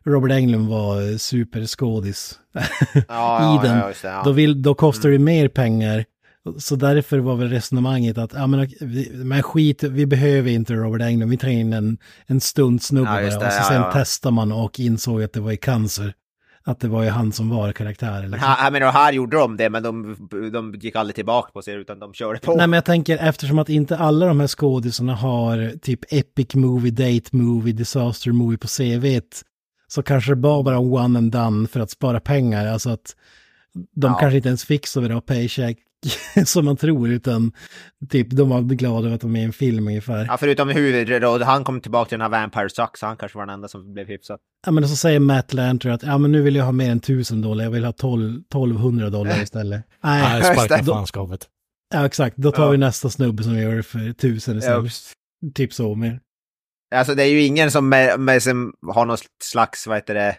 Robert 0.05 0.31
Englund 0.31 0.67
var 0.69 1.17
superskådis 1.17 2.39
ja, 3.07 3.59
i 3.63 3.67
den. 3.67 3.77
Ja, 3.77 3.87
det, 3.87 3.95
ja. 4.03 4.09
Mm. 4.09 4.23
Då, 4.23 4.31
vill, 4.31 4.61
då 4.61 4.73
kostar 4.73 5.09
det 5.09 5.19
mer 5.19 5.47
pengar. 5.47 6.05
Så 6.57 6.75
därför 6.75 7.19
var 7.19 7.35
väl 7.35 7.49
resonemanget 7.49 8.17
att, 8.17 8.33
ja 8.33 8.47
men, 8.47 8.67
vi, 8.81 9.11
men 9.13 9.43
skit, 9.43 9.83
vi 9.83 10.05
behöver 10.05 10.51
inte 10.51 10.73
Robert 10.73 11.01
Englund, 11.01 11.31
vi 11.31 11.37
tar 11.37 11.47
in 11.47 11.73
en, 11.73 11.97
en 12.25 12.41
stundsnubbe 12.41 13.09
Ja, 13.09 13.19
det, 13.19 13.45
Och 13.45 13.53
så 13.53 13.63
sen 13.63 13.81
ja. 13.81 13.89
testar 13.93 14.31
man 14.31 14.51
och 14.51 14.79
insåg 14.79 15.23
att 15.23 15.33
det 15.33 15.39
var 15.39 15.51
i 15.51 15.57
cancer. 15.57 16.13
Att 16.65 16.79
det 16.79 16.87
var 16.87 17.03
ju 17.03 17.09
han 17.09 17.31
som 17.31 17.49
var 17.49 17.71
karaktären. 17.71 18.21
Men 18.21 18.31
Liksom. 18.31 18.55
jag 18.63 18.73
menar, 18.73 18.91
här 18.91 19.13
gjorde 19.13 19.37
de 19.37 19.57
det, 19.57 19.69
men 19.69 19.83
de, 19.83 20.15
de 20.53 20.73
gick 20.75 20.95
aldrig 20.95 21.15
tillbaka 21.15 21.51
på 21.51 21.61
sig, 21.61 21.73
utan 21.75 21.99
de 21.99 22.13
körde 22.13 22.39
på. 22.39 22.55
Nej 22.55 22.67
men 22.67 22.77
jag 22.77 22.85
tänker 22.85 23.17
eftersom 23.17 23.59
att 23.59 23.69
inte 23.69 23.97
alla 23.97 24.25
de 24.25 24.39
här 24.39 24.47
skådisarna 24.47 25.15
har 25.15 25.77
typ 25.81 25.99
epic 26.13 26.55
movie, 26.55 26.91
date 26.91 27.35
movie, 27.35 27.73
disaster 27.73 28.31
movie 28.31 28.57
på 28.57 28.67
CVt. 28.67 29.41
Så 29.87 30.03
kanske 30.03 30.35
det 30.35 30.41
var 30.41 30.63
bara 30.63 30.79
one 30.79 31.17
and 31.19 31.31
done 31.31 31.67
för 31.67 31.79
att 31.79 31.89
spara 31.91 32.19
pengar. 32.19 32.67
Alltså 32.67 32.89
att 32.89 33.15
de 33.95 34.11
Ja. 34.11 34.17
kanske 34.19 34.35
inte 34.37 34.49
ens 34.49 34.65
fick 34.65 34.87
så 34.87 35.01
bra 35.01 35.21
paycheck 35.21 35.77
som 36.45 36.65
man 36.65 36.77
tror, 36.77 37.09
utan 37.09 37.51
typ 38.09 38.29
de 38.29 38.49
var 38.49 38.61
glada 38.61 39.05
över 39.05 39.15
att 39.15 39.21
de 39.21 39.27
är 39.29 39.31
med 39.33 39.41
i 39.41 39.45
en 39.45 39.53
film 39.53 39.87
ungefär. 39.87 40.25
Ja, 40.25 40.37
förutom 40.37 40.69
huvudroll, 40.69 41.41
han 41.41 41.63
kom 41.63 41.81
tillbaka 41.81 42.09
till 42.09 42.19
den 42.19 42.31
här 42.33 42.41
Vampire 42.41 42.69
Sucks, 42.69 42.99
så 42.99 43.05
han 43.05 43.17
kanske 43.17 43.37
var 43.37 43.45
den 43.45 43.53
enda 43.53 43.67
som 43.67 43.93
blev 43.93 44.07
hyfsat. 44.07 44.39
Ja 44.65 44.71
men 44.71 44.89
så 44.89 44.95
säger 44.95 45.19
Matt 45.19 45.53
Lanter 45.53 45.89
att 45.89 46.03
ja 46.03 46.17
men 46.17 46.31
nu 46.31 46.41
vill 46.41 46.55
jag 46.55 46.65
ha 46.65 46.71
mer 46.71 46.91
än 46.91 46.99
tusen 46.99 47.41
dollar, 47.41 47.63
jag 47.63 47.71
vill 47.71 47.85
ha 47.85 47.91
12, 47.91 48.35
1200 48.39 49.09
dollar 49.09 49.43
istället. 49.43 49.83
Nej, 50.03 50.43
sparka 50.53 50.83
fanskapet. 50.83 51.47
ja 51.93 52.05
exakt, 52.05 52.37
då 52.37 52.51
tar 52.51 52.63
Ja. 52.63 52.69
vi 52.69 52.77
nästa 52.77 53.09
snubbe 53.09 53.43
som 53.43 53.57
gör 53.57 53.75
det 53.75 53.83
för 53.83 54.13
tusen 54.13 54.57
istället. 54.57 54.91
Typ 55.53 55.73
så 55.73 55.95
mer. 55.95 56.19
Alltså 56.95 57.15
det 57.15 57.23
är 57.23 57.27
ju 57.27 57.41
ingen 57.41 57.71
som, 57.71 57.89
med, 57.89 58.19
med, 58.19 58.43
som 58.43 58.73
har 58.93 59.05
någon 59.05 59.17
slags, 59.43 59.87
vad 59.87 59.97
heter 59.97 60.13
det, 60.13 60.35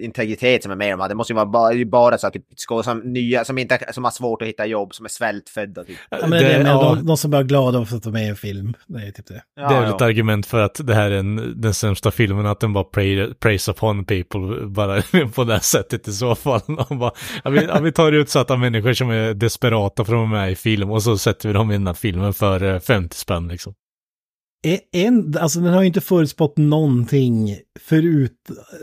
integritet 0.00 0.62
som 0.62 0.72
är 0.72 0.76
med 0.76 0.98
dem. 0.98 1.08
Det 1.08 1.14
måste 1.14 1.32
ju 1.32 1.34
vara 1.34 1.46
bara, 1.46 1.84
bara 1.84 2.18
så 2.18 2.26
att 2.26 2.32
typ, 2.32 2.44
skådespelare 2.56 3.02
som 3.02 3.12
nya, 3.12 3.44
som 3.44 3.58
inte 3.58 3.78
som 3.92 4.04
har 4.04 4.10
svårt 4.10 4.42
att 4.42 4.48
hitta 4.48 4.66
jobb, 4.66 4.94
som 4.94 5.04
är 5.04 5.08
svältfödda. 5.08 5.84
Typ. 5.84 5.98
Ja, 6.10 6.18
men 6.20 6.30
det, 6.30 6.38
är 6.38 6.58
det, 6.58 6.64
men 6.64 6.72
ja, 6.72 6.94
de, 6.94 7.06
de 7.06 7.16
som 7.16 7.30
bara 7.30 7.40
är 7.40 7.44
glada 7.44 7.78
av 7.78 7.88
att 7.94 8.02
de 8.02 8.14
är 8.14 8.20
i 8.20 8.28
en 8.28 8.36
film. 8.36 8.74
Det 8.86 9.06
är 9.06 9.10
typ 9.10 9.26
det. 9.26 9.42
Ja, 9.60 9.68
det 9.68 9.74
är 9.74 9.80
väl 9.80 9.88
ja. 9.88 9.96
ett 9.96 10.02
argument 10.02 10.46
för 10.46 10.60
att 10.60 10.80
det 10.86 10.94
här 10.94 11.10
är 11.10 11.18
en, 11.18 11.60
den 11.60 11.74
sämsta 11.74 12.10
filmen, 12.10 12.46
att 12.46 12.60
den 12.60 12.72
bara 12.72 12.84
pray, 12.84 13.34
praise 13.34 13.70
upon 13.70 14.04
people 14.04 14.66
bara 14.66 15.02
på 15.34 15.44
det 15.44 15.52
här 15.52 15.60
sättet 15.60 16.08
i 16.08 16.12
så 16.12 16.34
fall. 16.34 16.60
De 16.88 16.98
bara, 16.98 17.12
vi, 17.44 17.68
vi 17.82 17.92
tar 17.92 18.12
utsatta 18.12 18.56
människor 18.56 18.92
som 18.92 19.10
är 19.10 19.34
desperata 19.34 20.04
för 20.04 20.12
att 20.12 20.18
vara 20.18 20.28
med 20.28 20.52
i 20.52 20.54
film 20.54 20.90
och 20.90 21.02
så 21.02 21.18
sätter 21.18 21.48
vi 21.48 21.52
dem 21.52 21.70
i 21.70 21.74
den 21.74 21.86
här 21.86 21.94
filmen 21.94 22.34
för 22.34 22.74
eh, 22.74 22.80
50 22.80 23.16
spänn 23.16 23.48
liksom. 23.48 23.74
En, 24.92 25.34
alltså 25.40 25.60
den 25.60 25.72
har 25.74 25.80
ju 25.80 25.86
inte 25.86 26.00
förutspått 26.00 26.56
någonting 26.56 27.56
förut, 27.80 28.36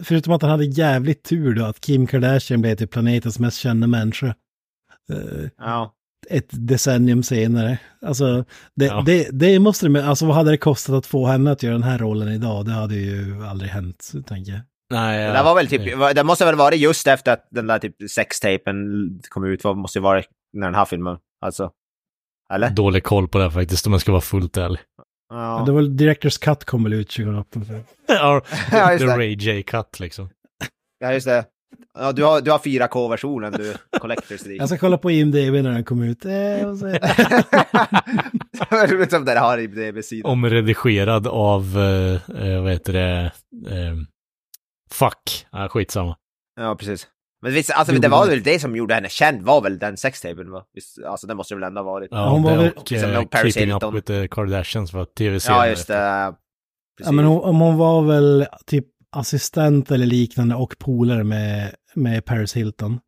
förutom 0.04 0.34
att 0.34 0.41
han 0.41 0.52
hade 0.52 0.66
jävligt 0.66 1.24
tur 1.24 1.56
då 1.56 1.66
att 1.66 1.80
Kim 1.82 2.08
Kardashian 2.08 2.62
blev 2.62 2.76
till 2.76 2.88
planetens 2.88 3.40
mest 3.40 3.58
kända 3.58 3.88
människa. 3.88 4.28
Eh, 5.14 5.49
Ja. 5.58 5.94
ett 6.30 6.49
decennium 6.52 7.24
senare. 7.24 7.80
Alltså, 8.02 8.45
det, 8.76 8.86
Ja. 8.86 9.04
det, 9.06 9.30
det 9.32 9.60
måste 9.60 9.88
det, 9.88 10.06
alltså 10.06 10.26
vad 10.26 10.36
hade 10.36 10.52
det 10.52 10.58
kostat 10.58 10.95
att 10.95 11.06
få 11.06 11.26
henne 11.28 11.52
att 11.52 11.64
göra 11.64 11.74
den 11.74 11.84
här 11.84 11.98
rollen 11.98 12.28
idag? 12.30 12.66
Det 12.66 12.72
hade 12.72 12.95
ju 12.95 13.45
aldrig 13.45 13.72
hänt, 13.72 14.12
tänker 14.28 14.52
jag. 14.52 14.62
Nej, 14.90 15.28
Det 15.28 15.34
där 15.34 15.44
var 15.44 15.56
väl 15.56 15.68
typ, 15.68 15.82
det 16.16 16.24
måste 16.24 16.45
väl 16.45 16.56
varit 16.56 16.80
just 16.80 17.08
efter 17.08 17.34
att 17.34 17.48
den 17.52 17.68
där 17.68 17.80
typ 17.80 17.95
sextapen 18.10 18.76
kom 19.30 19.45
ut, 19.45 19.64
vad 19.64 19.78
måste 19.78 19.99
ju 19.99 20.04
varit 20.04 20.26
när 20.54 20.68
den 20.68 20.76
här 20.76 20.86
filmen, 20.86 21.18
alltså. 21.41 21.72
Eller? 22.54 22.70
Dålig 22.70 23.04
koll 23.04 23.28
på 23.28 23.38
det 23.38 23.44
här 23.44 23.52
faktiskt, 23.52 23.88
om 23.88 23.91
jag 23.94 24.02
ska 24.02 24.12
vara 24.12 24.22
fullt 24.22 24.58
ärlig. 24.58 24.80
Ja. 25.30 25.64
Det 25.66 25.72
var 25.72 25.82
Directors 25.82 26.38
Cut 26.38 26.66
kom 26.66 26.84
väl 26.84 26.94
ut 26.94 27.10
2008. 27.10 27.60
Ja, 28.08 28.41
The. 28.98 29.06
Ray 29.06 29.34
J 29.36 29.64
Cut 29.64 29.99
liksom. 29.99 30.30
Ja, 30.99 31.14
just 31.14 31.28
det. 31.28 31.45
Ja, 31.99 32.12
du 32.12 32.24
har, 32.24 32.41
du 32.41 32.52
har 32.52 32.60
4K-versionen, 32.60 33.52
du. 33.52 33.74
Collector's 33.99 34.34
Edition. 34.34 34.56
Jag 34.56 34.70
ska 34.70 34.78
kolla 34.78 34.98
på 34.98 35.12
IMDB 35.12 35.54
när 35.54 35.72
den 35.72 35.84
kom 35.84 36.04
ut. 36.04 36.26
Eh, 36.26 36.70
och 36.70 36.78
så, 36.78 36.86
Roligt 38.88 39.12
som 39.12 39.26
det 39.26 39.40
har 39.40 39.58
i 39.58 39.68
DB-sidan. 39.68 40.32
Omredigerad 40.32 41.28
av, 41.28 41.78
eh, 41.78 42.48
eh, 42.48 42.62
vad 42.64 42.72
heter 42.72 42.94
det, 42.94 43.32
eh, 43.68 43.95
fuck, 44.91 45.45
ah, 45.49 45.68
skitsamma. 45.70 46.18
Ja, 46.56 46.76
precis. 46.76 47.08
Men 47.48 47.53
visst, 47.53 47.72
alltså, 47.72 47.94
det 47.95 48.07
var 48.07 48.28
väl 48.28 48.44
det 48.44 48.60
som 48.60 48.76
gjorde 48.76 48.94
henne 48.94 49.10
känd, 49.10 49.41
var 49.41 49.61
väl 49.61 49.80
den 49.80 49.98
sextapen, 49.98 50.52
va? 50.52 50.64
Visst, 50.74 50.98
alltså 51.03 51.28
det 51.28 51.36
måste 51.36 51.56
väl 51.56 51.64
ändå 51.64 51.82
ha 51.82 51.86
varit. 51.86 52.07
Ja, 52.11 52.30
hon 52.30 52.44
var 52.44 52.52
det 52.52 52.57
väl- 52.57 52.72
och 52.76 52.88
Som 52.90 52.98
eh, 52.98 53.24
Paris 53.24 53.53
Keeping 53.53 53.72
Hilton. 53.72 53.90
Up 53.90 53.95
with 53.98 54.07
the 54.07 54.28
Kardashians 54.28 54.94
var 54.94 55.06
tv-serien. 55.06 55.60
Ja, 55.61 55.68
just 55.68 55.88
det. 55.88 56.34
Precis. 56.98 57.07
ja, 57.07 57.11
men 57.11 57.26
hon, 57.26 57.41
om 57.41 57.60
hon 57.60 57.78
var 57.78 58.02
väl 58.02 58.45
typ 58.65 58.86
assistent 59.15 59.91
eller 59.91 60.06
liknande 60.06 60.56
och 60.56 60.76
polare 60.80 61.24
med, 61.24 61.76
med 61.95 62.26
Paris 62.26 62.53
Hilton. 62.56 62.99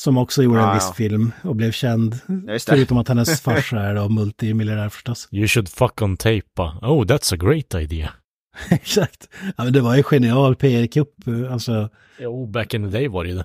Som 0.00 0.18
också 0.18 0.42
gjorde 0.42 0.60
en 0.60 0.66
Ja, 0.66 0.74
viss 0.74 0.84
ja. 0.88 0.92
film 0.94 1.32
och 1.44 1.56
blev 1.56 1.72
känd. 1.72 2.18
Förutom 2.66 2.98
att 2.98 3.08
hennes 3.08 3.40
farsa 3.40 3.80
är 3.80 3.94
då 3.94 4.08
multimiljonär 4.08 4.88
förstås. 4.88 5.28
You 5.32 5.46
should 5.48 5.68
fuck 5.68 6.02
on 6.02 6.16
tape. 6.16 6.42
Oh, 6.82 7.04
that's 7.04 7.34
a 7.34 7.36
great 7.36 7.74
idea. 7.82 8.10
Exakt. 8.70 9.28
Ja, 9.56 9.64
men 9.64 9.72
det 9.72 9.80
var 9.80 9.96
ju 9.96 10.02
genial 10.02 10.56
PR-kupp. 10.56 11.14
Alltså, 11.50 11.88
Jo, 12.18 12.46
back 12.46 12.74
in 12.74 12.82
the 12.90 12.98
day 12.98 13.08
var 13.08 13.24
det 13.24 13.30
ju 13.30 13.36
det. 13.36 13.44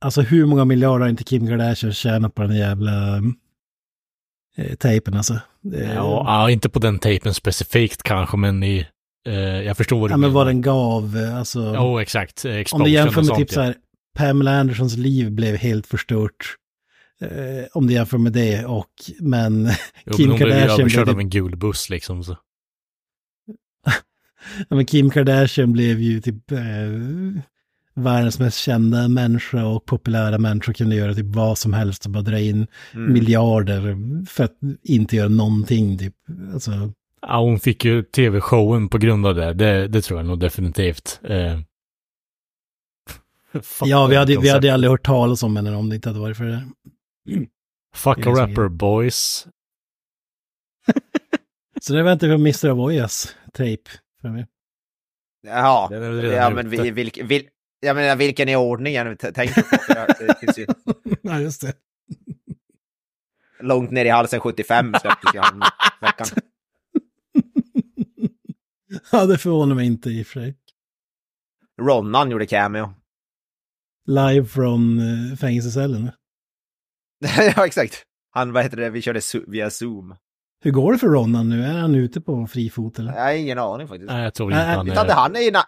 alltså 0.00 0.20
hur 0.22 0.46
många 0.46 0.64
miljarder 0.64 1.00
har 1.00 1.08
inte 1.08 1.24
Kim 1.24 1.46
Kardashian 1.46 1.92
tjänat 1.92 2.34
på 2.34 2.42
den 2.42 2.56
jävla 2.56 3.16
eh, 4.56 4.74
tejpen 4.78 5.14
alltså? 5.16 5.40
Det- 5.62 5.94
Ja, 5.94 6.22
ja, 6.26 6.50
inte 6.50 6.68
på 6.68 6.78
den 6.78 6.98
tejpen 6.98 7.34
specifikt 7.34 8.02
kanske, 8.02 8.36
men 8.36 8.62
i, 8.62 8.86
eh, 9.28 9.34
jag 9.36 9.76
förstår 9.76 10.00
vad 10.00 10.10
du 10.10 10.12
ja, 10.12 10.16
men 10.16 10.20
menar. 10.30 10.34
vad 10.34 10.46
den 10.46 10.62
gav. 10.62 11.16
eh, 11.16 11.38
Alltså, 11.38 11.72
Jo, 11.76 11.98
exakt. 12.00 12.44
eh, 12.44 12.50
om 12.52 12.56
Explosion 12.58 12.84
du 12.84 12.90
jämför 12.90 13.22
med 13.22 13.36
typ 13.36 13.48
ja. 13.50 13.54
så 13.54 13.60
här, 13.60 13.74
Pamela 14.18 14.60
Andersons 14.60 14.96
liv 14.96 15.30
blev 15.32 15.56
helt 15.56 15.86
förstört. 15.86 16.54
Eh, 17.20 17.28
om 17.72 17.86
du 17.86 17.92
jämför 17.94 18.18
med 18.18 18.32
det 18.32 18.64
och, 18.64 18.90
men 19.20 19.70
Jo, 20.06 20.12
Kim 20.16 20.28
men 20.28 20.30
hon 20.30 20.38
blev 20.38 20.48
ju 20.48 20.54
Kardashian 20.54 20.80
överkörd 20.80 21.04
blev 21.04 21.14
av 21.16 21.20
en 21.20 21.30
gul 21.30 21.56
buss 21.56 21.90
liksom. 21.90 22.24
Så. 22.24 22.36
Ja, 24.68 24.76
men 24.76 24.86
Kim 24.86 25.10
Kardashian 25.10 25.72
blev 25.72 26.00
ju 26.00 26.20
typ 26.20 26.52
eh, 26.52 26.58
världens 27.94 28.38
mest 28.38 28.58
kända 28.58 29.08
människa 29.08 29.64
och 29.66 29.84
populära 29.86 30.38
människa 30.38 30.72
kunde 30.72 30.96
göra 30.96 31.14
typ 31.14 31.26
vad 31.26 31.58
som 31.58 31.72
helst 31.72 32.04
och 32.06 32.10
bara 32.12 32.22
dra 32.22 32.40
in 32.40 32.66
Mm. 32.94 33.12
miljarder 33.12 33.96
för 34.26 34.44
att 34.44 34.58
inte 34.82 35.16
göra 35.16 35.28
någonting. 35.28 35.98
Typ. 35.98 36.14
Alltså, 36.54 36.70
Ja, 37.28 37.40
hon 37.40 37.60
fick 37.60 37.84
ju 37.84 38.02
tv-showen 38.02 38.88
på 38.88 38.98
grund 38.98 39.26
av 39.26 39.34
det. 39.34 39.52
Det, 39.52 39.88
det 39.88 40.02
tror 40.02 40.18
jag 40.18 40.26
nog 40.26 40.40
definitivt. 40.40 41.20
Eh. 41.24 41.60
Fuck 43.62 43.88
ja, 43.88 44.06
vi 44.06 44.16
hade, 44.16 44.36
vi 44.40 44.48
hade 44.48 44.74
aldrig 44.74 44.90
hört 44.90 45.06
talas 45.06 45.42
om 45.42 45.56
henne 45.56 45.76
om 45.76 45.88
det 45.88 45.94
inte 45.94 46.08
hade 46.08 46.20
varit 46.20 46.36
för 46.36 46.44
det. 46.44 46.62
Fuck 47.94 48.24
Det 48.24 48.30
a 48.30 48.34
rapper 48.34 48.68
boys. 48.68 49.46
Så 51.80 51.92
det 51.92 52.02
väntar 52.02 52.26
vi 52.26 52.34
på 52.34 52.40
Mr. 52.40 52.68
Avoyas 52.68 53.36
tape. 53.52 53.90
För 54.26 54.32
mig. 54.32 54.46
Ja, 55.42 55.88
är 55.92 56.24
ja 56.32 56.50
men 56.50 56.70
vi, 56.70 56.90
vilk, 56.90 57.18
vil, 57.18 57.48
jag 57.80 57.96
menar 57.96 58.16
vilken 58.16 58.48
i 58.48 58.56
ordningen 58.56 59.16
t- 59.16 59.32
tänker 59.32 59.54
du 59.54 59.62
på? 59.62 59.76
Det- 59.94 60.26
Det 60.26 60.38
finns 60.40 60.58
ju 60.58 60.66
Ja, 61.22 61.40
just 61.40 61.60
det. 61.60 61.74
långt 63.60 63.90
ner 63.90 64.04
i 64.04 64.08
halsen 64.08 64.40
75 64.40 64.94
släpptes 65.00 65.34
han 65.34 65.60
veckan. 66.00 66.26
Ja, 69.12 69.26
det 69.26 69.38
förvånar 69.38 69.74
mig 69.74 69.86
inte 69.86 70.10
i 70.10 70.22
och 70.22 70.26
för 70.26 70.40
sig. 70.40 70.56
Ronnan 71.80 72.30
gjorde 72.30 72.46
cameo. 72.46 72.94
Live 74.06 74.46
från 74.46 74.98
uh, 74.98 75.36
fängelsecellen. 75.36 76.10
ja, 77.56 77.66
exakt. 77.66 78.02
Han, 78.30 78.52
vad 78.52 78.62
heter 78.62 78.76
det, 78.76 78.90
vi 78.90 79.02
körde 79.02 79.20
via 79.46 79.70
Zoom. 79.70 80.16
Hur 80.66 80.72
går 80.72 80.92
det 80.92 80.98
för 80.98 81.06
Ronan 81.06 81.48
nu? 81.48 81.64
Är 81.64 81.72
han 81.72 81.94
ute 81.94 82.20
på 82.20 82.46
fri 82.46 82.70
fot 82.70 82.98
eller? 82.98 83.12
Jag 83.12 83.22
har 83.22 83.32
ingen 83.32 83.58
aning 83.58 83.88
faktiskt. 83.88 84.12
Nej, 84.12 84.24
jag 84.24 84.34
tror 84.34 84.52
inte 84.52 84.66
Nej, 84.66 84.76
han 84.76 84.90
hade 84.90 85.12
är... 85.12 85.14
han 85.14 85.36
i... 85.36 85.50
na- 85.50 85.64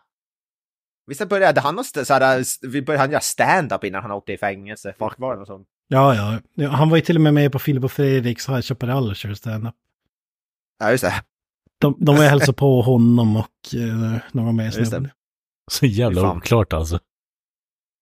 Visst 1.07 1.29
började 1.29 1.61
han 1.61 1.85
såhär, 1.85 2.67
vi 2.69 2.83
började 2.83 3.03
han 3.03 3.11
göra 3.11 3.21
stand-up 3.21 3.85
innan 3.85 4.03
han 4.03 4.11
åkte 4.11 4.33
i 4.33 4.39
fängelse? 4.39 4.95
Fuck 4.99 5.15
var 5.19 5.37
det 5.37 5.47
sånt? 5.47 5.69
Ja, 5.89 6.39
ja. 6.55 6.69
Han 6.69 6.91
var 6.91 6.97
ju 6.97 7.03
till 7.03 7.17
och 7.17 7.23
med 7.23 7.35
med 7.35 7.53
på 7.53 7.59
Filip 7.59 7.85
och 7.85 7.93
Fredriks 7.93 8.49
High 8.49 8.61
Chaparral 8.61 9.11
och 9.11 9.17
körde 9.17 9.37
stand-up. 9.37 9.75
Ja, 10.79 10.91
just 10.91 11.05
det. 11.05 11.15
De, 11.81 11.97
de 11.99 12.17
var 12.17 12.23
ju 12.23 12.29
hälsade 12.29 12.53
på 12.53 12.83
honom 12.83 13.37
och 13.37 13.75
uh, 13.75 14.17
några 14.33 14.53
mer 14.53 14.71
snubbar. 14.71 15.11
Så 15.71 15.87
jävla 15.87 16.33
oklart 16.33 16.73
alltså. 16.73 16.99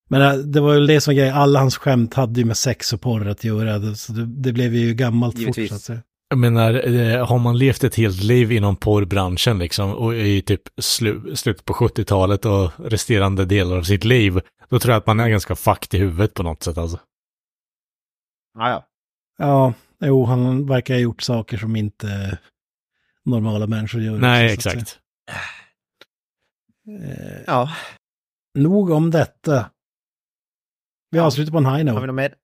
Men 0.09 0.23
äh, 0.23 0.33
det 0.35 0.61
var 0.61 0.75
ju 0.75 0.87
det 0.87 1.01
som 1.01 1.11
var 1.15 1.17
grejen. 1.17 1.35
Alla 1.35 1.59
hans 1.59 1.77
skämt 1.77 2.15
hade 2.15 2.41
ju 2.41 2.47
med 2.47 2.57
sex 2.57 2.93
och 2.93 3.01
porr 3.01 3.29
att 3.29 3.45
göra. 3.45 3.95
Så 3.95 4.13
det, 4.13 4.27
det 4.27 4.53
blev 4.53 4.75
ju 4.75 4.95
gammalt 4.95 5.39
Givetvis. 5.39 5.71
fort 5.71 5.71
så 5.71 5.75
att 5.75 5.83
säga. 5.83 6.03
Jag 6.29 6.39
menar, 6.39 6.75
eh, 6.95 7.27
har 7.27 7.39
man 7.39 7.59
levt 7.59 7.85
ett 7.85 7.95
helt 7.95 8.23
liv 8.23 8.53
inom 8.53 8.77
porrbranschen 8.77 9.59
liksom 9.59 9.95
och 9.95 10.15
i 10.15 10.43
typ 10.43 10.63
slu, 10.81 11.37
slutet 11.37 11.65
på 11.65 11.73
70-talet 11.73 12.45
och 12.45 12.71
resterande 12.79 13.45
delar 13.45 13.77
av 13.77 13.83
sitt 13.83 14.05
liv, 14.05 14.41
då 14.69 14.79
tror 14.79 14.93
jag 14.93 14.99
att 15.01 15.07
man 15.07 15.21
är 15.21 15.29
ganska 15.29 15.57
fucked 15.57 16.01
i 16.01 16.03
huvudet 16.03 16.35
på 16.35 16.43
något 16.43 16.63
sätt 16.63 16.79
alltså. 16.79 17.01
Ja, 18.59 18.69
ja. 18.71 18.87
Ja, 19.39 19.73
jo, 20.01 20.25
han 20.25 20.67
verkar 20.67 20.95
ha 20.95 21.01
gjort 21.01 21.23
saker 21.23 21.59
som 21.59 21.77
inte 21.77 22.39
normala 23.25 23.67
människor 23.67 24.03
gör. 24.03 24.19
Nej, 24.19 24.49
så 24.49 24.55
att 24.57 24.63
säga. 24.63 24.75
exakt. 24.75 24.99
Eh, 26.89 27.43
Ja, 27.47 27.71
nog 28.59 28.91
om 28.91 29.11
detta. 29.11 29.71
Vi 31.11 31.19
Ja. 31.19 31.25
avslutar 31.25 31.53
på 31.53 31.59
en 31.59 31.67
high 31.67 31.73
har 31.73 31.79
vi 31.79 31.85
note. 31.85 32.07
något 32.07 32.15
mer? 32.15 32.35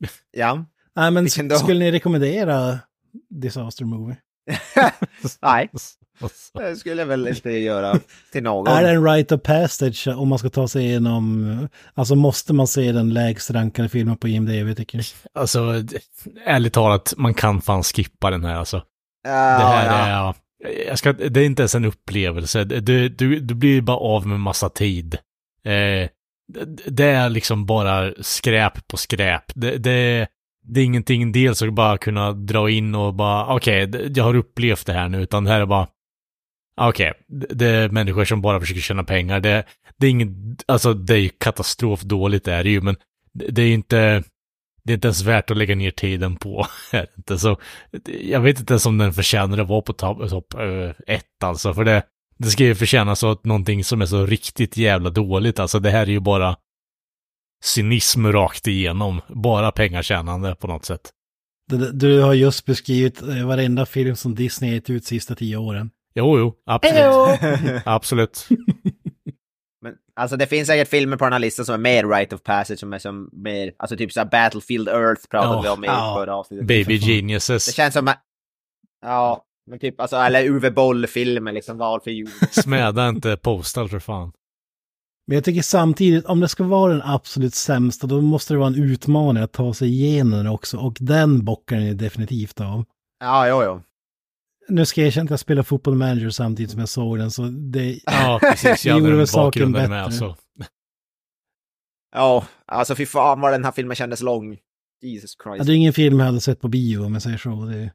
Ja. 0.30 0.64
Nej, 0.94 1.10
men 1.10 1.30
skulle 1.30 1.78
ni 1.78 1.90
rekommendera 1.92 2.78
Disaster 3.30 3.84
Movie? 3.84 4.16
Nej, 5.42 5.70
det 6.54 6.76
skulle 6.76 7.02
jag 7.02 7.06
väl 7.06 7.28
inte 7.28 7.50
göra 7.50 7.98
till 8.32 8.42
någon. 8.42 8.66
Är 8.66 8.82
det 8.82 8.90
en 8.90 9.04
right 9.04 9.32
of 9.32 9.42
passage 9.42 10.08
om 10.08 10.28
man 10.28 10.38
ska 10.38 10.48
ta 10.50 10.68
sig 10.68 10.84
igenom, 10.84 11.68
alltså 11.94 12.14
måste 12.14 12.52
man 12.52 12.66
se 12.66 12.92
den 12.92 13.14
lägst 13.14 13.50
rankade 13.50 13.88
filmen 13.88 14.16
på 14.16 14.28
IMDB 14.28 14.76
tycker 14.76 14.98
ni? 14.98 15.04
Alltså, 15.34 15.84
ärligt 16.46 16.72
talat, 16.72 17.14
man 17.16 17.34
kan 17.34 17.62
fan 17.62 17.82
skippa 17.82 18.30
den 18.30 18.44
här 18.44 18.54
alltså. 18.54 18.82
Ja, 19.24 19.58
Det 19.58 19.64
här 19.64 20.10
ja. 20.10 20.34
är, 20.64 20.88
jag 20.88 20.98
ska, 20.98 21.12
det 21.12 21.40
är 21.40 21.44
inte 21.44 21.62
ens 21.62 21.74
en 21.74 21.84
upplevelse. 21.84 22.64
Du, 22.64 23.08
du, 23.08 23.40
du 23.40 23.54
blir 23.54 23.80
bara 23.80 23.96
av 23.96 24.26
med 24.26 24.40
massa 24.40 24.68
tid. 24.68 25.14
Eh, 25.64 26.08
det, 26.52 26.64
det 26.86 27.04
är 27.04 27.28
liksom 27.28 27.66
bara 27.66 28.12
skräp 28.20 28.88
på 28.88 28.96
skräp. 28.96 29.44
Det, 29.54 29.78
det, 29.78 30.28
det 30.62 30.80
är 30.80 30.84
ingenting 30.84 31.32
dels 31.32 31.62
att 31.62 31.72
bara 31.72 31.98
kunna 31.98 32.32
dra 32.32 32.70
in 32.70 32.94
och 32.94 33.14
bara, 33.14 33.54
okej, 33.54 33.88
okay, 33.88 34.12
jag 34.14 34.24
har 34.24 34.34
upplevt 34.34 34.86
det 34.86 34.92
här 34.92 35.08
nu, 35.08 35.22
utan 35.22 35.44
det 35.44 35.50
här 35.50 35.60
är 35.60 35.66
bara, 35.66 35.86
okej, 36.80 37.12
det, 37.28 37.46
det 37.50 37.66
är 37.66 37.88
människor 37.88 38.24
som 38.24 38.42
bara 38.42 38.60
försöker 38.60 38.80
tjäna 38.80 39.04
pengar. 39.04 39.40
Det, 39.40 39.64
det 39.96 40.06
är 40.06 40.10
inget, 40.10 40.28
alltså 40.66 40.94
det 40.94 41.14
är 41.14 41.18
ju 41.18 41.28
katastrofdåligt 41.28 42.44
det 42.44 42.52
är 42.52 42.64
det 42.64 42.70
ju, 42.70 42.80
men 42.80 42.96
det, 43.32 43.62
är 43.62 43.66
ju 43.66 43.74
inte, 43.74 44.22
det 44.84 44.92
är 44.92 44.94
inte 44.94 45.08
ens 45.08 45.22
värt 45.22 45.50
att 45.50 45.56
lägga 45.56 45.74
ner 45.74 45.90
tiden 45.90 46.36
på. 46.36 46.66
inte. 47.16 47.38
Så 47.38 47.56
jag 48.20 48.40
vet 48.40 48.60
inte 48.60 48.72
ens 48.72 48.86
om 48.86 48.98
den 48.98 49.12
förtjänar 49.12 49.58
att 49.58 49.68
vara 49.68 49.82
på 49.82 49.92
topp 49.92 50.30
top, 50.30 50.54
ett 51.06 51.44
alltså, 51.44 51.74
för 51.74 51.84
det, 51.84 52.02
det 52.38 52.48
ska 52.48 52.64
ju 52.64 52.74
förtjänas 52.74 53.24
att 53.24 53.44
någonting 53.44 53.84
som 53.84 54.02
är 54.02 54.06
så 54.06 54.26
riktigt 54.26 54.76
jävla 54.76 55.10
dåligt. 55.10 55.58
Alltså 55.58 55.78
det 55.78 55.90
här 55.90 56.02
är 56.02 56.10
ju 56.10 56.20
bara 56.20 56.56
cynism 57.62 58.26
rakt 58.26 58.66
igenom. 58.66 59.20
Bara 59.28 59.72
pengatjänande 59.72 60.54
på 60.54 60.66
något 60.66 60.84
sätt. 60.84 61.10
Du, 61.70 61.92
du 61.92 62.20
har 62.20 62.34
just 62.34 62.66
beskrivit 62.66 63.22
eh, 63.22 63.46
varenda 63.46 63.86
film 63.86 64.16
som 64.16 64.34
Disney 64.34 64.74
gett 64.74 64.90
ut 64.90 65.04
sista 65.04 65.34
tio 65.34 65.56
åren. 65.56 65.90
Jo, 66.14 66.38
jo, 66.38 66.54
absolut. 66.66 67.40
absolut. 67.84 68.48
Men, 69.82 69.94
alltså 70.16 70.36
det 70.36 70.46
finns 70.46 70.68
säkert 70.68 70.88
filmer 70.88 71.16
på 71.16 71.24
den 71.24 71.32
här 71.32 71.40
listan 71.40 71.64
som 71.64 71.74
är 71.74 71.78
mer 71.78 72.06
right 72.08 72.32
of 72.32 72.42
passage, 72.42 72.78
som 72.78 72.92
är 72.92 72.98
som 72.98 73.30
mer, 73.32 73.72
alltså 73.76 73.96
typ 73.96 74.12
såhär 74.12 74.26
Battlefield 74.26 74.88
Earth 74.88 75.22
pratade 75.30 75.54
Ja, 75.54 75.62
vi 75.62 75.68
om 75.68 75.84
i 75.84 75.86
ja. 75.86 76.14
förra 76.18 76.36
avsnittet. 76.36 76.66
Baby 76.66 76.96
geniuses. 76.96 77.66
Det 77.66 77.72
känns 77.72 77.94
som, 77.94 78.12
ja, 79.02 79.44
men 79.70 79.78
typ, 79.78 80.00
alltså, 80.00 80.16
eller 80.16 80.44
Uwe 80.44 80.70
Boll-filmer 80.70 81.52
liksom, 81.52 81.78
val 81.78 82.00
för 82.00 82.10
jul. 82.10 82.28
Smäda 82.50 83.08
inte 83.08 83.36
Postal 83.36 83.88
för 83.88 83.98
fan. 83.98 84.32
Men 85.26 85.34
jag 85.34 85.44
tycker 85.44 85.62
samtidigt, 85.62 86.24
om 86.24 86.40
det 86.40 86.48
ska 86.48 86.64
vara 86.64 86.92
den 86.92 87.02
absolut 87.02 87.54
sämsta, 87.54 88.06
då 88.06 88.20
måste 88.20 88.54
det 88.54 88.58
vara 88.58 88.66
en 88.68 88.82
utmaning 88.82 89.42
att 89.42 89.52
ta 89.52 89.74
sig 89.74 89.88
igenom 89.88 90.30
den 90.30 90.46
också. 90.46 90.78
Och 90.78 90.96
den 91.00 91.44
bockar 91.44 91.76
den 91.76 91.96
definitivt 91.96 92.60
av. 92.60 92.84
Ja, 93.20 93.48
jo, 93.48 93.62
jo. 93.64 93.82
Nu 94.68 94.86
ska 94.86 95.00
jag 95.00 95.08
erkänna 95.08 95.24
att 95.24 95.30
jag 95.30 95.40
spelar 95.40 95.62
fotboll 95.62 95.94
manager 95.94 96.30
samtidigt 96.30 96.70
som 96.70 96.80
jag 96.80 96.88
såg 96.88 97.18
den, 97.18 97.30
så 97.30 97.42
det... 97.42 98.00
Ja, 98.04 98.38
precis. 98.42 98.86
Jag 98.86 98.98
gjorde 99.00 99.16
väl 99.16 99.26
saken 99.26 99.44
bakgrunden 99.46 99.72
med. 99.82 99.90
bättre. 99.90 100.02
Alltså. 100.02 100.36
Ja, 102.14 102.44
alltså 102.66 102.94
fy 102.94 103.06
fan 103.06 103.40
vad 103.40 103.52
den 103.52 103.64
här 103.64 103.72
filmen 103.72 103.96
kändes 103.96 104.22
lång. 104.22 104.58
Jesus 105.02 105.36
Ja, 105.44 105.50
Christ. 105.54 105.66
det 105.66 105.72
är 105.72 105.76
ingen 105.76 105.92
film 105.92 106.18
jag 106.18 106.26
hade 106.26 106.40
sett 106.40 106.60
på 106.60 106.68
bio 106.68 107.04
om 107.04 107.12
jag 107.12 107.22
säger 107.22 107.38
så. 107.38 107.64
Det... 107.64 107.90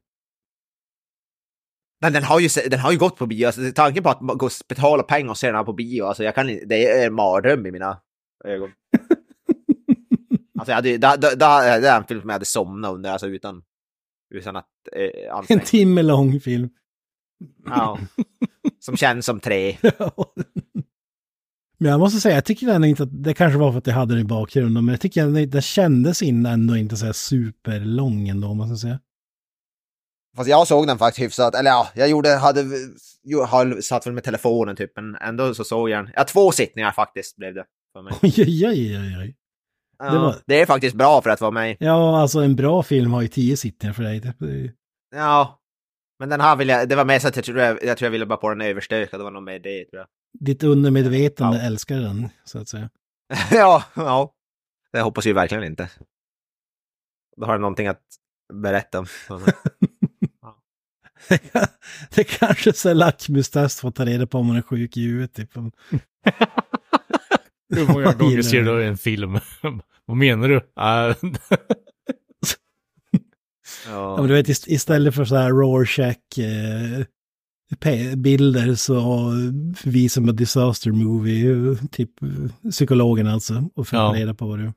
Men 2.02 2.14
den 2.14 2.24
har 2.24 2.40
ju, 2.40 2.50
den 2.70 2.80
har 2.80 2.92
ju 2.92 2.98
gått 2.98 3.16
på 3.18 3.26
bio, 3.26 3.46
alltså 3.46 3.62
tanken 3.76 4.04
på 4.04 4.10
att 4.10 4.20
gå 4.20 4.50
betala 4.70 5.04
pengar 5.04 5.30
och 5.30 5.38
se 5.38 5.48
den 5.48 5.56
här 5.56 5.64
på 5.64 5.74
bio, 5.74 6.04
alltså 6.04 6.24
jag 6.24 6.36
kan 6.36 6.48
det 6.48 6.88
är 6.88 7.08
en 7.08 7.14
mardröm 7.14 7.66
i 7.66 7.72
mina 7.72 8.00
ögon. 8.46 8.70
alltså 10.60 10.72
jag 10.72 10.76
hade, 10.76 10.98
da, 10.98 11.18
da, 11.18 11.36
da, 11.36 11.80
det 11.80 11.88
är 11.88 11.98
en 11.98 12.04
film 12.04 12.22
som 12.22 12.30
jag 12.30 12.36
hade 12.36 12.46
somnat 12.46 12.94
under, 12.94 13.12
alltså 13.12 13.28
utan, 13.28 13.64
utan 14.36 14.56
att 14.56 14.70
eh, 14.96 15.30
En 15.30 15.38
anstränga 15.38 15.62
timme 15.62 16.02
lång 16.02 16.40
film. 16.40 16.70
Ja. 17.66 18.00
Som 18.80 18.98
känns 18.98 19.26
som 19.26 19.40
tre. 19.40 19.78
Men 21.78 21.92
jag 21.92 22.00
måste 22.00 22.20
säga, 22.20 22.36
jag 22.36 22.46
tycker 22.46 22.68
ändå 22.68 22.88
inte 22.88 23.04
att, 23.04 23.24
det 23.24 23.34
kanske 23.34 23.60
var 23.60 23.72
för 23.72 23.78
att 23.78 23.88
jag 23.88 23.94
hade 23.94 24.14
den 24.14 24.22
i 24.22 24.28
bakgrunden, 24.28 24.86
men 24.86 24.94
jag 24.94 25.02
tycker 25.02 25.24
ändå, 25.24 25.46
den 25.46 25.62
kändes 25.62 26.22
in 26.22 26.46
ändå 26.46 26.78
inte 26.78 26.98
så 26.98 27.06
här 27.06 27.14
superlång 27.14 28.28
ändå, 28.28 28.54
måste 28.54 28.72
jag 28.72 28.80
säga. 28.80 29.00
Fast 30.38 30.50
jag 30.50 30.68
såg 30.68 30.88
den 30.88 30.98
faktiskt 30.98 31.26
hyfsat, 31.26 31.56
eller 31.56 31.70
ja, 31.70 31.88
jag 31.96 32.10
gjorde, 32.10 32.30
hade, 32.36 32.62
har 33.48 33.82
satt 33.82 34.06
väl 34.08 34.14
med 34.14 34.24
telefonen 34.24 34.76
typ, 34.76 34.92
men 34.96 35.16
ändå 35.16 35.54
så 35.54 35.64
såg 35.64 35.90
jag 35.90 36.06
den. 36.06 36.14
Ja, 36.16 36.24
två 36.24 36.52
sittningar 36.52 36.92
faktiskt 36.92 37.36
blev 37.36 37.54
det. 37.54 37.66
För 37.94 38.02
mig. 38.02 38.14
Oj, 38.22 38.34
oj, 38.68 38.98
oj, 38.98 39.18
oj. 39.22 39.36
Ja, 40.00 40.12
det 40.12 40.20
var- 40.20 40.36
det 40.48 40.62
är 40.62 40.66
faktiskt 40.66 40.96
bra 40.96 41.22
för 41.22 41.30
att 41.30 41.42
vara 41.42 41.52
mig. 41.52 41.78
Ja, 41.80 42.22
alltså 42.22 42.40
en 42.40 42.56
bra 42.56 42.84
film 42.84 43.14
har 43.14 43.22
ju 43.22 43.28
tio 43.28 43.58
sittningar 43.58 43.94
för 43.94 44.04
dig. 44.04 44.20
Det- 44.20 44.74
Ja. 45.16 45.60
Men 46.20 46.30
den 46.30 46.42
här 46.42 46.56
vill 46.56 46.70
jag, 46.70 46.90
det 46.90 46.96
var 46.96 47.06
mer 47.06 47.20
så 47.20 47.28
att 47.28 47.36
jag 47.36 47.46
tror 47.46 47.60
jag, 47.60 47.84
jag, 47.84 47.98
tror 47.98 48.06
jag 48.06 48.12
ville 48.12 48.26
bara 48.26 48.38
på 48.38 48.50
den 48.50 48.62
överstökad, 48.62 49.20
det 49.20 49.24
var 49.24 49.32
nog 49.32 49.44
mer 49.44 49.60
det 49.60 49.86
tror 49.86 50.00
jag. 50.00 50.08
Ditt 50.40 50.64
undermedvetande 50.64 51.58
Ja. 51.58 51.64
älskar 51.64 51.96
den, 52.00 52.30
så 52.46 52.60
att 52.60 52.68
säga. 52.70 52.90
ja, 53.52 53.84
ja. 53.96 54.34
Det 54.92 55.02
hoppas 55.02 55.26
jag 55.26 55.34
verkligen 55.34 55.64
inte. 55.64 55.90
Då 57.38 57.46
har 57.46 57.54
jag 57.54 57.62
någonting 57.62 57.88
att 57.88 58.02
berätta 58.54 59.00
om. 59.00 59.06
det 62.16 62.24
kanske 62.24 62.70
är 62.70 62.74
så 62.74 62.88
här 62.88 62.96
lackmustest 62.96 63.80
för 63.80 63.88
att 63.88 63.96
ta 63.96 64.06
reda 64.06 64.28
på 64.28 64.38
om 64.38 64.46
man 64.48 64.56
är 64.56 64.62
sjuk 64.62 64.98
i 64.98 65.02
huvudet. 65.02 65.34
Typ. 65.34 65.52
Hur 67.76 67.88
många 67.94 68.14
gånger 68.20 68.42
ser 68.42 68.62
du? 68.64 68.84
en 68.86 68.98
film? 68.98 69.40
Vad 70.06 70.18
menar 70.18 70.50
du? 70.50 70.62
Ah, 70.76 71.14
Ja, 73.88 74.18
men 74.18 74.28
du 74.28 74.34
vet, 74.34 74.48
ist- 74.50 74.68
istället 74.68 75.16
för 75.16 75.26
så 75.26 75.36
här 75.36 75.50
Rorschach 75.50 76.40
eh, 76.40 78.16
bilder 78.16 78.76
så 78.76 79.32
visar 79.84 80.22
man 80.22 80.36
disaster 80.36 80.92
movie, 80.92 81.78
typ 81.92 82.12
psykologen 82.72 83.28
alltså, 83.28 83.70
och 83.76 83.88
får 83.88 84.00
Ja. 84.00 84.14
reda 84.16 84.34
på 84.34 84.48
vad 84.48 84.60
du... 84.60 84.72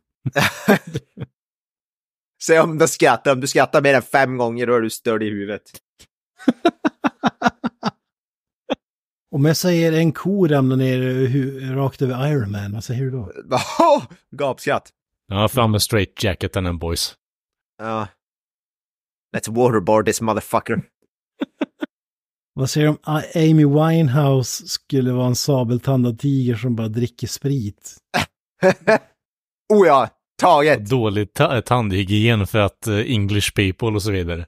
Se 2.42 2.60
om 2.60 2.78
du 2.78 2.88
skrattar, 2.88 3.32
om 3.32 3.40
du 3.40 3.46
skrattar 3.46 3.82
mer 3.82 3.94
än 3.94 4.02
fem 4.02 4.36
gånger 4.36 4.66
då 4.66 4.74
är 4.74 4.80
du 4.80 4.90
störd 4.90 5.22
i 5.22 5.30
huvudet. 5.30 5.62
Om 9.32 9.44
jag 9.44 9.56
säger 9.56 9.92
en 9.92 10.12
ko 10.12 10.46
ramlar 10.48 10.76
ner 10.76 11.74
rakt 11.74 12.02
över 12.02 12.28
Iron 12.32 12.50
Man, 12.50 12.72
vad 12.72 12.84
säger 12.84 13.02
du 13.02 13.10
då? 13.10 13.32
Gapskratt. 14.36 14.90
ja, 15.28 15.48
fram 15.48 15.70
med 15.70 15.82
straight 15.82 16.22
jacketen 16.24 16.66
and 16.66 16.78
boys. 16.78 17.14
Ja. 17.78 18.08
Let's 19.36 19.50
waterboard 19.54 20.06
this 20.06 20.20
motherfucker. 20.20 20.82
Vad 22.54 22.70
säger 22.70 22.86
du 22.86 22.90
om 22.90 22.98
A- 23.02 23.22
Amy 23.34 23.64
Winehouse 23.66 24.68
skulle 24.68 25.12
vara 25.12 25.26
en 25.26 25.36
sabeltandad 25.36 26.18
tiger 26.18 26.54
som 26.56 26.76
bara 26.76 26.88
dricker 26.88 27.26
sprit? 27.26 27.96
oh 29.72 29.86
ja, 29.86 30.08
taget! 30.42 30.88
Dålig 30.90 31.32
ta- 31.32 31.62
tandhygien 31.62 32.46
för 32.46 32.58
att 32.58 32.86
eh, 32.86 32.96
English 32.98 33.54
people 33.54 33.88
och 33.88 34.02
så 34.02 34.10
vidare. 34.10 34.46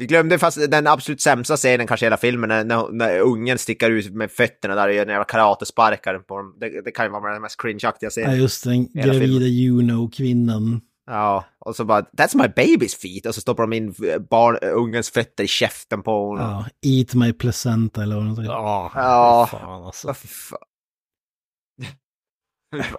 Vi 0.00 0.06
glömde 0.06 0.38
fast 0.38 0.70
den 0.70 0.86
absolut 0.86 1.20
sämsta 1.20 1.56
scenen 1.56 1.86
kanske 1.86 2.04
i 2.04 2.06
hela 2.06 2.16
filmen, 2.16 2.48
när, 2.48 2.64
när, 2.64 2.88
när 2.92 3.20
ungen 3.20 3.58
sticker 3.58 3.90
ut 3.90 4.14
med 4.14 4.30
fötterna 4.30 4.74
där 4.74 4.88
och 4.88 4.94
gör 4.94 5.02
en 5.02 5.08
jävla 5.08 5.24
karatesparkar 5.24 6.18
på 6.18 6.36
dem. 6.36 6.56
Det, 6.60 6.80
det 6.84 6.90
kan 6.90 7.06
ju 7.06 7.10
vara 7.12 7.32
den 7.32 7.42
mest 7.42 7.60
cringeaktiga 7.62 8.06
Ja, 8.06 8.10
scenen. 8.10 8.38
just 8.38 8.64
den 8.64 8.92
gravida 8.92 9.46
Juno-kvinnan. 9.46 10.80
Ja, 11.06 11.44
och 11.58 11.76
så 11.76 11.84
bara 11.84 12.00
“That's 12.00 12.36
my 12.36 12.44
baby's 12.44 12.96
feet” 13.00 13.26
och 13.26 13.34
så 13.34 13.40
stoppar 13.40 13.62
de 13.62 13.72
in 13.72 13.94
barn, 14.30 14.56
ungens 14.62 15.10
fötter 15.10 15.44
i 15.44 15.46
käften 15.46 16.02
på 16.02 16.26
honom. 16.28 16.64
Ja, 16.82 16.90
eat 16.90 17.14
my 17.14 17.32
placenta 17.32 18.02
eller 18.02 18.16
vad 18.16 18.24
de 18.24 18.36
säger. 18.36 18.50
Ja, 18.50 18.92
Ja. 18.94 19.48
fan 19.50 19.84
alltså. 19.84 20.14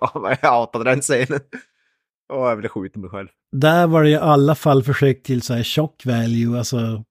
Ja, 0.01 0.35
jag 0.41 0.49
hatade 0.51 0.83
den 0.83 1.01
scenen. 1.01 1.39
Åh, 2.33 2.49
jag 2.49 2.55
ville 2.55 2.69
skjuta 2.69 2.99
mig 2.99 3.09
själv. 3.09 3.27
Där 3.51 3.87
var 3.87 4.03
det 4.03 4.09
i 4.09 4.15
alla 4.15 4.55
fall 4.55 4.83
försök 4.83 5.23
till 5.23 5.41
så 5.41 5.53
här 5.53 5.63
shock 5.63 6.05
value, 6.05 6.57
alltså 6.57 7.03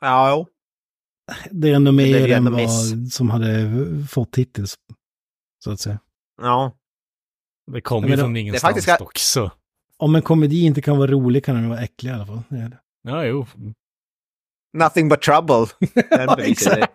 Ja, 0.00 0.30
jo. 0.30 0.46
det 1.50 1.70
är 1.70 1.74
ändå 1.74 1.92
mer 1.92 2.32
än 2.32 2.44
miss. 2.54 2.92
vad 2.92 3.12
som 3.12 3.30
hade 3.30 3.70
fått 4.10 4.36
hittills. 4.38 4.74
Så 5.64 5.70
att 5.70 5.80
säga. 5.80 5.98
Ja. 6.42 6.72
Det 7.72 7.80
kommer 7.80 8.08
ju 8.08 8.16
från 8.16 8.34
det 8.34 8.40
ingenstans 8.40 8.62
faktiskt 8.70 8.88
ska- 8.88 9.04
dock, 9.04 9.18
så. 9.18 9.50
Om 9.96 10.14
en 10.14 10.22
komedi 10.22 10.64
inte 10.64 10.82
kan 10.82 10.98
vara 10.98 11.10
rolig 11.10 11.44
kan 11.44 11.54
den 11.54 11.68
vara 11.68 11.80
äcklig 11.80 12.10
i 12.10 12.14
alla 12.14 12.26
fall. 12.26 12.42
Det 12.48 12.56
det. 12.56 12.78
Ja, 13.02 13.24
jo. 13.24 13.46
Nothing 14.78 15.08
but 15.08 15.22
trouble. 15.22 15.66
Den 15.94 16.04
Ja, 16.10 16.38
exakt. 16.40 16.92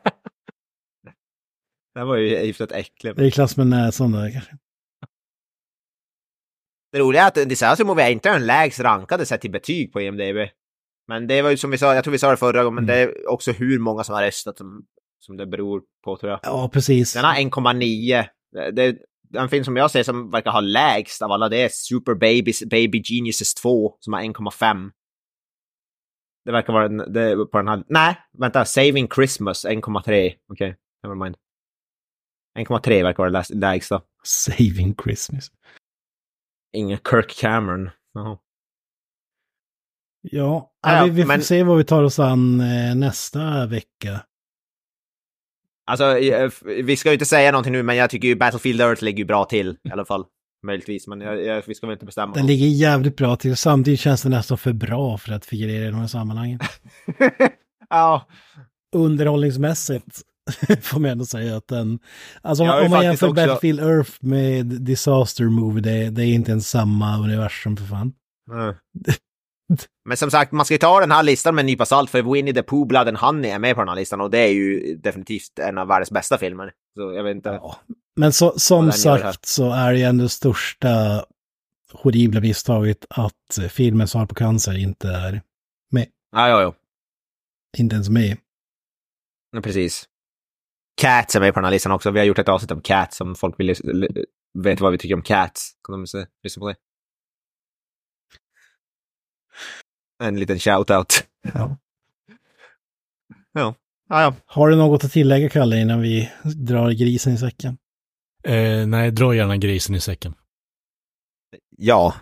Den 1.95 2.07
var 2.07 2.15
ju 2.17 2.37
hyfsat 2.37 2.71
äcklig. 2.71 3.15
Det 3.15 3.21
är 3.21 3.25
i 3.27 3.31
klass 3.31 3.57
med 3.57 3.67
näsan 3.67 4.11
där 4.11 4.31
kanske. 4.31 4.57
Det 6.97 7.03
roliga 7.03 7.23
är 7.23 7.27
att 7.27 7.49
Disaster 7.49 7.85
Movie 7.85 8.05
är 8.05 8.09
inte 8.11 8.29
den 8.31 8.45
lägst 8.45 8.79
rankade 8.79 9.25
sett 9.25 9.41
till 9.41 9.51
betyg 9.51 9.93
på 9.93 10.01
IMDB. 10.01 10.49
Men 11.07 11.27
det 11.27 11.41
var 11.41 11.49
ju 11.49 11.57
som 11.57 11.71
vi 11.71 11.77
sa, 11.77 11.95
jag 11.95 12.03
tror 12.03 12.11
vi 12.11 12.17
sa 12.17 12.31
det 12.31 12.37
förra 12.37 12.63
gången, 12.63 12.75
men 12.75 12.83
Mm. 12.83 12.95
det 12.95 13.01
är 13.19 13.29
också 13.29 13.51
hur 13.51 13.79
många 13.79 14.03
som 14.03 14.15
har 14.15 14.21
röstat 14.23 14.57
som, 14.57 14.85
som 15.19 15.37
det 15.37 15.45
beror 15.45 15.81
på 16.03 16.17
tror 16.17 16.31
jag. 16.31 16.39
Ja, 16.43 16.69
precis. 16.73 17.13
Den 17.13 17.23
har 17.25 17.35
1,9. 17.35 18.25
Det- 18.51 18.71
Det, 18.71 18.97
den 19.29 19.49
film 19.49 19.63
som 19.63 19.75
jag 19.77 19.91
ser 19.91 20.03
som 20.03 20.31
verkar 20.31 20.51
ha 20.51 20.59
lägst 20.59 21.21
av 21.21 21.31
alla 21.31 21.49
det 21.49 21.57
är 21.61 21.69
Super 21.69 22.13
Babies, 22.13 22.63
Baby 22.65 23.01
Geniuses 23.05 23.53
2 23.53 23.95
som 23.99 24.13
har 24.13 24.21
1,5. 24.21 24.91
Det 26.45 26.51
verkar 26.51 26.73
vara 26.73 26.87
den, 26.87 27.13
det, 27.13 27.35
på 27.51 27.57
den 27.57 27.67
här. 27.67 27.83
Nej, 27.87 28.15
vänta. 28.37 28.65
Saving 28.65 29.07
Christmas 29.15 29.65
1,3. 29.65 29.99
Okej, 30.01 30.39
okay, 30.49 30.73
never 31.03 31.15
mind. 31.15 31.35
1,3 32.59 33.03
verkar 33.03 33.17
vara 33.17 33.29
läs- 33.29 33.53
lägsta. 33.55 34.01
Saving 34.23 34.95
Christmas. 35.03 35.51
Ingen 36.73 36.97
Kirk 37.09 37.35
Cameron. 37.39 37.89
Jaha. 38.13 38.37
Ja, 40.21 40.71
Ja, 40.81 41.03
vi, 41.03 41.09
vi 41.09 41.21
får 41.21 41.27
men- 41.27 41.41
se 41.41 41.63
vad 41.63 41.77
vi 41.77 41.83
tar 41.83 42.03
oss 42.03 42.19
an 42.19 42.59
eh, 42.61 42.95
nästa 42.95 43.65
vecka. 43.65 44.23
Alltså, 45.85 46.17
eh, 46.17 46.51
vi 46.83 46.97
ska 46.97 47.09
ju 47.09 47.13
inte 47.13 47.25
säga 47.25 47.51
någonting 47.51 47.73
nu, 47.73 47.83
men 47.83 47.95
jag 47.95 48.09
tycker 48.09 48.27
ju 48.27 48.35
Battlefield 48.35 48.81
Earth 48.81 49.03
ligger 49.03 49.17
ju 49.19 49.25
bra 49.25 49.45
till 49.45 49.77
i 49.83 49.91
alla 49.91 50.05
fall. 50.05 50.25
Möjligtvis, 50.65 51.07
men 51.07 51.21
jag, 51.21 51.43
jag, 51.43 51.63
vi 51.67 51.75
ska 51.75 51.87
väl 51.87 51.93
inte 51.93 52.05
bestämma. 52.05 52.33
Den 52.33 52.47
ligger 52.47 52.67
jävligt 52.67 53.17
bra 53.17 53.35
till. 53.35 53.57
Samtidigt 53.57 53.99
känns 53.99 54.21
det 54.23 54.29
nästan 54.29 54.57
för 54.57 54.73
bra 54.73 55.17
för 55.17 55.31
att 55.33 55.45
figurera 55.45 55.87
i 55.87 55.91
de 55.91 55.99
här 55.99 56.07
sammanhangen. 56.07 56.59
ja, 57.89 58.27
Underhållningsmässigt 58.95 60.21
får 60.81 60.99
man 60.99 61.11
ändå 61.11 61.25
säga 61.25 61.57
att 61.57 61.67
den... 61.67 61.99
Alltså 62.41 62.63
om, 62.63 62.69
om 62.69 62.91
man 62.91 63.03
jämför 63.03 63.27
också- 63.27 63.35
Battlefield 63.35 63.79
Earth 63.79 64.11
med 64.19 64.65
Disaster 64.65 65.45
Movie, 65.45 65.81
det, 65.81 66.09
det 66.09 66.23
är 66.23 66.33
inte 66.33 66.51
ens 66.51 66.69
samma 66.69 67.17
universum 67.17 67.77
för 67.77 67.85
fan. 67.85 68.13
Mm. 68.51 68.75
Men 70.05 70.17
som 70.17 70.31
sagt, 70.31 70.51
man 70.51 70.65
ska 70.65 70.73
ju 70.73 70.77
ta 70.77 70.99
den 70.99 71.11
här 71.11 71.23
listan 71.23 71.55
med 71.55 71.61
en 71.61 71.65
nypa 71.65 71.85
salt 71.85 72.09
för 72.09 72.33
Winnie 72.33 72.53
the 72.53 72.63
Pooh, 72.63 72.87
Blood 72.87 73.07
and 73.07 73.17
Honey 73.17 73.51
är 73.51 73.59
med 73.59 73.75
på 73.75 73.81
den 73.81 73.89
här 73.89 73.95
listan 73.95 74.21
och 74.21 74.31
det 74.31 74.39
är 74.39 74.51
ju 74.51 74.95
definitivt 74.95 75.59
en 75.59 75.77
av 75.77 75.87
världens 75.87 76.11
bästa 76.11 76.37
filmer. 76.37 76.71
Så 76.95 77.13
jag 77.13 77.23
vet 77.23 77.35
inte. 77.35 77.49
Ja. 77.49 77.75
Men 78.15 78.33
så, 78.33 78.59
som 78.59 78.91
sagt 78.91 79.45
så 79.45 79.71
är 79.71 79.91
det 79.91 79.99
ju 79.99 80.05
ändå 80.05 80.29
största 80.29 81.25
horribla 81.93 82.41
misstaget 82.41 83.05
att 83.09 83.59
filmen 83.69 84.07
Svar 84.07 84.25
på 84.25 84.35
cancer 84.35 84.77
inte 84.77 85.07
är 85.07 85.41
Ja, 86.31 86.49
ja, 86.49 86.61
ja. 86.61 86.73
inte 87.77 87.95
ens 87.95 88.09
med. 88.09 88.37
Ja, 89.51 89.61
precis. 89.61 90.05
Cats 91.01 91.35
är 91.35 91.39
med 91.39 91.53
på 91.53 91.59
den 91.59 91.65
här 91.65 91.71
listan 91.71 91.91
också. 91.91 92.11
Vi 92.11 92.19
har 92.19 92.25
gjort 92.25 92.39
ett 92.39 92.49
avsnitt 92.49 92.71
om 92.71 92.81
Cats 92.81 93.21
om 93.21 93.35
folk 93.35 93.59
vill 93.59 93.75
veta 94.53 94.83
vad 94.83 94.91
vi 94.91 94.97
tycker 94.97 95.15
om 95.15 95.21
Cats. 95.21 95.71
Kan 95.83 95.93
de 95.99 96.07
se, 96.07 96.25
lyssna 96.43 96.59
på 96.59 96.67
det? 96.67 96.75
En 100.23 100.39
liten 100.39 100.57
shout-out. 100.57 101.23
Ja. 101.53 101.77
Ja. 103.51 103.75
Ja, 104.09 104.21
ja. 104.21 104.35
Har 104.45 104.69
du 104.69 104.75
något 104.75 105.03
att 105.03 105.11
tillägga, 105.11 105.49
Kalle, 105.49 105.81
innan 105.81 106.01
vi 106.01 106.31
drar 106.55 106.91
grisen 106.91 107.33
i 107.33 107.37
säcken? 107.37 107.77
Eh, 108.43 108.87
nej, 108.87 109.11
dra 109.11 109.35
gärna 109.35 109.57
grisen 109.57 109.95
i 109.95 109.99
säcken. 109.99 110.33
ja. 111.69 112.13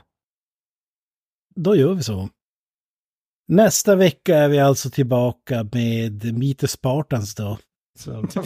Då 1.56 1.76
gör 1.76 1.93
vi 1.93 2.03
så. 2.03 2.30
Nästa 3.47 3.95
vecka 3.95 4.38
är 4.38 4.49
vi 4.49 4.60
alltså 4.60 4.89
tillbaka 4.89 5.64
med 5.73 6.38
Meet 6.38 6.57
the 6.57 6.68
Spartans 6.68 7.35
då. 7.35 7.57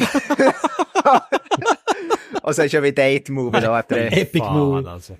Och 2.41 2.55
sen 2.55 2.69
kör 2.69 2.81
vi 2.81 2.91
date 2.91 3.31
movie 3.31 3.61
då 3.61 3.75
efter 3.75 3.95
det. 3.95 4.07
Epic 4.21 4.41
Fan, 4.41 4.59
movie. 4.59 4.89
alltså. 4.91 5.15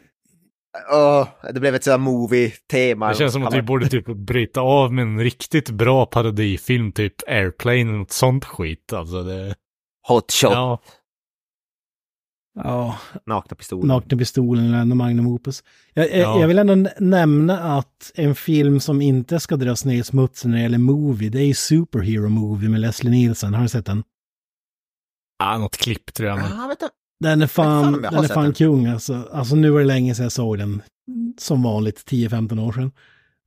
Åh, 0.91 1.27
det 1.53 1.59
blev 1.59 1.75
ett 1.75 1.83
sådant 1.83 2.03
movie-tema. 2.03 3.09
Det 3.09 3.15
känns 3.15 3.33
som 3.33 3.45
att 3.47 3.53
vi 3.53 3.61
borde 3.61 3.89
typ 3.89 4.05
bryta 4.05 4.61
av 4.61 4.93
med 4.93 5.01
en 5.01 5.19
riktigt 5.19 5.69
bra 5.69 6.05
parodifilm, 6.05 6.91
typ 6.91 7.13
Airplane 7.27 7.79
eller 7.81 7.91
något 7.91 8.11
sånt 8.11 8.45
skit. 8.45 8.93
Alltså 8.93 9.23
det... 9.23 9.55
Hot 10.07 10.31
shot, 10.31 10.51
Ja, 10.53 10.79
ja, 12.63 12.97
nakna 13.25 13.55
pistoler. 13.55 13.87
Nakna 13.87 14.17
pistolen 14.17 14.73
eller 14.73 14.95
Magnum 14.95 15.27
Opus. 15.27 15.63
Jag, 15.93 16.11
Ja. 16.17 16.39
jag 16.39 16.47
vill 16.47 16.59
ändå 16.59 16.89
nämna 16.99 17.77
att 17.77 18.11
en 18.15 18.35
film 18.35 18.79
som 18.79 19.01
inte 19.01 19.39
ska 19.39 19.55
dras 19.55 19.85
ner 19.85 19.99
i 19.99 20.03
smutsen 20.03 20.51
när 20.51 20.57
det 20.57 20.63
gäller 20.63 20.77
movie, 20.77 21.29
det 21.29 21.39
är 21.39 21.45
ju 21.45 21.53
Superhero 21.53 22.29
Movie 22.29 22.69
med 22.69 22.79
Leslie 22.81 23.11
Nielsen. 23.11 23.53
Har 23.53 23.61
du 23.63 23.69
sett 23.69 23.85
den? 23.85 24.03
Ah, 25.39 25.57
något 25.57 25.77
klipp 25.77 26.13
tror 26.13 26.29
jag. 26.29 26.67
Vet 26.67 26.79
du. 26.79 26.87
Den 27.19 27.41
är 27.41 27.47
fan 27.47 27.93
fan, 27.93 28.01
den 28.01 28.23
är 28.23 28.27
fan 28.27 28.53
kung 28.53 28.85
alltså. 28.85 29.29
Alltså 29.31 29.55
nu 29.55 29.69
var 29.69 29.79
det 29.79 29.85
länge 29.85 30.15
sedan 30.15 30.23
jag 30.23 30.31
såg 30.31 30.57
den. 30.57 30.81
Som 31.37 31.63
vanligt, 31.63 32.03
10-15 32.11 32.67
år 32.67 32.71
sedan. 32.71 32.91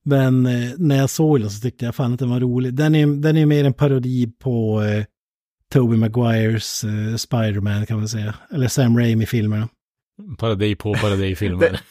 Men 0.04 0.46
eh, 0.46 0.70
när 0.78 0.96
jag 0.96 1.10
såg 1.10 1.40
den 1.40 1.50
så 1.50 1.60
tyckte 1.60 1.84
jag 1.84 1.94
fan 1.94 2.12
att 2.12 2.18
den 2.18 2.30
var 2.30 2.40
rolig. 2.40 2.74
Den 2.74 2.94
är, 2.94 3.06
den 3.06 3.36
är 3.36 3.46
mer 3.46 3.64
en 3.64 3.74
parodi 3.74 4.32
på 4.38 4.82
eh, 4.82 5.04
Tobey 5.72 5.98
Maguires 5.98 6.84
eh, 6.84 7.16
Spider-Man 7.16 7.86
kan 7.86 7.98
man 7.98 8.08
säga. 8.08 8.34
Eller 8.50 8.68
Sam 8.68 8.98
Raimi-filmerna. 8.98 9.68
Parodi 10.38 10.74
på 10.74 10.94
parodifilmer. 10.94 11.80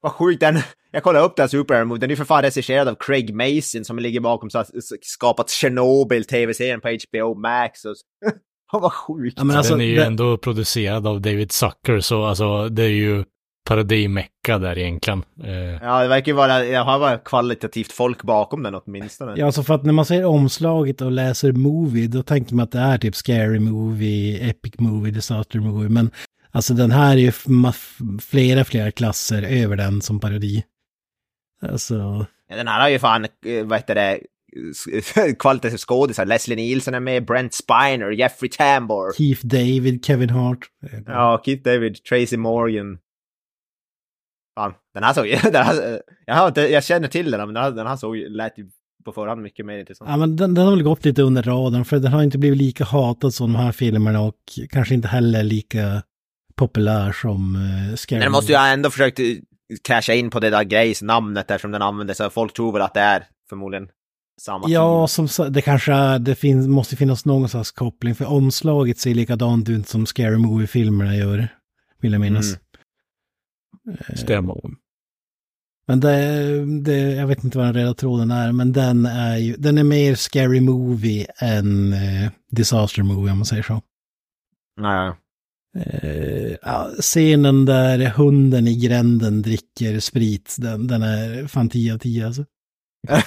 Vad 0.00 0.12
sjukt, 0.12 0.40
den, 0.40 0.58
jag 0.90 1.02
kollade 1.02 1.24
upp 1.24 1.36
den 1.36 1.48
Movie, 1.88 2.00
den 2.00 2.10
är 2.10 2.12
ju 2.12 2.16
för 2.16 2.24
fan 2.24 2.42
regisserad 2.42 2.88
av 2.88 2.94
Craig 2.94 3.34
Mason 3.34 3.84
som 3.84 3.98
ligger 3.98 4.20
bakom 4.20 4.50
så 4.50 4.58
att 4.58 4.70
skapat 5.02 5.50
Chernobyl, 5.50 6.24
tv-serien 6.24 6.80
på 6.80 6.88
HBO 6.88 7.34
Max. 7.34 7.84
Och, 7.84 7.94
vad 8.80 8.92
sjukt. 8.92 9.34
Ja, 9.38 9.44
men 9.44 9.56
alltså, 9.56 9.72
den 9.72 9.80
är 9.80 9.84
ju 9.84 9.96
den- 9.96 10.06
ändå 10.06 10.36
producerad 10.36 11.06
av 11.06 11.20
David 11.20 11.52
Zucker, 11.52 12.00
så 12.00 12.24
alltså 12.24 12.68
det 12.68 12.82
är 12.82 12.88
ju 12.88 13.24
parodimecka 13.68 14.58
där 14.58 14.78
egentligen. 14.78 15.24
Eh, 15.44 15.52
Ja, 15.82 16.02
det 16.02 16.08
verkar 16.08 16.32
ju 16.32 16.36
vara, 16.36 16.64
jag 16.64 16.84
har 16.84 16.98
bara 16.98 17.18
kvalitativt 17.18 17.92
folk 17.92 18.22
bakom 18.22 18.62
den 18.62 18.74
åtminstone. 18.74 19.32
Ja, 19.36 19.46
alltså 19.46 19.62
för 19.62 19.74
att 19.74 19.84
när 19.84 19.92
man 19.92 20.04
ser 20.04 20.24
omslaget 20.24 21.00
och 21.00 21.12
läser 21.12 21.52
movie, 21.52 22.06
då 22.08 22.22
tänker 22.22 22.54
man 22.54 22.64
att 22.64 22.72
det 22.72 22.78
är 22.78 22.98
typ 22.98 23.16
scary 23.16 23.58
movie, 23.58 24.50
epic 24.50 24.74
movie, 24.78 25.12
disaster 25.12 25.58
movie. 25.60 25.88
Men 25.88 26.10
alltså 26.50 26.74
den 26.74 26.90
här 26.90 27.12
är 27.16 27.20
ju 27.20 27.32
flera, 28.22 28.64
flera 28.64 28.90
klasser 28.90 29.42
över 29.42 29.76
den 29.76 30.02
som 30.02 30.20
parodi. 30.20 30.64
Alltså, 31.62 32.26
Ja, 32.48 32.56
den 32.56 32.68
här 32.68 32.80
har 32.80 32.88
ju 32.88 32.98
fan, 32.98 33.24
eh, 33.24 33.64
vad 33.64 33.78
heter 33.78 33.94
det, 33.94 34.20
kvalitativa 35.38 35.78
skådisar. 35.78 36.26
Leslie 36.26 36.56
Nielsen 36.56 36.94
är 36.94 37.00
med, 37.00 37.24
Brent 37.26 37.54
Spiner, 37.54 38.10
Jeffrey 38.10 38.50
Tambor. 38.50 39.12
Keith 39.12 39.46
David, 39.46 40.04
Kevin 40.04 40.30
Hart. 40.30 40.58
Ja, 41.06 41.42
Keith 41.44 41.62
David, 41.62 42.04
Tracy 42.04 42.36
Morgan. 42.36 42.98
Fan, 44.58 44.74
den 44.94 45.04
här 45.04 45.12
såg 45.12 45.26
ju, 45.26 45.36
den 45.42 45.66
här, 45.66 46.00
jag, 46.26 46.34
har 46.34 46.48
inte, 46.48 46.60
jag 46.60 46.84
känner 46.84 47.08
till 47.08 47.30
den, 47.30 47.40
men 47.40 47.54
den 47.54 47.62
här, 47.62 47.70
den 47.70 47.86
här 47.86 47.96
såg 47.96 48.16
lät 48.16 48.58
ju 48.58 48.70
på 49.04 49.12
förhand 49.12 49.42
mycket 49.42 49.66
mer 49.66 49.78
intressant. 49.78 50.10
Ja, 50.10 50.16
men 50.16 50.36
den, 50.36 50.54
den 50.54 50.64
har 50.64 50.72
väl 50.72 50.82
gått 50.82 51.04
lite 51.04 51.22
under 51.22 51.42
radarn, 51.42 51.84
för 51.84 51.98
den 51.98 52.12
har 52.12 52.22
inte 52.22 52.38
blivit 52.38 52.58
lika 52.58 52.84
hatad 52.84 53.34
som 53.34 53.52
de 53.52 53.58
här 53.58 53.72
filmerna 53.72 54.20
och 54.20 54.38
kanske 54.70 54.94
inte 54.94 55.08
heller 55.08 55.42
lika 55.42 56.02
populär 56.56 57.12
som 57.12 57.56
uh, 57.56 57.94
Scary 57.96 58.18
Men 58.18 58.24
den 58.24 58.32
måste 58.32 58.52
ju 58.52 58.58
ändå 58.58 58.90
försökt 58.90 59.20
eh, 59.20 59.26
casha 59.82 60.12
in 60.12 60.30
på 60.30 60.40
det 60.40 60.50
där 60.50 60.64
grejs 60.64 61.02
namnet 61.02 61.50
eftersom 61.50 61.70
den 61.70 61.82
användes, 61.82 62.16
så 62.16 62.30
folk 62.30 62.52
tror 62.52 62.72
väl 62.72 62.82
att 62.82 62.94
det 62.94 63.00
är 63.00 63.26
förmodligen 63.48 63.88
samma 64.40 64.68
Ja, 64.68 65.06
team. 65.08 65.28
som 65.28 65.52
det 65.52 65.62
kanske 65.62 66.18
det 66.18 66.34
finns, 66.34 66.66
måste 66.68 66.96
finnas 66.96 67.24
någon 67.24 67.48
slags 67.48 67.70
koppling, 67.72 68.14
för 68.14 68.24
omslaget 68.24 68.98
ser 68.98 69.14
likadant 69.14 69.68
ut 69.68 69.88
som 69.88 70.06
Scary 70.06 70.36
Movie-filmerna 70.38 71.16
gör, 71.16 71.48
vill 72.00 72.12
jag 72.12 72.20
minnas. 72.20 72.46
Mm. 73.86 74.16
stämmer. 74.16 74.56
Men 75.86 76.00
det, 76.00 76.82
det, 76.82 76.98
jag 76.98 77.26
vet 77.26 77.44
inte 77.44 77.58
vad 77.58 77.66
den 77.66 77.74
röda 77.74 77.94
tråden 77.94 78.30
är, 78.30 78.52
men 78.52 78.72
den 78.72 79.06
är 79.06 79.36
ju, 79.36 79.56
den 79.56 79.78
är 79.78 79.84
mer 79.84 80.14
Scary 80.14 80.60
Movie 80.60 81.26
än 81.38 81.92
eh, 81.92 82.30
Disaster 82.50 83.02
Movie 83.02 83.32
om 83.32 83.38
man 83.38 83.46
säger 83.46 83.62
så. 83.62 83.82
Nej, 84.80 85.12
Eh, 85.76 86.56
ja, 86.62 86.90
scenen 87.00 87.64
där 87.64 88.10
hunden 88.10 88.68
i 88.68 88.74
gränden 88.76 89.42
dricker 89.42 90.00
sprit, 90.00 90.56
den, 90.58 90.86
den 90.86 91.02
är 91.02 91.46
fan 91.46 91.68
10 91.68 91.94
av 91.94 91.98
10 91.98 92.26
alltså. 92.26 92.44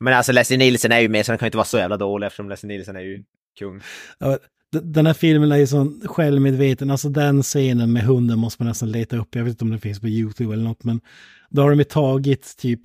Men 0.00 0.14
alltså 0.14 0.32
Leslie 0.32 0.58
Nielsen 0.58 0.92
är 0.92 1.00
ju 1.00 1.08
med 1.08 1.26
så 1.26 1.32
den 1.32 1.38
kan 1.38 1.46
ju 1.46 1.48
inte 1.48 1.58
vara 1.58 1.64
så 1.64 1.78
jävla 1.78 1.96
dålig 1.96 2.26
eftersom 2.26 2.48
Leslie 2.48 2.68
Nielsen 2.68 2.96
är 2.96 3.00
ju 3.00 3.24
kung. 3.58 3.80
Ja, 4.18 4.38
Den 4.82 5.06
här 5.06 5.14
filmen 5.14 5.52
är 5.52 5.56
ju 5.56 5.66
så 5.66 5.92
självmedveten, 6.04 6.90
alltså 6.90 7.08
den 7.08 7.42
scenen 7.42 7.92
med 7.92 8.02
hunden 8.02 8.38
måste 8.38 8.62
man 8.62 8.68
nästan 8.68 8.92
leta 8.92 9.16
upp, 9.16 9.34
jag 9.34 9.44
vet 9.44 9.50
inte 9.50 9.64
om 9.64 9.70
den 9.70 9.80
finns 9.80 10.00
på 10.00 10.08
YouTube 10.08 10.54
eller 10.54 10.64
något, 10.64 10.84
men 10.84 11.00
då 11.50 11.62
har 11.62 11.70
de 11.70 11.78
ju 11.78 11.84
tagit 11.84 12.56
typ, 12.58 12.80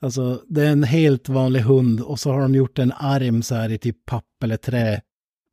alltså 0.00 0.42
det 0.48 0.62
är 0.62 0.70
en 0.70 0.82
helt 0.82 1.28
vanlig 1.28 1.60
hund 1.60 2.00
och 2.00 2.20
så 2.20 2.32
har 2.32 2.40
de 2.40 2.54
gjort 2.54 2.78
en 2.78 2.92
arm 2.92 3.42
så 3.42 3.54
här 3.54 3.72
i 3.72 3.78
typ 3.78 4.06
papp 4.06 4.42
eller 4.44 4.56
trä 4.56 5.00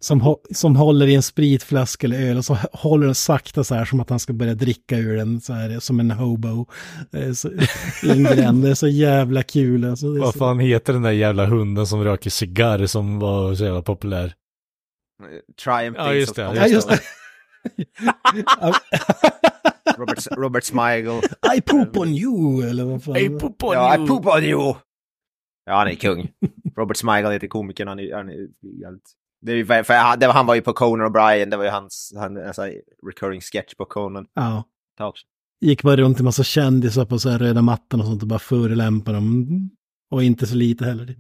som, 0.02 0.36
som 0.52 0.76
håller 0.76 1.08
i 1.08 1.16
en 1.16 1.24
spritflaska 1.24 2.08
eller 2.08 2.20
öl 2.30 2.38
och 2.38 2.46
så 2.46 2.58
håller 2.74 3.06
den 3.06 3.16
sakta 3.16 3.64
så 3.64 3.76
här 3.76 3.86
som 3.86 4.00
att 4.00 4.10
han 4.10 4.20
ska 4.20 4.34
börja 4.34 4.54
dricka 4.56 4.98
ur 4.98 5.18
den 5.18 5.42
så 5.42 5.54
här 5.54 5.80
som 5.80 6.00
en 6.00 6.12
hobo 6.12 6.66
eh, 7.14 7.32
så, 7.32 7.50
i. 7.52 7.56
Det 8.04 8.70
är 8.70 8.74
så 8.74 8.88
jävla 8.88 9.44
kul 9.44 9.86
alltså. 9.86 10.12
Det 10.12 10.20
är 10.20 10.22
Vad 10.22 10.34
så- 10.34 10.40
fan 10.40 10.60
heter 10.60 10.94
den 10.94 11.02
där 11.02 11.12
jävla 11.12 11.46
hunden 11.46 11.88
som 11.88 12.04
röker 12.04 12.30
cigarr 12.30 12.86
som 12.86 13.20
var 13.20 13.56
så 13.56 13.64
jävla 13.64 13.82
populär? 13.82 14.34
Triumph 15.64 16.00
Ja, 16.00 16.14
just 16.14 16.36
det, 16.36 16.42
Ja, 16.42 16.68
just 16.68 16.90
det. 16.90 17.00
Robert, 19.98 20.28
Robert 20.38 20.64
Smigel. 20.64 21.22
I 21.58 21.62
poop 21.62 21.98
on 21.98 22.08
you, 22.08 22.70
eller 22.70 22.84
vad 22.86 23.04
fan. 23.04 23.16
Ja, 23.60 23.96
I 23.96 24.08
poop 24.08 24.28
on 24.28 24.44
you! 24.44 24.74
Ja, 25.66 25.76
han 25.78 25.88
är 25.88 25.96
kung. 25.96 26.32
Robert 26.78 26.98
Smigel 26.98 27.32
heter 27.32 27.48
komikern, 27.48 27.88
han 27.88 28.00
är, 28.00 28.16
han 28.16 28.30
är 28.30 28.34
helt... 28.34 29.04
Det 29.42 29.54
ju 29.54 29.66
för, 29.66 29.94
han, 29.94 30.20
det 30.20 30.28
var, 30.28 30.34
han 30.34 30.46
var 30.46 30.56
ju 30.56 30.62
på 30.62 30.74
Conan 30.74 31.08
O'Brien, 31.08 31.50
det 31.50 31.58
var 31.58 31.64
ju 31.64 31.70
hans 31.70 32.14
han, 32.16 32.48
alltså, 32.48 32.62
recurring 33.08 33.42
sketch 33.42 33.76
på 33.76 33.86
Conan. 33.86 34.28
Ja. 34.34 34.64
Talk. 34.98 35.22
Gick 35.62 35.84
bara 35.84 35.96
runt 35.96 36.20
en 36.20 36.26
massa 36.26 36.44
kändisar 36.44 37.06
på 37.06 37.20
så 37.20 37.30
här 37.30 37.40
röda 37.40 37.62
mattan 37.62 38.00
och 38.00 38.06
sånt 38.06 38.22
och 38.22 38.28
bara 38.28 38.40
förolämpade 38.40 39.18
dem. 39.18 39.70
Och 40.12 40.24
inte 40.24 40.48
så 40.48 40.56
lite 40.56 40.86
heller. 40.86 41.16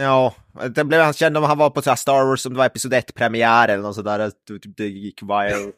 Ja, 0.00 0.34
det 0.74 0.84
blev 0.84 1.00
han 1.00 1.12
känd 1.12 1.36
om 1.36 1.44
han 1.44 1.58
var 1.58 1.70
på 1.70 1.82
så 1.82 1.96
Star 1.96 2.26
Wars, 2.26 2.40
som 2.40 2.52
det 2.52 2.58
var 2.58 2.66
Episod 2.66 2.92
1-premiär 2.92 3.68
eller 3.68 3.82
något 3.82 3.94
sådär, 3.94 4.18
det, 4.18 4.58
typ, 4.60 4.80
gick 4.80 5.22
viral. 5.22 5.72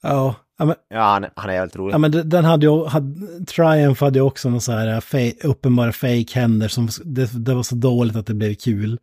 Ja, 0.02 0.34
ja 0.62 0.66
men, 0.66 0.76
Ja, 0.94 1.01
han, 1.02 1.26
han 1.36 1.51
är 1.51 1.55
helt 1.59 1.76
rolig. 1.76 1.94
ja, 1.94 1.98
men 1.98 2.10
de- 2.10 2.22
den 2.22 2.44
hade 2.44 2.66
ju, 2.66 2.84
hade, 2.86 3.44
Triumph 3.47 4.05
hade 4.05 4.18
ju 4.18 4.22
också 4.24 4.51
någon 4.51 4.60
så 4.60 4.72
här 4.72 5.01
fe, 5.01 5.32
uppenbara 5.44 5.93
fake-händer 5.93 6.68
som, 6.68 6.89
det, 7.05 7.30
det 7.47 7.55
var 7.55 7.62
så 7.62 7.74
dåligt 7.74 8.16
att 8.16 8.26
det 8.26 8.34
blev 8.34 8.55
kul. 8.55 8.98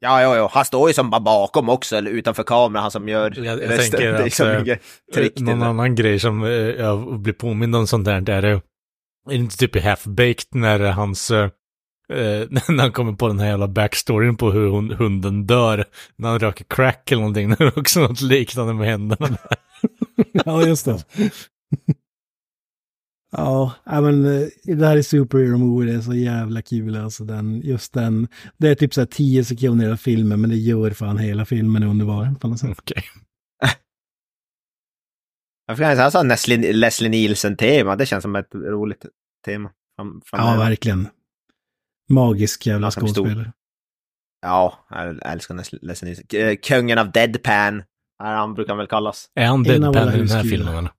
Ja, 0.00 0.22
ja, 0.22 0.36
ja, 0.36 0.50
han 0.52 0.64
står 0.64 0.88
ju 0.88 0.94
som 0.94 1.10
bara 1.10 1.20
bakom 1.20 1.68
också, 1.68 1.96
eller 1.96 2.10
utanför 2.10 2.42
kameran, 2.42 2.82
han 2.82 2.90
som 2.90 3.08
gör 3.08 3.32
Jag, 3.36 3.46
jag 3.62 3.70
resten. 3.70 3.90
tänker 3.90 4.14
är 4.14 4.72
att 4.72 5.16
eh, 5.16 5.24
till 5.26 5.44
någon 5.44 5.62
annan 5.62 5.94
grej 5.94 6.18
som 6.20 6.44
eh, 6.44 6.50
jag 6.50 7.20
blir 7.20 7.32
påmind 7.34 7.76
om 7.76 7.86
sånt 7.86 8.04
där, 8.04 8.30
är 8.30 8.42
det, 8.42 8.48
är 9.30 9.34
inte 9.34 9.56
typ 9.56 9.76
Half-Baked 9.76 10.46
när 10.50 10.78
hans, 10.90 11.30
eh, 11.30 11.44
eh, 12.12 12.46
när 12.68 12.80
han 12.80 12.92
kommer 12.92 13.12
på 13.12 13.28
den 13.28 13.38
här 13.38 13.46
jävla 13.48 13.68
backstoryn 13.68 14.36
på 14.36 14.50
hur 14.50 14.68
hon, 14.68 14.90
hunden 14.90 15.46
dör, 15.46 15.84
när 16.16 16.28
han 16.28 16.38
röker 16.38 16.64
crack 16.64 17.12
eller 17.12 17.20
någonting, 17.22 17.48
det 17.58 17.64
är 17.64 17.78
också 17.78 18.00
något 18.00 18.20
liknande 18.20 18.74
med 18.74 18.86
händerna. 18.88 19.36
Ja, 20.44 20.66
just 20.66 20.84
det. 20.84 21.04
ja, 23.32 23.74
men 23.84 24.24
eh, 24.24 24.48
det 24.76 24.86
här 24.86 24.96
är 24.96 25.02
Superhero 25.02 25.58
Movie, 25.58 25.90
det 25.92 25.98
är 25.98 26.00
så 26.02 26.14
jävla 26.14 26.62
kul 26.62 26.96
alltså. 26.96 27.24
Den, 27.24 27.60
just 27.60 27.92
den, 27.92 28.28
det 28.56 28.68
är 28.68 28.74
typ 28.74 28.94
så 28.94 29.00
här 29.00 29.06
tio 29.06 29.44
sekunder 29.44 29.90
av 29.92 29.96
filmen, 29.96 30.40
men 30.40 30.50
det 30.50 30.56
gör 30.56 30.90
fan 30.90 31.18
hela 31.18 31.44
filmen 31.44 31.82
underbar 31.82 32.34
på 32.40 32.48
något 32.48 32.58
sätt. 32.60 32.78
Fick 35.70 35.78
säga 35.78 36.10
så 36.10 36.22
Leslie, 36.22 36.72
Leslie 36.72 37.08
Nielsen-tema, 37.10 37.96
det 37.96 38.06
känns 38.06 38.22
som 38.22 38.36
ett 38.36 38.54
roligt 38.54 39.06
tema. 39.44 39.70
Fram, 39.96 40.22
Ja, 40.32 40.56
verkligen. 40.58 41.08
Magisk 42.10 42.66
jävla 42.66 42.84
Han 42.86 42.92
skådespelare. 42.92 43.52
Ja, 44.42 44.86
jag 44.90 45.32
älskar 45.32 45.54
Leslie 45.86 46.08
Nielsen. 46.10 46.26
K- 46.30 46.60
Kungen 46.62 46.98
av 46.98 47.12
Deadpan, 47.12 47.82
är 48.18 48.34
han 48.34 48.54
brukar 48.54 48.68
han 48.70 48.78
väl 48.78 48.86
kallas. 48.86 49.30
Är 49.34 49.46
han 49.46 49.62
deadpan 49.62 50.14
i 50.14 50.18
den 50.18 50.28
här 50.28 50.42
filmen 50.42 50.74
eller? 50.76 50.90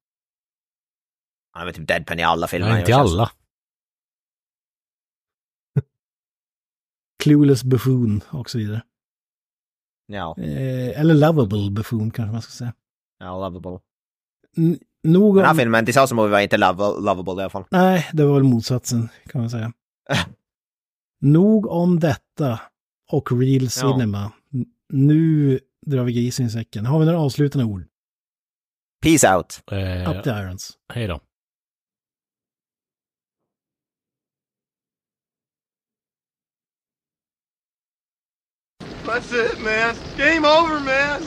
Han 1.52 1.62
är 1.62 1.66
väl 1.66 1.74
typ 1.76 1.88
Deadpan 1.88 2.20
i 2.20 2.24
alla 2.24 2.48
filmer. 2.48 2.70
Nej, 2.70 2.80
inte 2.80 2.92
känns 2.92 3.12
det 3.12 3.18
alla. 3.18 3.32
Clueless 7.24 7.64
buffoon 7.64 8.22
och 8.32 8.50
så 8.50 8.58
vidare. 8.58 8.82
Ja, 10.08 10.36
Eh, 10.38 11.00
eller 11.00 11.14
lovable 11.14 11.72
buffoon 11.72 12.12
kanske 12.12 12.32
man 12.32 12.42
ska 12.42 12.52
säga. 12.52 12.74
ja, 13.20 13.50
lovable. 13.50 13.80
N- 14.58 14.80
nog 15.04 15.36
Den 15.36 15.46
här 15.46 15.52
om... 15.52 15.58
filmen, 15.58 15.86
Disaster 15.86 16.16
Movie 16.16 16.32
var 16.32 16.40
inte 16.40 16.58
love, 16.58 16.84
lovable 17.02 17.34
i 17.34 17.44
alla 17.44 17.50
fall. 17.50 17.66
Nej, 17.72 18.10
det 18.14 18.26
var 18.26 18.34
väl 18.34 18.44
motsatsen 18.44 19.10
kan 19.26 19.42
man 19.42 19.50
säga. 19.50 19.74
nog 21.22 21.68
om 21.68 22.00
detta 22.00 22.60
och 23.12 23.32
real 23.32 23.70
cinema. 23.70 24.32
N- 24.54 24.66
Nu 24.90 25.60
drar 25.86 26.04
vi 26.04 26.14
grisen 26.14 26.46
i 26.46 26.50
säcken. 26.50 26.86
Har 26.86 27.00
vi 27.00 27.06
några 27.06 27.20
avslutande 27.20 27.66
ord? 27.66 27.86
Peace 29.02 29.36
out. 29.36 29.64
Eh, 29.72 30.10
Up 30.18 30.24
the 30.24 30.30
irons. 30.30 30.78
hej 30.94 31.08
då. 31.08 31.20
That's 39.06 39.34
it, 39.34 39.60
man. 39.60 39.96
Game 40.18 40.46
over, 40.46 40.80
man. 40.80 41.22